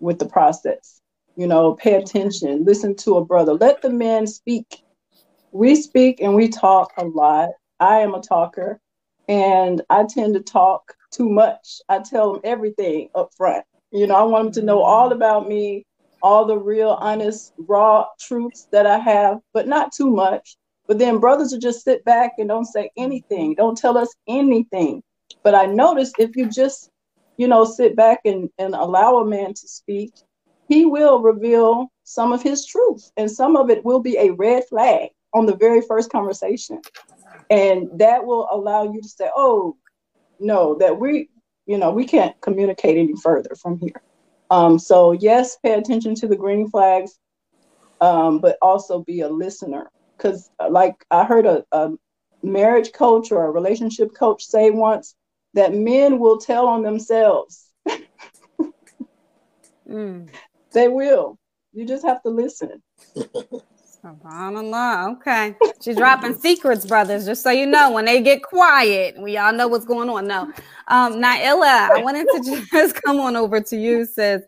with 0.00 0.18
the 0.18 0.26
process. 0.26 1.00
You 1.36 1.48
know, 1.48 1.74
pay 1.74 1.94
attention, 1.94 2.64
listen 2.64 2.94
to 2.96 3.16
a 3.16 3.24
brother, 3.24 3.54
let 3.54 3.82
the 3.82 3.90
man 3.90 4.26
speak. 4.26 4.82
We 5.50 5.74
speak 5.74 6.20
and 6.20 6.34
we 6.34 6.48
talk 6.48 6.92
a 6.96 7.04
lot. 7.04 7.50
I 7.80 8.00
am 8.00 8.14
a 8.14 8.20
talker 8.20 8.80
and 9.28 9.82
I 9.90 10.04
tend 10.04 10.34
to 10.34 10.40
talk 10.40 10.94
too 11.10 11.28
much. 11.28 11.80
I 11.88 12.00
tell 12.00 12.32
them 12.32 12.42
everything 12.44 13.08
up 13.14 13.30
front. 13.36 13.64
You 13.90 14.06
know, 14.06 14.14
I 14.14 14.22
want 14.22 14.54
them 14.54 14.62
to 14.62 14.66
know 14.66 14.82
all 14.82 15.12
about 15.12 15.48
me, 15.48 15.84
all 16.22 16.44
the 16.44 16.58
real, 16.58 16.90
honest, 17.00 17.52
raw 17.58 18.06
truths 18.20 18.68
that 18.72 18.86
I 18.86 18.98
have, 18.98 19.38
but 19.52 19.68
not 19.68 19.92
too 19.92 20.10
much. 20.10 20.56
But 20.86 20.98
then 20.98 21.18
brothers 21.18 21.52
will 21.52 21.60
just 21.60 21.84
sit 21.84 22.04
back 22.04 22.32
and 22.38 22.48
don't 22.48 22.64
say 22.64 22.90
anything, 22.96 23.54
don't 23.54 23.76
tell 23.78 23.96
us 23.96 24.14
anything. 24.28 25.02
But 25.42 25.54
I 25.54 25.66
noticed 25.66 26.16
if 26.18 26.36
you 26.36 26.48
just, 26.48 26.90
you 27.36 27.48
know, 27.48 27.64
sit 27.64 27.96
back 27.96 28.20
and, 28.24 28.50
and 28.58 28.74
allow 28.74 29.18
a 29.18 29.26
man 29.26 29.54
to 29.54 29.68
speak, 29.68 30.12
he 30.68 30.84
will 30.86 31.20
reveal 31.20 31.88
some 32.04 32.32
of 32.32 32.42
his 32.42 32.66
truth. 32.66 33.10
And 33.16 33.30
some 33.30 33.56
of 33.56 33.70
it 33.70 33.84
will 33.84 34.00
be 34.00 34.16
a 34.16 34.30
red 34.30 34.64
flag 34.68 35.10
on 35.32 35.46
the 35.46 35.56
very 35.56 35.80
first 35.80 36.10
conversation. 36.10 36.80
And 37.50 37.88
that 37.98 38.24
will 38.24 38.48
allow 38.50 38.84
you 38.84 39.00
to 39.00 39.08
say, 39.08 39.28
oh, 39.36 39.76
no, 40.40 40.76
that 40.76 40.98
we, 40.98 41.28
you 41.66 41.78
know, 41.78 41.90
we 41.90 42.06
can't 42.06 42.38
communicate 42.40 42.96
any 42.96 43.14
further 43.22 43.54
from 43.60 43.78
here. 43.78 44.02
Um, 44.50 44.78
so 44.78 45.12
yes, 45.12 45.56
pay 45.62 45.72
attention 45.72 46.14
to 46.16 46.28
the 46.28 46.36
green 46.36 46.68
flags, 46.68 47.18
um, 48.00 48.38
but 48.38 48.56
also 48.62 49.00
be 49.00 49.20
a 49.20 49.28
listener. 49.28 49.90
Because 50.16 50.50
uh, 50.60 50.70
like 50.70 50.94
I 51.10 51.24
heard 51.24 51.46
a, 51.46 51.64
a 51.72 51.90
marriage 52.42 52.92
coach 52.92 53.32
or 53.32 53.46
a 53.46 53.50
relationship 53.50 54.14
coach 54.14 54.44
say 54.44 54.70
once 54.70 55.14
that 55.54 55.74
men 55.74 56.18
will 56.18 56.38
tell 56.38 56.66
on 56.66 56.82
themselves. 56.82 57.70
mm. 59.88 60.28
They 60.74 60.88
will. 60.88 61.38
You 61.72 61.86
just 61.86 62.04
have 62.04 62.22
to 62.22 62.28
listen. 62.28 62.82
SubhanAllah. 64.04 65.16
Okay. 65.16 65.56
She's 65.80 65.96
dropping 65.96 66.34
secrets, 66.34 66.84
brothers, 66.84 67.24
just 67.24 67.42
so 67.42 67.50
you 67.50 67.66
know. 67.66 67.90
When 67.90 68.04
they 68.04 68.20
get 68.20 68.42
quiet, 68.42 69.20
we 69.20 69.38
all 69.38 69.52
know 69.52 69.66
what's 69.66 69.86
going 69.86 70.10
on. 70.10 70.26
No. 70.26 70.52
Um, 70.88 71.14
Naaila, 71.14 71.90
I 71.90 72.02
wanted 72.02 72.26
to 72.26 72.66
just 72.72 73.02
come 73.02 73.18
on 73.18 73.34
over 73.34 73.60
to 73.60 73.76
you, 73.76 74.04
says, 74.04 74.42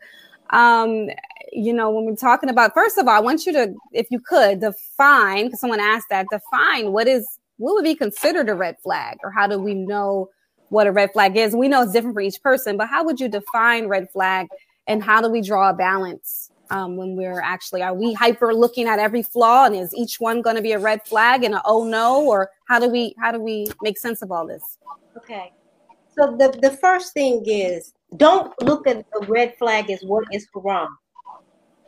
um, 0.51 1.09
you 1.53 1.72
know, 1.72 1.91
when 1.91 2.05
we're 2.05 2.16
talking 2.16 2.51
about, 2.51 2.74
first 2.74 2.99
of 2.99 3.09
all, 3.09 3.14
I 3.14 3.20
want 3.20 3.47
you 3.47 3.53
to, 3.55 3.74
if 3.93 4.09
you 4.11 4.20
could, 4.20 4.61
define, 4.61 5.47
because 5.47 5.61
someone 5.61 5.81
asked 5.81 6.09
that, 6.11 6.27
define 6.31 6.93
what 6.93 7.09
is, 7.09 7.39
what 7.57 7.74
would 7.74 7.85
be 7.85 7.95
considered 7.95 8.49
a 8.49 8.55
red 8.55 8.77
flag, 8.83 9.16
or 9.24 9.31
how 9.31 9.47
do 9.47 9.59
we 9.59 9.74
know 9.74 10.29
what 10.68 10.87
a 10.87 10.93
red 10.93 11.12
flag 11.12 11.37
is? 11.37 11.57
We 11.57 11.68
know 11.68 11.83
it's 11.83 11.93
different 11.93 12.14
for 12.14 12.20
each 12.20 12.43
person, 12.43 12.77
but 12.77 12.89
how 12.89 13.05
would 13.05 13.20
you 13.20 13.29
define 13.29 13.87
red 13.89 14.11
flag 14.12 14.49
and 14.87 15.03
how 15.03 15.20
do 15.20 15.28
we 15.28 15.41
draw 15.41 15.70
a 15.70 15.74
balance 15.74 16.51
um, 16.70 16.97
when 16.97 17.16
we're 17.16 17.41
actually 17.41 17.82
are 17.82 17.95
we 17.95 18.12
hyper 18.12 18.55
looking 18.55 18.89
at 18.89 18.99
every 18.99 19.22
flaw 19.22 19.66
and 19.66 19.76
is 19.76 19.95
each 19.95 20.20
one 20.20 20.43
going 20.43 20.57
to 20.57 20.62
be 20.62 20.72
a 20.72 20.78
red 20.78 21.05
flag 21.07 21.45
and 21.45 21.55
a 21.55 21.62
oh 21.64 21.84
no? 21.84 22.24
Or 22.24 22.51
how 22.66 22.78
do 22.78 22.89
we 22.89 23.14
how 23.18 23.32
do 23.32 23.41
we 23.41 23.66
make 23.82 23.99
sense 23.99 24.22
of 24.22 24.30
all 24.30 24.47
this? 24.47 24.78
Okay. 25.16 25.53
So 26.18 26.37
the, 26.37 26.59
the 26.62 26.70
first 26.70 27.12
thing 27.12 27.43
is 27.47 27.93
don't 28.16 28.53
look 28.62 28.87
at 28.87 29.05
the 29.12 29.26
red 29.26 29.57
flag 29.59 29.91
as 29.91 30.03
what 30.03 30.24
is 30.32 30.47
haram. 30.55 30.97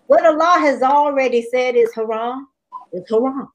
What 0.07 0.25
allah 0.25 0.59
has 0.61 0.83
already 0.83 1.43
said 1.43 1.77
is 1.77 1.93
haram 1.95 2.49
is 2.93 3.05
haram. 3.09 3.49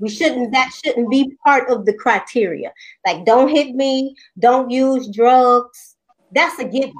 We 0.00 0.08
shouldn't 0.08 0.52
that 0.52 0.70
shouldn't 0.72 1.10
be 1.10 1.36
part 1.44 1.70
of 1.70 1.84
the 1.86 1.94
criteria. 1.94 2.72
Like 3.06 3.24
don't 3.24 3.48
hit 3.48 3.74
me 3.74 4.14
don't 4.38 4.70
use 4.70 5.08
drugs. 5.08 5.96
That's 6.32 6.58
a 6.58 6.64
given 6.64 6.92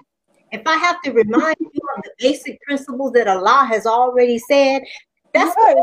if 0.52 0.66
I 0.66 0.76
have 0.76 1.00
to 1.02 1.12
remind 1.12 1.56
you 1.60 1.80
of 1.96 2.02
the 2.02 2.10
basic 2.18 2.60
principles 2.62 3.12
that 3.12 3.28
Allah 3.28 3.66
has 3.68 3.86
already 3.86 4.38
said, 4.38 4.82
that's 5.34 5.54
right. 5.56 5.76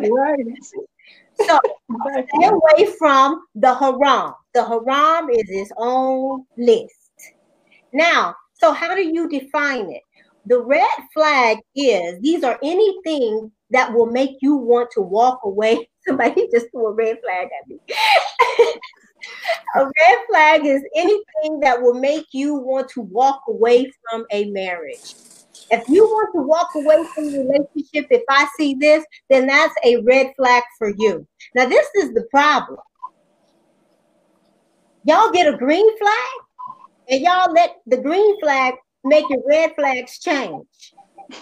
right. 0.00 0.38
So 1.36 1.58
stay 2.12 2.46
away 2.46 2.92
from 2.98 3.44
the 3.54 3.74
haram. 3.74 4.34
The 4.54 4.64
haram 4.64 5.30
is 5.30 5.44
its 5.48 5.72
own 5.76 6.44
list. 6.56 7.32
Now, 7.92 8.34
so 8.52 8.72
how 8.72 8.94
do 8.94 9.02
you 9.02 9.28
define 9.28 9.90
it? 9.90 10.02
The 10.46 10.60
red 10.60 10.88
flag 11.12 11.58
is 11.74 12.20
these 12.20 12.44
are 12.44 12.58
anything 12.62 13.50
that 13.70 13.92
will 13.92 14.06
make 14.06 14.36
you 14.40 14.54
want 14.54 14.90
to 14.92 15.00
walk 15.00 15.40
away. 15.44 15.88
Somebody 16.06 16.48
just 16.52 16.70
threw 16.70 16.86
a 16.86 16.92
red 16.92 17.18
flag 17.22 17.48
at 17.48 17.68
me. 17.68 17.78
a 19.76 19.84
red 19.84 20.18
flag 20.28 20.66
is 20.66 20.82
anything 20.94 21.60
that 21.60 21.80
will 21.80 21.94
make 21.94 22.26
you 22.32 22.54
want 22.54 22.88
to 22.90 23.00
walk 23.02 23.42
away 23.48 23.90
from 24.08 24.26
a 24.30 24.46
marriage. 24.46 25.14
If 25.70 25.88
you 25.88 26.04
want 26.04 26.30
to 26.34 26.42
walk 26.42 26.68
away 26.74 27.04
from 27.14 27.24
a 27.24 27.38
relationship, 27.38 28.06
if 28.10 28.22
I 28.28 28.46
see 28.56 28.74
this, 28.74 29.04
then 29.30 29.46
that's 29.46 29.74
a 29.84 29.96
red 30.02 30.32
flag 30.36 30.62
for 30.78 30.92
you. 30.96 31.26
Now, 31.54 31.66
this 31.66 31.86
is 31.96 32.12
the 32.12 32.26
problem. 32.30 32.78
Y'all 35.04 35.30
get 35.30 35.52
a 35.52 35.56
green 35.56 35.98
flag, 35.98 36.28
and 37.08 37.20
y'all 37.20 37.52
let 37.52 37.76
the 37.86 37.98
green 37.98 38.40
flag 38.40 38.74
make 39.04 39.24
your 39.28 39.42
red 39.46 39.74
flags 39.74 40.18
change. 40.18 40.66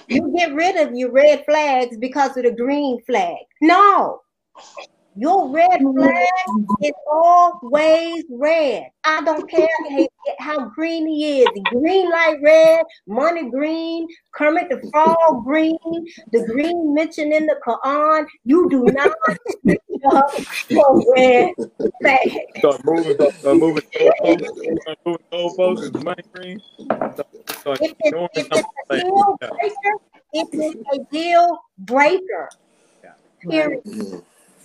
You 0.08 0.32
get 0.36 0.54
rid 0.54 0.76
of 0.76 0.94
your 0.94 1.10
red 1.10 1.44
flags 1.44 1.96
because 1.96 2.36
of 2.36 2.44
the 2.44 2.52
green 2.52 3.00
flag. 3.04 3.36
No, 3.60 4.20
your 5.16 5.50
red 5.50 5.80
flag 5.80 6.26
is 6.82 6.92
always 7.10 8.24
red. 8.30 8.90
I 9.04 9.22
don't 9.24 9.48
care 9.48 9.68
how 10.38 10.68
green 10.70 11.06
he 11.06 11.42
is. 11.42 11.48
Green 11.70 12.10
light 12.10 12.38
red, 12.42 12.84
money 13.06 13.50
green, 13.50 14.06
Kermit 14.34 14.68
the 14.70 14.88
Frog 14.90 15.44
green, 15.44 15.78
the 16.32 16.46
green 16.46 16.94
mentioned 16.94 17.32
in 17.32 17.46
the 17.46 17.56
Quran. 17.66 18.26
You 18.44 18.68
do 18.70 18.84
not 18.86 19.12
pick 19.66 19.80
up 20.12 20.32
your 20.68 21.14
red 21.14 21.50
flag. 22.00 22.38
Start 22.58 22.84
moving, 22.84 23.14
start 23.14 23.58
moving 23.58 23.82
goalposts, 25.32 26.02
money 26.02 26.22
green. 26.32 26.60
if, 27.80 27.94
if 28.02 28.34
it's 28.34 28.58
a 28.90 28.96
deal 28.96 29.36
breaker, 29.38 29.98
it 30.32 30.48
is 30.52 30.74
a 30.92 30.98
deal 31.12 31.58
breaker. 31.78 32.48
Period. 33.48 33.82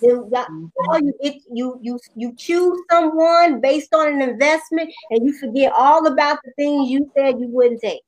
Then 0.00 0.16
mm-hmm. 0.30 0.54
all 0.54 0.70
oh, 0.90 0.96
you 0.98 1.12
get 1.22 1.34
you 1.52 1.78
you 1.82 1.98
you 2.14 2.34
choose 2.36 2.78
someone 2.90 3.60
based 3.60 3.94
on 3.94 4.12
an 4.12 4.22
investment 4.22 4.92
and 5.10 5.26
you 5.26 5.32
forget 5.38 5.72
all 5.76 6.06
about 6.06 6.38
the 6.44 6.52
things 6.52 6.90
you 6.90 7.10
said 7.16 7.40
you 7.40 7.48
wouldn't 7.48 7.80
take. 7.80 8.02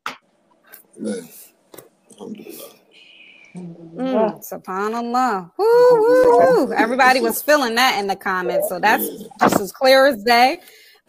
Man. 0.99 1.29
Mm, 3.57 4.39
subhanallah. 4.47 5.51
Woo, 5.57 5.67
woo, 5.67 6.67
woo. 6.67 6.73
Everybody 6.73 7.21
was 7.21 7.43
feeling 7.43 7.75
that 7.75 7.99
in 7.99 8.07
the 8.07 8.15
comments. 8.15 8.69
So 8.69 8.79
that's 8.79 9.07
just 9.41 9.61
as 9.61 9.73
clear 9.73 10.07
as 10.07 10.23
day. 10.23 10.61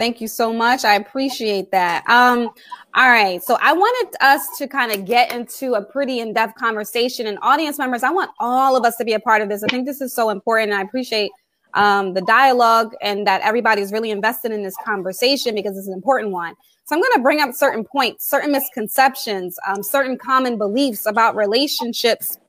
Thank 0.02 0.20
you 0.20 0.28
so 0.28 0.52
much. 0.52 0.84
I 0.84 0.96
appreciate 0.96 1.70
that. 1.70 2.04
Um, 2.10 2.50
all 2.96 3.08
right. 3.08 3.40
So 3.44 3.56
I 3.62 3.72
wanted 3.72 4.18
us 4.20 4.42
to 4.58 4.68
kind 4.68 4.92
of 4.92 5.06
get 5.06 5.32
into 5.32 5.76
a 5.76 5.82
pretty 5.84 6.22
in-depth 6.22 6.56
conversation 6.56 7.28
and 7.28 7.38
audience 7.44 7.78
members, 7.78 8.02
I 8.02 8.10
want 8.10 8.32
all 8.40 8.76
of 8.76 8.84
us 8.84 8.96
to 8.96 9.06
be 9.06 9.14
a 9.14 9.20
part 9.20 9.44
of 9.44 9.50
this. 9.50 9.64
I 9.64 9.68
think 9.68 9.86
this 9.86 10.02
is 10.02 10.12
so 10.12 10.32
important. 10.32 10.72
And 10.72 10.80
I 10.80 10.84
appreciate 10.84 11.30
um, 11.76 12.16
the 12.16 12.22
dialogue 12.22 12.96
and 13.04 13.28
that 13.28 13.42
everybody's 13.42 13.92
really 13.92 14.10
invested 14.10 14.52
in 14.52 14.64
this 14.64 14.74
conversation 14.84 15.54
because 15.54 15.78
it's 15.78 15.86
an 15.86 15.94
important 15.94 16.32
one. 16.32 16.56
So 16.86 16.96
I'm 16.96 17.02
going 17.04 17.14
to 17.14 17.22
bring 17.22 17.40
up 17.40 17.54
certain 17.54 17.84
points, 17.84 18.28
certain 18.28 18.52
misconceptions, 18.52 19.60
um, 19.68 19.84
certain 19.84 20.18
common 20.18 20.58
beliefs 20.58 21.06
about 21.06 21.36
relationships, 21.36 22.40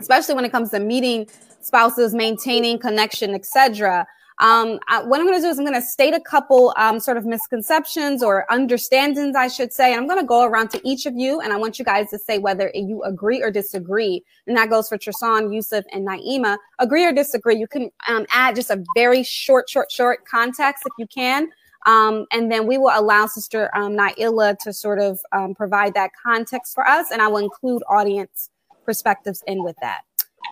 especially 0.00 0.34
when 0.34 0.44
it 0.44 0.52
comes 0.52 0.68
to 0.72 0.80
meeting 0.80 1.28
spouses, 1.62 2.14
maintaining 2.14 2.78
connection, 2.78 3.34
etc. 3.34 4.06
Um, 4.40 4.80
I, 4.88 5.02
what 5.02 5.20
I'm 5.20 5.26
going 5.26 5.38
to 5.38 5.42
do 5.42 5.48
is 5.48 5.58
I'm 5.58 5.64
going 5.64 5.80
to 5.80 5.86
state 5.86 6.12
a 6.12 6.20
couple 6.20 6.74
um, 6.76 6.98
sort 6.98 7.16
of 7.16 7.24
misconceptions 7.24 8.22
or 8.22 8.50
understandings, 8.50 9.36
I 9.36 9.46
should 9.46 9.72
say. 9.72 9.92
And 9.92 10.00
I'm 10.00 10.08
going 10.08 10.20
to 10.20 10.26
go 10.26 10.44
around 10.44 10.68
to 10.70 10.80
each 10.88 11.06
of 11.06 11.14
you, 11.14 11.40
and 11.40 11.52
I 11.52 11.56
want 11.56 11.78
you 11.78 11.84
guys 11.84 12.10
to 12.10 12.18
say 12.18 12.38
whether 12.38 12.70
you 12.74 13.02
agree 13.04 13.42
or 13.42 13.50
disagree. 13.50 14.24
And 14.46 14.56
that 14.56 14.70
goes 14.70 14.88
for 14.88 14.98
Tristan, 14.98 15.52
Yusuf, 15.52 15.84
and 15.92 16.06
Naima. 16.06 16.58
Agree 16.80 17.04
or 17.04 17.12
disagree? 17.12 17.56
You 17.56 17.68
can 17.68 17.90
um, 18.08 18.26
add 18.30 18.56
just 18.56 18.70
a 18.70 18.82
very 18.94 19.22
short, 19.22 19.70
short, 19.70 19.92
short 19.92 20.24
context 20.26 20.84
if 20.84 20.92
you 20.98 21.06
can. 21.06 21.48
Um, 21.86 22.26
and 22.32 22.50
then 22.50 22.66
we 22.66 22.78
will 22.78 22.92
allow 22.94 23.26
Sister 23.26 23.70
um, 23.76 23.96
Naaila 23.96 24.58
to 24.60 24.72
sort 24.72 24.98
of 24.98 25.20
um, 25.32 25.54
provide 25.54 25.94
that 25.94 26.10
context 26.20 26.74
for 26.74 26.86
us, 26.86 27.10
and 27.10 27.20
I 27.20 27.28
will 27.28 27.38
include 27.38 27.82
audience 27.88 28.50
perspectives 28.84 29.42
in 29.46 29.62
with 29.62 29.76
that. 29.80 30.00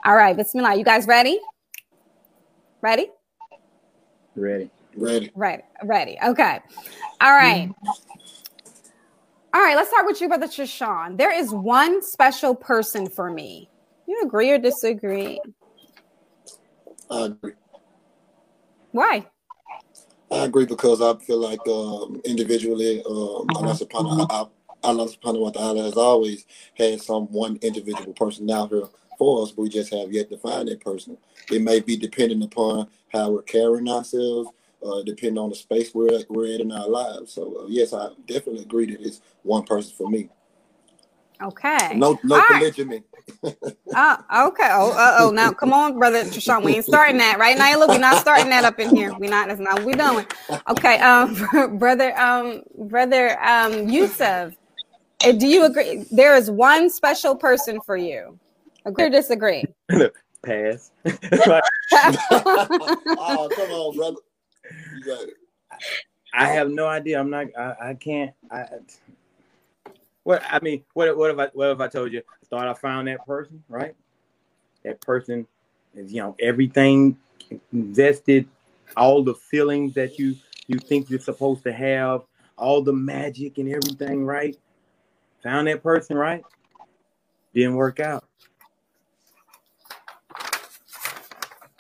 All 0.05 0.14
right, 0.14 0.37
Bismillah. 0.37 0.76
You 0.76 0.85
guys 0.85 1.07
ready? 1.07 1.41
Ready? 2.83 3.09
Ready. 4.35 4.70
Ready. 4.97 5.30
Ready. 5.35 5.62
Ready. 5.85 6.18
Okay. 6.24 6.61
All 7.20 7.33
right. 7.33 7.70
All 9.55 9.61
right, 9.61 9.76
let's 9.76 9.91
start 9.91 10.07
with 10.07 10.20
you, 10.20 10.28
Brother 10.28 10.47
Trishawn. 10.47 11.18
There 11.18 11.33
is 11.33 11.53
one 11.53 12.03
special 12.03 12.55
person 12.55 13.09
for 13.11 13.30
me. 13.30 13.68
You 14.07 14.22
agree 14.24 14.51
or 14.51 14.59
disagree? 14.59 15.41
I 17.11 17.26
agree. 17.26 17.53
Why? 18.93 19.26
I 20.30 20.45
agree 20.45 20.64
because 20.64 21.03
I 21.03 21.14
feel 21.18 21.39
like 21.39 21.66
um, 21.68 22.22
individually, 22.24 23.03
um, 23.05 23.47
Allah 23.55 23.74
subhanahu 23.74 24.28
wa- 24.30 24.49
Allah 24.83 25.07
subhanahu 25.07 25.41
wa 25.41 25.51
ta'ala 25.51 25.83
has 25.83 25.97
always 25.99 26.47
had 26.74 27.01
some 27.01 27.26
one 27.26 27.59
individual 27.61 28.14
person 28.14 28.51
out 28.51 28.70
here 28.70 28.89
for 29.22 29.44
us, 29.44 29.52
but 29.52 29.62
we 29.62 29.68
just 29.68 29.94
have 29.94 30.12
yet 30.12 30.28
to 30.28 30.36
find 30.36 30.66
that 30.66 30.80
person. 30.80 31.16
It 31.48 31.62
may 31.62 31.78
be 31.78 31.96
dependent 31.96 32.42
upon 32.42 32.88
how 33.12 33.30
we're 33.30 33.42
carrying 33.42 33.88
ourselves, 33.88 34.50
uh, 34.84 35.02
depending 35.02 35.38
on 35.38 35.50
the 35.50 35.54
space 35.54 35.94
we're 35.94 36.12
at, 36.12 36.28
we're 36.28 36.52
at 36.52 36.60
in 36.60 36.72
our 36.72 36.88
lives. 36.88 37.32
So 37.32 37.60
uh, 37.60 37.66
yes, 37.68 37.92
I 37.92 38.08
definitely 38.26 38.62
agree 38.62 38.86
that 38.86 39.00
it's 39.00 39.20
one 39.44 39.62
person 39.62 39.94
for 39.96 40.10
me. 40.10 40.28
Okay. 41.40 41.92
No, 41.94 42.18
no 42.24 42.34
All 42.34 42.40
right. 42.40 42.74
polygamy. 42.74 43.02
Oh, 43.94 44.46
okay. 44.48 44.70
Oh, 44.72 44.92
uh 44.92 45.16
oh. 45.18 45.30
Now, 45.32 45.52
come 45.52 45.74
on, 45.74 45.98
brother 45.98 46.24
Trishawn. 46.24 46.64
We 46.64 46.76
ain't 46.76 46.86
starting 46.86 47.18
that 47.18 47.38
right 47.38 47.58
now. 47.58 47.78
Look, 47.78 47.90
we're 47.90 47.98
not 47.98 48.16
starting 48.16 48.48
that 48.48 48.64
up 48.64 48.80
in 48.80 48.96
here. 48.96 49.12
We're 49.18 49.28
not. 49.28 49.48
That's 49.48 49.60
not 49.60 49.74
what 49.80 49.84
we 49.84 49.92
doing. 49.92 50.26
Okay. 50.70 50.96
Um, 50.96 51.78
brother, 51.78 52.18
um, 52.18 52.62
brother, 52.88 53.38
um, 53.44 53.90
Yusuf, 53.90 54.54
uh, 55.22 55.32
do 55.32 55.46
you 55.46 55.66
agree? 55.66 56.06
There 56.10 56.34
is 56.36 56.50
one 56.50 56.88
special 56.88 57.36
person 57.36 57.82
for 57.82 57.98
you. 57.98 58.38
Agree 58.85 59.05
or 59.05 59.11
disagree? 59.11 59.64
Pass. 60.43 60.91
oh, 61.05 61.61
come 63.55 63.70
on, 63.70 63.97
brother. 63.97 64.16
You 64.95 65.05
got 65.05 65.22
it. 65.22 65.35
I 66.35 66.49
have 66.49 66.70
no 66.70 66.87
idea. 66.87 67.20
I'm 67.20 67.30
not. 67.30 67.47
I, 67.57 67.91
I 67.91 67.95
can't. 67.95 68.33
I. 68.51 68.66
What 70.24 70.43
I 70.51 70.59
mean, 70.61 70.85
what 70.95 71.16
what 71.16 71.30
if 71.30 71.39
I 71.39 71.49
what 71.53 71.70
if 71.70 71.80
I 71.80 71.89
told 71.89 72.12
you? 72.12 72.20
I 72.20 72.47
thought 72.47 72.68
I 72.68 72.74
found 72.74 73.09
that 73.09 73.24
person, 73.26 73.62
right? 73.68 73.95
That 74.85 75.01
person 75.01 75.47
is, 75.95 76.12
you 76.12 76.22
know, 76.22 76.37
everything 76.41 77.16
invested, 77.72 78.49
all 78.97 79.22
the 79.22 79.35
feelings 79.35 79.95
that 79.95 80.18
you 80.18 80.35
you 80.66 80.78
think 80.78 81.11
you're 81.11 81.20
supposed 81.20 81.64
to 81.64 81.72
have, 81.72 82.22
all 82.57 82.83
the 82.83 82.93
magic 82.93 83.59
and 83.59 83.68
everything, 83.68 84.24
right? 84.24 84.57
Found 85.43 85.66
that 85.66 85.83
person, 85.83 86.16
right? 86.16 86.45
Didn't 87.55 87.74
work 87.74 88.01
out. 88.01 88.24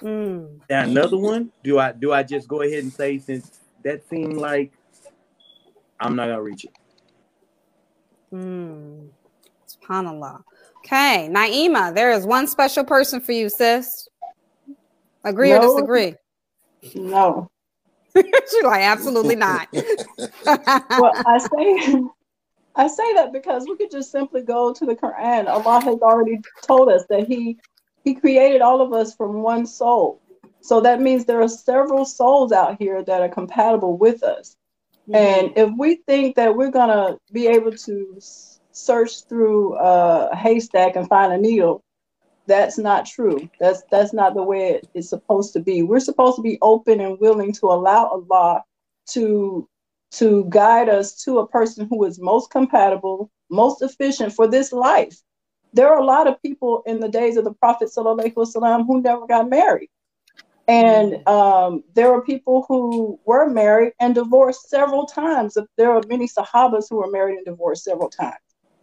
Mm. 0.02 0.60
Now 0.68 0.82
another 0.82 1.16
one. 1.16 1.52
Do 1.62 1.78
I 1.78 1.92
do 1.92 2.12
I 2.12 2.22
just 2.22 2.48
go 2.48 2.62
ahead 2.62 2.82
and 2.82 2.92
say 2.92 3.18
since 3.18 3.60
that 3.84 4.06
seemed 4.08 4.36
like 4.36 4.72
I'm 6.00 6.16
not 6.16 6.26
gonna 6.26 6.42
reach 6.42 6.64
it? 6.64 6.72
Mm. 8.32 9.08
SubhanAllah. 9.68 10.42
Okay, 10.78 11.28
Naima, 11.30 11.94
there 11.94 12.10
is 12.10 12.26
one 12.26 12.46
special 12.48 12.84
person 12.84 13.20
for 13.20 13.32
you, 13.32 13.48
sis. 13.48 14.08
Agree 15.24 15.50
No. 15.50 15.58
or 15.58 15.60
disagree? 15.60 16.14
No. 16.94 17.48
She's 18.16 18.64
like, 18.64 18.82
absolutely 18.82 19.36
not. 19.36 19.68
Well, 20.44 21.12
I 21.26 21.38
say 21.38 22.02
I 22.74 22.86
say 22.88 23.14
that 23.14 23.32
because 23.32 23.64
we 23.68 23.76
could 23.76 23.90
just 23.90 24.10
simply 24.10 24.42
go 24.42 24.72
to 24.72 24.84
the 24.84 24.96
Quran. 24.96 25.46
Allah 25.46 25.80
has 25.80 26.00
already 26.00 26.40
told 26.62 26.90
us 26.90 27.04
that 27.08 27.26
He 27.26 27.58
He 28.04 28.14
created 28.14 28.60
all 28.60 28.80
of 28.80 28.92
us 28.92 29.14
from 29.14 29.42
one 29.42 29.66
soul. 29.66 30.20
So 30.60 30.80
that 30.80 31.00
means 31.00 31.24
there 31.24 31.42
are 31.42 31.48
several 31.48 32.04
souls 32.04 32.52
out 32.52 32.76
here 32.78 33.02
that 33.02 33.20
are 33.20 33.28
compatible 33.28 33.96
with 33.96 34.22
us. 34.22 34.56
Mm-hmm. 35.08 35.14
And 35.14 35.52
if 35.56 35.70
we 35.76 35.96
think 36.06 36.36
that 36.36 36.56
we're 36.56 36.70
gonna 36.70 37.18
be 37.32 37.48
able 37.48 37.72
to 37.72 38.18
search 38.70 39.24
through 39.28 39.74
uh, 39.74 40.30
a 40.32 40.36
haystack 40.36 40.96
and 40.96 41.08
find 41.08 41.32
a 41.32 41.38
needle, 41.38 41.82
that's 42.46 42.78
not 42.78 43.06
true. 43.06 43.48
That's 43.60 43.82
that's 43.90 44.12
not 44.12 44.34
the 44.34 44.42
way 44.42 44.70
it 44.70 44.88
is 44.94 45.08
supposed 45.08 45.52
to 45.54 45.60
be. 45.60 45.82
We're 45.82 46.00
supposed 46.00 46.36
to 46.36 46.42
be 46.42 46.58
open 46.60 47.00
and 47.00 47.18
willing 47.20 47.52
to 47.54 47.66
allow 47.66 48.06
Allah 48.06 48.62
to 49.10 49.68
to 50.12 50.44
guide 50.48 50.88
us 50.88 51.22
to 51.24 51.38
a 51.38 51.48
person 51.48 51.86
who 51.88 52.04
is 52.04 52.20
most 52.20 52.50
compatible, 52.50 53.30
most 53.50 53.80
efficient 53.82 54.32
for 54.32 54.46
this 54.46 54.72
life. 54.72 55.16
There 55.72 55.88
are 55.88 55.98
a 55.98 56.04
lot 56.04 56.26
of 56.26 56.40
people 56.42 56.82
in 56.86 57.00
the 57.00 57.08
days 57.08 57.36
of 57.36 57.44
the 57.44 57.54
Prophet 57.54 57.88
Wasallam 57.88 58.86
who 58.86 59.00
never 59.00 59.26
got 59.26 59.48
married. 59.48 59.88
And 60.68 61.26
um, 61.26 61.82
there 61.94 62.12
are 62.12 62.22
people 62.22 62.64
who 62.68 63.18
were 63.24 63.48
married 63.48 63.92
and 64.00 64.14
divorced 64.14 64.68
several 64.70 65.06
times. 65.06 65.56
There 65.76 65.90
are 65.90 66.02
many 66.06 66.28
Sahabas 66.28 66.86
who 66.88 66.96
were 66.96 67.10
married 67.10 67.36
and 67.36 67.44
divorced 67.44 67.84
several 67.84 68.08
times. 68.08 68.36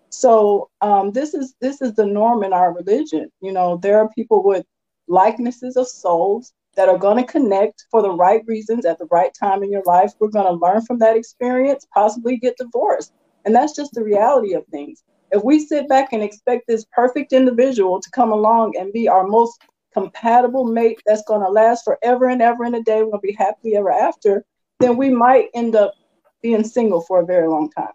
So 0.10 0.70
um, 0.82 1.12
this 1.12 1.34
is 1.34 1.56
this 1.62 1.82
is 1.82 1.94
the 1.94 2.06
norm 2.06 2.44
in 2.44 2.52
our 2.52 2.74
religion. 2.74 3.32
You 3.42 3.54
know, 3.54 3.78
there 3.78 4.00
are 4.00 4.10
people 4.10 4.44
with 4.44 4.66
likenesses 5.08 5.78
of 5.78 5.88
souls 5.88 6.54
that 6.76 6.90
are 6.90 6.98
going 6.98 7.18
to 7.18 7.32
connect 7.32 7.86
for 7.90 8.02
the 8.02 8.12
right 8.12 8.44
reasons 8.48 8.86
at 8.86 8.98
the 9.00 9.08
right 9.12 9.34
time 9.34 9.64
in 9.64 9.72
your 9.72 9.84
life. 9.86 10.12
We're 10.20 10.30
going 10.30 10.46
to 10.46 10.66
learn 10.66 10.82
from 10.82 11.00
that 11.00 11.16
experience, 11.16 11.88
possibly 11.94 12.38
get 12.38 12.58
divorced, 12.58 13.14
and 13.46 13.56
that's 13.56 13.76
just 13.76 13.94
the 13.94 14.04
reality 14.04 14.54
of 14.54 14.66
things. 14.68 15.04
If 15.32 15.44
we 15.44 15.60
sit 15.60 15.88
back 15.88 16.14
and 16.14 16.24
expect 16.24 16.68
this 16.68 16.86
perfect 16.92 17.34
individual 17.34 18.00
to 18.02 18.12
come 18.12 18.32
along 18.32 18.76
and 18.80 18.92
be 18.92 19.08
our 19.08 19.28
most 19.28 19.62
compatible 19.94 20.66
mate 20.66 21.00
that's 21.06 21.24
going 21.24 21.42
to 21.42 21.50
last 21.50 21.84
forever 21.84 22.30
and 22.30 22.42
ever 22.42 22.64
and 22.64 22.76
a 22.76 22.84
day, 22.84 23.04
we're 23.04 23.12
going 23.12 23.22
to 23.22 23.28
be 23.28 23.34
happy 23.34 23.76
ever 23.76 23.92
after, 23.92 24.44
then 24.80 24.98
we 24.98 25.10
might 25.10 25.50
end 25.54 25.76
up 25.76 25.94
being 26.42 26.64
single 26.64 27.02
for 27.02 27.20
a 27.20 27.26
very 27.26 27.48
long 27.48 27.70
time. 27.72 27.94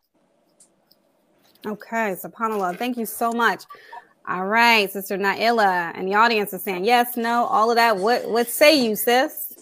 Okay, 1.66 2.14
subhanAllah. 2.14 2.76
Thank 2.76 2.98
you 2.98 3.06
so 3.06 3.32
much. 3.32 3.64
All 4.28 4.46
right, 4.46 4.90
Sister 4.90 5.16
Naaila, 5.18 5.92
and 5.94 6.08
the 6.08 6.14
audience 6.14 6.52
is 6.52 6.62
saying 6.62 6.84
yes, 6.84 7.16
no, 7.16 7.44
all 7.46 7.70
of 7.70 7.76
that. 7.76 7.96
What 7.96 8.28
what 8.28 8.48
say 8.48 8.74
you, 8.74 8.96
sis? 8.96 9.52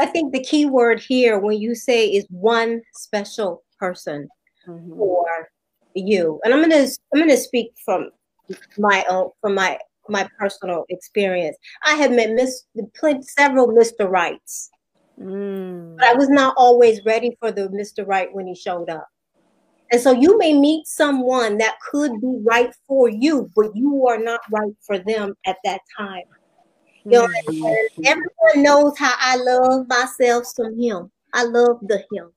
I 0.00 0.06
think 0.06 0.32
the 0.32 0.42
key 0.42 0.66
word 0.66 1.00
here 1.00 1.38
when 1.38 1.58
you 1.58 1.74
say 1.74 2.08
is 2.08 2.26
one 2.30 2.82
special 2.94 3.62
person 3.78 4.28
Mhm. 4.66 4.96
for 4.96 5.48
you. 5.98 6.40
And 6.44 6.54
I'm 6.54 6.60
gonna 6.60 6.86
I'm 7.12 7.20
gonna 7.20 7.36
speak 7.36 7.72
from 7.84 8.10
my 8.78 9.04
own 9.08 9.30
from 9.40 9.54
my 9.54 9.78
my 10.08 10.28
personal 10.38 10.84
experience. 10.88 11.56
I 11.84 11.94
have 11.94 12.12
met 12.12 12.30
Miss 12.30 12.64
several 13.22 13.68
Mr. 13.68 14.08
Rights, 14.08 14.70
Mm. 15.20 15.96
but 15.98 16.06
I 16.06 16.14
was 16.14 16.28
not 16.28 16.54
always 16.56 17.04
ready 17.04 17.36
for 17.40 17.50
the 17.50 17.68
Mr. 17.68 18.06
Right 18.06 18.32
when 18.32 18.46
he 18.46 18.54
showed 18.54 18.88
up. 18.88 19.08
And 19.90 20.00
so 20.00 20.12
you 20.12 20.36
may 20.38 20.52
meet 20.52 20.86
someone 20.86 21.58
that 21.58 21.78
could 21.90 22.20
be 22.20 22.40
right 22.42 22.72
for 22.86 23.08
you, 23.08 23.50
but 23.56 23.74
you 23.74 24.06
are 24.06 24.18
not 24.18 24.40
right 24.50 24.74
for 24.82 24.98
them 24.98 25.34
at 25.46 25.56
that 25.64 25.80
time. 25.96 26.24
You 27.04 27.12
know, 27.12 27.28
and 27.46 28.06
everyone 28.06 28.62
knows 28.62 28.98
how 28.98 29.14
I 29.18 29.36
love 29.36 29.88
myself 29.88 30.44
some 30.44 30.78
him. 30.78 31.10
I 31.32 31.44
love 31.44 31.78
the 31.82 32.04
him. 32.12 32.30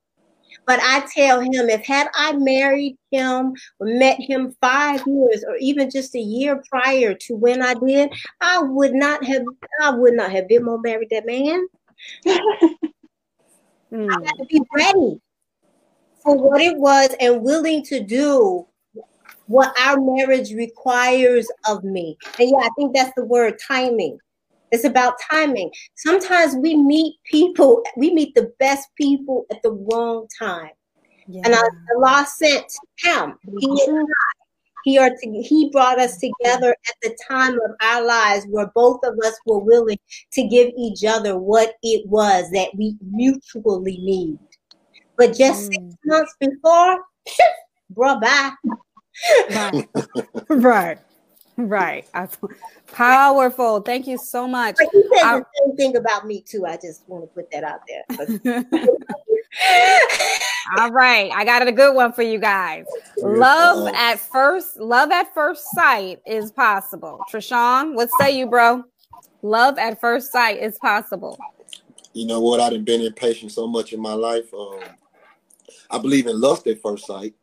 But 0.66 0.80
I 0.82 1.06
tell 1.14 1.42
him 1.42 1.70
if 1.70 1.86
had 1.86 2.08
I 2.16 2.34
married 2.34 2.96
him 3.10 3.54
or 3.80 3.88
met 3.88 4.20
him 4.20 4.56
five 4.62 5.04
years 5.06 5.44
or 5.48 5.56
even 5.60 5.90
just 5.90 6.16
a 6.16 6.20
year 6.20 6.64
prior 6.70 7.14
to 7.14 7.36
when 7.36 7.62
I 7.62 7.74
did, 7.74 8.14
I 8.42 8.60
would 8.60 8.94
not 8.94 9.24
have 9.26 9.44
I 9.82 9.92
would 9.92 10.14
not 10.14 10.32
have 10.32 10.48
been 10.48 10.64
more 10.64 10.80
married 10.80 11.10
that 11.10 11.26
man. 11.26 11.68
Mm. 13.92 14.10
I 14.10 14.26
had 14.26 14.38
to 14.38 14.46
be 14.46 14.62
ready 14.74 15.20
for 16.24 16.38
what 16.38 16.62
it 16.62 16.78
was 16.78 17.10
and 17.20 17.42
willing 17.42 17.84
to 17.86 18.02
do 18.02 18.66
what 19.48 19.76
our 19.80 20.00
marriage 20.00 20.54
requires 20.54 21.48
of 21.68 21.84
me. 21.84 22.18
And 22.40 22.50
yeah, 22.50 22.60
I 22.60 22.70
think 22.78 22.96
that's 22.96 23.12
the 23.18 23.26
word 23.26 23.60
timing. 23.68 24.18
It's 24.72 24.86
about 24.86 25.16
timing. 25.30 25.70
Sometimes 25.96 26.56
we 26.56 26.76
meet 26.76 27.18
people, 27.26 27.84
we 27.98 28.14
meet 28.14 28.34
the 28.36 28.52
best 28.60 28.88
people 28.96 29.46
at 29.52 29.62
the 29.64 29.72
wrong 29.72 30.28
time. 30.40 30.72
Yeah. 31.28 31.42
And 31.46 31.56
Allah 31.96 32.26
sent 32.28 32.72
him. 33.00 33.38
He, 33.60 33.84
and 33.88 34.08
I, 34.08 34.44
he, 34.84 34.98
are 34.98 35.10
to, 35.10 35.42
he 35.42 35.70
brought 35.72 36.00
us 36.00 36.18
together 36.18 36.72
at 36.72 36.96
the 37.02 37.18
time 37.28 37.54
of 37.54 37.72
our 37.82 38.04
lives 38.04 38.46
where 38.50 38.72
both 38.74 39.00
of 39.04 39.18
us 39.26 39.38
were 39.46 39.60
willing 39.60 40.00
to 40.34 40.48
give 40.48 40.72
each 40.78 41.04
other 41.06 41.38
what 41.38 41.76
it 41.84 42.08
was 42.08 42.50
that 42.52 42.70
we 42.76 42.96
mutually 43.02 43.98
need. 43.98 44.40
But 45.18 45.36
just 45.36 45.68
six 45.68 45.78
Mm. 45.78 45.98
months 46.06 46.36
before, 46.40 47.04
bruh, 47.94 48.22
bye. 48.22 48.52
right, 49.52 49.88
right, 50.50 50.98
right. 51.68 52.08
Powerful. 52.92 53.82
Thank 53.82 54.08
you 54.08 54.18
so 54.18 54.48
much. 54.48 54.76
But 54.78 54.90
he 54.92 55.04
said 55.14 55.24
I- 55.24 55.40
the 55.40 55.46
same 55.60 55.78
thing 55.78 55.98
about 55.98 56.26
me 56.26 56.42
too. 56.42 56.66
I 56.66 56.78
just 56.78 57.08
want 57.08 57.24
to 57.24 57.28
put 57.28 57.52
that 57.52 57.64
out 57.64 57.82
there. 57.88 58.04
All 60.78 60.92
right, 60.92 61.32
I 61.34 61.44
got 61.44 61.68
a 61.68 61.72
good 61.72 61.94
one 61.94 62.14
for 62.14 62.22
you 62.22 62.40
guys. 62.40 62.86
Love 63.18 63.94
at 63.94 64.20
first, 64.20 64.78
love 64.78 65.12
at 65.12 65.34
first 65.34 65.70
sight 65.72 66.22
is 66.26 66.52
possible. 66.52 67.20
Trishawn, 67.32 67.96
what 67.96 68.10
say 68.12 68.38
you, 68.38 68.48
bro? 68.48 68.84
love 69.42 69.78
at 69.78 70.00
first 70.00 70.32
sight 70.32 70.60
is 70.60 70.78
possible? 70.78 71.40
You 72.14 72.26
know 72.26 72.40
what? 72.40 72.60
I've 72.60 72.86
been 72.86 73.02
impatient 73.02 73.52
so 73.52 73.68
much 73.68 73.94
in 73.94 74.00
my 74.00 74.14
life. 74.14 74.54
Um, 74.54 74.80
I 75.90 75.98
believe 75.98 76.28
in 76.28 76.40
lust 76.40 76.68
at 76.68 76.82
first 76.82 77.08
sight. 77.08 77.34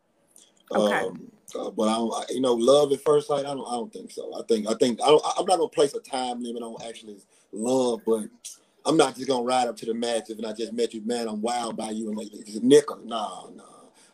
Okay. 0.71 1.07
Um, 1.07 1.31
uh, 1.55 1.71
but 1.71 1.89
I 1.89 1.95
don't, 1.95 2.13
I, 2.13 2.25
you 2.31 2.41
know, 2.41 2.55
love 2.55 2.93
at 2.93 3.03
first 3.03 3.29
sight. 3.29 3.47
I 3.47 3.55
don't. 3.55 3.67
I 3.67 3.73
don't 3.73 3.93
think 3.93 4.11
so. 4.11 4.39
I 4.39 4.43
think. 4.47 4.69
I 4.69 4.75
think. 4.75 5.01
I 5.03 5.07
don't, 5.07 5.23
I'm 5.39 5.47
not 5.47 5.59
gonna 5.59 5.69
place 5.69 5.95
a 5.95 6.01
time 6.01 6.43
limit 6.43 6.63
on 6.63 6.77
actually 6.87 7.19
love, 7.53 8.01
but 8.05 8.25
I'm 8.85 8.97
not 8.97 9.17
just 9.17 9.29
gonna 9.29 9.45
ride 9.45 9.69
up 9.69 9.77
to 9.79 9.87
the 9.87 9.95
massive 9.95 10.39
and 10.39 10.47
I 10.47 10.53
just 10.53 10.73
met 10.73 10.95
you, 10.95 11.03
man. 11.03 11.29
I'm 11.29 11.41
wild 11.41 11.77
by 11.77 11.91
you 11.91 12.09
and 12.09 12.19
like 12.19 12.31
just 12.47 12.63
nickel. 12.63 13.01
Nah, 13.05 13.49
nah. 13.55 13.65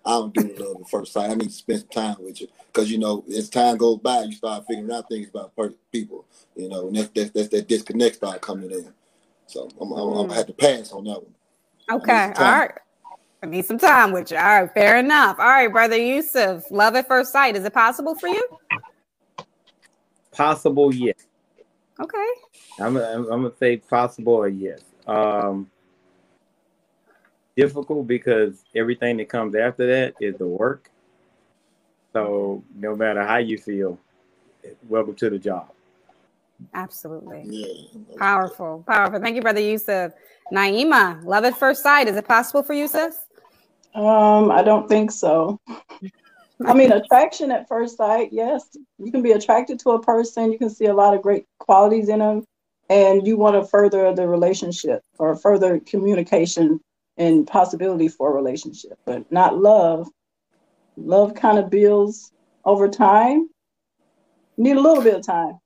I 0.07 0.11
don't 0.11 0.35
do 0.35 0.55
love 0.59 0.83
at 0.83 0.91
first 0.91 1.13
sight. 1.13 1.31
I 1.31 1.35
need 1.35 1.49
to 1.49 1.55
spend 1.55 1.81
some 1.81 1.89
time 1.89 2.17
with 2.21 2.41
you 2.41 2.49
because 2.67 2.91
you 2.91 2.99
know 2.99 3.25
as 3.35 3.49
time 3.49 3.79
goes 3.79 3.99
by, 3.99 4.23
you 4.23 4.33
start 4.33 4.65
figuring 4.69 4.93
out 4.93 5.09
things 5.09 5.29
about 5.29 5.53
people. 5.91 6.27
You 6.57 6.69
know, 6.69 6.89
and 6.89 6.97
that's 6.97 7.09
that's, 7.11 7.31
that's 7.31 7.49
that 7.49 7.69
disconnect 7.69 8.17
start 8.17 8.41
coming 8.41 8.71
in. 8.71 8.93
So 9.47 9.69
I'm, 9.81 9.93
I'm, 9.93 9.99
I'm 9.99 10.27
gonna 10.29 10.35
have 10.35 10.47
to 10.47 10.53
pass 10.53 10.93
on 10.93 11.05
that 11.05 11.23
one. 11.23 11.35
Okay, 11.91 12.33
all 12.37 12.45
right. 12.45 12.73
I 13.45 13.47
need 13.47 13.67
some 13.67 13.77
time 13.77 14.11
with 14.11 14.31
you. 14.31 14.39
All 14.39 14.63
right, 14.63 14.73
fair 14.73 14.97
enough. 14.97 15.39
All 15.39 15.45
right, 15.45 15.71
brother 15.71 15.99
Yusuf, 15.99 16.71
love 16.71 16.97
at 16.97 17.07
first 17.07 17.31
sight. 17.31 17.57
Is 17.57 17.65
it 17.67 17.75
possible 17.75 18.15
for 18.15 18.27
you? 18.27 18.43
Possible, 20.33 20.95
yes. 20.95 21.27
Okay. 22.01 22.27
I'm, 22.81 22.97
I'm, 22.97 23.31
I'm 23.31 23.43
gonna 23.43 23.53
say 23.61 23.77
possible 23.77 24.33
or 24.33 24.49
yes. 24.49 24.81
Um, 25.07 25.71
difficult 27.55 28.07
because 28.07 28.65
everything 28.75 29.19
that 29.19 29.29
comes 29.29 29.55
after 29.55 29.87
that 29.89 30.15
is 30.21 30.39
the 30.39 30.47
work. 30.47 30.91
So 32.15 32.65
no 32.75 32.97
matter 32.97 33.27
how 33.27 33.37
you 33.37 33.59
feel, 33.59 33.99
welcome 34.89 35.17
to 35.17 35.29
the 35.29 35.39
job. 35.39 35.71
Absolutely. 36.73 37.91
Powerful. 38.17 38.83
Powerful. 38.89 39.21
Thank 39.21 39.37
you, 39.37 39.43
Brother 39.43 39.61
Yusuf. 39.61 40.13
Naima, 40.51 41.23
love 41.27 41.45
at 41.45 41.59
first 41.59 41.83
sight. 41.83 42.09
Is 42.09 42.17
it 42.17 42.27
possible 42.27 42.63
for 42.63 42.73
you, 42.73 42.89
sis? 42.89 43.24
Um, 43.95 44.51
I 44.51 44.63
don't 44.63 44.89
think 44.89 45.13
so. 45.13 45.61
I 46.65 46.75
mean, 46.75 46.93
attraction 46.93 47.51
at 47.51 47.69
first 47.69 47.97
sight, 47.97 48.31
yes. 48.33 48.77
You 48.99 49.13
can 49.13 49.23
be 49.23 49.33
attracted 49.33 49.79
to 49.81 49.91
a 49.91 50.03
person, 50.03 50.53
you 50.53 50.59
can 50.59 50.71
see 50.71 50.87
a 50.87 50.95
lot 50.95 51.15
of 51.15 51.23
great 51.23 51.47
qualities 51.59 52.09
in 52.09 52.21
them, 52.21 52.45
and 52.89 53.27
you 53.27 53.37
want 53.37 53.55
to 53.55 53.69
further 53.69 54.15
the 54.15 54.27
relationship 54.27 55.03
or 55.19 55.37
further 55.37 55.81
communication 55.81 56.81
and 57.17 57.47
possibility 57.47 58.09
for 58.09 58.31
a 58.31 58.35
relationship, 58.35 58.99
but 59.05 59.31
not 59.31 59.59
love. 59.59 60.09
Love 60.97 61.35
kind 61.35 61.59
of 61.59 61.71
builds 61.71 62.33
over 62.65 62.89
time. 62.89 63.49
You 64.57 64.65
need 64.65 64.77
a 64.77 64.81
little 64.81 65.03
bit 65.03 65.15
of 65.15 65.23
time. 65.27 65.59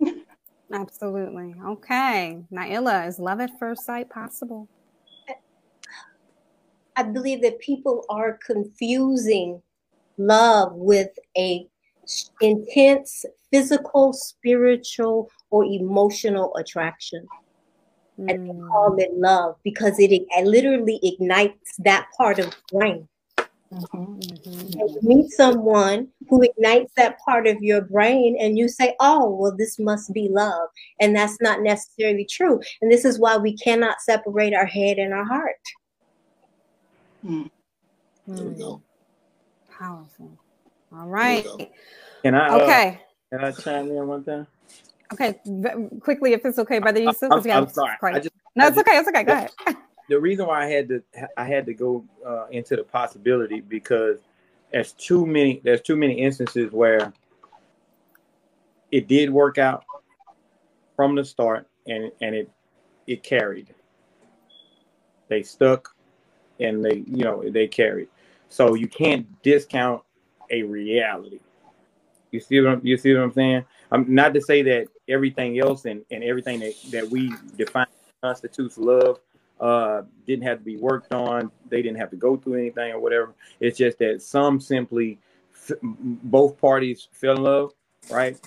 Absolutely. 0.72 1.54
Okay. 1.64 2.42
Naaila, 2.52 3.08
is 3.08 3.18
love 3.18 3.40
at 3.40 3.58
first 3.58 3.84
sight 3.84 4.10
possible? 4.10 4.68
I 6.96 7.02
believe 7.04 7.42
that 7.42 7.58
people 7.60 8.04
are 8.08 8.38
confusing 8.44 9.62
love 10.18 10.74
with 10.74 11.10
a 11.36 11.66
intense 12.40 13.24
physical, 13.50 14.12
spiritual, 14.12 15.30
or 15.50 15.64
emotional 15.64 16.54
attraction. 16.56 17.26
Mm. 18.18 18.30
And 18.30 18.48
they 18.48 18.68
call 18.68 18.96
it 18.98 19.14
love 19.14 19.56
because 19.62 19.98
it, 19.98 20.10
it 20.12 20.46
literally 20.46 21.00
ignites 21.02 21.76
that 21.78 22.08
part 22.16 22.38
of 22.38 22.50
the 22.50 22.76
brain. 22.78 23.08
Mm-hmm, 23.72 24.18
mm-hmm. 24.18 24.78
You 24.78 24.98
meet 25.02 25.30
someone 25.30 26.08
who 26.28 26.42
ignites 26.42 26.92
that 26.98 27.18
part 27.20 27.46
of 27.46 27.62
your 27.62 27.80
brain, 27.80 28.36
and 28.38 28.58
you 28.58 28.68
say, 28.68 28.94
Oh, 29.00 29.30
well, 29.30 29.56
this 29.56 29.78
must 29.78 30.12
be 30.12 30.28
love. 30.30 30.68
And 31.00 31.16
that's 31.16 31.38
not 31.40 31.62
necessarily 31.62 32.26
true. 32.30 32.60
And 32.82 32.92
this 32.92 33.06
is 33.06 33.18
why 33.18 33.38
we 33.38 33.56
cannot 33.56 34.02
separate 34.02 34.52
our 34.52 34.66
head 34.66 34.98
and 34.98 35.14
our 35.14 35.24
heart. 35.24 35.56
Mm. 37.24 37.50
There 38.26 38.44
we 38.46 38.54
go. 38.54 38.82
Powerful. 39.70 40.38
All 40.94 41.08
right. 41.08 41.46
Can 42.22 42.34
I? 42.34 42.48
Uh, 42.48 42.58
okay. 42.60 43.00
Uh, 43.32 43.36
can 43.36 43.44
I 43.44 43.52
chime 43.52 43.90
in 43.90 44.06
one 44.06 44.24
thing? 44.24 44.46
Okay, 45.12 45.38
quickly, 46.00 46.32
if 46.32 46.44
it's 46.46 46.58
okay, 46.58 46.78
brother 46.78 47.00
Yusuf. 47.00 47.30
I'm, 47.30 47.50
I'm 47.50 47.68
sorry. 47.68 47.96
I 48.02 48.18
just, 48.18 48.34
no, 48.56 48.66
it's 48.66 48.76
just, 48.76 48.88
okay. 48.88 48.98
It's 48.98 49.08
okay. 49.08 49.24
Go 49.24 49.32
ahead. 49.32 49.50
The 50.08 50.20
reason 50.20 50.46
why 50.46 50.64
I 50.64 50.66
had 50.66 50.88
to 50.88 51.02
I 51.38 51.44
had 51.44 51.64
to 51.64 51.72
go 51.72 52.04
uh, 52.26 52.46
into 52.50 52.76
the 52.76 52.82
possibility 52.82 53.60
because 53.60 54.18
there's 54.70 54.92
too 54.92 55.24
many 55.24 55.62
there's 55.64 55.80
too 55.80 55.96
many 55.96 56.14
instances 56.14 56.70
where 56.72 57.14
it 58.90 59.06
did 59.06 59.30
work 59.30 59.58
out 59.58 59.84
from 60.96 61.14
the 61.14 61.24
start 61.24 61.68
and 61.86 62.10
and 62.20 62.34
it 62.34 62.50
it 63.06 63.22
carried. 63.22 63.72
They 65.28 65.44
stuck 65.44 65.91
and 66.62 66.84
they 66.84 67.04
you 67.06 67.24
know 67.24 67.42
they 67.48 67.66
carried. 67.66 68.08
So 68.48 68.74
you 68.74 68.88
can't 68.88 69.26
discount 69.42 70.02
a 70.50 70.62
reality. 70.62 71.40
You 72.30 72.40
see 72.40 72.60
what 72.60 72.72
I'm, 72.72 72.80
you 72.86 72.96
see 72.96 73.14
what 73.14 73.22
I'm 73.22 73.32
saying? 73.32 73.64
I'm 73.90 74.14
not 74.14 74.34
to 74.34 74.40
say 74.40 74.62
that 74.62 74.88
everything 75.08 75.58
else 75.58 75.84
and, 75.84 76.04
and 76.10 76.24
everything 76.24 76.60
that, 76.60 76.74
that 76.90 77.10
we 77.10 77.32
define 77.56 77.86
constitutes 78.22 78.78
love 78.78 79.20
uh, 79.60 80.02
didn't 80.26 80.44
have 80.44 80.58
to 80.58 80.64
be 80.64 80.76
worked 80.76 81.12
on. 81.12 81.50
They 81.68 81.82
didn't 81.82 81.98
have 81.98 82.10
to 82.10 82.16
go 82.16 82.36
through 82.36 82.54
anything 82.54 82.92
or 82.92 83.00
whatever. 83.00 83.34
It's 83.60 83.78
just 83.78 83.98
that 83.98 84.22
some 84.22 84.60
simply 84.60 85.18
f- 85.54 85.78
both 85.82 86.58
parties 86.58 87.08
fell 87.12 87.36
in 87.36 87.42
love, 87.42 87.72
right? 88.10 88.38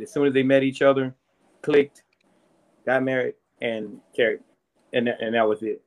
As 0.00 0.12
soon 0.12 0.26
as 0.26 0.34
they 0.34 0.42
met 0.42 0.62
each 0.62 0.82
other, 0.82 1.14
clicked, 1.62 2.02
got 2.86 3.02
married, 3.02 3.34
and 3.60 4.00
carried, 4.16 4.40
and 4.92 5.08
and 5.08 5.34
that 5.34 5.46
was 5.46 5.62
it. 5.62 5.82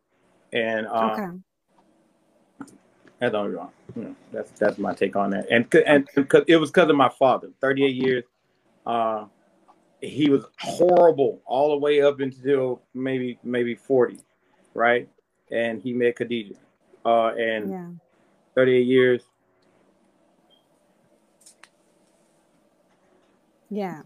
And 0.54 0.88
uh, 0.88 1.14
okay. 1.14 1.28
That's 3.20 3.34
all 3.34 3.50
wrong. 3.50 3.72
You 3.96 4.16
that's 4.32 4.52
that's 4.52 4.78
my 4.78 4.94
take 4.94 5.16
on 5.16 5.32
that. 5.32 5.48
And 5.50 5.74
and 5.88 6.08
cause 6.30 6.44
it 6.48 6.58
was 6.58 6.70
because 6.70 6.90
of 6.90 6.96
my 6.96 7.10
father. 7.10 7.50
Thirty 7.62 7.86
eight 7.86 7.96
years. 7.96 8.24
Uh, 8.86 9.26
he 10.02 10.30
was 10.30 10.46
horrible 10.60 11.42
all 11.46 11.72
the 11.72 11.78
way 11.78 12.02
up 12.02 12.20
until 12.20 12.82
maybe 12.94 13.40
maybe 13.44 13.74
forty, 13.74 14.20
right? 14.74 15.10
And 15.52 15.82
he 15.82 15.94
met 15.94 16.16
Khadijah. 16.16 16.56
Uh, 17.04 17.30
and 17.30 17.70
yeah. 17.72 17.88
thirty 18.54 18.76
eight 18.76 18.88
years. 18.88 19.24
Yeah, 23.70 24.04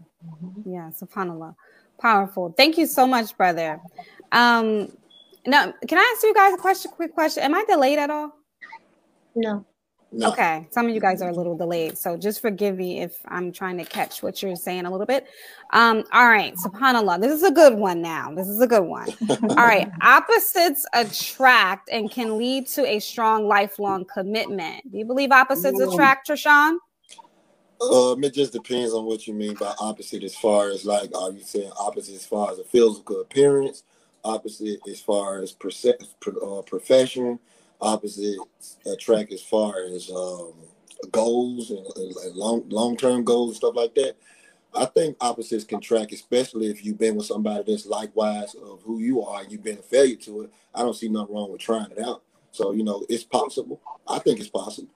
yeah, 0.65 0.89
subhanallah, 0.89 1.55
powerful. 1.99 2.51
Thank 2.57 2.79
you 2.79 2.87
so 2.87 3.05
much, 3.05 3.37
brother. 3.37 3.79
Um, 4.31 4.91
now, 5.45 5.71
can 5.87 5.99
I 5.99 6.13
ask 6.15 6.23
you 6.23 6.33
guys 6.33 6.53
a 6.53 6.57
question? 6.57 6.91
Quick 6.91 7.13
question: 7.13 7.43
Am 7.43 7.53
I 7.53 7.63
delayed 7.67 7.99
at 7.99 8.09
all? 8.09 8.40
No. 9.35 9.65
No. 10.13 10.27
Okay, 10.27 10.67
some 10.71 10.87
of 10.87 10.93
you 10.93 10.99
guys 10.99 11.21
are 11.21 11.29
a 11.29 11.33
little 11.33 11.55
delayed, 11.55 11.97
so 11.97 12.17
just 12.17 12.41
forgive 12.41 12.75
me 12.75 12.99
if 12.99 13.15
I'm 13.29 13.53
trying 13.53 13.77
to 13.77 13.85
catch 13.85 14.21
what 14.21 14.43
you're 14.43 14.57
saying 14.57 14.85
a 14.85 14.91
little 14.91 15.05
bit. 15.05 15.27
Um, 15.71 16.03
all 16.11 16.27
right, 16.27 16.53
subhanallah, 16.55 17.21
this 17.21 17.31
is 17.31 17.43
a 17.43 17.51
good 17.51 17.75
one 17.75 18.01
now. 18.01 18.33
This 18.35 18.49
is 18.49 18.59
a 18.59 18.67
good 18.67 18.83
one. 18.83 19.07
all 19.29 19.55
right, 19.55 19.89
opposites 20.01 20.85
attract 20.93 21.89
and 21.93 22.11
can 22.11 22.37
lead 22.37 22.67
to 22.67 22.85
a 22.85 22.99
strong 22.99 23.47
lifelong 23.47 24.03
commitment. 24.03 24.91
Do 24.91 24.97
you 24.97 25.05
believe 25.05 25.31
opposites 25.31 25.79
attract, 25.79 26.27
Trishan? 26.27 26.75
Um, 27.79 28.21
it 28.25 28.33
just 28.33 28.51
depends 28.51 28.93
on 28.93 29.05
what 29.05 29.25
you 29.27 29.33
mean 29.33 29.53
by 29.53 29.73
opposite. 29.79 30.23
As 30.23 30.35
far 30.35 30.71
as 30.71 30.85
like, 30.85 31.15
are 31.17 31.31
you 31.31 31.41
saying 31.41 31.71
opposite 31.79 32.15
as 32.15 32.25
far 32.25 32.51
as 32.51 32.59
a 32.59 32.65
physical 32.65 33.21
appearance, 33.21 33.83
opposite 34.25 34.81
as 34.89 34.99
far 34.99 35.41
as 35.41 35.53
perce- 35.53 35.85
uh, 35.85 36.61
profession? 36.63 37.39
Opposite 37.81 38.37
attract 38.85 39.33
as 39.33 39.41
far 39.41 39.85
as 39.93 40.09
um, 40.11 40.53
goals 41.11 41.71
and, 41.71 41.85
and 41.95 42.35
long 42.35 42.63
long 42.69 42.95
term 42.95 43.23
goals 43.23 43.49
and 43.49 43.57
stuff 43.57 43.75
like 43.75 43.95
that. 43.95 44.15
I 44.73 44.85
think 44.85 45.17
opposites 45.19 45.65
can 45.65 45.81
track, 45.81 46.13
especially 46.13 46.67
if 46.67 46.85
you've 46.85 46.97
been 46.97 47.15
with 47.15 47.25
somebody 47.25 47.63
that's 47.67 47.85
likewise 47.85 48.55
of 48.55 48.81
who 48.83 48.99
you 48.99 49.21
are 49.21 49.41
and 49.41 49.51
you've 49.51 49.63
been 49.63 49.79
a 49.79 49.81
failure 49.81 50.15
to 50.17 50.43
it. 50.43 50.53
I 50.73 50.79
don't 50.79 50.95
see 50.95 51.09
nothing 51.09 51.35
wrong 51.35 51.51
with 51.51 51.59
trying 51.59 51.91
it 51.91 51.99
out. 51.99 52.23
So 52.51 52.71
you 52.71 52.83
know, 52.83 53.05
it's 53.09 53.23
possible. 53.23 53.81
I 54.07 54.19
think 54.19 54.39
it's 54.39 54.49
possible. 54.49 54.89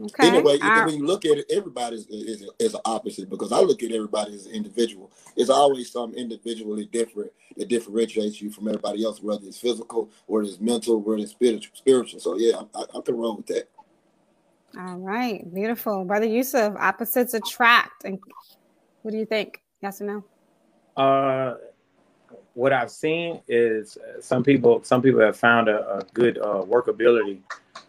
Okay. 0.00 0.28
Anyway, 0.28 0.58
uh, 0.62 0.84
when 0.86 0.94
you 0.94 1.06
look 1.06 1.24
at 1.24 1.38
it, 1.38 1.46
everybody 1.50 1.96
is, 1.96 2.06
is, 2.06 2.48
is 2.58 2.74
an 2.74 2.80
opposite 2.84 3.28
because 3.28 3.52
I 3.52 3.60
look 3.60 3.82
at 3.82 3.92
everybody 3.92 4.34
as 4.34 4.46
an 4.46 4.52
individual. 4.52 5.10
It's 5.36 5.50
always 5.50 5.92
something 5.92 6.18
individually 6.18 6.86
different 6.86 7.32
that 7.56 7.68
differentiates 7.68 8.40
you 8.40 8.50
from 8.50 8.68
everybody 8.68 9.04
else, 9.04 9.20
whether 9.20 9.46
it's 9.46 9.58
physical, 9.58 10.10
whether 10.26 10.46
it's 10.46 10.60
mental, 10.60 11.00
whether 11.00 11.22
it's 11.22 11.32
spiritual. 11.32 11.74
spiritual. 11.74 12.20
So 12.20 12.38
yeah, 12.38 12.62
I, 12.74 12.84
I 12.96 13.00
can 13.04 13.16
roll 13.16 13.36
with 13.36 13.46
that. 13.48 13.68
All 14.78 14.98
right, 14.98 15.52
beautiful, 15.52 16.04
brother 16.04 16.26
Yusuf. 16.26 16.74
Opposites 16.78 17.34
attract, 17.34 18.04
and 18.04 18.18
what 19.02 19.10
do 19.10 19.18
you 19.18 19.26
think? 19.26 19.60
Yes 19.82 20.00
or 20.00 20.04
no? 20.04 21.02
Uh, 21.02 21.54
what 22.54 22.72
I've 22.72 22.90
seen 22.90 23.40
is 23.48 23.96
some 24.20 24.42
people 24.42 24.82
some 24.82 25.02
people 25.02 25.20
have 25.20 25.36
found 25.36 25.68
a, 25.68 25.98
a 25.98 26.04
good 26.12 26.38
uh, 26.38 26.62
workability 26.66 27.38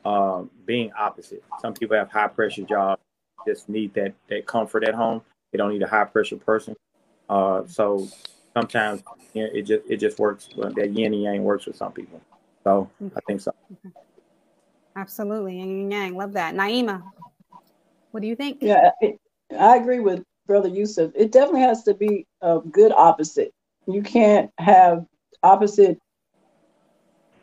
uh, 0.06 0.44
being 0.66 0.92
opposite. 0.94 1.44
Some 1.62 1.74
people 1.74 1.98
have 1.98 2.12
high 2.12 2.28
pressure 2.28 2.64
jobs, 2.64 3.02
just 3.48 3.70
need 3.70 3.94
that 3.96 4.14
that 4.30 4.46
comfort 4.46 4.84
at 4.84 4.94
home. 4.94 5.22
They 5.52 5.58
don't 5.58 5.72
need 5.72 5.82
a 5.82 5.88
high 5.88 6.06
pressure 6.06 6.38
person. 6.38 6.76
Uh, 7.30 7.64
so 7.66 8.08
sometimes 8.54 9.04
you 9.34 9.44
know, 9.44 9.50
it 9.54 9.64
just 9.64 9.84
it 9.90 9.98
just 9.98 10.20
works. 10.20 10.50
That 10.56 10.92
yin 10.92 11.14
and 11.14 11.24
yang 11.24 11.44
works 11.44 11.66
for 11.66 11.74
some 11.74 11.92
people. 11.92 12.22
So 12.64 12.90
I 13.16 13.20
think 13.28 13.42
so. 13.42 13.54
Absolutely, 14.96 15.58
yin 15.58 15.70
and 15.70 15.92
yang. 15.92 16.16
Love 16.16 16.34
that, 16.34 16.54
Naima. 16.56 17.02
What 18.12 18.22
do 18.22 18.28
you 18.28 18.36
think? 18.36 18.60
Yeah, 18.62 18.92
it, 19.00 19.20
I 19.58 19.78
agree 19.78 20.00
with 20.00 20.24
Brother 20.48 20.68
Yusuf. 20.68 21.12
It 21.16 21.32
definitely 21.32 21.62
has 21.62 21.84
to 21.84 21.94
be 21.94 22.28
a 22.42 22.60
good 22.60 22.92
opposite. 22.92 23.54
You 23.88 24.02
can't 24.02 24.52
have 24.58 25.06
opposite 25.44 26.00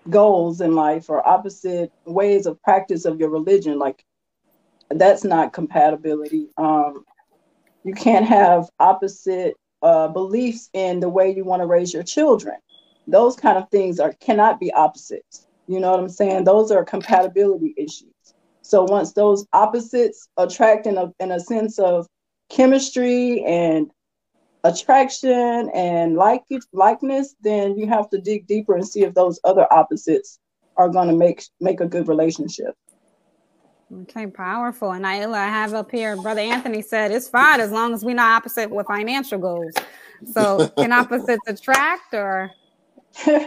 goals 0.09 0.61
in 0.61 0.75
life 0.75 1.11
or 1.11 1.27
opposite 1.27 1.93
ways 2.05 2.47
of 2.47 2.63
practice 2.63 3.05
of 3.05 3.21
your 3.21 3.31
religion. 3.31 3.79
Like 3.79 4.05
that's 4.91 5.25
not 5.25 5.53
compatibility. 5.53 6.49
Um, 6.57 7.05
you 7.85 7.95
can't 7.95 8.27
have 8.27 8.69
opposite 8.81 9.55
uh, 9.83 10.09
beliefs 10.09 10.71
in 10.73 11.01
the 11.01 11.09
way 11.09 11.35
you 11.35 11.45
want 11.45 11.63
to 11.63 11.67
raise 11.67 11.93
your 11.93 12.03
children. 12.03 12.57
Those 13.07 13.37
kind 13.37 13.59
of 13.59 13.69
things 13.71 14.01
are 14.01 14.13
cannot 14.21 14.61
be 14.61 14.73
opposites. 14.73 15.47
You 15.67 15.81
know 15.81 15.91
what 15.91 16.01
I'm 16.01 16.09
saying? 16.09 16.45
Those 16.45 16.71
are 16.71 16.85
compatibility 16.85 17.75
issues. 17.77 18.13
So 18.63 18.85
once 18.85 19.13
those 19.13 19.47
opposites 19.53 20.29
attract 20.37 20.87
in 20.87 20.99
a 20.99 21.13
in 21.21 21.31
a 21.31 21.41
sense 21.41 21.79
of 21.79 22.07
chemistry 22.51 23.43
and 23.45 23.91
attraction 24.69 25.71
and 25.75 26.15
like 26.17 26.43
likeness, 26.73 27.35
then 27.41 27.77
you 27.79 27.87
have 27.89 28.09
to 28.11 28.21
dig 28.21 28.47
deeper 28.47 28.75
and 28.75 28.87
see 28.87 29.03
if 29.03 29.15
those 29.15 29.41
other 29.45 29.67
opposites 29.73 30.39
are 30.77 30.89
going 30.89 31.09
to 31.09 31.15
make 31.15 31.43
make 31.61 31.81
a 31.81 31.87
good 31.87 32.09
relationship. 32.09 32.75
Okay, 34.03 34.27
powerful. 34.27 34.93
And 34.93 35.07
I, 35.07 35.25
I 35.31 35.47
have 35.47 35.73
up 35.73 35.91
here, 35.91 36.15
Brother 36.17 36.43
Anthony 36.43 36.83
said 36.83 37.11
it's 37.11 37.29
fine 37.29 37.61
as 37.61 37.73
long 37.73 37.95
as 37.95 38.05
we're 38.05 38.15
not 38.15 38.37
opposite 38.37 38.71
with 38.71 38.87
financial 38.87 39.39
goals. 39.39 39.73
So 40.27 40.69
can 40.79 40.93
opposites 40.93 41.47
attract 41.47 42.13
or? 42.13 42.51
you 43.27 43.39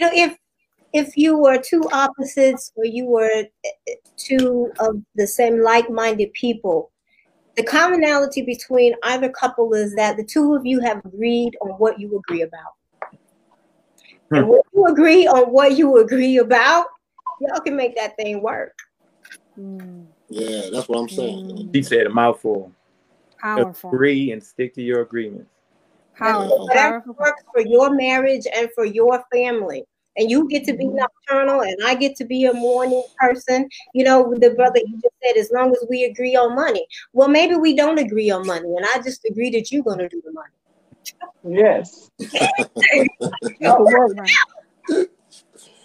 know, 0.00 0.10
if 0.12 0.36
if 0.94 1.16
you 1.16 1.36
were 1.36 1.58
two 1.58 1.86
opposites 1.92 2.72
or 2.76 2.84
you 2.84 3.04
were 3.06 3.44
two 4.16 4.72
of 4.78 5.02
the 5.16 5.26
same 5.26 5.60
like-minded 5.60 6.32
people, 6.32 6.92
the 7.56 7.62
commonality 7.62 8.42
between 8.42 8.94
either 9.04 9.28
couple 9.28 9.74
is 9.74 9.94
that 9.94 10.16
the 10.16 10.24
two 10.24 10.54
of 10.54 10.66
you 10.66 10.80
have 10.80 11.04
agreed 11.04 11.56
on 11.62 11.70
what 11.72 12.00
you 12.00 12.16
agree 12.18 12.42
about. 12.42 12.74
Hmm. 14.30 14.36
And 14.36 14.48
when 14.48 14.60
you 14.72 14.86
agree 14.86 15.26
on 15.26 15.52
what 15.52 15.76
you 15.76 15.98
agree 15.98 16.38
about, 16.38 16.86
y'all 17.40 17.60
can 17.60 17.76
make 17.76 17.94
that 17.96 18.16
thing 18.16 18.42
work. 18.42 18.76
Yeah, 20.28 20.70
that's 20.72 20.88
what 20.88 20.98
I'm 20.98 21.08
saying. 21.08 21.70
He 21.72 21.82
said 21.82 22.06
a 22.06 22.10
mouthful. 22.10 22.72
Powerful. 23.40 23.90
Agree 23.90 24.32
and 24.32 24.42
stick 24.42 24.74
to 24.74 24.82
your 24.82 25.02
agreements. 25.02 25.50
Powerful. 26.16 26.66
Whatever 26.66 27.02
works 27.06 27.42
for 27.52 27.60
your 27.60 27.94
marriage 27.94 28.46
and 28.52 28.68
for 28.74 28.84
your 28.84 29.22
family. 29.32 29.84
And 30.16 30.30
you 30.30 30.48
get 30.48 30.64
to 30.64 30.74
be 30.74 30.84
mm-hmm. 30.84 30.96
nocturnal, 30.96 31.62
and 31.62 31.76
I 31.84 31.94
get 31.94 32.16
to 32.16 32.24
be 32.24 32.44
a 32.44 32.52
morning 32.52 33.02
person. 33.18 33.68
You 33.94 34.04
know, 34.04 34.34
the 34.34 34.50
brother 34.50 34.78
you 34.78 35.00
just 35.02 35.14
said, 35.22 35.36
as 35.36 35.50
long 35.52 35.72
as 35.72 35.84
we 35.88 36.04
agree 36.04 36.36
on 36.36 36.54
money. 36.54 36.86
Well, 37.12 37.28
maybe 37.28 37.56
we 37.56 37.74
don't 37.74 37.98
agree 37.98 38.30
on 38.30 38.46
money, 38.46 38.76
and 38.76 38.86
I 38.94 39.02
just 39.02 39.24
agree 39.24 39.50
that 39.50 39.72
you're 39.72 39.82
going 39.82 39.98
to 39.98 40.08
do 40.08 40.22
the 40.24 40.32
money. 40.32 40.52
Yes. 41.46 42.10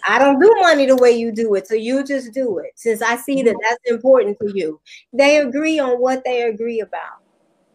I 0.04 0.18
don't 0.18 0.40
do 0.40 0.54
money 0.60 0.86
the 0.86 0.96
way 0.96 1.12
you 1.12 1.32
do 1.32 1.54
it, 1.54 1.66
so 1.66 1.74
you 1.74 2.04
just 2.04 2.32
do 2.32 2.58
it. 2.58 2.72
Since 2.76 3.02
I 3.02 3.16
see 3.16 3.42
that 3.42 3.56
that's 3.62 3.90
important 3.90 4.38
to 4.40 4.52
you, 4.54 4.80
they 5.12 5.38
agree 5.38 5.78
on 5.78 6.00
what 6.00 6.24
they 6.24 6.42
agree 6.42 6.80
about. 6.80 7.22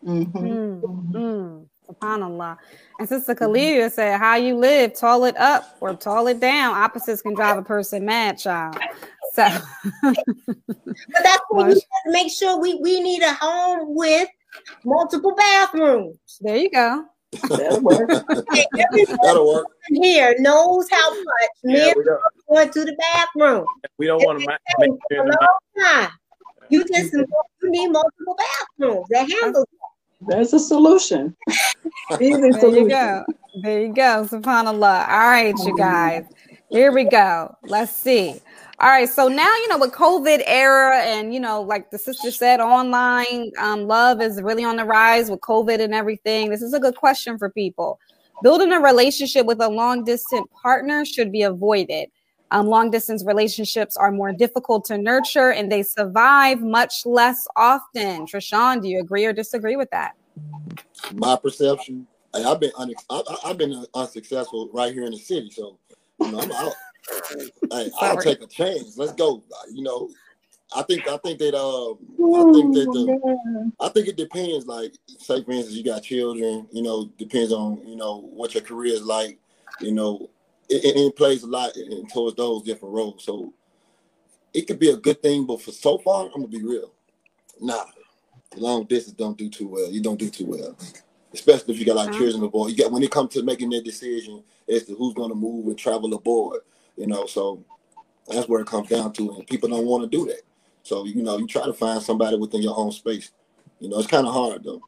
Mm-hmm. 0.06 0.86
Mm-hmm. 0.86 1.91
SubhanAllah. 1.91 2.58
And 2.99 3.09
Sister 3.09 3.33
mm-hmm. 3.33 3.43
Khalil 3.45 3.89
said, 3.89 4.19
How 4.19 4.35
you 4.35 4.55
live, 4.55 4.97
tall 4.97 5.25
it 5.25 5.35
up 5.37 5.77
or 5.81 5.93
tall 5.93 6.27
it 6.27 6.39
down. 6.39 6.75
Opposites 6.75 7.21
can 7.21 7.35
drive 7.35 7.57
a 7.57 7.63
person 7.63 8.05
mad, 8.05 8.37
child. 8.37 8.77
So 9.33 9.45
but 10.01 10.15
that's 11.23 11.43
what 11.49 11.75
you 11.75 11.81
make 12.07 12.31
sure 12.31 12.59
we, 12.59 12.75
we 12.75 13.01
need 13.01 13.21
a 13.21 13.33
home 13.33 13.93
with 13.95 14.29
multiple 14.85 15.35
bathrooms. 15.35 16.17
There 16.39 16.55
you 16.55 16.71
go. 16.71 17.05
That'll 17.49 17.81
work. 17.81 18.09
That'll 19.23 19.53
work. 19.53 19.67
Here 19.89 20.35
knows 20.39 20.89
how 20.89 21.09
much 21.11 21.49
yeah, 21.63 21.93
men 21.95 22.07
are 22.07 22.21
going 22.47 22.69
to 22.71 22.85
the 22.85 22.95
bathroom. 22.95 23.65
We 23.97 24.07
don't 24.07 24.23
want 24.23 24.39
to 24.39 24.47
make, 24.79 24.89
a 24.89 25.23
long 25.23 25.59
time. 25.77 26.09
You 26.69 26.85
just 26.85 27.11
you 27.13 27.27
need 27.63 27.89
multiple 27.89 28.37
bathrooms 28.37 29.07
that 29.09 29.29
handle 29.29 29.65
There's 30.22 30.53
a 30.53 30.59
solution. 30.59 31.36
Easy 32.20 32.41
there 32.41 32.59
solution. 32.59 32.84
you 32.84 32.89
go. 32.89 33.26
There 33.61 33.82
you 33.82 33.93
go. 33.93 34.28
SubhanAllah. 34.30 35.09
All 35.09 35.30
right, 35.30 35.55
you 35.66 35.78
guys. 35.78 36.26
Here 36.70 36.91
we 36.91 37.03
go. 37.05 37.55
Let's 37.63 37.91
see. 37.91 38.41
All 38.80 38.89
right, 38.89 39.07
so 39.07 39.30
now 39.30 39.53
you 39.55 39.70
know 39.70 39.78
with 39.78 39.93
COVID 39.93 40.43
era 40.45 40.99
and 40.99 41.34
you 41.34 41.39
know, 41.39 41.61
like 41.61 41.91
the 41.91 41.97
sister 41.97 42.30
said, 42.30 42.59
online 42.59 43.51
um, 43.57 43.88
love 43.88 44.22
is 44.22 44.41
really 44.41 44.66
on 44.66 44.76
the 44.76 44.84
rise 44.84 45.30
with 45.30 45.39
COVID 45.39 45.80
and 45.80 45.93
everything. 45.93 46.49
This 46.49 46.61
is 46.61 46.74
a 46.74 46.80
good 46.80 46.95
question 46.95 47.38
for 47.38 47.49
people. 47.49 47.99
Building 48.43 48.74
a 48.74 48.80
relationship 48.82 49.45
with 49.45 49.61
a 49.61 49.70
long 49.70 50.03
distant 50.03 50.49
partner 50.51 51.05
should 51.05 51.32
be 51.32 51.43
avoided. 51.43 52.09
Um, 52.51 52.67
long 52.67 52.91
distance 52.91 53.23
relationships 53.25 53.97
are 53.97 54.11
more 54.11 54.31
difficult 54.31 54.85
to 54.85 54.97
nurture 54.97 55.51
and 55.51 55.71
they 55.71 55.83
survive 55.83 56.61
much 56.61 57.05
less 57.05 57.47
often. 57.55 58.25
Trishan, 58.25 58.81
do 58.81 58.87
you 58.87 58.99
agree 58.99 59.25
or 59.25 59.33
disagree 59.33 59.75
with 59.75 59.89
that? 59.89 60.13
My 61.13 61.35
perception, 61.35 62.07
I've 62.33 62.59
been 62.59 62.71
un- 62.77 62.93
I've 63.43 63.57
been 63.57 63.85
unsuccessful 63.93 64.69
right 64.73 64.93
here 64.93 65.05
in 65.05 65.11
the 65.11 65.17
city, 65.17 65.49
so 65.49 65.79
you 66.19 66.31
know, 66.31 66.39
I'm 66.39 66.51
out 66.51 66.73
hey, 67.71 67.91
I'll 67.99 68.17
take 68.17 68.41
a 68.41 68.47
chance. 68.47 68.97
Let's 68.97 69.13
go. 69.13 69.43
You 69.71 69.83
know, 69.83 70.09
I 70.75 70.81
think 70.83 71.07
I 71.07 71.17
think 71.17 71.39
that 71.39 71.55
uh, 71.55 71.91
I 71.91 72.53
think 72.53 72.73
that 72.73 72.91
the, 72.91 73.71
I 73.79 73.89
think 73.89 74.07
it 74.07 74.17
depends. 74.17 74.65
Like, 74.65 74.93
say 75.19 75.43
for 75.43 75.51
instance, 75.51 75.75
you 75.75 75.83
got 75.83 76.03
children. 76.03 76.67
You 76.71 76.83
know, 76.83 77.09
depends 77.17 77.51
on 77.51 77.81
you 77.87 77.95
know 77.95 78.21
what 78.33 78.53
your 78.53 78.63
career 78.63 78.93
is 78.93 79.03
like. 79.03 79.39
You 79.79 79.91
know, 79.91 80.29
it, 80.70 80.95
it 80.95 81.16
plays 81.16 81.43
a 81.43 81.47
lot 81.47 81.76
in, 81.76 81.91
in, 81.91 82.07
towards 82.07 82.36
those 82.36 82.63
different 82.63 82.93
roles. 82.93 83.24
So 83.24 83.53
it 84.53 84.68
could 84.68 84.80
be 84.80 84.89
a 84.89 84.97
good 84.97 85.22
thing, 85.22 85.45
but 85.45 85.61
for 85.61 85.72
so 85.72 85.97
far, 85.97 86.26
I'm 86.26 86.32
gonna 86.32 86.47
be 86.47 86.63
real. 86.63 86.91
Nah, 87.61 87.86
long 88.55 88.86
distance 88.86 89.16
don't 89.16 89.38
do 89.38 89.49
too 89.49 89.68
well. 89.68 89.89
You 89.89 90.01
don't 90.01 90.20
do 90.20 90.30
too 90.30 90.45
well, 90.45 90.78
especially 91.34 91.74
if 91.74 91.80
you 91.80 91.86
got 91.86 91.95
like 91.95 92.09
uh-huh. 92.09 92.20
children 92.20 92.43
aboard. 92.43 92.72
You 92.72 92.78
got 92.78 92.91
when 92.91 93.03
it 93.03 93.11
comes 93.11 93.34
to 93.34 93.43
making 93.43 93.70
that 93.72 93.86
decision 93.86 94.43
as 94.70 94.84
to 94.86 94.95
who's 94.95 95.13
gonna 95.13 95.36
move 95.36 95.68
and 95.68 95.78
travel 95.78 96.13
aboard 96.13 96.61
you 96.97 97.07
know, 97.07 97.26
so 97.26 97.63
that's 98.28 98.47
where 98.47 98.61
it 98.61 98.68
comes 98.68 98.89
down 98.89 99.13
to, 99.13 99.36
and 99.36 99.47
people 99.47 99.70
don't 99.70 99.86
want 99.86 100.09
to 100.09 100.18
do 100.18 100.26
that. 100.28 100.41
So 100.84 101.05
you 101.05 101.24
know, 101.24 101.38
you 101.38 101.47
try 101.47 101.66
to 101.66 101.74
find 101.74 102.01
somebody 102.01 102.38
within 102.38 102.61
your 102.61 102.78
own 102.78 102.91
space. 102.91 103.32
You 103.80 103.89
know, 103.89 103.99
it's 103.99 104.07
kind 104.07 104.26
of 104.26 104.34
hard 104.34 104.63
though. 104.63 104.82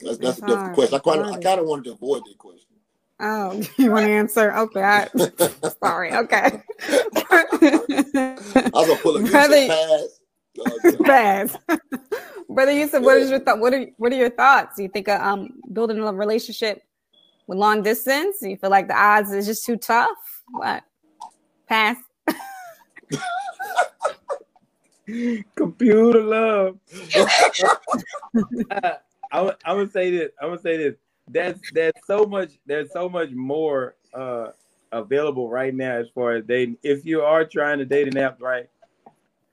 That's 0.00 0.18
that's 0.18 0.38
a 0.38 0.46
different 0.46 0.74
question. 0.74 0.94
I 0.94 0.98
kind 0.98 1.20
of 1.20 1.32
I 1.34 1.40
kind 1.40 1.60
of 1.60 1.66
wanted 1.66 1.84
to 1.86 1.92
avoid 1.92 2.24
that 2.26 2.38
question. 2.38 2.67
Oh, 3.20 3.60
you 3.76 3.90
want 3.90 4.06
to 4.06 4.12
answer? 4.12 4.54
Okay, 4.54 4.82
I, 4.82 5.08
sorry. 5.82 6.12
Okay. 6.14 6.62
I 7.30 7.44
was 8.72 8.88
gonna 8.88 9.00
pull 9.02 9.16
a 9.16 9.22
Brother, 9.22 9.66
pass. 9.66 10.20
pass. 11.04 11.56
Brother 12.48 12.72
Yusuf, 12.72 13.02
what 13.02 13.18
is 13.18 13.30
your 13.30 13.40
thought? 13.40 13.58
What 13.58 13.74
are 13.74 13.86
what 13.96 14.12
are 14.12 14.16
your 14.16 14.30
thoughts? 14.30 14.76
Do 14.76 14.82
you 14.84 14.88
think 14.88 15.08
uh, 15.08 15.18
um 15.20 15.50
building 15.72 15.98
a 15.98 16.12
relationship 16.12 16.82
with 17.46 17.58
long 17.58 17.82
distance? 17.82 18.38
Do 18.40 18.48
you 18.50 18.56
feel 18.56 18.70
like 18.70 18.88
the 18.88 18.96
odds 18.96 19.32
is 19.32 19.46
just 19.46 19.64
too 19.66 19.76
tough? 19.76 20.42
What? 20.50 20.84
Pass. 21.68 21.96
Computer 25.56 26.22
love. 26.22 26.78
uh, 28.70 28.92
I, 29.32 29.52
I 29.64 29.72
would 29.72 29.92
say 29.92 30.10
this. 30.10 30.30
I 30.40 30.46
would 30.46 30.60
say 30.60 30.76
this. 30.76 30.94
That's 31.30 31.60
that's 31.72 32.06
so 32.06 32.24
much. 32.24 32.52
There's 32.66 32.92
so 32.92 33.08
much 33.08 33.30
more 33.30 33.96
uh, 34.14 34.48
available 34.92 35.48
right 35.48 35.74
now 35.74 35.96
as 35.96 36.08
far 36.14 36.32
as 36.32 36.44
dating. 36.44 36.78
If 36.82 37.04
you 37.04 37.22
are 37.22 37.44
trying 37.44 37.78
to 37.78 37.84
date 37.84 38.08
an 38.08 38.16
app, 38.18 38.40
right? 38.40 38.68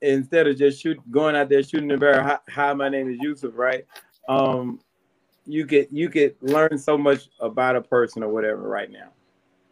Instead 0.01 0.47
of 0.47 0.57
just 0.57 0.81
shoot 0.81 0.99
going 1.11 1.35
out 1.35 1.49
there 1.49 1.63
shooting 1.63 1.87
the 1.87 1.97
bear. 1.97 2.21
Hi, 2.21 2.37
hi, 2.49 2.73
my 2.73 2.89
name 2.89 3.09
is 3.09 3.17
Yusuf, 3.21 3.53
right? 3.55 3.85
Um, 4.27 4.79
you 5.45 5.65
could 5.65 5.87
you 5.91 6.09
could 6.09 6.35
learn 6.41 6.77
so 6.77 6.97
much 6.97 7.29
about 7.39 7.75
a 7.75 7.81
person 7.81 8.23
or 8.23 8.29
whatever 8.29 8.67
right 8.67 8.91
now. 8.91 9.09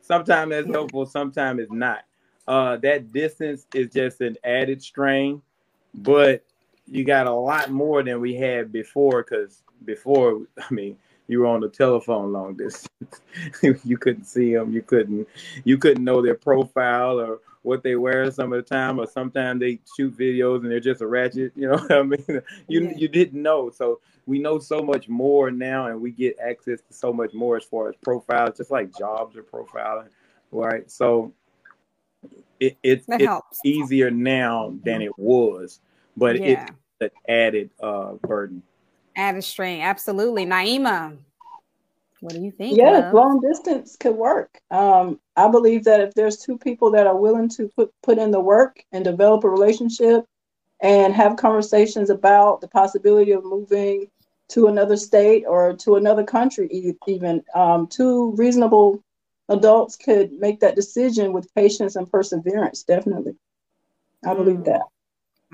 Sometimes 0.01 0.51
that's 0.51 0.69
helpful. 0.69 1.05
Sometimes 1.05 1.61
it's 1.61 1.71
not. 1.71 2.03
Uh, 2.47 2.77
that 2.77 3.11
distance 3.13 3.67
is 3.73 3.91
just 3.91 4.21
an 4.21 4.35
added 4.43 4.81
strain, 4.81 5.41
but 5.93 6.43
you 6.85 7.05
got 7.05 7.27
a 7.27 7.33
lot 7.33 7.71
more 7.71 8.03
than 8.03 8.19
we 8.19 8.35
had 8.35 8.71
before. 8.71 9.23
Because 9.23 9.63
before, 9.85 10.41
I 10.59 10.73
mean, 10.73 10.97
you 11.27 11.39
were 11.39 11.47
on 11.47 11.61
the 11.61 11.69
telephone 11.69 12.31
long 12.31 12.55
distance. 12.55 13.21
you 13.83 13.97
couldn't 13.97 14.25
see 14.25 14.53
them. 14.53 14.71
You 14.73 14.81
couldn't. 14.81 15.27
You 15.63 15.77
couldn't 15.77 16.03
know 16.03 16.21
their 16.21 16.35
profile 16.35 17.19
or 17.19 17.39
what 17.63 17.81
they 17.81 17.95
wear 17.95 18.29
some 18.29 18.51
of 18.51 18.57
the 18.63 18.75
time, 18.75 18.99
or 18.99 19.07
sometimes 19.07 19.61
they 19.61 19.79
shoot 19.95 20.17
videos 20.17 20.57
and 20.61 20.71
they're 20.71 20.79
just 20.81 21.01
a 21.01 21.07
ratchet. 21.07 21.53
You 21.55 21.69
know 21.69 21.77
what 21.77 21.91
I 21.91 22.03
mean? 22.03 22.41
You 22.67 22.81
Yeah. 22.83 22.95
you 22.95 23.07
didn't 23.07 23.41
know, 23.41 23.69
so 23.69 23.99
we 24.25 24.39
know 24.39 24.59
so 24.59 24.81
much 24.81 25.07
more 25.09 25.49
now, 25.51 25.87
and 25.87 26.01
we 26.01 26.11
get 26.11 26.37
access 26.39 26.81
to 26.81 26.93
so 26.93 27.13
much 27.13 27.33
more 27.33 27.57
as 27.57 27.63
far 27.63 27.89
as 27.89 27.95
profiles, 28.03 28.57
just 28.57 28.71
like 28.71 28.95
jobs 28.97 29.35
or 29.37 29.43
profiling, 29.43 30.09
right? 30.51 30.89
So 30.91 31.33
it, 32.59 32.77
it 32.83 33.03
it's 33.07 33.07
helps. 33.07 33.59
easier 33.63 34.11
now 34.11 34.73
than 34.83 35.01
it 35.01 35.17
was, 35.17 35.79
but 36.17 36.37
Yeah. 36.37 36.65
it's 36.65 36.71
an 37.01 37.09
added 37.27 37.69
uh, 37.81 38.13
burden. 38.13 38.63
Added 39.15 39.43
strain. 39.43 39.81
Absolutely. 39.81 40.45
Naima, 40.45 41.17
what 42.21 42.33
do 42.33 42.41
you 42.41 42.51
think? 42.51 42.77
Yes, 42.77 43.03
love? 43.03 43.13
long 43.13 43.41
distance 43.41 43.95
could 43.95 44.15
work. 44.15 44.59
Um, 44.71 45.19
I 45.35 45.49
believe 45.49 45.83
that 45.83 45.99
if 45.99 46.13
there's 46.13 46.37
two 46.37 46.57
people 46.57 46.89
that 46.91 47.05
are 47.05 47.17
willing 47.17 47.49
to 47.49 47.67
put 47.75 47.91
put 48.01 48.17
in 48.17 48.31
the 48.31 48.39
work 48.39 48.83
and 48.91 49.03
develop 49.03 49.43
a 49.43 49.49
relationship 49.49 50.25
and 50.81 51.13
have 51.13 51.35
conversations 51.35 52.09
about 52.09 52.61
the 52.61 52.67
possibility 52.67 53.31
of 53.31 53.43
moving 53.43 54.09
to 54.49 54.67
another 54.67 54.97
state 54.97 55.43
or 55.47 55.73
to 55.73 55.95
another 55.95 56.23
country, 56.23 56.69
even 57.07 57.43
um, 57.53 57.87
two 57.87 58.33
reasonable 58.35 59.03
adults 59.49 59.95
could 59.95 60.31
make 60.33 60.59
that 60.61 60.75
decision 60.75 61.33
with 61.33 61.53
patience 61.53 61.95
and 61.95 62.09
perseverance. 62.09 62.83
Definitely, 62.83 63.35
I 64.25 64.33
believe 64.33 64.59
Mm. 64.59 64.65
that. 64.65 64.81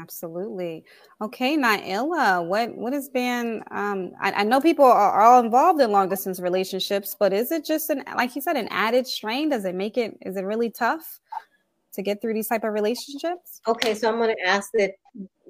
Absolutely. 0.02 0.84
Okay, 1.22 1.58
Naaila, 1.58 2.46
what 2.46 2.76
what 2.76 2.94
has 2.94 3.10
been? 3.10 3.64
Um, 3.72 4.12
I, 4.22 4.32
I 4.32 4.44
know 4.44 4.62
people 4.62 4.86
are 4.86 5.22
all 5.22 5.44
involved 5.44 5.82
in 5.82 5.92
long 5.92 6.10
distance 6.10 6.40
relationships, 6.40 7.16
but 7.20 7.34
is 7.34 7.52
it 7.52 7.66
just 7.66 7.90
an 7.90 8.04
like 8.16 8.36
you 8.36 8.42
said, 8.42 8.56
an 8.56 8.68
added 8.70 9.08
strain? 9.08 9.50
Does 9.50 9.66
it 9.66 9.76
make 9.76 9.98
it? 9.98 10.18
Is 10.22 10.38
it 10.38 10.44
really 10.44 10.70
tough 10.70 11.20
to 11.94 12.02
get 12.02 12.22
through 12.22 12.34
these 12.34 12.48
type 12.48 12.64
of 12.64 12.74
relationships? 12.74 13.62
Okay, 13.68 13.94
so 13.94 14.10
I'm 14.10 14.18
going 14.18 14.36
to 14.36 14.48
ask 14.48 14.70
that 14.76 14.92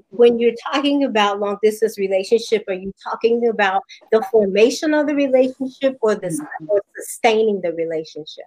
when 0.10 0.40
you're 0.40 0.56
talking 0.72 1.04
about 1.04 1.40
long 1.40 1.58
distance 1.62 2.00
relationship, 2.00 2.64
are 2.68 2.74
you 2.74 2.94
talking 3.04 3.48
about 3.50 3.84
the 4.12 4.24
formation 4.32 4.94
of 4.94 5.08
the 5.08 5.16
relationship 5.16 5.98
or 6.02 6.16
the 6.16 6.48
or 6.68 6.82
sustaining 6.96 7.62
the 7.62 7.74
relationship? 7.74 8.46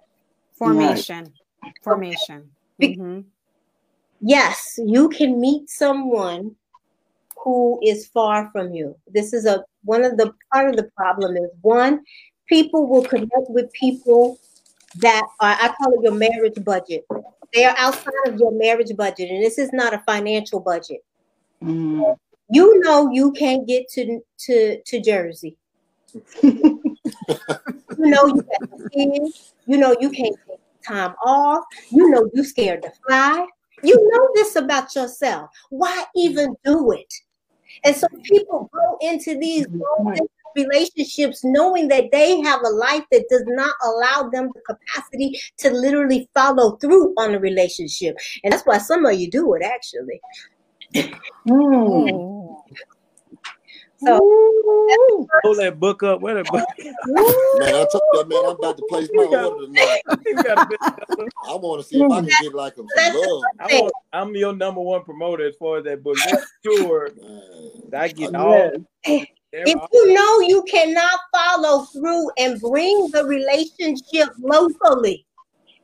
Formation, 0.53 1.31
formation. 1.81 2.49
Be- 2.77 2.97
Mhm. 2.97 3.25
Yes, 4.25 4.79
you 4.81 5.09
can 5.09 5.41
meet 5.41 5.69
someone 5.69 6.55
who 7.43 7.77
is 7.83 8.07
far 8.07 8.49
from 8.51 8.73
you. 8.73 8.95
This 9.11 9.33
is 9.33 9.45
a 9.45 9.65
one 9.83 10.05
of 10.05 10.15
the 10.15 10.33
part 10.51 10.69
of 10.69 10.77
the 10.77 10.89
problem 10.95 11.35
is 11.35 11.49
one, 11.61 12.03
people 12.47 12.87
will 12.87 13.03
connect 13.03 13.49
with 13.49 13.71
people 13.73 14.39
that 15.01 15.23
are 15.41 15.57
I 15.59 15.73
call 15.77 15.93
it 15.93 16.03
your 16.03 16.13
marriage 16.13 16.63
budget. 16.63 17.05
They 17.53 17.65
are 17.65 17.75
outside 17.77 18.13
of 18.27 18.39
your 18.39 18.51
marriage 18.53 18.95
budget, 18.95 19.29
and 19.29 19.43
this 19.43 19.57
is 19.57 19.73
not 19.73 19.93
a 19.93 20.01
financial 20.07 20.61
budget. 20.61 21.03
Mm. 21.61 22.15
You 22.49 22.79
know 22.79 23.11
you 23.11 23.33
can't 23.33 23.67
get 23.67 23.89
to 23.89 24.21
to 24.45 24.81
to 24.81 25.01
Jersey. 25.01 25.57
You 28.03 28.09
know 28.09 28.25
you 28.25 28.41
got 28.41 28.91
kids. 28.91 29.53
You 29.65 29.77
know 29.77 29.95
you 29.99 30.09
can't 30.09 30.35
take 30.47 30.59
time 30.85 31.15
off. 31.25 31.63
You 31.89 32.09
know 32.09 32.29
you 32.33 32.43
scared 32.43 32.83
to 32.83 32.91
fly. 33.07 33.47
You 33.83 34.09
know 34.11 34.29
this 34.35 34.55
about 34.55 34.95
yourself. 34.95 35.49
Why 35.69 36.05
even 36.15 36.55
do 36.63 36.91
it? 36.91 37.13
And 37.83 37.95
so 37.95 38.07
people 38.23 38.69
go 38.73 38.97
into 39.01 39.37
these 39.37 39.65
distance 39.65 40.29
relationships 40.55 41.43
knowing 41.43 41.87
that 41.87 42.11
they 42.11 42.39
have 42.41 42.61
a 42.61 42.69
life 42.69 43.03
that 43.11 43.25
does 43.29 43.43
not 43.47 43.75
allow 43.83 44.29
them 44.29 44.49
the 44.53 44.61
capacity 44.61 45.39
to 45.57 45.71
literally 45.71 46.29
follow 46.33 46.75
through 46.77 47.13
on 47.17 47.33
a 47.33 47.39
relationship. 47.39 48.15
And 48.43 48.53
that's 48.53 48.63
why 48.63 48.77
some 48.77 49.05
of 49.05 49.19
you 49.19 49.29
do 49.29 49.53
it 49.55 49.63
actually. 49.63 50.21
Mm. 51.47 52.42
Ooh. 54.11 55.27
So 55.31 55.39
Pull 55.43 55.55
that 55.55 55.79
book 55.79 56.03
up. 56.03 56.21
Where 56.21 56.35
that 56.35 56.45
book? 56.45 56.67
Man, 56.77 57.75
I 57.75 57.85
told 57.91 58.03
you, 58.13 58.25
man, 58.27 58.45
I'm 58.45 58.55
about 58.55 58.77
to 58.77 58.85
place 58.89 59.09
my 59.13 59.23
order 59.23 59.65
tonight. 59.65 60.01
You 60.25 60.35
got 60.35 60.65
a 60.65 60.69
bit- 60.69 60.79
I 61.47 61.55
want 61.55 61.81
to 61.81 61.87
see 61.87 62.01
if 62.01 62.11
I 62.11 62.21
can 62.21 62.29
get 62.41 62.53
like 62.53 62.75
some 62.75 62.87
That's- 62.95 63.15
love. 63.15 63.41
I 63.59 63.81
want, 63.81 63.93
I'm 64.13 64.35
your 64.35 64.53
number 64.55 64.81
one 64.81 65.03
promoter 65.03 65.45
as 65.47 65.55
far 65.55 65.77
as 65.77 65.83
that 65.85 66.03
book. 66.03 66.17
Make 66.25 66.39
sure 66.65 67.09
that 67.89 68.01
I 68.01 68.07
get 68.09 68.35
I 68.35 68.39
all. 68.39 68.71
Yes. 69.05 69.25
if 69.51 69.81
you 69.93 70.13
know 70.13 70.39
you 70.41 70.63
cannot 70.63 71.19
follow 71.33 71.83
through 71.85 72.29
and 72.37 72.59
bring 72.59 73.09
the 73.11 73.25
relationship 73.25 74.29
locally 74.39 75.25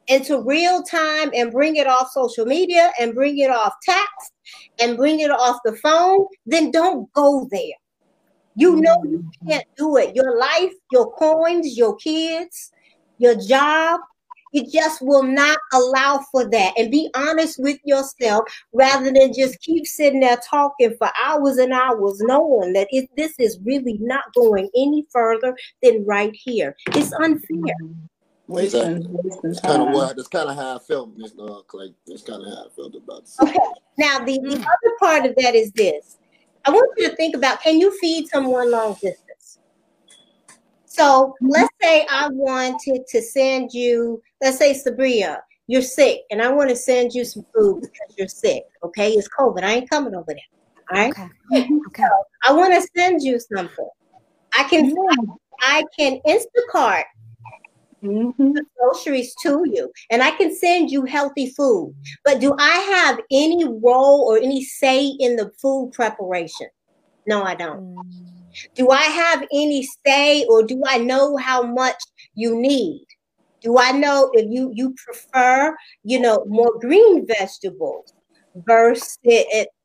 into 0.08 0.42
real 0.42 0.82
time 0.84 1.30
and 1.36 1.52
bring 1.52 1.76
it 1.76 1.86
off 1.86 2.10
social 2.12 2.46
media 2.46 2.92
and 3.00 3.14
bring 3.14 3.38
it 3.38 3.52
off 3.52 3.74
text 3.84 4.34
and 4.80 4.98
bring 4.98 5.20
it 5.20 5.30
off 5.30 5.60
the 5.64 5.76
phone, 5.78 6.26
then 6.46 6.72
don't 6.72 7.12
go 7.14 7.48
there. 7.52 7.78
You 8.60 8.76
know 8.76 9.02
you 9.06 9.32
can't 9.48 9.66
do 9.78 9.96
it. 9.96 10.14
Your 10.16 10.38
life, 10.38 10.74
your 10.92 11.14
coins, 11.14 11.78
your 11.78 11.96
kids, 11.96 12.72
your 13.18 13.36
job, 13.36 14.02
it 14.52 14.70
just 14.70 15.02
will 15.02 15.24
not 15.24 15.58
allow 15.72 16.26
for 16.30 16.50
that. 16.50 16.74
And 16.78 16.92
be 16.92 17.10
honest 17.16 17.58
with 17.58 17.78
yourself 17.86 18.44
rather 18.74 19.14
than 19.14 19.34
just 19.34 19.62
keep 19.62 19.88
sitting 19.88 20.20
there 20.20 20.38
talking 20.38 20.94
for 20.98 21.10
hours 21.24 21.58
and 21.58 21.72
hours, 21.72 22.20
knowing 22.20 22.74
that 22.74 22.88
it, 22.90 23.10
this 23.16 23.34
is 23.40 23.60
really 23.64 23.98
not 24.02 24.26
going 24.36 24.70
any 24.76 25.06
further 25.10 25.56
than 25.82 26.06
right 26.06 26.36
here. 26.36 26.76
It's 26.88 27.14
unfair. 27.14 27.76
Wasting, 28.48 29.06
wasting 29.10 29.42
That's 29.44 29.62
kind 29.62 29.84
of 29.84 29.90
what. 29.94 30.18
That's 30.18 30.28
kind 30.28 30.50
of 30.50 30.56
how 30.58 30.76
I 30.76 30.80
felt, 30.80 31.16
Miss 31.16 31.34
uh, 31.40 31.62
Clay. 31.68 31.94
That's 32.08 32.24
kind 32.24 32.42
of 32.42 32.48
how 32.52 32.66
I 32.66 32.70
felt 32.76 32.96
about 32.96 33.24
it. 33.24 33.30
Okay. 33.42 33.60
Now, 33.98 34.20
the, 34.20 34.38
the 34.40 34.56
other 34.56 34.96
part 35.00 35.26
of 35.26 35.36
that 35.38 35.56
is 35.56 35.72
this. 35.72 36.18
I 36.66 36.72
want 36.72 36.92
you 36.98 37.10
to 37.10 37.16
think 37.16 37.36
about 37.36 37.62
can 37.62 37.80
you 37.80 37.98
feed 38.00 38.28
someone 38.28 38.72
long 38.72 38.94
distance? 38.94 39.60
So 40.86 41.36
let's 41.42 41.70
say 41.82 42.06
I 42.12 42.30
wanted 42.30 43.08
to 43.08 43.22
send 43.22 43.72
you, 43.74 44.22
let's 44.42 44.58
say 44.58 44.74
Sabria, 44.74 45.38
you're 45.68 45.82
sick, 45.82 46.22
and 46.32 46.42
I 46.42 46.52
want 46.52 46.70
to 46.70 46.76
send 46.76 47.14
you 47.14 47.24
some 47.24 47.46
food 47.56 47.82
because 47.82 48.18
you're 48.18 48.28
sick. 48.28 48.64
Okay, 48.84 49.12
it's 49.12 49.30
COVID. 49.30 49.64
I 49.64 49.74
ain't 49.76 49.90
coming 49.90 50.16
over 50.16 50.26
there. 50.28 50.38
All 50.92 50.98
right. 50.98 51.12
Okay. 51.12 51.70
Okay. 51.88 52.04
I 52.44 52.54
want 52.54 52.74
to 52.74 52.88
send 52.98 53.22
you 53.22 53.40
something. 53.40 53.90
I 54.58 54.64
can 54.64 54.94
I 55.62 55.84
can 55.98 56.20
Instacart 56.28 57.04
Mhm. 58.04 58.54
groceries 58.78 59.36
to 59.36 59.64
you 59.66 59.92
and 60.10 60.24
I 60.24 60.32
can 60.32 60.56
send 60.56 60.90
you 60.90 61.06
healthy 61.06 61.52
food. 61.52 61.96
But 62.24 62.40
do 62.40 62.56
I 62.58 62.78
have 62.96 63.20
any 63.32 63.66
role 63.66 64.22
or 64.30 64.38
any 64.38 64.64
say 64.64 65.06
in 65.06 65.36
the 65.36 65.52
food 65.62 65.92
preparation? 65.94 66.68
No, 67.28 67.44
I 67.44 67.56
don't. 67.56 67.80
Mm. 67.80 68.04
Do 68.76 68.90
I 68.90 69.04
have 69.04 69.46
any 69.54 69.88
say 70.06 70.46
or 70.46 70.64
do 70.64 70.82
I 70.86 70.98
know 70.98 71.38
how 71.38 71.64
much 71.64 72.02
you 72.36 72.56
need? 72.56 73.06
Do 73.62 73.78
I 73.78 73.92
know 73.92 74.32
if 74.34 74.50
you 74.50 74.72
you 74.74 74.96
prefer, 75.06 75.76
you 76.04 76.20
know, 76.20 76.46
more 76.48 76.80
green 76.80 77.28
vegetables 77.28 78.14
versus 78.66 79.18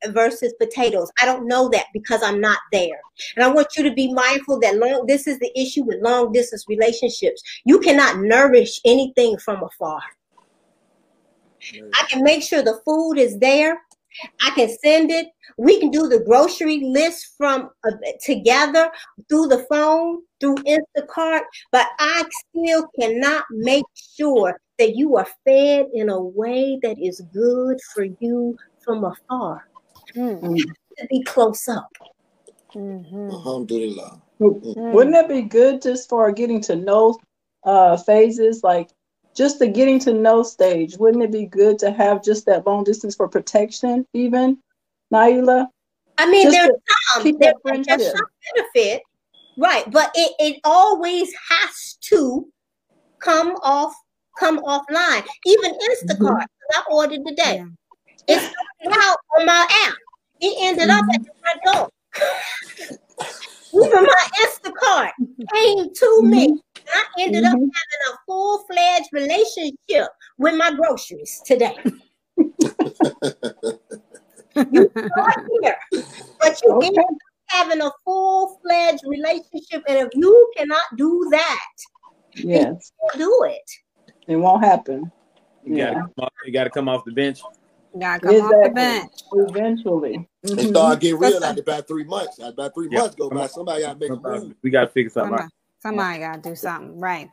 versus 0.09 0.55
potatoes? 0.61 1.11
I 1.20 1.27
don't 1.27 1.47
know 1.47 1.68
that 1.70 1.87
because 1.93 2.22
I'm 2.22 2.41
not 2.41 2.59
there. 2.72 3.01
And 3.37 3.45
I 3.45 3.49
want 3.49 3.68
you 3.77 3.83
to 3.85 3.93
be 3.93 4.12
mindful 4.12 4.61
that 4.61 4.77
long 4.77 5.07
this 5.07 5.27
is 5.27 5.39
the 5.39 5.51
issue 5.59 5.85
with 5.85 6.03
long 6.03 6.33
distance 6.33 6.64
relationships. 6.68 7.43
You 7.64 7.81
cannot 7.81 8.20
nourish 8.20 8.81
anything 8.85 9.39
from 9.39 9.62
afar. 9.62 10.01
I 11.95 12.07
can 12.09 12.22
make 12.22 12.43
sure 12.43 12.62
the 12.62 12.81
food 12.85 13.14
is 13.14 13.39
there. 13.39 13.81
I 14.43 14.51
can 14.51 14.68
send 14.83 15.11
it. 15.11 15.29
We 15.59 15.81
can 15.81 15.91
do 15.91 16.09
the 16.09 16.20
grocery 16.20 16.81
list 16.85 17.35
from 17.37 17.70
uh, 17.85 17.93
together 18.22 18.91
through 19.29 19.49
the 19.49 19.66
phone, 19.68 20.22
through 20.41 20.57
Instacart, 20.57 21.43
but 21.72 21.89
I 21.99 22.25
still 22.51 22.87
cannot 22.99 23.45
make 23.51 23.85
sure 24.16 24.61
that 24.79 24.97
you 24.97 25.16
are 25.16 25.27
fed 25.45 25.87
in 25.93 26.09
a 26.09 26.20
way 26.20 26.79
that 26.83 26.99
is 26.99 27.20
good 27.33 27.79
for 27.95 28.05
you 28.20 28.57
from 28.81 29.05
afar. 29.05 29.68
Mm. 30.14 30.59
To 30.99 31.07
be 31.09 31.22
close 31.25 31.68
up. 31.68 31.91
Mhm. 32.75 33.31
Alhamdulillah. 33.31 34.20
Wouldn't 34.39 35.14
that 35.14 35.29
be 35.29 35.43
good 35.43 35.81
just 35.81 36.09
for 36.09 36.31
getting 36.33 36.61
to 36.62 36.77
know 36.77 37.18
uh, 37.64 37.97
phases, 37.97 38.62
like 38.62 38.91
just 39.35 39.59
the 39.59 39.66
getting 39.66 39.99
to 40.01 40.12
know 40.12 40.43
stage? 40.43 40.99
Wouldn't 40.99 41.22
it 41.25 41.33
be 41.33 41.47
good 41.47 41.79
to 41.79 41.91
have 41.91 42.22
just 42.22 42.45
that 42.47 42.66
long 42.66 42.85
distance 42.85 43.14
for 43.14 43.29
protection, 43.29 44.07
even, 44.12 44.59
Naaila? 45.12 45.66
I 46.18 46.31
mean, 46.31 46.45
Just 46.45 46.57
there's 46.57 46.70
some, 47.12 47.22
keep 47.22 47.39
there- 47.39 47.55
there's 47.64 48.11
some 48.12 48.27
benefit, 48.55 49.03
right? 49.57 49.91
But 49.91 50.11
it, 50.14 50.33
it 50.39 50.61
always 50.64 51.33
has 51.49 51.97
to 52.11 52.47
come 53.18 53.57
off 53.62 53.95
come 54.39 54.59
offline. 54.61 55.24
Even 55.47 55.72
Instacart, 55.72 56.18
mm-hmm. 56.18 56.39
'cause 56.39 56.74
I 56.74 56.82
ordered 56.91 57.24
today. 57.26 57.57
Yeah. 57.57 57.68
It 58.26 58.41
started 58.41 58.93
out 59.03 59.18
on 59.39 59.47
my 59.47 59.66
app. 59.87 59.95
It 60.41 60.55
ended 60.61 60.91
up 60.91 61.05
at 61.14 61.20
mm-hmm. 61.20 61.24
the 61.24 61.32
front 61.41 61.62
door. 61.64 61.91
Even 63.74 64.05
my 64.05 64.28
Instacart 64.45 65.11
came 65.53 65.93
to 65.93 66.22
me. 66.22 66.45
And 66.47 66.61
I 66.95 67.05
ended 67.18 67.45
up 67.45 67.55
Mhm. 67.55 67.61
having 67.61 68.03
a 68.12 68.14
full 68.26 68.59
fledged 68.70 69.09
relationship 69.12 70.09
with 70.39 70.55
my 70.55 70.70
groceries 70.72 71.41
today. 71.45 71.76
you 72.37 72.53
start 74.91 75.47
here, 75.62 75.78
but 76.41 76.61
you 76.62 76.70
Okay. 76.72 76.87
end 76.89 76.99
up 76.99 77.05
having 77.47 77.80
a 77.80 77.91
full 78.05 78.59
fledged 78.62 79.03
relationship, 79.07 79.82
and 79.89 79.99
if 80.07 80.09
you 80.14 80.53
cannot 80.57 80.85
do 80.97 81.26
that, 81.30 81.66
Yes, 82.37 82.91
do 83.16 83.45
it. 83.45 83.70
It 84.27 84.37
won't 84.37 84.64
happen. 84.64 85.11
You 85.64 85.77
Yeah. 85.77 85.95
gotta 85.95 86.01
come 86.01 86.25
off, 86.25 86.33
you 86.47 86.53
gotta 86.53 86.70
come 86.70 86.89
off 86.89 87.05
the 87.05 87.12
bench. 87.12 87.41
Gotta 87.99 88.20
come 88.27 88.37
off 88.41 88.64
the 88.64 88.70
bench. 88.70 89.12
Eventually. 89.33 90.29
It 90.43 90.51
Mhm. 90.51 90.68
started 90.70 91.01
getting 91.01 91.18
real 91.18 91.31
That's- 91.33 91.51
after 91.51 91.62
about 91.62 91.87
three 91.89 92.05
months. 92.05 92.39
After 92.41 92.53
about 92.53 92.75
three 92.75 92.89
Yeah. 92.91 93.01
months 93.01 93.14
go 93.14 93.31
by, 93.31 93.47
somebody 93.47 93.83
got 93.83 93.93
to 93.93 93.99
make 93.99 94.11
a 94.11 94.20
move. 94.20 94.55
We 94.62 94.70
gotta 94.70 94.89
figure 94.89 95.11
something 95.11 95.29
Somebody, 95.31 95.45
out. 95.45 95.51
somebody 95.81 96.18
gotta 96.18 96.41
do 96.41 96.57
something, 96.57 96.99
right? 96.99 97.31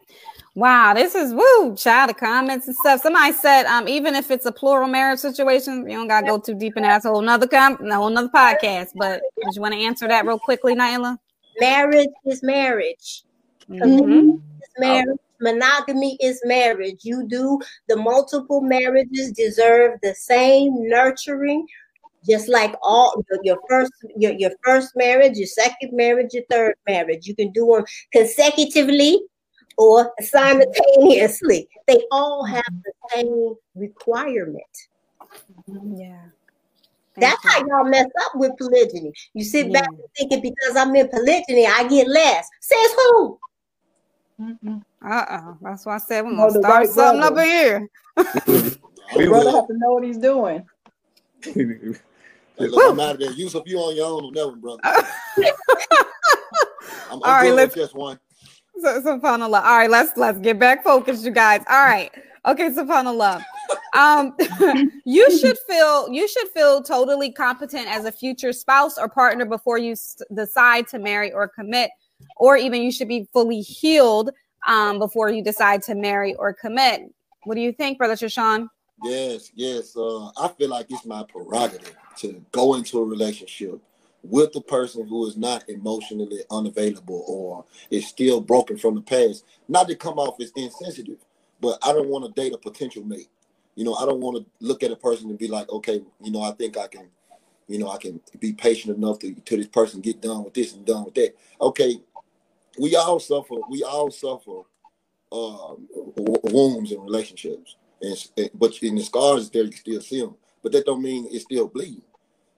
Wow, 0.53 0.93
this 0.93 1.15
is 1.15 1.33
woo, 1.33 1.75
child 1.75 2.09
of 2.11 2.17
comments 2.17 2.67
and 2.67 2.75
stuff. 2.75 3.01
Somebody 3.01 3.31
said, 3.33 3.65
um, 3.65 3.87
even 3.87 4.15
if 4.15 4.29
it's 4.31 4.45
a 4.45 4.51
plural 4.51 4.87
marriage 4.87 5.19
situation, 5.19 5.89
you 5.89 5.97
don't 5.97 6.07
gotta 6.07 6.27
go 6.27 6.37
too 6.37 6.53
deep 6.53 6.77
in 6.77 6.83
that. 6.83 6.89
That's 6.89 7.05
a 7.05 7.09
whole 7.09 7.21
nother 7.21 7.47
com, 7.47 7.77
a 7.89 7.95
whole 7.95 8.09
nother 8.09 8.29
podcast. 8.29 8.89
But 8.95 9.21
did 9.43 9.55
you 9.55 9.61
want 9.61 9.73
to 9.73 9.79
answer 9.79 10.07
that 10.07 10.25
real 10.25 10.37
quickly, 10.39 10.75
Naaila? 10.75 11.17
Marriage 11.59 12.09
is 12.25 12.43
marriage. 12.43 13.23
Mhm. 13.69 14.35
is 14.35 14.69
marriage. 14.77 15.19
Monogamy 15.41 16.17
is 16.21 16.41
marriage. 16.45 16.99
You 17.03 17.27
do 17.27 17.59
the 17.87 17.95
multiple 17.95 18.61
marriages 18.61 19.31
deserve 19.31 19.99
the 20.01 20.15
same 20.15 20.87
nurturing, 20.87 21.65
just 22.27 22.47
like 22.47 22.75
all 22.81 23.23
your, 23.43 23.57
first 23.67 23.91
your, 24.15 24.33
your 24.33 24.51
first 24.63 24.95
marriage, 24.95 25.37
your 25.37 25.47
second 25.47 25.91
marriage, 25.93 26.33
your 26.33 26.43
third 26.49 26.75
marriage. 26.87 27.27
You 27.27 27.35
can 27.35 27.51
do 27.51 27.65
them 27.67 27.85
consecutively 28.11 29.21
or 29.77 30.13
simultaneously. 30.21 31.67
They 31.87 32.01
all 32.11 32.45
have 32.45 32.73
the 32.83 32.93
same 33.11 33.55
requirement. 33.75 34.63
Yeah. 35.95 36.25
That's 37.17 37.45
how 37.45 37.59
y'all 37.67 37.89
mess 37.89 38.07
up 38.25 38.31
with 38.35 38.57
polygyny. 38.57 39.11
You 39.33 39.43
sit 39.43 39.71
back 39.73 39.87
and 39.87 39.99
thinking 40.17 40.41
because 40.41 40.77
I'm 40.77 40.95
in 40.95 41.09
polygyny, 41.09 41.67
I 41.67 41.87
get 41.87 42.07
less. 42.07 42.47
Says 42.61 42.93
who? 42.95 43.39
Mhm. 44.39 44.83
Uh 45.03 45.25
oh. 45.29 45.57
That's 45.61 45.85
why 45.85 45.95
I 45.95 45.97
said 45.97 46.25
we're 46.25 46.35
gonna 46.35 46.51
start 46.51 46.63
right 46.65 46.89
something 46.89 47.23
up 47.23 47.37
in 47.37 47.45
here. 47.45 47.89
I'm 48.17 49.27
Brother 49.27 49.43
good. 49.43 49.55
have 49.55 49.67
to 49.67 49.77
know 49.77 49.91
what 49.93 50.03
he's 50.03 50.17
doing. 50.17 50.65
Hey, 51.43 52.67
look, 52.67 52.91
I'm 52.91 52.99
out 52.99 53.15
of 53.15 53.19
there. 53.19 53.31
Yusuf, 53.31 53.63
you 53.65 53.77
on 53.79 53.95
your 53.95 54.05
own 54.05 54.25
on 54.25 54.33
that 54.33 54.47
one, 54.47 54.59
brother. 54.59 54.81
I'm, 54.85 55.03
I'm 57.11 57.13
All 57.13 57.19
right, 57.21 57.51
let's- 57.53 57.75
with 57.75 57.83
just 57.83 57.95
one. 57.95 58.19
So, 58.81 59.01
subhanallah. 59.01 59.61
All 59.63 59.77
right, 59.77 59.89
let's 59.89 60.15
let's 60.17 60.39
get 60.39 60.57
back 60.57 60.83
focused, 60.83 61.23
you 61.23 61.31
guys. 61.31 61.61
All 61.69 61.83
right. 61.83 62.09
Okay, 62.47 62.69
subhanallah. 62.71 63.43
Um, 63.93 64.35
you 65.05 65.29
should 65.37 65.57
feel 65.67 66.09
you 66.09 66.27
should 66.27 66.47
feel 66.49 66.81
totally 66.81 67.31
competent 67.31 67.87
as 67.87 68.05
a 68.05 68.11
future 68.11 68.51
spouse 68.53 68.97
or 68.97 69.07
partner 69.07 69.45
before 69.45 69.77
you 69.77 69.91
s- 69.91 70.19
decide 70.33 70.87
to 70.87 70.97
marry 70.99 71.31
or 71.31 71.47
commit, 71.47 71.91
or 72.37 72.57
even 72.57 72.81
you 72.81 72.91
should 72.91 73.07
be 73.07 73.27
fully 73.31 73.61
healed 73.61 74.31
um, 74.67 74.99
before 74.99 75.29
you 75.29 75.43
decide 75.43 75.81
to 75.83 75.95
marry 75.95 76.35
or 76.35 76.53
commit. 76.53 77.13
What 77.43 77.55
do 77.55 77.61
you 77.61 77.71
think, 77.71 77.97
Brother 77.97 78.15
Shashan? 78.15 78.67
Yes, 79.03 79.51
yes. 79.55 79.95
Uh, 79.97 80.27
I 80.37 80.49
feel 80.57 80.69
like 80.69 80.87
it's 80.89 81.05
my 81.05 81.23
prerogative 81.23 81.95
to 82.17 82.43
go 82.51 82.75
into 82.75 82.99
a 82.99 83.05
relationship 83.05 83.79
with 84.23 84.53
the 84.53 84.61
person 84.61 85.07
who 85.07 85.25
is 85.25 85.37
not 85.37 85.67
emotionally 85.67 86.41
unavailable 86.51 87.23
or 87.27 87.65
is 87.89 88.07
still 88.07 88.39
broken 88.39 88.77
from 88.77 88.95
the 88.95 89.01
past. 89.01 89.43
Not 89.67 89.87
to 89.87 89.95
come 89.95 90.19
off 90.19 90.39
as 90.39 90.51
insensitive, 90.55 91.17
but 91.59 91.79
I 91.81 91.93
don't 91.93 92.09
want 92.09 92.25
to 92.25 92.41
date 92.41 92.53
a 92.53 92.57
potential 92.57 93.03
mate. 93.03 93.29
You 93.75 93.85
know, 93.85 93.95
I 93.95 94.05
don't 94.05 94.19
want 94.19 94.37
to 94.37 94.45
look 94.59 94.83
at 94.83 94.91
a 94.91 94.95
person 94.95 95.29
and 95.29 95.39
be 95.39 95.47
like, 95.47 95.69
okay, 95.69 96.01
you 96.21 96.31
know, 96.31 96.41
I 96.43 96.51
think 96.51 96.77
I 96.77 96.87
can, 96.87 97.07
you 97.67 97.79
know, 97.79 97.89
I 97.89 97.97
can 97.97 98.19
be 98.39 98.53
patient 98.53 98.95
enough 98.95 99.17
to 99.19 99.33
to 99.33 99.57
this 99.57 99.67
person 99.67 100.01
get 100.01 100.21
done 100.21 100.43
with 100.43 100.53
this 100.53 100.73
and 100.73 100.85
done 100.85 101.05
with 101.05 101.15
that. 101.15 101.35
Okay, 101.59 102.01
we 102.79 102.95
all 102.95 103.19
suffer. 103.19 103.55
We 103.69 103.83
all 103.83 104.11
suffer 104.11 104.63
w- 105.31 106.41
wounds 106.45 106.91
in 106.91 107.01
relationships 107.01 107.75
and, 108.01 108.17
and- 108.37 108.51
but 108.55 108.77
in 108.83 108.95
the 108.95 109.03
scars 109.03 109.49
there 109.51 109.63
you 109.63 109.71
still 109.73 110.01
see 110.01 110.21
them 110.21 110.35
but 110.63 110.71
that 110.71 110.85
don't 110.87 111.03
mean 111.03 111.27
it's 111.31 111.45
still 111.45 111.67
bleeding 111.67 112.03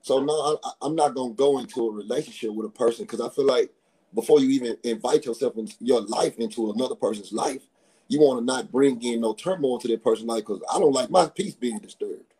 so 0.02 0.20
no 0.20 0.58
I, 0.64 0.70
i'm 0.82 0.96
not 0.96 1.14
going 1.14 1.32
to 1.32 1.36
go 1.36 1.58
into 1.58 1.88
a 1.88 1.92
relationship 1.92 2.52
with 2.54 2.66
a 2.66 2.70
person 2.70 3.04
because 3.04 3.20
i 3.20 3.28
feel 3.30 3.46
like 3.46 3.72
before 4.14 4.40
you 4.40 4.50
even 4.50 4.76
invite 4.84 5.26
yourself 5.26 5.56
into 5.58 5.74
your 5.80 6.02
life 6.02 6.38
into 6.38 6.72
another 6.72 6.96
person's 6.96 7.32
life 7.32 7.62
you 8.08 8.20
want 8.20 8.40
to 8.40 8.44
not 8.44 8.72
bring 8.72 9.02
in 9.02 9.22
no 9.22 9.34
turmoil 9.34 9.78
to 9.78 9.88
that 9.88 10.04
person's 10.04 10.28
life 10.28 10.40
because 10.46 10.62
i 10.74 10.78
don't 10.78 10.92
like 10.94 11.10
my 11.10 11.28
peace 11.28 11.54
being 11.54 11.78
disturbed 11.78 12.34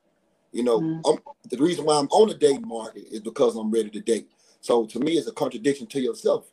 you 0.53 0.65
know 0.65 0.85
Mm. 0.85 1.03
I'm, 1.07 1.19
the 1.51 1.59
reason 1.59 1.85
why 1.87 1.99
i'm 1.99 2.09
on 2.09 2.29
the 2.29 2.35
dating 2.35 2.69
market 2.69 3.05
is 3.11 3.21
because 3.21 3.57
i'm 3.57 3.71
ready 3.71 3.91
to 3.91 4.01
date 4.01 4.29
so 4.61 4.87
to 4.87 5.01
me 5.01 5.13
it's 5.15 5.29
a 5.29 5.33
contradiction 5.33 5.87
to 5.89 6.01
yourself 6.01 6.47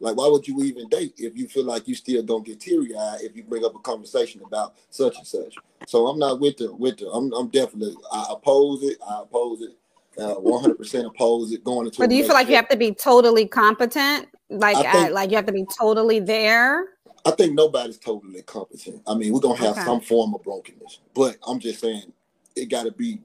like, 0.00 0.16
why 0.16 0.28
would 0.28 0.46
you 0.46 0.62
even 0.62 0.88
date 0.88 1.14
if 1.18 1.36
you 1.36 1.48
feel 1.48 1.64
like 1.64 1.88
you 1.88 1.94
still 1.94 2.22
don't 2.22 2.46
get 2.46 2.60
teary 2.60 2.94
eyed 2.96 3.20
if 3.22 3.36
you 3.36 3.42
bring 3.42 3.64
up 3.64 3.74
a 3.74 3.80
conversation 3.80 4.40
about 4.42 4.74
such 4.90 5.16
and 5.18 5.26
such? 5.26 5.54
So 5.86 6.06
I'm 6.06 6.18
not 6.18 6.40
with 6.40 6.56
the 6.58 6.72
with 6.74 6.98
the. 6.98 7.10
I'm, 7.10 7.32
I'm 7.32 7.48
definitely 7.48 7.96
I 8.12 8.26
oppose 8.30 8.82
it. 8.82 8.98
I 9.08 9.20
oppose 9.22 9.62
it. 9.62 9.70
Uh, 10.16 10.34
100% 10.34 11.06
oppose 11.06 11.52
it. 11.52 11.62
Going 11.64 11.86
into. 11.86 11.98
But 12.00 12.10
do 12.10 12.16
you 12.16 12.24
feel 12.24 12.34
like 12.34 12.48
you 12.48 12.56
have 12.56 12.68
to 12.68 12.76
be 12.76 12.92
totally 12.92 13.46
competent? 13.46 14.26
Like, 14.50 14.76
I 14.76 14.92
think- 14.92 15.10
uh, 15.10 15.14
like 15.14 15.30
you 15.30 15.36
have 15.36 15.46
to 15.46 15.52
be 15.52 15.64
totally 15.64 16.20
there? 16.20 16.86
I 17.24 17.32
think 17.32 17.54
nobody's 17.54 17.98
totally 17.98 18.42
competent. 18.42 19.02
I 19.06 19.14
mean, 19.14 19.32
we're 19.32 19.40
gonna 19.40 19.56
have 19.56 19.72
Okay. 19.72 19.84
some 19.84 20.00
form 20.00 20.34
of 20.34 20.42
brokenness, 20.42 21.00
but 21.14 21.36
I'm 21.46 21.58
just 21.58 21.80
saying 21.80 22.12
it 22.56 22.66
got 22.66 22.84
to 22.84 22.92
be 22.92 23.20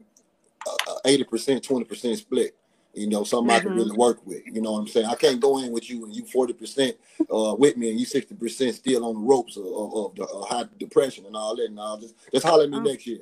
eighty 1.05 1.23
percent, 1.23 1.63
twenty 1.63 1.85
percent 1.85 2.17
split. 2.17 2.55
You 2.95 3.07
know, 3.07 3.23
something 3.23 3.53
I 3.53 3.59
can 3.59 3.71
Mhm. 3.71 3.75
really 3.77 3.97
work 3.97 4.25
with. 4.25 4.45
You 4.45 4.61
know 4.61 4.73
what 4.73 4.79
I'm 4.79 4.87
saying? 4.87 5.07
I 5.07 5.15
can't 5.15 5.39
go 5.39 5.57
in 5.57 5.71
with 5.71 5.89
you 5.89 6.05
and 6.05 6.15
you 6.15 6.25
forty 6.25 6.53
percent 6.53 6.95
uh, 7.33 7.55
with 7.57 7.75
me 7.75 7.89
and 7.89 7.99
you 7.99 8.05
sixty 8.05 8.35
percent 8.35 8.75
still 8.75 9.03
on 9.05 9.15
the 9.15 9.19
ropes 9.21 9.57
of, 9.57 9.65
of, 9.65 9.95
of 9.95 10.15
the 10.15 10.23
uh, 10.25 10.45
high 10.45 10.65
depression 10.77 11.25
and 11.25 11.35
all 11.35 11.55
that. 11.55 11.65
And 11.65 11.79
all 11.79 11.97
just 11.97 12.13
just 12.31 12.45
holler 12.45 12.65
at 12.65 12.69
me 12.69 12.77
Oh. 12.77 12.81
next 12.81 13.07
year. 13.07 13.21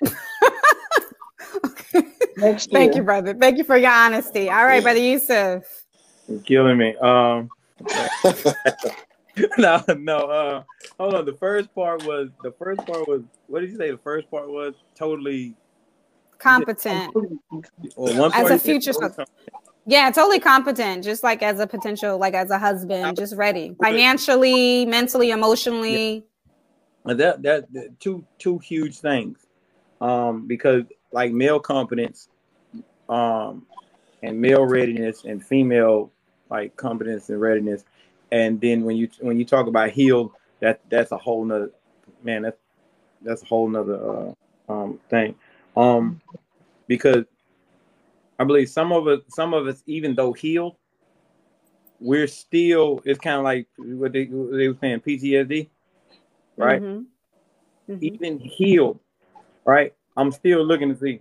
Next 2.36 2.70
year. 2.70 2.80
Thank 2.80 2.94
you, 2.94 3.02
brother. 3.02 3.34
Thank 3.34 3.58
you 3.58 3.64
for 3.64 3.76
your 3.76 3.90
honesty. 3.90 4.48
All 4.48 4.64
right, 4.64 4.76
Yeah. 4.76 4.80
brother 4.82 5.00
Yusuf. 5.00 5.64
You're 6.28 6.38
killing 6.40 6.78
me. 6.78 6.94
Um, 6.98 7.50
no, 9.58 9.82
no. 9.96 10.18
Uh, 10.18 10.62
hold 11.00 11.14
on. 11.14 11.24
The 11.24 11.36
first 11.40 11.74
part 11.74 12.04
was 12.04 12.28
the 12.44 12.52
first 12.52 12.86
part 12.86 13.08
was 13.08 13.22
what 13.48 13.60
did 13.60 13.70
you 13.70 13.76
say? 13.76 13.90
The 13.90 13.98
first 13.98 14.30
part 14.30 14.48
was 14.48 14.74
totally. 14.94 15.54
Competent. 16.38 17.14
Well, 17.96 18.32
As 18.32 18.50
a 18.50 18.58
future. 18.58 18.92
Yeah, 19.86 20.10
totally 20.10 20.38
competent. 20.38 21.02
Just 21.02 21.22
like 21.22 21.42
as 21.42 21.60
a 21.60 21.66
potential, 21.66 22.18
like 22.18 22.34
as 22.34 22.50
a 22.50 22.58
husband, 22.58 23.16
just 23.16 23.34
ready. 23.36 23.74
Financially, 23.80 24.84
mentally, 24.84 25.30
emotionally. 25.30 26.26
And 27.04 27.18
that, 27.20 27.42
that 27.42 27.72
that 27.72 27.98
two 28.00 28.24
two 28.38 28.58
huge 28.58 28.98
things 28.98 29.38
um 30.00 30.46
because 30.46 30.84
like 31.12 31.32
male 31.32 31.58
competence 31.58 32.28
um 33.08 33.66
and 34.22 34.40
male 34.40 34.64
readiness 34.64 35.24
and 35.24 35.44
female 35.44 36.10
like 36.50 36.76
competence 36.76 37.28
and 37.30 37.40
readiness 37.40 37.84
and 38.30 38.60
then 38.60 38.84
when 38.84 38.96
you 38.96 39.08
when 39.20 39.38
you 39.38 39.44
talk 39.44 39.66
about 39.66 39.90
healed 39.90 40.32
that 40.60 40.80
that's 40.88 41.12
a 41.12 41.16
whole 41.16 41.44
nother 41.44 41.70
man 42.22 42.42
that's 42.42 42.58
that's 43.22 43.42
a 43.42 43.46
whole 43.46 43.68
nother 43.68 44.34
uh, 44.68 44.72
um 44.72 45.00
thing 45.08 45.34
um 45.78 46.20
because 46.88 47.24
i 48.38 48.44
believe 48.44 48.68
some 48.68 48.92
of 48.92 49.06
us 49.06 49.20
some 49.28 49.54
of 49.54 49.66
us 49.66 49.82
even 49.86 50.14
though 50.14 50.32
healed 50.32 50.74
we're 52.00 52.26
still 52.26 53.00
it's 53.04 53.18
kind 53.20 53.36
of 53.38 53.44
like 53.44 53.66
what 53.76 54.12
they, 54.12 54.24
what 54.26 54.56
they 54.56 54.68
were 54.68 54.76
saying 54.80 55.00
ptsd 55.00 55.68
right 56.56 56.82
Mhm. 56.82 57.06
Mhm. 57.88 57.98
even 58.02 58.38
healed, 58.38 58.98
right? 59.64 59.94
I'm 60.16 60.30
still 60.30 60.62
looking 60.64 60.90
to 60.90 60.98
see. 61.00 61.20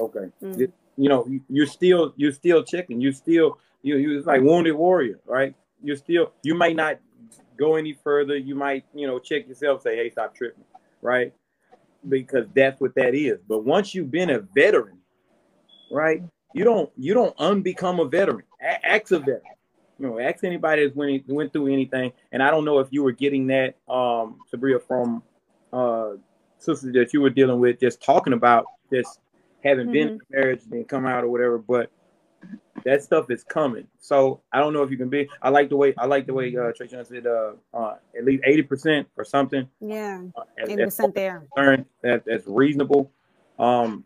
Okay, 0.00 0.30
Mm. 0.42 0.72
you 0.96 1.08
know, 1.08 1.26
you- 1.26 1.44
you're 1.48 1.66
still 1.66 2.14
you're 2.16 2.32
still 2.32 2.62
checking. 2.64 3.00
You 3.00 3.12
still 3.12 3.58
you 3.82 3.96
you 3.96 4.18
it's 4.18 4.26
like 4.26 4.42
wounded 4.42 4.74
warrior, 4.74 5.20
right? 5.26 5.54
You're 5.82 5.96
still 5.96 6.32
you 6.42 6.54
might 6.54 6.76
not 6.76 6.98
go 7.56 7.76
any 7.76 7.92
further. 7.92 8.36
You 8.36 8.54
might 8.54 8.84
you 8.94 9.06
know 9.06 9.18
check 9.18 9.46
yourself, 9.46 9.82
say, 9.82 9.96
hey, 9.96 10.10
stop 10.10 10.34
tripping, 10.34 10.64
right? 11.02 11.32
Because 12.08 12.46
that's 12.54 12.80
what 12.80 12.94
that 12.96 13.14
is. 13.14 13.38
But 13.48 13.64
once 13.64 13.94
you've 13.94 14.10
been 14.10 14.30
a 14.30 14.40
veteran, 14.40 14.98
right? 15.90 16.22
You 16.52 16.64
don't 16.64 16.90
you 16.96 17.14
don't 17.14 17.36
unbecome 17.38 18.00
a 18.00 18.08
veteran. 18.08 18.44
A- 18.60 18.86
ask 18.86 19.10
a 19.12 19.18
veteran. 19.18 19.42
You 19.98 20.08
know, 20.08 20.18
ask 20.18 20.44
anybody 20.44 20.84
that's 20.84 20.96
went 20.96 21.26
went 21.28 21.52
through 21.52 21.72
anything. 21.72 22.12
And 22.32 22.42
I 22.42 22.50
don't 22.50 22.64
know 22.64 22.78
if 22.80 22.88
you 22.90 23.02
were 23.02 23.12
getting 23.12 23.46
that, 23.48 23.76
um, 23.88 24.40
Sabria, 24.52 24.82
from 24.82 25.22
uh 25.72 26.12
sisters 26.58 26.92
that 26.94 27.12
you 27.12 27.20
were 27.20 27.30
dealing 27.30 27.60
with, 27.60 27.80
just 27.80 28.02
talking 28.02 28.32
about 28.32 28.66
just 28.92 29.18
having 29.62 29.90
been 29.90 30.08
in 30.08 30.20
marriage 30.30 30.62
and 30.70 30.88
come 30.88 31.06
out 31.06 31.24
or 31.24 31.28
whatever. 31.28 31.58
But 31.58 31.90
that 32.84 33.02
stuff 33.02 33.30
is 33.30 33.42
coming. 33.44 33.86
So 33.98 34.40
I 34.52 34.60
don't 34.60 34.72
know 34.72 34.82
if 34.82 34.90
you 34.90 34.96
can 34.96 35.08
be. 35.08 35.28
I 35.42 35.48
like 35.48 35.68
the 35.68 35.76
way 35.76 35.94
I 35.98 36.06
like 36.06 36.26
the 36.26 36.34
way 36.34 36.54
uh, 36.56 36.72
Tracy 36.76 36.96
said 37.04 37.26
uh, 37.26 37.52
uh, 37.72 37.96
at 38.16 38.24
least 38.24 38.42
eighty 38.46 38.62
percent 38.62 39.08
or 39.16 39.24
something. 39.24 39.68
Yeah, 39.80 40.22
Uh, 40.36 40.42
eighty 40.58 40.84
percent 40.84 41.14
there. 41.14 41.46
that 41.56 42.24
that's 42.24 42.46
reasonable. 42.46 43.10
Um, 43.58 44.04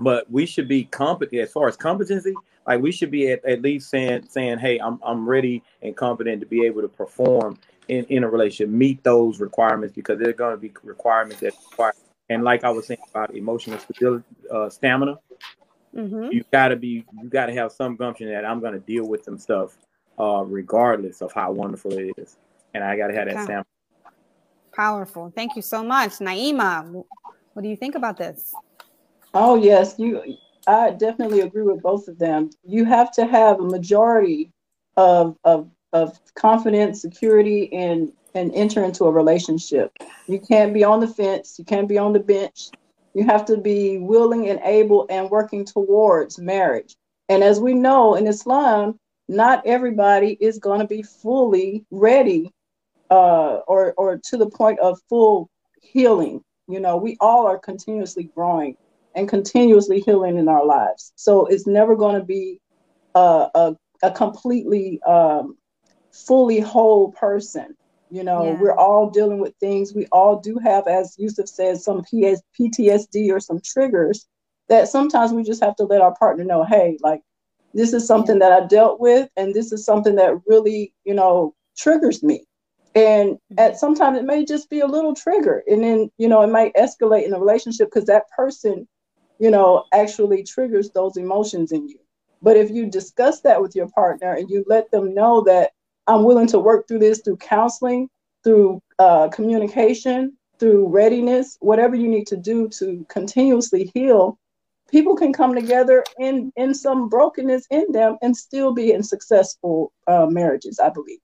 but 0.00 0.30
we 0.30 0.46
should 0.46 0.68
be 0.68 0.84
competent 0.84 1.42
as 1.42 1.52
far 1.52 1.68
as 1.68 1.76
competency. 1.76 2.34
Like 2.66 2.80
we 2.80 2.92
should 2.92 3.10
be 3.10 3.30
at, 3.32 3.44
at 3.44 3.62
least 3.62 3.90
saying 3.90 4.26
saying, 4.28 4.58
hey, 4.58 4.78
I'm 4.78 4.98
I'm 5.02 5.28
ready 5.28 5.62
and 5.82 5.96
competent 5.96 6.40
to 6.40 6.46
be 6.46 6.64
able 6.64 6.82
to 6.82 6.88
perform 6.88 7.58
in, 7.88 8.04
in 8.04 8.24
a 8.24 8.28
relationship, 8.28 8.72
meet 8.72 9.02
those 9.02 9.40
requirements 9.40 9.94
because 9.94 10.18
there 10.18 10.28
are 10.28 10.34
going 10.34 10.54
to 10.54 10.60
be 10.60 10.72
requirements 10.82 11.40
that 11.40 11.54
require. 11.70 11.92
And 12.28 12.44
like 12.44 12.62
I 12.62 12.70
was 12.70 12.86
saying 12.86 13.00
about 13.10 13.34
emotional 13.34 13.78
stability, 13.80 14.24
uh, 14.50 14.70
stamina, 14.70 15.18
Mm-hmm. 15.96 16.28
you 16.30 16.44
gotta 16.52 16.76
be 16.76 17.04
you 17.20 17.28
gotta 17.28 17.52
have 17.52 17.72
some 17.72 17.96
gumption 17.96 18.28
that 18.28 18.44
I'm 18.44 18.60
gonna 18.60 18.78
deal 18.78 19.04
with 19.04 19.24
some 19.24 19.38
stuff, 19.38 19.76
uh, 20.18 20.44
regardless 20.46 21.20
of 21.20 21.32
how 21.32 21.52
wonderful 21.52 21.92
it 21.92 22.14
is, 22.16 22.36
and 22.74 22.84
I 22.84 22.96
gotta 22.96 23.14
have 23.14 23.26
that 23.26 23.32
Okay. 23.34 23.42
stamina. 23.44 23.64
Powerful. 24.72 25.32
Thank 25.34 25.56
you 25.56 25.62
so 25.62 25.82
much, 25.82 26.12
Naima. 26.18 27.04
What 27.52 27.62
do 27.62 27.68
you 27.68 27.76
think 27.76 27.94
about 27.96 28.16
this? 28.16 28.56
Oh 29.34 29.56
yes, 29.56 29.96
you. 29.98 30.36
I 30.66 30.90
definitely 30.90 31.40
agree 31.40 31.62
with 31.62 31.82
both 31.82 32.06
of 32.06 32.18
them. 32.18 32.50
You 32.64 32.84
have 32.84 33.10
to 33.12 33.26
have 33.26 33.60
a 33.60 33.64
majority 33.64 34.50
of 34.96 35.36
of 35.44 35.68
of 35.92 36.18
confidence, 36.34 37.00
security, 37.02 37.72
and 37.72 38.12
and 38.34 38.54
enter 38.54 38.84
into 38.84 39.04
a 39.04 39.10
relationship. 39.10 39.92
You 40.28 40.38
can't 40.38 40.72
be 40.72 40.84
on 40.84 41.00
the 41.00 41.08
fence. 41.08 41.58
You 41.58 41.64
can't 41.64 41.88
be 41.88 41.98
on 41.98 42.12
the 42.12 42.20
bench. 42.20 42.70
You 43.14 43.24
have 43.24 43.44
to 43.46 43.56
be 43.56 43.98
willing 43.98 44.48
and 44.48 44.60
able 44.62 45.06
and 45.10 45.30
working 45.30 45.64
towards 45.64 46.38
marriage. 46.38 46.94
And 47.28 47.42
as 47.42 47.60
we 47.60 47.74
know 47.74 48.14
in 48.14 48.26
Islam, 48.26 48.98
not 49.28 49.66
everybody 49.66 50.36
is 50.40 50.58
going 50.58 50.80
to 50.80 50.86
be 50.86 51.02
fully 51.02 51.84
ready 51.90 52.52
uh, 53.10 53.60
or 53.66 53.92
or 53.96 54.18
to 54.24 54.36
the 54.36 54.48
point 54.48 54.78
of 54.80 55.00
full 55.08 55.48
healing. 55.82 56.42
You 56.68 56.80
know, 56.80 56.96
we 56.96 57.16
all 57.20 57.46
are 57.46 57.58
continuously 57.58 58.24
growing 58.34 58.76
and 59.14 59.28
continuously 59.28 60.00
healing 60.00 60.38
in 60.38 60.48
our 60.48 60.64
lives. 60.64 61.12
So 61.16 61.46
it's 61.46 61.66
never 61.66 61.96
going 61.96 62.18
to 62.18 62.24
be 62.24 62.60
a, 63.14 63.48
a, 63.54 63.76
a 64.02 64.10
completely 64.12 65.02
um, 65.02 65.56
fully 66.12 66.60
whole 66.60 67.12
person. 67.12 67.76
You 68.10 68.24
know, 68.24 68.44
Yeah. 68.44 68.60
we're 68.60 68.76
all 68.76 69.10
dealing 69.10 69.38
with 69.38 69.54
things. 69.60 69.94
We 69.94 70.06
all 70.12 70.36
do 70.40 70.58
have, 70.58 70.86
as 70.86 71.16
Yusuf 71.18 71.48
says, 71.48 71.84
some 71.84 72.02
PS, 72.02 72.42
PTSD 72.58 73.30
or 73.30 73.40
some 73.40 73.60
triggers 73.60 74.26
that 74.68 74.88
sometimes 74.88 75.32
we 75.32 75.42
just 75.42 75.62
have 75.62 75.76
to 75.76 75.84
let 75.84 76.00
our 76.00 76.14
partner 76.14 76.44
know, 76.44 76.64
hey, 76.64 76.96
like 77.02 77.22
this 77.74 77.92
is 77.92 78.06
something 78.06 78.38
that 78.38 78.52
I 78.52 78.66
dealt 78.66 79.00
with, 79.00 79.28
and 79.36 79.54
this 79.54 79.72
is 79.72 79.84
something 79.84 80.16
that 80.16 80.40
really, 80.46 80.92
you 81.04 81.14
know, 81.14 81.54
triggers 81.76 82.22
me. 82.22 82.44
And 82.94 83.32
mm-hmm. 83.32 83.58
at 83.58 83.78
sometimes 83.78 84.18
it 84.18 84.24
may 84.24 84.44
just 84.44 84.70
be 84.70 84.80
a 84.80 84.86
little 84.86 85.14
trigger, 85.14 85.62
and 85.68 85.82
then 85.82 86.10
you 86.18 86.28
know 86.28 86.42
it 86.42 86.48
might 86.48 86.74
escalate 86.74 87.24
in 87.24 87.30
the 87.30 87.38
relationship 87.38 87.88
because 87.88 88.06
that 88.06 88.28
person, 88.36 88.88
you 89.38 89.50
know, 89.50 89.84
actually 89.92 90.42
triggers 90.42 90.90
those 90.90 91.16
emotions 91.16 91.70
in 91.70 91.88
you. 91.88 91.98
But 92.42 92.56
if 92.56 92.70
you 92.70 92.86
discuss 92.86 93.42
that 93.42 93.60
with 93.60 93.76
your 93.76 93.88
partner 93.88 94.32
and 94.32 94.50
you 94.50 94.64
let 94.66 94.90
them 94.90 95.14
know 95.14 95.42
that 95.42 95.72
I'm 96.06 96.24
willing 96.24 96.46
to 96.48 96.58
work 96.58 96.88
through 96.88 97.00
this 97.00 97.20
through 97.20 97.36
counseling, 97.38 98.08
through 98.44 98.80
uh, 98.98 99.28
communication, 99.28 100.36
through 100.58 100.88
readiness, 100.88 101.56
whatever 101.60 101.96
you 101.96 102.08
need 102.08 102.26
to 102.28 102.36
do 102.36 102.68
to 102.68 103.04
continuously 103.08 103.90
heal, 103.94 104.38
people 104.90 105.16
can 105.16 105.32
come 105.32 105.54
together 105.54 106.04
in 106.18 106.52
in 106.56 106.74
some 106.74 107.08
brokenness 107.08 107.66
in 107.70 107.90
them 107.92 108.16
and 108.22 108.36
still 108.36 108.72
be 108.72 108.92
in 108.92 109.02
successful 109.02 109.92
uh, 110.06 110.26
marriages. 110.26 110.78
I 110.78 110.90
believe. 110.90 111.18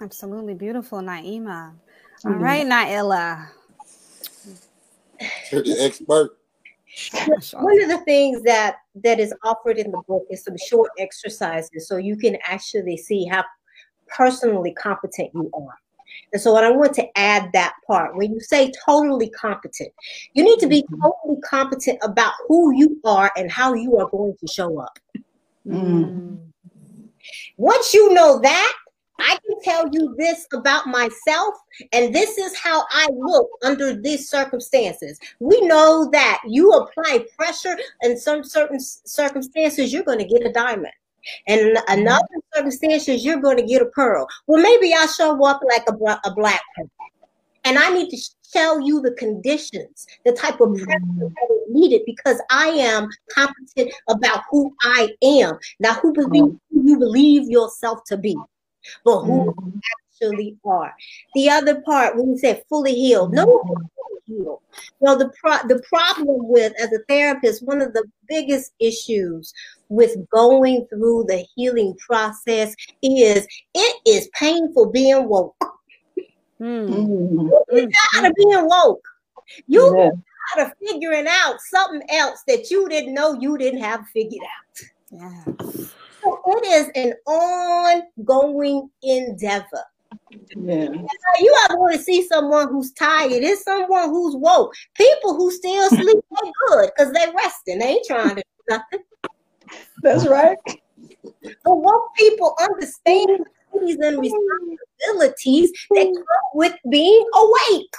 Absolutely 0.00 0.54
beautiful, 0.54 0.98
Naima. 1.00 1.74
All 2.24 2.32
Mhm. 2.32 2.40
right, 2.40 2.66
Naaila. 2.66 3.48
You're 5.50 5.62
the 5.62 5.84
expert. 5.84 6.38
One 7.54 7.82
of 7.82 7.88
the 7.88 8.02
things 8.04 8.42
that 8.42 8.76
that 8.96 9.20
is 9.20 9.32
offered 9.44 9.78
in 9.78 9.90
the 9.90 10.02
book 10.08 10.26
is 10.30 10.44
some 10.44 10.56
short 10.56 10.90
exercises 10.98 11.86
so 11.88 11.96
you 11.96 12.16
can 12.16 12.36
actually 12.44 12.96
see 12.96 13.24
how 13.24 13.44
personally 14.16 14.72
competent 14.72 15.30
you 15.34 15.50
are. 15.54 15.78
And 16.32 16.40
so, 16.40 16.52
what 16.52 16.64
I 16.64 16.70
want 16.70 16.94
to 16.94 17.18
add 17.18 17.50
that 17.52 17.74
part 17.86 18.16
when 18.16 18.32
you 18.32 18.40
say 18.40 18.72
totally 18.86 19.30
competent, 19.30 19.92
you 20.34 20.42
need 20.44 20.58
to 20.60 20.66
be 20.66 20.84
totally 21.02 21.40
competent 21.42 21.98
about 22.02 22.32
who 22.48 22.74
you 22.74 23.00
are 23.04 23.30
and 23.36 23.50
how 23.50 23.74
you 23.74 23.98
are 23.98 24.08
going 24.08 24.34
to 24.40 24.46
show 24.46 24.80
up. 24.80 24.98
Mm. 25.66 26.38
Once 27.56 27.94
you 27.94 28.12
know 28.14 28.40
that, 28.40 28.72
I 29.20 29.38
can 29.46 29.60
tell 29.62 29.88
you 29.92 30.14
this 30.18 30.46
about 30.52 30.86
myself, 30.86 31.54
and 31.92 32.14
this 32.14 32.38
is 32.38 32.56
how 32.56 32.84
I 32.90 33.08
look 33.14 33.48
under 33.62 33.94
these 33.94 34.28
circumstances. 34.28 35.20
We 35.38 35.60
know 35.62 36.08
that 36.12 36.40
you 36.46 36.72
apply 36.72 37.26
pressure 37.36 37.76
in 38.02 38.18
some 38.18 38.42
certain 38.42 38.80
circumstances, 38.80 39.92
you're 39.92 40.02
going 40.02 40.18
to 40.18 40.24
get 40.24 40.46
a 40.46 40.52
diamond. 40.52 40.94
And 41.46 41.60
in 41.60 41.76
another 41.88 42.26
circumstances, 42.54 43.24
you're 43.24 43.40
going 43.40 43.56
to 43.56 43.62
get 43.62 43.82
a 43.82 43.86
pearl. 43.86 44.26
Well, 44.46 44.62
maybe 44.62 44.94
I 44.94 45.06
show 45.06 45.44
up 45.44 45.60
like 45.68 45.84
a, 45.88 45.94
a 46.28 46.34
black 46.34 46.62
pearl. 46.76 46.90
And 47.64 47.78
I 47.78 47.90
need 47.90 48.10
to 48.10 48.16
tell 48.52 48.80
you 48.80 49.00
the 49.00 49.12
conditions, 49.12 50.06
the 50.24 50.32
type 50.32 50.60
of 50.60 50.74
pressure 50.74 51.00
mm-hmm. 51.00 51.20
that 51.20 51.48
is 51.50 51.62
needed 51.70 52.02
because 52.04 52.40
I 52.50 52.68
am 52.68 53.08
competent 53.32 53.92
about 54.08 54.42
who 54.50 54.74
I 54.82 55.10
am. 55.22 55.58
Now, 55.80 55.94
who 55.94 56.12
believe 56.12 56.44
oh. 56.44 56.60
who 56.70 56.88
you 56.88 56.98
believe 56.98 57.48
yourself 57.48 58.00
to 58.06 58.16
be, 58.16 58.36
but 59.04 59.22
who 59.22 59.54
Mhm. 59.54 59.80
actually 60.22 60.56
are. 60.64 60.94
The 61.34 61.50
other 61.50 61.80
part, 61.82 62.16
when 62.16 62.30
you 62.30 62.38
say 62.38 62.62
fully 62.68 62.94
healed, 62.94 63.32
no 63.32 63.46
mm-hmm. 63.46 63.84
One 64.26 64.36
is 64.36 64.38
fully 64.38 64.44
healed. 64.44 64.60
Well, 65.00 65.18
the 65.18 65.30
pro- 65.40 65.68
the 65.68 65.82
problem 65.88 66.48
with 66.48 66.72
as 66.80 66.92
a 66.92 66.98
therapist, 67.08 67.66
one 67.66 67.80
of 67.82 67.92
the 67.92 68.04
biggest 68.28 68.72
issues 68.78 69.52
with 69.88 70.16
going 70.30 70.86
through 70.88 71.24
the 71.28 71.44
healing 71.54 71.96
process 71.98 72.74
is 73.02 73.46
it 73.74 73.96
is 74.06 74.28
painful 74.34 74.90
being 74.90 75.28
woke. 75.28 75.56
Mhm. 76.60 77.50
You 77.72 77.90
tired 78.12 78.30
of 78.30 78.34
being 78.36 78.68
woke. 78.68 79.04
You 79.66 79.96
Yeah. 79.96 80.10
tired 80.54 80.66
of 80.70 80.78
figuring 80.78 81.26
out 81.28 81.60
something 81.60 82.02
else 82.10 82.42
that 82.46 82.70
you 82.70 82.88
didn't 82.88 83.14
know 83.14 83.34
you 83.34 83.58
didn't 83.58 83.80
have 83.80 84.06
figured 84.12 84.42
out. 84.44 84.86
Yeah. 85.10 85.44
So 86.22 86.40
it 86.46 86.64
is 86.66 86.90
an 86.94 87.14
ongoing 87.26 88.90
endeavor. 89.02 89.84
Yeah. 90.56 90.88
You 91.40 91.56
are 91.68 91.76
going 91.76 91.96
to 91.96 92.02
see 92.02 92.26
someone 92.26 92.68
who's 92.68 92.92
tired. 92.92 93.32
It's 93.32 93.64
someone 93.64 94.08
who's 94.10 94.36
woke. 94.36 94.74
People 94.94 95.34
who 95.34 95.50
still 95.50 95.88
sleep, 95.88 96.24
they 96.42 96.52
good 96.68 96.90
because 96.96 97.12
they're 97.12 97.32
resting. 97.32 97.78
They 97.78 97.88
ain't 97.88 98.06
trying 98.06 98.36
to 98.36 98.42
do 98.42 98.42
nothing. 98.68 99.00
That's 100.02 100.26
right. 100.26 100.56
But 101.64 101.76
woke 101.76 102.14
people 102.16 102.54
understand 102.60 103.28
the 103.72 103.78
duties 103.78 103.96
and 103.96 104.20
responsibilities 104.20 105.72
that 105.90 106.04
come 106.04 106.50
with 106.54 106.74
being 106.90 107.26
awake. 107.34 107.94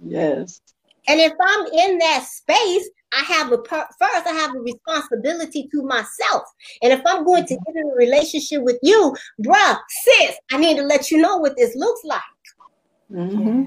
Yes. 0.00 0.60
And 1.08 1.20
if 1.20 1.32
I'm 1.40 1.66
in 1.66 1.98
that 1.98 2.24
space, 2.24 2.88
I 3.12 3.22
have 3.24 3.52
a 3.52 3.58
per- 3.58 3.88
first 3.98 4.26
I 4.26 4.32
have 4.32 4.54
a 4.54 4.60
responsibility 4.60 5.68
to 5.72 5.82
myself. 5.82 6.44
And 6.82 6.92
if 6.92 7.00
I'm 7.06 7.24
going 7.24 7.44
to 7.46 7.54
get 7.54 7.76
in 7.76 7.90
a 7.90 7.96
relationship 7.96 8.62
with 8.62 8.78
you, 8.82 9.14
bruh, 9.42 9.78
sis, 9.88 10.36
I 10.52 10.58
need 10.58 10.76
to 10.76 10.82
let 10.82 11.10
you 11.10 11.18
know 11.18 11.38
what 11.38 11.56
this 11.56 11.74
looks 11.74 12.02
like. 12.04 12.20
hmm 13.10 13.64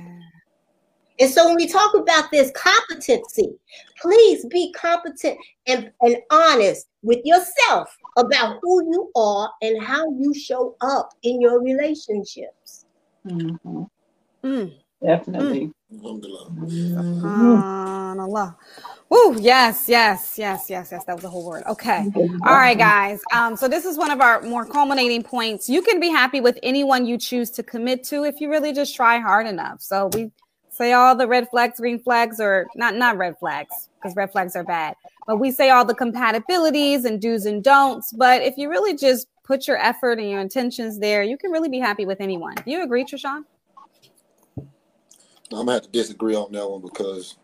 And 1.19 1.29
so 1.29 1.47
when 1.47 1.55
we 1.55 1.67
talk 1.67 1.93
about 1.95 2.31
this 2.31 2.51
competency, 2.55 3.49
please 4.01 4.45
be 4.45 4.71
competent 4.73 5.37
and, 5.67 5.91
and 6.01 6.17
honest 6.31 6.87
with 7.01 7.19
yourself 7.23 7.95
about 8.17 8.59
who 8.61 8.91
you 8.91 9.11
are 9.15 9.51
and 9.61 9.83
how 9.83 10.09
you 10.13 10.33
show 10.33 10.75
up 10.81 11.09
in 11.23 11.41
your 11.41 11.61
relationships. 11.61 12.85
hmm 13.27 13.83
Mm. 14.43 14.73
Definitely. 15.03 15.71
Alhamdulillah. 15.91 16.49
Mhm. 17.21 17.63
Woo, 19.09 19.37
yes, 19.39 19.87
yes, 19.87 20.35
yes, 20.37 20.69
yes, 20.69 20.89
yes. 20.91 21.05
That 21.05 21.13
was 21.13 21.21
the 21.21 21.29
whole 21.29 21.45
word. 21.45 21.63
Okay. 21.67 22.09
All 22.45 22.55
right, 22.55 22.77
guys. 22.77 23.21
Um, 23.31 23.55
so 23.55 23.67
this 23.67 23.85
is 23.85 23.97
one 23.97 24.11
of 24.11 24.21
our 24.21 24.41
more 24.41 24.65
culminating 24.65 25.23
points. 25.23 25.69
You 25.69 25.81
can 25.81 25.99
be 25.99 26.09
happy 26.09 26.41
with 26.41 26.57
anyone 26.63 27.05
you 27.05 27.17
choose 27.17 27.51
to 27.51 27.63
commit 27.63 28.03
to 28.05 28.23
if 28.23 28.41
you 28.41 28.49
really 28.49 28.73
just 28.73 28.95
try 28.95 29.19
hard 29.19 29.45
enough. 29.47 29.81
So 29.81 30.07
we 30.13 30.31
say 30.69 30.93
all 30.93 31.15
the 31.15 31.27
red 31.27 31.49
flags, 31.49 31.79
green 31.79 31.99
flags, 31.99 32.39
or 32.39 32.67
not 32.75 32.95
not 32.95 33.17
red 33.17 33.37
flags, 33.37 33.89
because 33.95 34.15
red 34.15 34.31
flags 34.31 34.55
are 34.55 34.63
bad. 34.63 34.95
But 35.27 35.37
we 35.37 35.51
say 35.51 35.69
all 35.69 35.85
the 35.85 35.95
compatibilities 35.95 37.05
and 37.05 37.21
do's 37.21 37.45
and 37.45 37.63
don'ts. 37.63 38.11
But 38.13 38.41
if 38.41 38.57
you 38.57 38.69
really 38.69 38.95
just 38.95 39.27
put 39.43 39.67
your 39.67 39.77
effort 39.77 40.19
and 40.19 40.29
your 40.29 40.39
intentions 40.41 40.99
there, 40.99 41.21
you 41.23 41.37
can 41.37 41.51
really 41.51 41.69
be 41.69 41.79
happy 41.79 42.05
with 42.05 42.19
anyone. 42.19 42.55
Do 42.55 42.71
you 42.71 42.83
agree, 42.83 43.05
Trishawn? 43.05 43.43
I'm 45.53 45.65
gonna 45.65 45.73
have 45.73 45.83
to 45.83 45.89
disagree 45.89 46.35
on 46.35 46.51
that 46.51 46.69
one 46.69 46.81
because 46.81 47.37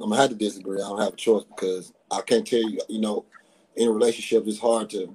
I'm 0.00 0.10
gonna 0.10 0.20
have 0.20 0.30
to 0.30 0.36
disagree. 0.36 0.80
I 0.80 0.88
don't 0.88 1.00
have 1.00 1.14
a 1.14 1.16
choice 1.16 1.44
because 1.44 1.92
I 2.10 2.20
can't 2.22 2.46
tell 2.46 2.62
you. 2.62 2.80
You 2.88 3.00
know, 3.00 3.24
in 3.76 3.88
a 3.88 3.92
relationship, 3.92 4.46
it's 4.46 4.58
hard 4.58 4.90
to 4.90 5.14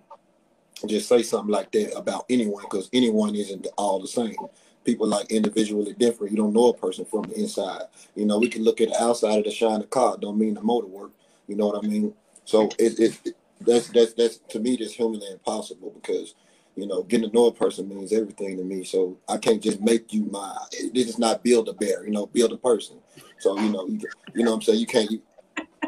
just 0.86 1.10
say 1.10 1.24
something 1.24 1.52
like 1.52 1.72
that 1.72 1.98
about 1.98 2.26
anyone 2.30 2.64
because 2.64 2.90
anyone 2.94 3.36
isn't 3.36 3.68
all 3.78 4.00
the 4.00 4.08
same. 4.08 4.36
People 4.84 5.08
like 5.08 5.32
individually 5.32 5.94
different. 5.94 6.32
You 6.32 6.38
don't 6.38 6.54
know 6.54 6.68
a 6.68 6.74
person 6.74 7.06
from 7.06 7.24
the 7.24 7.40
inside. 7.40 7.84
You 8.16 8.26
know, 8.26 8.40
we 8.40 8.48
can 8.48 8.64
look 8.64 8.80
at 8.80 8.90
the 8.90 9.04
outside 9.04 9.40
of 9.40 9.44
the 9.44 9.52
shiny 9.52 9.86
car, 9.86 10.18
don't 10.18 10.38
mean 10.38 10.54
the 10.54 10.62
motor 10.62 10.88
work. 10.88 11.12
You 11.48 11.56
know 11.56 11.68
what 11.68 11.84
I 11.84 11.88
mean? 11.88 12.14
So 12.46 12.70
it, 12.80 13.00
it, 13.00 13.20
it 13.26 13.36
that's 13.62 13.90
that's 13.90 14.14
that's 14.14 14.38
to 14.50 14.60
me 14.60 14.78
that's 14.78 14.94
humanly 14.94 15.28
impossible 15.32 15.92
because 15.92 16.36
you 16.78 16.88
know 16.88 17.04
getting 17.04 17.30
to 17.30 17.36
know 17.36 17.48
a 17.48 17.54
person 17.54 17.90
means 17.90 18.14
everything 18.14 18.58
to 18.58 18.64
me. 18.64 18.84
So 18.84 19.18
I 19.28 19.38
can't 19.38 19.62
just 19.62 19.82
make 19.82 20.14
you 20.14 20.26
my. 20.26 20.56
This 20.94 21.10
is 21.10 21.20
not 21.20 21.44
build 21.44 21.68
a 21.68 21.74
bear. 21.74 22.06
You 22.06 22.12
know, 22.12 22.28
build 22.28 22.54
a 22.54 22.58
person. 22.58 22.98
So 23.40 23.60
you 23.60 23.70
know, 23.70 23.88
you, 23.88 24.00
you 24.34 24.44
know 24.44 24.52
what 24.52 24.58
I'm 24.58 24.62
saying. 24.62 24.80
You 24.80 24.88
can't 24.88 25.12
you, 25.12 25.22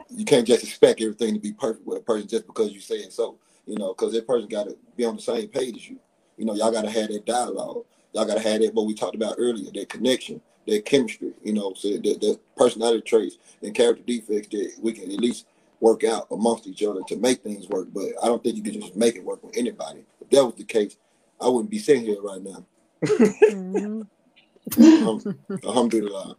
you 0.09 0.25
can't 0.25 0.45
just 0.45 0.63
expect 0.63 1.01
everything 1.01 1.35
to 1.35 1.39
be 1.39 1.53
perfect 1.53 1.85
with 1.85 1.99
a 1.99 2.01
person 2.01 2.27
just 2.27 2.47
because 2.47 2.73
you 2.73 2.81
say 2.81 2.95
it 2.95 3.13
so 3.13 3.37
you 3.69 3.77
know, 3.77 3.89
because 3.89 4.13
that 4.13 4.25
person 4.25 4.49
got 4.49 4.67
to 4.67 4.75
be 4.97 5.05
on 5.05 5.15
the 5.15 5.21
same 5.21 5.47
page 5.47 5.75
as 5.75 5.89
you. 5.89 5.99
You 6.37 6.45
know, 6.45 6.55
y'all 6.55 6.71
got 6.71 6.85
to 6.85 6.89
have 6.89 7.09
that 7.09 7.25
dialogue. 7.25 7.85
Y'all 8.13 8.25
got 8.25 8.37
to 8.37 8.49
have 8.49 8.61
that 8.61 8.73
what 8.73 8.87
we 8.87 8.95
talked 8.95 9.15
about 9.15 9.35
earlier, 9.37 9.69
that 9.71 9.89
connection, 9.89 10.41
that 10.65 10.85
chemistry. 10.85 11.33
You 11.43 11.53
know, 11.53 11.73
so 11.75 11.89
the, 11.89 12.17
the 12.19 12.39
personality 12.57 13.01
traits 13.01 13.37
and 13.61 13.75
character 13.75 14.01
defects 14.05 14.47
that 14.49 14.71
we 14.81 14.93
can 14.93 15.11
at 15.11 15.19
least 15.19 15.45
work 15.79 16.03
out 16.03 16.27
amongst 16.31 16.65
each 16.65 16.81
other 16.81 17.01
to 17.07 17.15
make 17.17 17.43
things 17.43 17.67
work. 17.69 17.89
But 17.93 18.07
I 18.23 18.25
don't 18.25 18.43
think 18.43 18.57
you 18.57 18.63
can 18.63 18.81
just 18.81 18.95
make 18.95 19.15
it 19.15 19.23
work 19.23 19.43
with 19.43 19.55
anybody. 19.55 20.03
If 20.29 20.37
that 20.37 20.45
was 20.45 20.55
the 20.55 20.63
case, 20.63 20.95
I 21.41 21.47
wouldn't 21.47 21.71
be 21.71 21.79
sitting 21.79 22.03
here 22.03 22.21
right 22.21 22.41
now. 22.41 22.65
mm-hmm. 23.03 25.07
um, 25.07 25.39
alhamdulillah. 25.63 26.35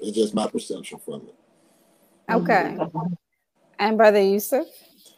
It's 0.00 0.16
just 0.16 0.34
my 0.34 0.46
perception 0.46 0.98
from 1.04 1.28
it. 1.28 1.34
Okay. 2.32 2.78
And 3.78 3.98
brother 3.98 4.22
Yusuf? 4.22 4.66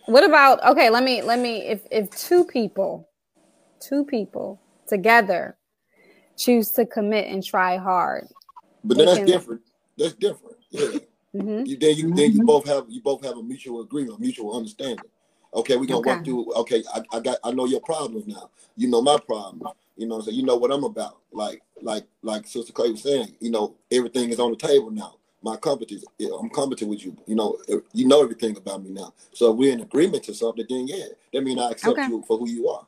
What 0.07 0.25
about 0.25 0.65
okay, 0.65 0.91
let 0.91 1.05
me 1.05 1.23
let 1.23 1.39
me 1.39 1.59
if 1.59 1.83
if 1.93 2.11
two 2.11 2.45
people, 2.45 3.09
two 3.79 4.05
people 4.05 4.61
together 4.89 5.57
choose 6.37 6.73
to 6.73 6.87
commit 6.87 7.29
and 7.29 7.45
try 7.45 7.77
hard. 7.77 8.27
But 8.83 8.97
then 8.97 9.07
that's 9.07 9.19
can, 9.19 9.27
different. 9.27 9.61
That's 9.97 10.15
different. 10.15 10.57
Yeah. 10.71 10.89
Mm-hmm. 11.37 11.67
You, 11.67 11.77
then 11.77 11.97
you 11.97 12.15
then 12.15 12.33
you 12.33 12.43
both 12.43 12.67
have 12.67 12.87
you 12.89 13.01
both 13.01 13.25
have 13.25 13.37
a 13.37 13.43
mutual 13.43 13.83
agreement, 13.83 14.19
mutual 14.19 14.57
understanding. 14.57 15.05
Okay, 15.55 15.77
we're 15.77 15.87
gonna 15.87 16.01
okay. 16.01 16.15
work 16.15 16.25
through 16.25 16.53
okay, 16.55 16.83
I, 16.95 17.03
I 17.13 17.21
got 17.21 17.39
I 17.43 17.53
know 17.53 17.67
your 17.67 17.81
problems 17.81 18.27
now. 18.27 18.51
You 18.77 18.89
know 18.89 19.03
my 19.03 19.19
problems. 19.19 19.63
You 19.97 20.07
know, 20.07 20.21
so 20.21 20.31
you 20.31 20.45
know 20.45 20.57
what 20.57 20.71
I'm 20.71 20.85
about. 20.85 21.19
Like 21.33 21.63
like 21.83 22.07
like 22.23 22.47
Sister 22.47 22.73
Clay 22.73 22.91
was 22.91 23.03
saying, 23.03 23.35
you 23.41 23.51
know, 23.51 23.75
everything 23.91 24.31
is 24.31 24.41
on 24.41 24.51
the 24.51 24.57
table 24.57 24.91
now 24.91 25.15
my 25.43 25.57
competence. 25.57 26.05
I'm 26.21 26.51
competent 26.51 26.91
with 26.91 27.05
you. 27.05 27.17
You 27.27 27.37
know, 27.37 27.59
you 27.93 28.07
know 28.07 28.23
everything 28.23 28.57
about 28.57 28.83
me 28.83 28.91
now. 28.91 29.15
So 29.33 29.53
if 29.53 29.57
we're 29.57 29.73
in 29.73 29.81
agreement 29.81 30.25
to 30.25 30.35
something, 30.35 30.67
then 30.69 30.89
yeah, 30.89 31.05
that 31.33 31.43
means 31.43 31.61
I 31.61 31.71
accept 31.71 31.99
okay. 31.99 32.09
you 32.09 32.25
for 32.27 32.39
who 32.39 32.49
you 32.49 32.69
are. 32.69 32.87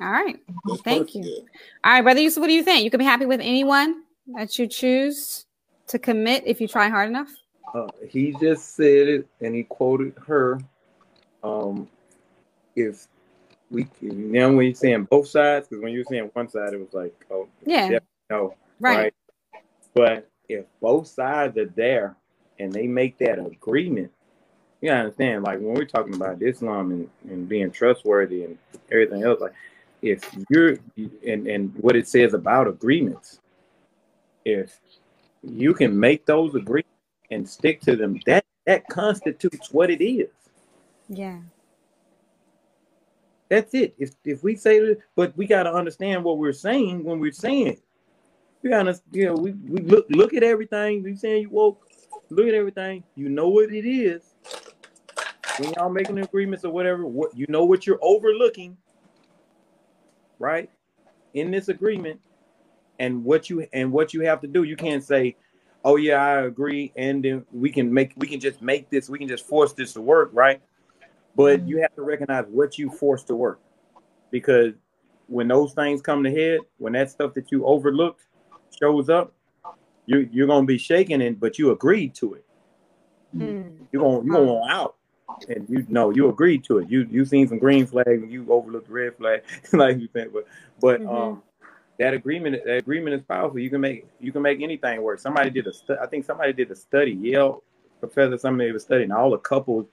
All 0.00 0.10
right. 0.10 0.40
That's 0.66 0.80
Thank 0.82 1.08
perfect, 1.08 1.14
you. 1.16 1.24
Yeah. 1.24 1.42
All 1.84 1.92
right, 1.92 2.02
brother 2.02 2.20
Yusuf, 2.20 2.40
what 2.40 2.46
do 2.46 2.54
you 2.54 2.62
think? 2.62 2.84
You 2.84 2.90
can 2.90 2.98
be 2.98 3.04
happy 3.04 3.26
with 3.26 3.40
anyone 3.40 4.04
that 4.34 4.58
you 4.58 4.66
choose 4.66 5.46
to 5.88 5.98
commit 5.98 6.44
if 6.46 6.60
you 6.60 6.68
try 6.68 6.88
hard 6.88 7.08
enough? 7.08 7.30
Uh, 7.74 7.88
he 8.08 8.34
just 8.40 8.74
said 8.76 9.08
it 9.08 9.28
and 9.40 9.54
he 9.54 9.64
quoted 9.64 10.14
her. 10.26 10.60
Um, 11.42 11.88
if 12.76 13.06
we 13.70 13.86
now 14.00 14.52
when 14.52 14.66
you're 14.66 14.74
saying 14.74 15.04
both 15.04 15.28
sides, 15.28 15.68
because 15.68 15.82
when 15.82 15.92
you're 15.92 16.04
saying 16.04 16.30
one 16.34 16.48
side, 16.48 16.72
it 16.72 16.80
was 16.80 16.92
like, 16.92 17.14
oh, 17.30 17.48
yeah, 17.64 17.98
no, 18.28 18.54
right. 18.80 19.12
right. 19.52 19.62
But 19.94 20.28
if 20.48 20.66
both 20.80 21.06
sides 21.06 21.56
are 21.56 21.66
there 21.66 22.16
and 22.58 22.72
they 22.72 22.86
make 22.86 23.18
that 23.18 23.38
agreement, 23.38 24.10
you 24.80 24.90
understand, 24.90 25.44
like 25.44 25.58
when 25.60 25.74
we're 25.74 25.84
talking 25.84 26.14
about 26.14 26.42
Islam 26.42 26.90
and, 26.90 27.10
and 27.30 27.48
being 27.48 27.70
trustworthy 27.70 28.44
and 28.44 28.58
everything 28.90 29.22
else, 29.22 29.40
like 29.40 29.54
if 30.02 30.28
you're 30.48 30.78
and, 30.96 31.46
and 31.46 31.74
what 31.76 31.96
it 31.96 32.08
says 32.08 32.34
about 32.34 32.66
agreements, 32.66 33.40
if 34.44 34.80
you 35.42 35.74
can 35.74 35.98
make 35.98 36.26
those 36.26 36.54
agreements 36.54 36.88
and 37.30 37.48
stick 37.48 37.80
to 37.82 37.96
them, 37.96 38.18
that 38.26 38.44
that 38.66 38.86
constitutes 38.88 39.72
what 39.72 39.90
it 39.90 40.02
is. 40.02 40.28
Yeah. 41.10 41.40
That's 43.50 43.74
it. 43.74 43.94
If 43.98 44.12
if 44.24 44.42
we 44.42 44.56
say 44.56 44.96
but 45.14 45.36
we 45.36 45.46
got 45.46 45.64
to 45.64 45.74
understand 45.74 46.24
what 46.24 46.38
we're 46.38 46.52
saying 46.52 47.04
when 47.04 47.18
we're 47.18 47.32
saying 47.32 47.66
it 47.66 47.82
gotta, 48.68 49.00
you 49.12 49.26
know, 49.26 49.34
we, 49.34 49.52
we 49.52 49.80
look 49.80 50.06
look 50.10 50.34
at 50.34 50.42
everything. 50.42 51.02
We 51.02 51.16
saying 51.16 51.42
you 51.42 51.50
woke, 51.50 51.86
look 52.28 52.46
at 52.46 52.54
everything. 52.54 53.02
You 53.16 53.28
know 53.28 53.48
what 53.48 53.72
it 53.72 53.88
is. 53.88 54.22
When 55.58 55.72
y'all 55.76 55.90
making 55.90 56.18
agreements 56.18 56.64
or 56.64 56.72
whatever, 56.72 57.06
what 57.06 57.36
you 57.36 57.46
know 57.48 57.64
what 57.64 57.86
you're 57.86 57.98
overlooking, 58.02 58.76
right? 60.38 60.70
In 61.34 61.50
this 61.50 61.68
agreement, 61.68 62.20
and 62.98 63.24
what 63.24 63.48
you 63.48 63.66
and 63.72 63.92
what 63.92 64.12
you 64.12 64.22
have 64.22 64.40
to 64.42 64.46
do. 64.46 64.62
You 64.62 64.76
can't 64.76 65.02
say, 65.02 65.36
"Oh 65.84 65.96
yeah, 65.96 66.22
I 66.22 66.42
agree," 66.42 66.92
and 66.96 67.24
then 67.24 67.44
we 67.52 67.70
can 67.70 67.92
make 67.92 68.12
we 68.16 68.26
can 68.26 68.40
just 68.40 68.62
make 68.62 68.90
this. 68.90 69.08
We 69.08 69.18
can 69.18 69.28
just 69.28 69.46
force 69.46 69.72
this 69.72 69.92
to 69.94 70.00
work, 70.00 70.30
right? 70.32 70.60
But 71.36 71.66
you 71.66 71.80
have 71.80 71.94
to 71.94 72.02
recognize 72.02 72.44
what 72.48 72.78
you 72.78 72.90
force 72.90 73.22
to 73.24 73.34
work, 73.34 73.60
because 74.30 74.74
when 75.26 75.48
those 75.48 75.72
things 75.72 76.02
come 76.02 76.24
to 76.24 76.30
head, 76.30 76.60
when 76.78 76.92
that 76.94 77.10
stuff 77.10 77.34
that 77.34 77.52
you 77.52 77.64
overlooked 77.64 78.26
shows 78.78 79.08
up, 79.08 79.32
you 80.06 80.28
you're 80.32 80.46
gonna 80.46 80.66
be 80.66 80.78
shaking 80.78 81.20
it, 81.20 81.38
but 81.38 81.58
you 81.58 81.70
agreed 81.70 82.14
to 82.16 82.34
it. 82.34 82.44
Mm. 83.36 83.86
You're 83.92 84.02
gonna 84.02 84.24
you 84.24 84.32
gonna 84.32 84.66
out, 84.68 84.96
and 85.48 85.68
you 85.68 85.86
know 85.88 86.10
you 86.10 86.28
agreed 86.28 86.64
to 86.64 86.78
it. 86.78 86.90
You 86.90 87.06
you 87.10 87.24
seen 87.24 87.46
some 87.48 87.58
green 87.58 87.86
flag 87.86 88.08
and 88.08 88.30
you 88.30 88.46
overlooked 88.50 88.88
the 88.88 88.92
red 88.92 89.16
flag, 89.16 89.42
like 89.72 89.98
you 89.98 90.08
think. 90.08 90.32
But 90.32 90.46
but 90.80 91.00
mm-hmm. 91.00 91.08
um, 91.08 91.42
that 91.98 92.12
agreement 92.12 92.64
that 92.64 92.78
agreement 92.78 93.14
is 93.14 93.22
powerful. 93.22 93.60
You 93.60 93.70
can 93.70 93.80
make 93.80 94.06
you 94.18 94.32
can 94.32 94.42
make 94.42 94.60
anything 94.60 95.00
work. 95.02 95.20
Somebody 95.20 95.50
did 95.50 95.66
a 95.68 95.72
stu- 95.72 95.98
I 96.02 96.06
think 96.06 96.24
somebody 96.24 96.52
did 96.52 96.70
a 96.70 96.76
study. 96.76 97.12
Yale 97.12 97.62
professor 98.00 98.38
somebody 98.38 98.72
was 98.72 98.82
studying 98.82 99.12
all 99.12 99.30
the 99.30 99.38
couples 99.38 99.86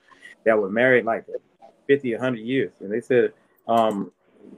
that 0.48 0.58
were 0.58 0.70
married 0.70 1.06
like 1.06 1.26
50 1.88 2.14
100 2.14 2.40
years 2.40 2.72
and 2.80 2.92
they 2.92 3.02
said 3.02 3.34
um, 3.68 4.12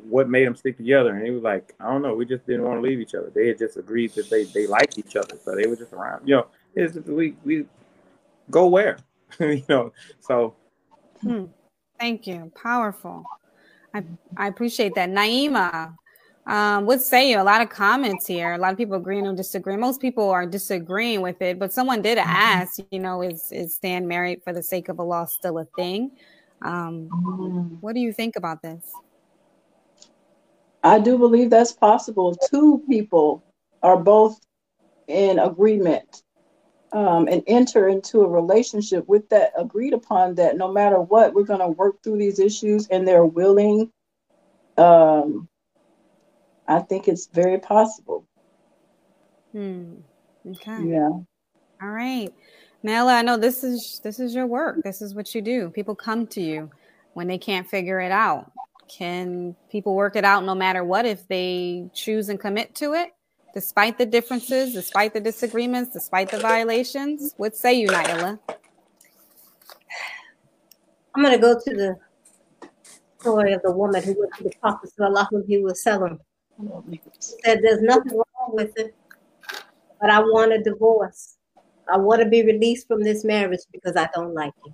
what 0.08 0.30
made 0.30 0.46
them 0.46 0.56
stick 0.56 0.78
together. 0.78 1.16
And 1.16 1.26
he 1.26 1.32
was 1.32 1.44
like, 1.44 1.74
I 1.80 1.92
don't 1.92 2.02
know, 2.02 2.14
we 2.14 2.26
just 2.26 2.46
didn't 2.46 2.64
want 2.64 2.78
to 2.78 2.82
leave 2.82 3.00
each 3.00 3.16
other. 3.16 3.32
They 3.34 3.48
had 3.48 3.58
just 3.58 3.78
agreed 3.78 4.12
that 4.14 4.30
they 4.30 4.44
they 4.46 4.68
liked 4.68 4.98
each 4.98 5.16
other, 5.16 5.36
so 5.44 5.56
they 5.56 5.68
were 5.68 5.76
just 5.76 5.94
around. 5.94 6.28
You 6.28 6.38
know, 6.38 6.48
it's 6.76 6.94
just, 6.94 7.08
we 7.08 7.36
we 7.44 7.66
go 8.52 8.68
where, 8.68 8.98
you 9.40 9.64
know. 9.68 9.92
So, 10.20 10.56
hmm. 11.22 11.46
thank 12.00 12.28
you, 12.28 12.52
powerful. 12.62 13.24
I 13.94 14.04
I 14.38 14.48
appreciate 14.48 14.96
that, 14.96 15.10
Naima. 15.10 15.96
Um, 16.46 16.86
what 16.86 17.02
say 17.02 17.30
you? 17.30 17.40
A 17.40 17.44
lot 17.44 17.62
of 17.62 17.70
comments 17.70 18.26
here. 18.26 18.54
A 18.54 18.58
lot 18.58 18.72
of 18.72 18.78
people 18.78 18.96
agreeing 18.96 19.28
or 19.28 19.36
disagreeing. 19.36 19.80
Most 19.80 20.02
people 20.02 20.30
are 20.30 20.46
disagreeing 20.46 21.22
with 21.22 21.42
it, 21.42 21.60
but 21.60 21.72
someone 21.72 22.02
did 22.02 22.18
mm-hmm. 22.18 22.30
ask, 22.30 22.80
you 22.92 23.00
know, 23.00 23.22
is 23.22 23.52
is 23.52 23.76
staying 23.76 24.08
married 24.08 24.42
for 24.44 24.54
the 24.54 24.64
sake 24.64 24.90
of 24.90 25.00
Allah 25.00 25.28
still 25.30 25.60
a 25.60 25.66
thing? 25.76 26.12
Um, 26.62 27.10
mm-hmm. 27.12 27.76
what 27.82 27.94
do 27.94 28.02
you 28.02 28.12
think 28.12 28.36
about 28.36 28.62
this? 28.62 28.84
I 30.84 31.00
do 31.00 31.18
believe 31.18 31.50
that's 31.50 31.74
possible. 31.74 32.36
Two 32.50 32.84
people 32.90 33.44
are 33.84 33.98
both 33.98 34.40
in 35.08 35.40
agreement 35.40 36.24
um, 36.92 37.28
and 37.28 37.44
enter 37.48 37.88
into 37.88 38.22
a 38.22 38.28
relationship 38.28 39.08
with 39.08 39.28
that 39.30 39.52
agreed 39.58 39.94
upon 39.94 40.36
that 40.36 40.58
no 40.58 40.72
matter 40.72 41.00
what, 41.00 41.34
we're 41.34 41.44
going 41.44 41.60
to 41.60 41.68
work 41.68 42.02
through 42.04 42.18
these 42.18 42.40
issues 42.40 42.88
and 42.88 43.08
they're 43.08 43.26
willing. 43.26 43.92
Um, 44.78 45.48
I 46.70 46.80
think 46.80 47.08
it's 47.08 47.28
very 47.28 47.58
possible. 47.58 48.26
Hmm. 49.52 49.96
Okay. 50.48 50.84
Yeah. 50.86 51.10
All 51.10 51.90
right. 51.90 52.30
Naaila, 52.86 53.16
I 53.16 53.22
know 53.24 53.38
this 53.38 53.64
is 53.64 54.00
this 54.04 54.20
is 54.20 54.36
your 54.36 54.46
work. 54.46 54.84
This 54.84 55.02
is 55.02 55.16
what 55.16 55.34
you 55.34 55.42
do. 55.42 55.70
People 55.72 55.96
come 55.96 56.28
to 56.28 56.42
you 56.42 56.70
when 57.14 57.28
they 57.28 57.40
can't 57.40 57.68
figure 57.68 58.00
it 58.00 58.12
out. 58.12 58.52
Can 58.88 59.56
people 59.70 59.96
work 59.96 60.16
it 60.16 60.24
out 60.24 60.46
no 60.46 60.56
matter 60.56 60.84
what 60.84 61.06
if 61.06 61.28
they 61.28 61.90
choose 61.94 62.30
and 62.30 62.40
commit 62.40 62.76
to 62.76 62.94
it, 62.94 63.14
despite 63.54 63.98
the 63.98 64.06
differences, 64.06 64.74
despite 64.74 65.14
the 65.14 65.20
disagreements, 65.20 65.92
despite 65.92 66.30
the 66.30 66.40
violations? 66.40 67.34
What 67.38 67.56
say 67.56 67.74
you, 67.74 67.88
Naaila? 67.88 68.40
I'm 71.16 71.24
going 71.24 71.34
to 71.34 71.40
go 71.40 71.60
to 71.60 71.76
the 71.76 71.96
story 73.20 73.54
of 73.54 73.62
the 73.64 73.72
woman 73.72 74.02
who 74.04 74.16
went 74.18 74.34
to 74.36 74.44
the 74.44 74.52
Prophet 74.62 74.92
Sallallahu 74.98 75.32
Alaihi 75.32 75.64
Wasallam. 75.64 76.20
Said 77.20 77.62
there's 77.64 77.82
nothing 77.82 78.14
wrong 78.14 78.52
with 78.54 78.72
it, 78.78 78.94
but 80.02 80.10
I 80.10 80.20
want 80.20 80.54
a 80.54 80.62
divorce. 80.62 81.38
I 81.92 81.98
want 81.98 82.22
to 82.22 82.30
be 82.30 82.44
released 82.46 82.88
from 82.88 83.04
this 83.04 83.24
marriage 83.24 83.62
because 83.72 83.96
I 83.96 84.10
don't 84.14 84.34
like 84.34 84.54
it 84.66 84.74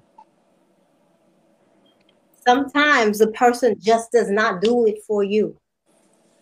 sometimes 2.47 3.19
the 3.19 3.31
person 3.31 3.75
just 3.79 4.11
does 4.11 4.29
not 4.29 4.61
do 4.61 4.85
it 4.85 4.99
for 5.05 5.23
you. 5.23 5.57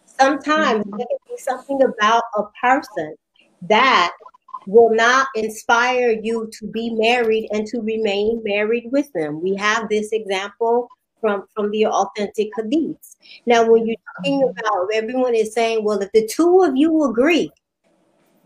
Sometimes 0.06 0.86
mm-hmm. 0.86 0.98
there 0.98 1.08
can 1.08 1.36
be 1.36 1.38
something 1.38 1.82
about 1.82 2.24
a 2.36 2.44
person 2.62 3.16
that 3.64 4.12
will 4.68 4.94
not 4.94 5.28
inspire 5.36 6.12
you 6.22 6.50
to 6.60 6.68
be 6.68 6.90
married 6.92 7.48
and 7.52 7.66
to 7.68 7.82
remain 7.82 8.42
married 8.44 8.90
with 8.92 9.12
them. 9.14 9.42
We 9.42 9.56
have 9.56 9.90
this 9.90 10.12
example 10.12 10.88
from, 11.24 11.46
from 11.56 11.72
the 11.72 11.86
authentic 11.86 12.50
hadiths. 12.54 13.16
Now, 13.46 13.66
when 13.66 13.88
you're 13.88 13.96
talking 14.18 14.42
Mm-hmm. 14.42 14.60
about 14.60 14.90
everyone 14.94 15.34
is 15.36 15.54
saying, 15.54 15.86
well, 15.86 16.02
if 16.02 16.12
the 16.12 16.28
two 16.28 16.64
of 16.64 16.76
you 16.76 17.06
agree 17.06 17.50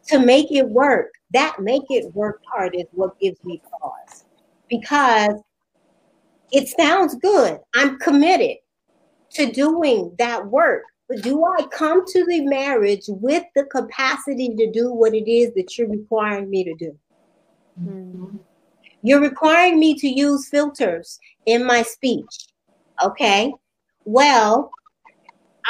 to 0.09 0.19
make 0.19 0.51
it 0.51 0.69
work, 0.69 1.11
that 1.33 1.59
make 1.59 1.81
it 1.89 2.13
work 2.13 2.43
part 2.43 2.75
is 2.75 2.85
what 2.91 3.19
gives 3.19 3.43
me 3.43 3.59
pause. 3.81 4.25
Because 4.69 5.33
it 6.51 6.67
sounds 6.67 7.15
good. 7.15 7.57
I'm 7.73 7.97
committed 7.97 8.57
to 9.31 9.51
doing 9.51 10.13
that 10.19 10.45
work. 10.45 10.83
But 11.09 11.23
do 11.23 11.43
I 11.43 11.65
come 11.71 12.05
to 12.05 12.25
the 12.25 12.41
marriage 12.41 13.05
with 13.07 13.43
the 13.55 13.63
capacity 13.63 14.53
to 14.55 14.71
do 14.71 14.93
what 14.93 15.15
it 15.15 15.27
is 15.27 15.51
that 15.55 15.77
you're 15.77 15.89
requiring 15.89 16.49
me 16.49 16.63
to 16.65 16.75
do? 16.75 16.97
Mm-hmm. 17.81 18.37
You're 19.01 19.21
requiring 19.21 19.79
me 19.79 19.95
to 19.95 20.07
use 20.07 20.47
filters 20.49 21.19
in 21.45 21.65
my 21.65 21.81
speech. 21.81 22.46
Okay. 23.03 23.53
Well, 24.05 24.71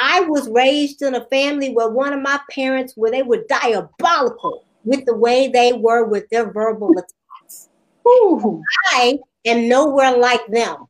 I 0.00 0.20
was 0.20 0.48
raised 0.48 1.02
in 1.02 1.14
a 1.14 1.26
family 1.26 1.70
where 1.70 1.90
one 1.90 2.12
of 2.12 2.22
my 2.22 2.38
parents 2.50 2.94
where 2.96 3.10
they 3.10 3.22
were 3.22 3.44
diabolical 3.48 4.64
with 4.84 5.04
the 5.04 5.16
way 5.16 5.48
they 5.48 5.72
were 5.72 6.04
with 6.04 6.28
their 6.30 6.52
verbal 6.52 6.90
attacks. 6.92 7.68
Ooh. 8.06 8.62
I 8.92 9.18
am 9.44 9.68
nowhere 9.68 10.16
like 10.16 10.46
them. 10.48 10.86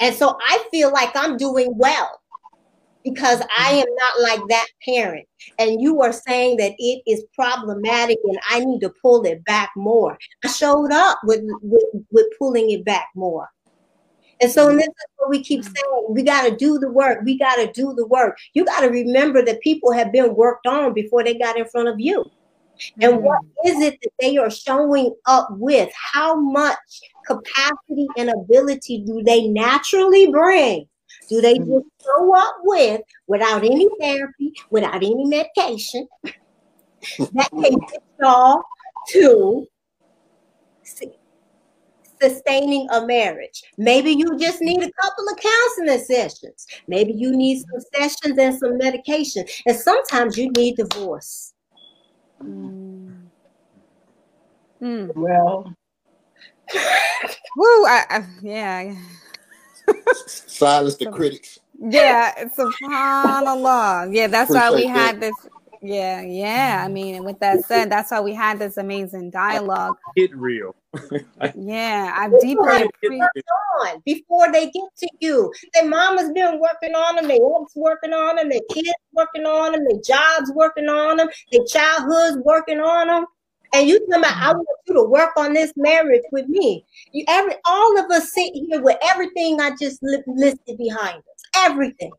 And 0.00 0.14
so 0.14 0.38
I 0.48 0.64
feel 0.70 0.90
like 0.92 1.14
I'm 1.14 1.36
doing 1.36 1.76
well 1.76 2.20
because 3.04 3.40
I 3.56 3.72
mm-hmm. 3.72 3.78
am 3.80 3.94
not 3.96 4.20
like 4.22 4.48
that 4.48 4.66
parent. 4.84 5.26
And 5.58 5.80
you 5.80 6.00
are 6.02 6.12
saying 6.12 6.56
that 6.56 6.72
it 6.78 7.02
is 7.06 7.24
problematic 7.34 8.18
and 8.24 8.38
I 8.48 8.64
need 8.64 8.80
to 8.80 8.92
pull 9.02 9.24
it 9.24 9.44
back 9.44 9.70
more. 9.76 10.18
I 10.44 10.48
showed 10.48 10.90
up 10.90 11.18
with, 11.24 11.42
with, 11.62 11.84
with 12.10 12.26
pulling 12.38 12.70
it 12.70 12.84
back 12.84 13.08
more. 13.14 13.48
And 14.40 14.50
so 14.50 14.74
this 14.74 14.86
is 14.86 14.94
what 15.16 15.30
we 15.30 15.42
keep 15.42 15.60
mm. 15.60 15.64
saying. 15.64 16.06
We 16.08 16.22
got 16.22 16.48
to 16.48 16.56
do 16.56 16.78
the 16.78 16.90
work. 16.90 17.20
We 17.24 17.38
got 17.38 17.56
to 17.56 17.70
do 17.72 17.94
the 17.94 18.06
work. 18.06 18.38
You 18.54 18.64
got 18.64 18.80
to 18.80 18.88
remember 18.88 19.44
that 19.44 19.60
people 19.60 19.92
have 19.92 20.12
been 20.12 20.34
worked 20.34 20.66
on 20.66 20.94
before 20.94 21.22
they 21.22 21.34
got 21.34 21.58
in 21.58 21.66
front 21.66 21.88
of 21.88 22.00
you. 22.00 22.24
And 23.00 23.14
mm. 23.14 23.20
what 23.20 23.40
is 23.66 23.80
it 23.82 23.98
that 24.02 24.12
they 24.20 24.38
are 24.38 24.50
showing 24.50 25.14
up 25.26 25.48
with? 25.50 25.90
How 25.94 26.40
much 26.40 26.78
capacity 27.26 28.06
and 28.16 28.30
ability 28.30 29.04
do 29.06 29.22
they 29.22 29.46
naturally 29.48 30.30
bring? 30.30 30.86
Do 31.28 31.40
they 31.40 31.56
mm. 31.56 31.66
just 31.66 31.86
show 32.02 32.36
up 32.36 32.56
with 32.62 33.02
without 33.26 33.62
any 33.62 33.88
therapy, 34.00 34.54
without 34.70 34.96
any 34.96 35.24
medication 35.26 36.08
that 37.32 37.50
can 37.50 37.78
get 37.78 38.02
y'all 38.20 38.62
to 39.10 39.66
sustaining 42.20 42.88
a 42.90 43.06
marriage? 43.06 43.62
Maybe 43.78 44.12
you 44.12 44.38
just 44.38 44.60
need 44.60 44.82
a 44.82 44.92
couple 45.02 45.28
of 45.28 45.38
counseling 45.38 46.04
sessions. 46.04 46.66
Maybe 46.88 47.12
you 47.12 47.36
need 47.36 47.64
some 47.70 47.80
sessions 47.94 48.38
and 48.38 48.58
some 48.58 48.78
medication. 48.78 49.44
And 49.66 49.76
sometimes 49.76 50.36
you 50.36 50.50
need 50.52 50.76
divorce. 50.76 51.54
Mm. 52.42 53.26
Mm. 54.82 55.14
Well, 55.14 55.74
Woo! 57.56 57.84
I, 57.86 58.04
I, 58.08 58.26
yeah, 58.42 58.94
Silence 60.26 60.96
the 60.96 61.10
critics. 61.10 61.58
yeah. 61.78 62.32
It's 62.38 62.58
a 62.58 62.64
subhanallah. 62.66 64.14
Yeah, 64.14 64.28
that's 64.28 64.50
why 64.50 64.70
we 64.70 64.86
that. 64.86 64.96
had 64.96 65.20
this. 65.20 65.34
Yeah, 65.82 66.20
yeah. 66.20 66.82
I 66.84 66.88
mm. 66.88 66.92
mean, 66.92 67.14
and 67.16 67.24
with 67.24 67.38
that 67.40 67.64
said, 67.64 67.90
that's 67.90 68.10
why 68.10 68.20
we 68.20 68.34
had 68.34 68.58
this 68.58 68.76
amazing 68.76 69.30
dialogue. 69.30 69.96
Get 70.16 70.34
real. 70.36 70.74
Yeah, 71.56 72.12
I 72.16 72.28
deeply 72.40 72.66
Right. 72.66 72.90
on 73.80 74.02
before 74.04 74.50
they 74.52 74.66
get 74.66 74.88
to 74.98 75.08
you. 75.20 75.52
Their 75.72 75.86
mama's 75.88 76.32
been 76.32 76.58
working 76.58 76.94
on 76.94 77.16
them, 77.16 77.28
their 77.28 77.36
ex 77.36 77.72
working 77.76 78.12
on 78.12 78.36
them, 78.36 78.48
their 78.48 78.60
kids 78.70 78.90
working 79.12 79.46
on 79.46 79.72
them, 79.72 79.84
their 79.88 80.00
jobs 80.00 80.52
working 80.54 80.88
on 80.88 81.18
them, 81.18 81.28
their 81.52 81.64
childhoods 81.64 82.38
working 82.44 82.80
on 82.80 83.06
them. 83.06 83.24
And 83.72 83.88
you 83.88 84.04
tell 84.10 84.18
me, 84.18 84.26
I 84.28 84.52
want 84.52 84.66
you 84.86 84.94
to 84.94 85.04
work 85.04 85.30
on 85.36 85.52
this 85.52 85.72
marriage 85.76 86.24
with 86.32 86.48
me. 86.48 86.84
You 87.12 87.24
every 87.28 87.54
all 87.64 87.98
of 87.98 88.10
us 88.10 88.32
sit 88.32 88.52
here 88.52 88.80
with 88.82 88.96
everything 89.02 89.60
I 89.60 89.70
just 89.80 90.02
li- 90.02 90.22
listed 90.26 90.76
behind 90.76 91.18
us. 91.18 91.42
Everything. 91.56 92.10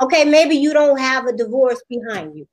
Okay, 0.00 0.24
maybe 0.24 0.54
you 0.54 0.72
don't 0.72 0.98
have 0.98 1.26
a 1.26 1.32
divorce 1.32 1.82
behind 1.88 2.36
you. 2.36 2.46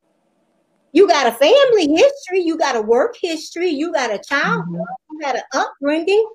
You 0.92 1.08
got 1.08 1.28
a 1.28 1.32
family 1.32 1.88
history, 1.96 2.42
you 2.42 2.58
got 2.58 2.76
a 2.76 2.82
work 2.82 3.16
history, 3.22 3.70
you 3.70 3.94
got 3.94 4.12
a 4.14 4.20
childhood, 4.20 4.86
you 5.12 5.20
got 5.20 5.36
an 5.36 5.44
upbringing. 5.54 6.28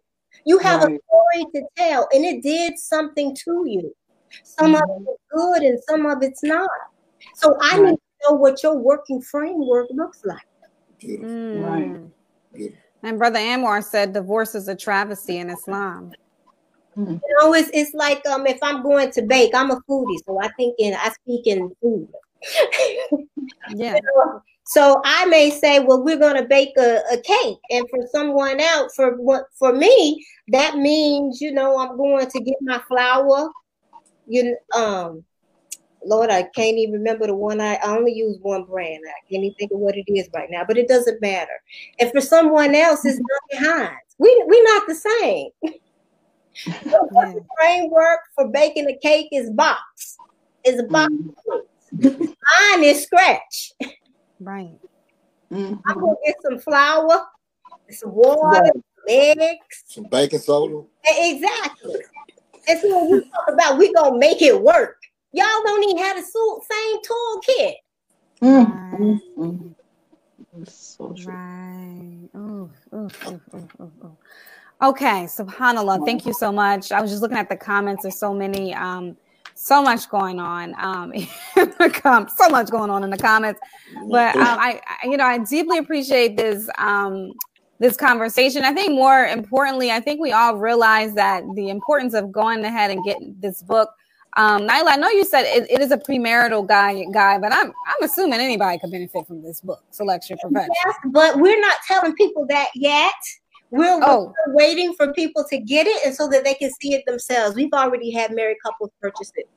You 0.47 0.59
have 0.59 0.81
a 0.83 0.85
story 0.85 1.47
to 1.55 1.63
tell, 1.77 2.09
and 2.13 2.25
it 2.25 2.43
did 2.43 2.79
something 2.79 3.35
to 3.45 3.65
you. 3.67 3.95
Some 4.43 4.75
of 4.75 4.83
it 4.83 5.11
is 5.11 5.19
good 5.31 5.63
and 5.63 5.79
some 5.89 6.07
of 6.07 6.23
it's 6.23 6.43
not. 6.43 6.69
So 7.35 7.57
I 7.61 7.79
Right. 7.79 7.91
need 7.91 7.97
to 7.97 8.31
know 8.31 8.37
what 8.37 8.63
your 8.63 8.77
working 8.77 9.23
framework 9.23 9.89
looks 9.91 10.25
like. 10.25 10.47
Beautiful. 10.99 11.29
Right. 11.53 12.01
Mm. 12.55 12.73
And 13.03 13.19
Brother 13.19 13.39
Anwar 13.39 13.85
said 13.85 14.13
divorce 14.13 14.55
is 14.55 14.69
a 14.69 14.75
travesty 14.75 15.39
in 15.39 15.51
Islam. 15.51 16.13
You 16.97 17.21
know, 17.41 17.55
it's 17.55 17.71
it's 17.73 17.93
like 17.93 18.25
um 18.27 18.47
if 18.47 18.59
I'm 18.63 18.83
going 18.83 19.11
to 19.13 19.23
bake, 19.23 19.53
I'm 19.55 19.71
a 19.71 19.81
foodie, 19.89 20.19
so 20.25 20.41
I 20.41 20.49
think 20.57 20.77
in 20.79 20.95
I 20.95 21.11
speak 21.11 21.47
in 21.47 21.75
food. 21.83 22.09
Yeah. 23.69 23.99
So 24.67 25.01
I 25.05 25.27
may 25.27 25.51
say, 25.51 25.81
well, 25.81 26.03
we're 26.03 26.19
going 26.19 26.37
to 26.37 26.49
bake 26.49 26.73
a, 26.79 27.01
a 27.13 27.21
cake, 27.21 27.59
and 27.71 27.87
for 27.91 28.07
someone 28.11 28.61
else, 28.61 28.95
for 28.95 29.17
what 29.17 29.45
for 29.59 29.73
me, 29.73 30.25
that 30.49 30.77
means 30.79 31.41
you 31.41 31.53
know 31.53 31.79
I'm 31.79 31.97
going 31.97 32.29
to 32.31 32.41
get 32.41 32.57
my 32.63 32.81
flour. 32.89 33.51
You 34.27 34.57
um, 34.75 35.23
Lord, 36.05 36.31
I 36.31 36.43
can't 36.55 36.79
even 36.79 36.95
remember 36.95 37.27
the 37.27 37.35
one 37.35 37.61
I, 37.61 37.75
I 37.77 37.97
only 37.97 38.13
use 38.13 38.39
one 38.41 38.65
brand. 38.65 39.03
I 39.07 39.21
can't 39.31 39.45
even 39.45 39.55
think 39.59 39.73
of 39.73 39.79
what 39.79 39.97
it 39.97 40.05
is 40.09 40.29
right 40.35 40.51
now, 40.51 40.65
but 40.67 40.79
it 40.79 40.89
doesn't 40.89 41.21
matter. 41.21 41.61
And 42.01 42.11
for 42.11 42.21
someone 42.21 42.75
else, 42.75 43.05
it's 43.05 43.19
Duncan 43.51 43.71
Hines. 43.71 44.17
We 44.19 44.45
we're 44.47 44.65
not 44.65 44.87
the 44.87 44.95
same. 44.95 45.49
The 46.67 47.09
Yeah. 47.13 47.35
framework 47.59 48.21
for 48.35 48.49
baking 48.49 48.89
a 48.89 48.97
cake 48.99 49.29
is 49.33 49.51
box. 49.51 50.19
Is 50.65 50.79
a 50.79 50.85
box. 50.85 51.13
Mm. 51.49 51.61
Mine 52.01 52.85
is 52.85 53.03
scratch. 53.03 53.73
Right. 54.41 54.79
Mhm. 55.51 55.81
I'm 55.87 56.01
gonna 56.01 56.15
get 56.25 56.37
some 56.43 56.59
flour, 56.59 57.27
some 57.91 58.15
water, 58.15 58.63
Right. 58.63 58.73
some 58.73 58.83
eggs. 59.09 59.85
Some 59.87 60.05
baking 60.05 60.41
soda. 60.41 60.87
Exactly. 61.05 62.01
And 62.67 62.81
so 62.81 62.99
when 63.01 63.09
you 63.11 63.25
talk 63.31 63.49
about 63.55 63.79
we 63.79 63.93
gonna 63.93 64.19
make 64.19 64.43
it 64.43 64.61
work, 64.61 64.99
y'all 65.33 65.47
don't 65.65 65.85
even 65.85 65.99
have 65.99 66.17
the 66.17 66.23
same 66.23 66.99
toolkit. 67.03 67.75
Mm, 68.43 68.99
mm, 68.99 69.21
mm. 69.39 69.75
So. 70.67 71.15
Right. 71.27 72.29
Okay, 74.83 75.25
subhanallah. 75.25 76.05
Thank 76.05 76.27
you 76.27 76.33
so 76.33 76.53
much. 76.53 76.93
I 76.93 77.01
was 77.01 77.11
just 77.11 77.23
looking 77.23 77.39
at 77.39 77.49
the 77.49 77.57
comments. 77.57 78.03
There's 78.03 78.19
so 78.19 78.35
many, 78.35 78.75
um, 78.75 79.17
so 79.55 79.83
much 79.83 80.09
going 80.09 80.39
on. 80.41 80.75
Um, 80.79 81.13
in 81.13 81.29
the 81.79 81.91
com- 81.93 82.29
so 82.29 82.49
much 82.49 82.71
going 82.71 82.91
on 82.91 83.05
in 83.05 83.11
the 83.11 83.17
comments. 83.17 83.61
But 84.09 84.37
um, 84.37 84.43
I, 84.43 84.81
I, 84.87 85.07
you 85.07 85.17
know, 85.17 85.25
I 85.25 85.39
deeply 85.39 85.79
appreciate 85.79 86.37
this 86.37 86.69
um, 86.79 87.33
this 87.79 87.97
conversation. 87.97 88.65
I 88.65 88.73
think 88.73 88.93
more 88.93 89.27
importantly, 89.27 89.91
I 89.91 90.01
think 90.01 90.21
we 90.21 90.33
all 90.33 90.57
realize 90.57 91.15
that 91.15 91.43
the 91.55 91.71
importance 91.71 92.15
of 92.15 92.33
going 92.33 92.65
ahead 92.65 92.91
and 92.91 93.05
getting 93.05 93.37
this 93.41 93.63
book. 93.63 93.91
Um, 94.37 94.63
Naaila, 94.63 94.89
I 94.89 94.97
know 94.97 95.09
you 95.11 95.25
said 95.25 95.45
it, 95.45 95.71
it 95.71 95.81
is 95.81 95.93
a 95.93 95.97
premarital 95.97 96.67
guy, 96.67 97.05
guy, 97.13 97.39
but 97.39 97.53
I'm 97.53 97.69
I'm 97.69 98.03
assuming 98.03 98.41
anybody 98.41 98.79
could 98.81 98.91
benefit 98.91 99.27
from 99.29 99.43
this 99.43 99.61
book, 99.61 99.85
Selection 99.91 100.37
Perfection. 100.43 100.75
Yes, 100.85 100.97
but 101.07 101.39
we're 101.39 101.61
not 101.61 101.77
telling 101.87 102.15
people 102.15 102.45
that 102.49 102.69
yet. 102.75 103.13
We're, 103.77 104.01
Oh. 104.03 104.33
we're 104.47 104.55
waiting 104.55 104.95
for 104.95 105.13
people 105.13 105.45
to 105.51 105.59
get 105.59 105.87
it 105.87 106.07
and 106.07 106.15
so 106.15 106.29
that 106.29 106.45
they 106.45 106.55
can 106.55 106.71
see 106.81 106.95
it 106.95 107.05
themselves. 107.07 107.57
We've 107.57 107.73
already 107.73 108.11
had 108.11 108.33
married 108.35 108.59
couples 108.65 108.91
purchase 109.01 109.33
it. 109.37 109.49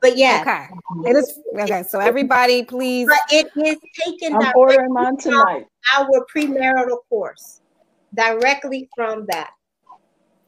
But 0.00 0.16
yeah, 0.16 0.38
Okay, 0.40 0.74
mm-hmm. 0.74 1.06
it 1.06 1.16
is 1.16 1.38
okay. 1.60 1.82
So 1.82 2.00
everybody, 2.00 2.64
please. 2.64 3.06
but 3.06 3.20
it 3.30 3.48
is 3.56 3.76
taken 4.02 4.34
I'm 4.34 4.40
directly 4.40 4.52
ordering 4.60 4.92
mine 4.92 5.16
tonight. 5.18 5.66
our 5.96 6.26
premarital 6.34 6.98
course 7.08 7.60
directly 8.14 8.88
from 8.96 9.26
that. 9.28 9.50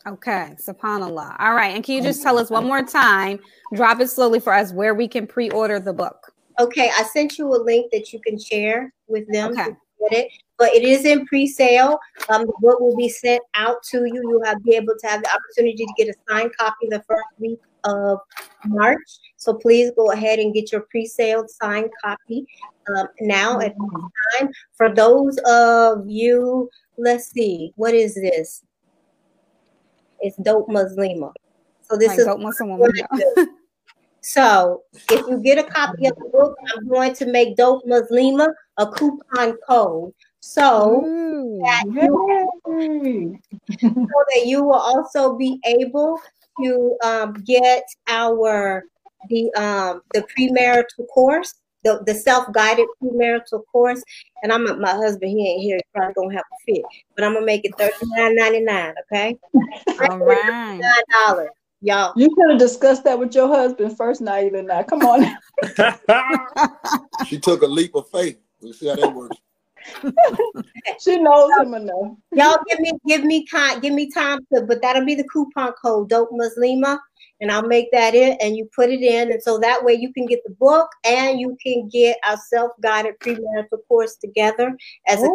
Okay, 0.06 0.56
subhanallah. 0.58 1.36
All 1.38 1.54
right, 1.54 1.74
and 1.76 1.84
can 1.84 1.94
you 1.96 2.02
just 2.02 2.22
tell 2.22 2.38
us 2.38 2.50
one 2.50 2.64
more 2.66 2.82
time? 2.82 3.38
Drop 3.74 4.00
it 4.00 4.08
slowly 4.08 4.40
for 4.40 4.52
us 4.52 4.72
where 4.72 4.94
we 4.94 5.06
can 5.06 5.26
pre-order 5.26 5.78
the 5.78 5.92
book. 5.92 6.32
Okay, 6.58 6.90
I 6.98 7.04
sent 7.04 7.38
you 7.38 7.46
a 7.54 7.60
link 7.62 7.92
that 7.92 8.12
you 8.12 8.20
can 8.20 8.38
share 8.38 8.92
with 9.06 9.30
them 9.32 9.52
Okay. 9.52 9.64
to 9.66 9.76
get 10.10 10.18
it, 10.24 10.28
but 10.62 10.72
it 10.72 10.84
is 10.84 11.04
in 11.04 11.26
pre-sale. 11.26 11.98
Um, 12.28 12.42
the 12.42 12.52
book 12.60 12.78
will 12.78 12.96
be 12.96 13.08
sent 13.08 13.42
out 13.54 13.82
to 13.90 14.04
you. 14.04 14.22
You'll 14.22 14.44
have 14.44 14.62
be 14.62 14.76
able 14.76 14.94
to 14.96 15.06
have 15.08 15.20
the 15.20 15.28
opportunity 15.28 15.84
to 15.84 15.92
get 15.98 16.06
a 16.06 16.14
signed 16.28 16.52
copy 16.56 16.86
the 16.88 17.02
first 17.02 17.26
week 17.40 17.58
of 17.82 18.20
March. 18.66 19.02
So 19.38 19.54
please 19.54 19.90
go 19.96 20.12
ahead 20.12 20.38
and 20.38 20.54
get 20.54 20.70
your 20.70 20.82
pre-sale 20.82 21.46
signed 21.48 21.90
copy 22.00 22.46
um, 22.96 23.08
now 23.22 23.58
at 23.58 23.74
this 23.76 24.38
time. 24.38 24.52
For 24.74 24.94
those 24.94 25.36
of 25.46 26.08
you, 26.08 26.70
let's 26.96 27.32
see, 27.32 27.72
what 27.74 27.92
is 27.92 28.14
this? 28.14 28.62
It's 30.20 30.36
Dope 30.36 30.68
Muslima. 30.68 31.32
So 31.80 31.96
this 31.96 32.10
Like 32.10 32.18
is 32.20 32.24
dope 32.26 32.38
Muslim 32.38 32.78
woman. 32.78 32.94
so 34.20 34.84
if 35.10 35.26
you 35.26 35.40
get 35.42 35.58
a 35.58 35.64
copy 35.64 36.06
of 36.06 36.14
the 36.14 36.28
book, 36.32 36.56
I'm 36.72 36.86
going 36.86 37.14
to 37.14 37.26
make 37.26 37.56
Dope 37.56 37.84
Muslima 37.84 38.46
a 38.76 38.86
coupon 38.86 39.56
code. 39.68 40.12
So 40.42 41.04
Ooh. 41.06 41.60
that 41.62 41.84
you 41.86 42.60
so 43.80 43.88
that 44.34 44.42
you 44.44 44.64
will 44.64 44.74
also 44.74 45.36
be 45.36 45.60
able 45.64 46.18
to 46.60 46.96
um, 47.04 47.32
get 47.44 47.84
our 48.08 48.84
the 49.28 49.52
um, 49.54 50.02
the 50.12 50.26
premarital 50.36 51.06
course, 51.14 51.54
the, 51.84 52.02
the 52.06 52.14
self-guided 52.14 52.88
premarital 53.00 53.62
course. 53.70 54.02
And 54.42 54.52
I'm 54.52 54.80
my 54.80 54.90
husband, 54.90 55.30
he 55.30 55.48
ain't 55.48 55.62
here, 55.62 55.76
he's 55.76 55.82
probably 55.94 56.14
gonna 56.14 56.34
have 56.34 56.42
to 56.44 56.74
fit, 56.74 56.82
but 57.14 57.24
I'm 57.24 57.34
gonna 57.34 57.46
make 57.46 57.64
it 57.64 57.72
$39.99, 57.78 58.94
okay? 59.04 59.36
All 60.10 60.18
right. 60.18 60.80
Nine 60.80 61.02
dollars. 61.24 61.50
Y'all. 61.82 62.12
You 62.16 62.34
could 62.34 62.50
have 62.50 62.58
discussed 62.58 63.04
that 63.04 63.18
with 63.18 63.34
your 63.34 63.46
husband 63.46 63.96
first, 63.96 64.20
Naaila. 64.20 64.64
Now, 64.66 64.82
come 64.82 65.02
on. 65.02 65.24
She 67.24 67.38
took 67.38 67.62
a 67.62 67.66
leap 67.66 67.94
of 67.94 68.08
faith. 68.10 68.38
We'll 68.60 68.72
see 68.72 68.88
how 68.88 68.96
that 68.96 69.12
works. 69.12 69.38
she 71.00 71.18
knows 71.18 71.50
him 71.58 71.74
enough. 71.74 72.16
Y'all 72.32 72.58
give 72.68 72.80
me 72.80 72.92
give 73.06 73.24
me 73.24 73.46
time 73.46 73.80
give 73.80 73.92
me 73.92 74.10
time 74.10 74.40
to 74.52 74.62
but 74.62 74.82
that'll 74.82 75.04
be 75.04 75.14
the 75.14 75.28
coupon 75.28 75.72
code 75.72 76.08
dope 76.08 76.30
muslima 76.32 76.98
and 77.40 77.50
I'll 77.50 77.66
make 77.66 77.90
that 77.92 78.14
in 78.14 78.36
and 78.40 78.56
you 78.56 78.68
put 78.74 78.90
it 78.90 79.02
in 79.02 79.32
and 79.32 79.42
so 79.42 79.58
that 79.58 79.84
way 79.84 79.94
you 79.94 80.12
can 80.12 80.26
get 80.26 80.42
the 80.44 80.54
book 80.54 80.88
and 81.04 81.40
you 81.40 81.56
can 81.62 81.88
get 81.88 82.16
our 82.26 82.36
self-guided 82.36 83.18
premarital 83.20 83.86
course 83.88 84.16
together 84.16 84.76
as 85.08 85.22
a 85.22 85.28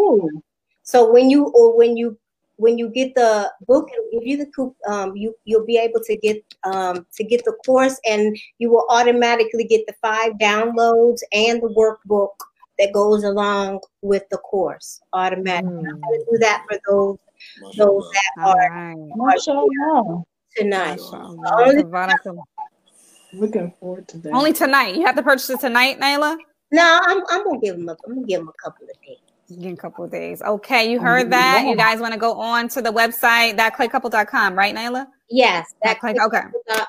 so 0.84 1.12
when 1.12 1.30
you 1.30 1.48
or 1.48 1.78
when 1.78 1.98
you 1.98 2.18
when 2.56 2.78
you 2.78 2.90
get 2.90 3.14
the 3.14 3.52
book 3.68 3.90
it'll 3.92 4.20
give 4.20 4.28
you 4.28 4.38
the 4.38 4.48
coup 4.48 4.76
um 4.88 5.16
you 5.16 5.36
you'll 5.46 5.66
be 5.66 5.78
able 5.78 6.00
to 6.04 6.18
get 6.18 6.44
um 6.64 7.06
to 7.14 7.24
get 7.24 7.44
the 7.46 7.54
course 7.66 8.00
and 8.06 8.38
you 8.58 8.70
will 8.72 8.86
automatically 8.90 9.66
get 9.66 9.86
the 9.86 9.94
five 10.02 10.34
downloads 10.34 11.20
and 11.32 11.62
the 11.62 11.70
workbook 11.70 12.36
that 12.80 12.94
goes 12.94 13.24
along 13.24 13.80
with 14.02 14.24
the 14.30 14.38
course 14.38 15.00
automatically. 15.14 15.78
I'm 15.78 15.84
gonna 16.02 16.18
do 16.32 16.38
that 16.40 16.66
for 16.70 16.78
those 16.88 17.18
those 17.78 18.04
Mashallah. 18.04 18.12
that 18.14 18.44
All 18.44 18.52
are 18.52 18.70
right. 18.72 18.96
mashallah. 19.16 20.24
tonight. 20.56 21.00
Mashallah. 21.00 21.64
Only- 21.64 22.44
Looking 23.34 23.74
forward 23.80 24.08
to 24.10 24.18
that. 24.20 24.34
Only 24.34 24.54
tonight. 24.54 24.96
You 24.96 25.06
have 25.06 25.16
to 25.18 25.22
purchase 25.24 25.50
it 25.50 25.60
tonight, 25.60 26.00
Naaila? 26.00 26.38
No, 26.72 27.00
I'm 27.04 27.22
I'm 27.30 27.44
gonna 27.44 27.60
give 27.60 27.76
them 27.78 27.90
a 27.90 27.96
I'm 28.08 28.16
gonna 28.16 28.26
give 28.28 28.40
them 28.40 28.50
a 28.50 28.64
couple 28.64 28.88
of 28.88 29.02
days. 29.06 29.18
In 29.64 29.74
a 29.74 29.78
couple 29.78 30.04
of 30.04 30.12
days. 30.12 30.42
Okay, 30.42 30.92
you 30.92 31.00
heard 31.00 31.32
that. 31.32 31.66
You 31.68 31.76
guys 31.76 32.00
want 32.02 32.14
to 32.14 32.20
go 32.20 32.34
on 32.40 32.68
to 32.70 32.82
the 32.82 32.92
website, 32.92 33.56
thatclaycouple.com, 33.58 34.56
right, 34.56 34.76
Naaila? 34.76 35.08
Yes, 35.30 35.74
That 35.84 36.00
that 36.02 36.16
click. 36.16 36.22
Okay. 36.22 36.42
dot, 36.68 36.88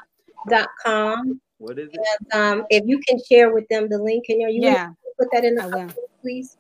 dot 0.49 0.69
com. 0.85 1.41
what 1.59 1.79
is 1.79 1.89
it? 1.93 2.01
And, 2.33 2.61
um, 2.61 2.67
if 2.71 2.85
you 2.87 2.99
can 3.07 3.21
share 3.31 3.53
with 3.53 3.65
them 3.69 3.89
the 3.89 3.99
link, 3.99 4.25
can 4.27 4.41
you, 4.41 4.49
you 4.49 4.63
Yeah, 4.63 4.91
put 5.29 5.37
that 5.37 5.45
in 5.45 5.55
the 5.55 5.65
I 5.65 5.67
will. 5.67 5.91
please? 6.21 6.57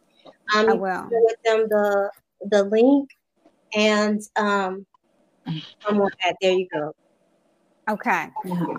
Um, 0.54 0.68
I 0.68 0.72
will. 0.72 1.08
with 1.10 1.36
them 1.44 1.66
the 1.68 2.10
the 2.50 2.64
link 2.64 3.10
and 3.74 4.20
um, 4.36 4.86
I'm 5.46 6.00
on 6.00 6.10
that. 6.24 6.36
There 6.40 6.52
you 6.52 6.68
go. 6.72 6.94
Okay. 7.88 8.28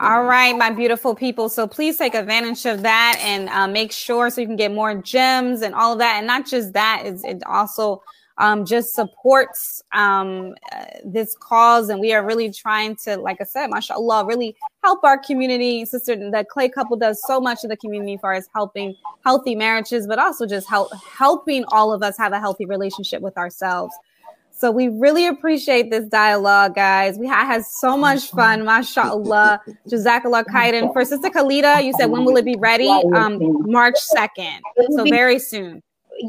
All 0.01 0.23
right, 0.23 0.55
my 0.55 0.69
beautiful 0.69 1.15
people. 1.15 1.49
So 1.49 1.67
please 1.67 1.97
take 1.97 2.13
advantage 2.13 2.67
of 2.67 2.83
that 2.83 3.19
and 3.23 3.49
uh, 3.49 3.67
make 3.67 3.91
sure 3.91 4.29
so 4.29 4.39
you 4.39 4.45
can 4.45 4.55
get 4.55 4.71
more 4.71 4.93
gems 4.93 5.63
and 5.63 5.73
all 5.73 5.93
of 5.93 5.99
that. 5.99 6.17
And 6.17 6.27
not 6.27 6.45
just 6.45 6.73
that, 6.73 7.03
is 7.05 7.23
it 7.23 7.41
also 7.47 8.03
um, 8.39 8.65
just 8.65 8.95
supports 8.95 9.83
um, 9.91 10.55
uh, 10.71 10.85
this 11.05 11.35
cause. 11.39 11.89
And 11.89 11.99
we 11.99 12.13
are 12.13 12.25
really 12.25 12.51
trying 12.51 12.95
to, 13.03 13.17
like 13.17 13.39
I 13.41 13.43
said, 13.43 13.67
mashallah, 13.67 14.25
really 14.25 14.55
help 14.83 15.03
our 15.03 15.17
community. 15.17 15.85
Sister, 15.85 16.15
the 16.15 16.45
Clay 16.49 16.69
couple 16.69 16.97
does 16.97 17.21
so 17.27 17.39
much 17.39 17.63
in 17.63 17.69
the 17.69 17.77
community 17.77 18.15
as 18.15 18.21
far 18.21 18.33
as 18.33 18.49
helping 18.55 18.95
healthy 19.25 19.55
marriages, 19.55 20.07
but 20.07 20.17
also 20.17 20.45
just 20.45 20.67
help 20.67 20.91
helping 20.95 21.65
all 21.65 21.93
of 21.93 22.01
us 22.01 22.17
have 22.17 22.31
a 22.31 22.39
healthy 22.39 22.65
relationship 22.65 23.21
with 23.21 23.37
ourselves. 23.37 23.93
So 24.51 24.71
we 24.71 24.89
really 24.89 25.25
appreciate 25.25 25.89
this 25.89 26.05
dialogue, 26.05 26.75
guys. 26.75 27.17
We 27.17 27.27
ha- 27.27 27.45
had 27.45 27.63
so 27.63 27.95
much 27.95 28.29
fun, 28.31 28.65
mashallah. 28.65 29.61
Jazakallah 29.87 30.43
khairan. 30.45 30.91
For 30.91 31.05
Sister 31.05 31.29
Khalida, 31.29 31.81
you 31.83 31.93
said 31.97 32.07
when 32.07 32.25
will 32.25 32.35
it 32.35 32.43
be 32.43 32.57
ready? 32.57 32.89
Um, 32.89 33.39
March 33.71 33.95
2nd. 34.13 34.59
So 34.89 35.03
very 35.05 35.39
soon. 35.39 35.81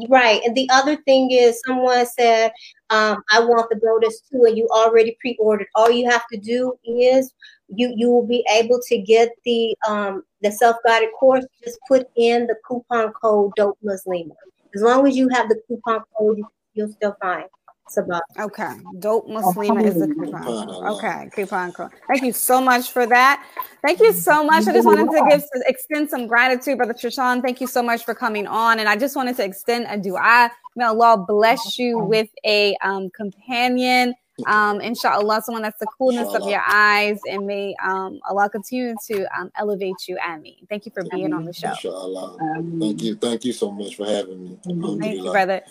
Right. 0.09 0.41
And 0.45 0.55
the 0.55 0.69
other 0.71 0.95
thing 0.95 1.31
is 1.31 1.61
someone 1.65 2.05
said, 2.05 2.51
um, 2.89 3.23
I 3.31 3.39
want 3.39 3.69
the 3.69 3.75
Brothers 3.75 4.21
too, 4.29 4.45
and 4.45 4.57
you 4.57 4.67
already 4.71 5.17
pre-ordered. 5.19 5.67
All 5.75 5.91
you 5.91 6.09
have 6.09 6.23
to 6.31 6.37
do 6.37 6.73
is 6.85 7.33
you 7.67 7.93
you 7.95 8.09
will 8.09 8.27
be 8.27 8.45
able 8.51 8.79
to 8.87 8.97
get 8.97 9.29
the 9.45 9.75
um 9.87 10.23
the 10.41 10.51
self-guided 10.51 11.09
course. 11.19 11.45
Just 11.63 11.79
put 11.87 12.07
in 12.15 12.47
the 12.47 12.55
coupon 12.67 13.11
code 13.13 13.51
Dope 13.55 13.77
Muslima. 13.83 14.35
As 14.75 14.81
long 14.81 15.07
as 15.07 15.15
you 15.17 15.29
have 15.29 15.49
the 15.49 15.61
coupon 15.67 16.01
code, 16.17 16.37
you, 16.37 16.47
you'll 16.73 16.91
still 16.91 17.15
find 17.21 17.45
Sabah. 17.89 18.21
Okay. 18.39 18.71
Dope 18.99 19.27
Muslima 19.27 19.83
is 19.83 19.95
the 19.95 20.07
coupon 20.07 20.43
Coupon, 20.43 20.67
code. 20.67 20.85
Okay. 20.95 21.29
Coupon 21.35 21.71
code. 21.73 21.91
Thank 22.07 22.23
you 22.23 22.31
so 22.31 22.61
much 22.61 22.91
for 22.91 23.05
that. 23.07 23.45
Thank 23.81 23.99
you 23.99 24.13
so 24.13 24.43
much. 24.43 24.67
I 24.67 24.73
just 24.73 24.85
wanted 24.85 25.11
to 25.11 25.25
give 25.29 25.43
extend 25.67 26.09
some 26.09 26.27
gratitude, 26.27 26.77
Brother 26.77 26.93
Trishan. 26.93 27.41
Thank 27.41 27.59
you 27.59 27.67
so 27.67 27.83
much 27.83 28.05
for 28.05 28.15
coming 28.15 28.47
on. 28.47 28.79
And 28.79 28.87
I 28.87 28.95
just 28.95 29.15
wanted 29.15 29.35
to 29.37 29.43
extend 29.43 29.87
a 29.89 29.97
dua. 29.97 30.51
May 30.75 30.85
Allah 30.85 31.25
bless 31.27 31.77
you 31.77 31.99
with 31.99 32.29
a 32.45 32.77
um, 32.81 33.09
companion. 33.09 34.15
Um, 34.47 34.81
inshallah, 34.81 35.41
someone 35.43 35.61
that's 35.61 35.77
the 35.79 35.87
coolness 35.97 36.33
of 36.33 36.47
your 36.49 36.63
eyes, 36.65 37.19
and 37.29 37.45
may 37.45 37.75
um, 37.83 38.19
Allah 38.27 38.49
continue 38.49 38.95
to 39.07 39.39
um, 39.39 39.51
elevate 39.57 40.07
you 40.07 40.17
and 40.25 40.41
me. 40.41 40.63
Thank 40.69 40.85
you 40.85 40.91
for 40.93 41.03
being 41.11 41.33
on 41.33 41.45
the 41.45 41.53
show. 41.53 41.69
Inshallah. 41.69 42.37
Um, 42.39 42.79
Thank 42.79 43.03
you. 43.03 43.15
Thank 43.15 43.45
you 43.45 43.53
so 43.53 43.71
much 43.71 43.97
for 43.97 44.05
having 44.05 44.43
me. 44.43 44.59
Thank 44.63 45.17
you, 45.17 45.31
brother. 45.31 45.61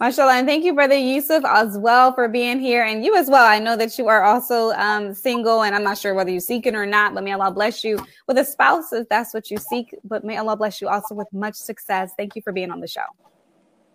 Mashallah. 0.00 0.34
And 0.34 0.46
thank 0.46 0.64
you, 0.64 0.74
brother 0.74 0.96
Yusuf, 0.96 1.44
as 1.46 1.78
well, 1.78 2.12
for 2.12 2.28
being 2.28 2.58
here. 2.58 2.84
And 2.84 3.04
you 3.04 3.16
as 3.16 3.30
well. 3.30 3.46
I 3.46 3.58
know 3.58 3.76
that 3.76 3.96
you 3.96 4.08
are 4.08 4.24
also 4.24 4.72
um, 4.72 5.14
single, 5.14 5.62
and 5.62 5.74
I'm 5.74 5.84
not 5.84 5.98
sure 5.98 6.14
whether 6.14 6.30
you 6.30 6.40
seek 6.40 6.66
it 6.66 6.74
or 6.74 6.84
not, 6.84 7.14
but 7.14 7.22
may 7.22 7.32
Allah 7.32 7.52
bless 7.52 7.84
you 7.84 8.04
with 8.26 8.38
a 8.38 8.44
spouse 8.44 8.92
if 8.92 9.08
that's 9.08 9.32
what 9.32 9.50
you 9.50 9.56
seek. 9.56 9.94
But 10.02 10.24
may 10.24 10.36
Allah 10.36 10.56
bless 10.56 10.80
you 10.80 10.88
also 10.88 11.14
with 11.14 11.28
much 11.32 11.54
success. 11.54 12.12
Thank 12.16 12.34
you 12.34 12.42
for 12.42 12.52
being 12.52 12.70
on 12.70 12.80
the 12.80 12.88
show. 12.88 13.06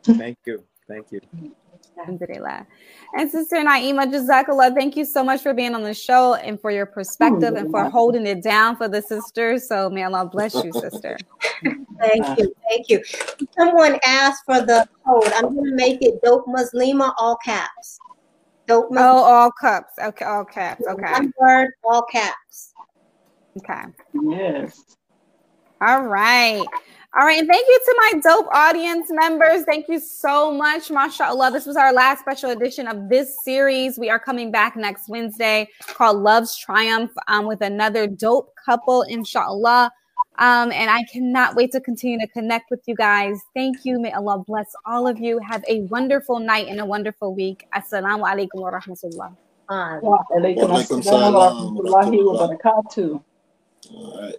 Thank 0.04 0.38
you. 0.46 0.64
Thank 0.88 1.12
you. 1.12 1.20
Alhamdulillah. 2.00 2.66
And 3.18 3.30
Sister 3.30 3.58
Naima 3.58 4.12
Jazakallah, 4.12 4.74
thank 4.74 4.96
you 4.96 5.04
so 5.04 5.24
much 5.24 5.42
for 5.42 5.54
being 5.54 5.76
on 5.76 5.84
the 5.84 5.94
show 5.94 6.36
and 6.36 6.60
for 6.60 6.72
your 6.72 6.86
perspective 6.86 7.56
and 7.56 7.70
for 7.70 7.84
holding 7.90 8.26
it 8.26 8.42
down 8.42 8.78
for 8.78 8.88
the 8.88 9.02
sisters. 9.02 9.68
So 9.68 9.90
may 9.90 10.04
Allah 10.04 10.26
bless 10.26 10.56
you, 10.56 10.72
sister. 10.72 11.18
Thank 12.00 12.40
you, 12.40 12.54
thank 12.70 12.90
you. 12.90 13.04
Someone 13.58 14.00
asked 14.04 14.44
for 14.46 14.62
the 14.62 14.88
code. 15.06 15.32
I'm 15.34 15.56
gonna 15.56 15.74
make 15.74 16.02
it 16.02 16.22
Dope 16.24 16.46
Muslima, 16.46 17.14
all 17.18 17.38
caps. 17.38 18.00
Dope 18.68 18.90
Oh, 18.92 19.24
all 19.24 19.52
cups. 19.52 19.94
Okay, 20.02 20.26
all 20.26 20.46
caps. 20.46 20.86
Okay. 20.88 21.12
one 21.12 21.34
word, 21.40 21.70
all 21.84 22.04
caps. 22.04 22.74
Okay. 23.58 23.84
yes. 24.30 24.96
All 25.82 26.04
right. 26.04 26.66
All 27.18 27.26
right. 27.26 27.40
And 27.40 27.48
thank 27.48 27.66
you 27.68 27.80
to 27.86 27.96
my 27.98 28.20
dope 28.22 28.48
audience 28.54 29.08
members. 29.10 29.64
Thank 29.64 29.88
you 29.88 30.00
so 30.00 30.52
much. 30.52 30.90
MashaAllah. 30.90 31.52
This 31.52 31.66
was 31.66 31.78
our 31.78 31.94
last 31.94 32.20
special 32.20 32.52
edition 32.52 32.86
of 32.86 33.10
this 33.10 33.44
series. 33.44 33.98
We 33.98 34.10
are 34.10 34.20
coming 34.20 34.52
back 34.52 34.76
next 34.76 35.10
Wednesday 35.10 35.70
called 35.88 36.18
Love's 36.18 36.56
Triumph 36.58 37.12
um, 37.28 37.48
with 37.48 37.62
another 37.62 38.08
dope 38.08 38.54
couple, 38.64 39.04
inshallah. 39.04 39.92
Um, 40.40 40.72
and 40.72 40.90
I 40.90 41.04
cannot 41.12 41.56
wait 41.56 41.74
to 41.74 41.82
continue 41.82 42.18
to 42.20 42.28
connect 42.28 42.72
with 42.72 42.80
you 42.86 42.96
guys. 42.96 43.42
Thank 43.54 43.84
you. 43.84 44.00
May 44.00 44.14
Allah 44.14 44.40
bless 44.48 44.74
all 44.86 45.06
of 45.06 45.20
you. 45.20 45.38
Have 45.40 45.66
a 45.68 45.82
wonderful 45.84 46.40
night 46.40 46.68
and 46.70 46.80
a 46.80 46.86
wonderful 46.86 47.36
week. 47.36 47.68
Assalamu 47.76 48.24
alaikum 48.24 48.62
wa 48.62 48.72
rahmatullah. 48.72 49.36
Fine. 49.68 50.00
Wa 50.02 50.24
alaikum 50.32 50.72
assalam 50.80 51.34
wa 51.34 51.52
rahmatullahi 51.52 52.26
wa 52.26 52.48
barakatuh. 52.48 53.22
All 53.94 54.22
right. 54.22 54.36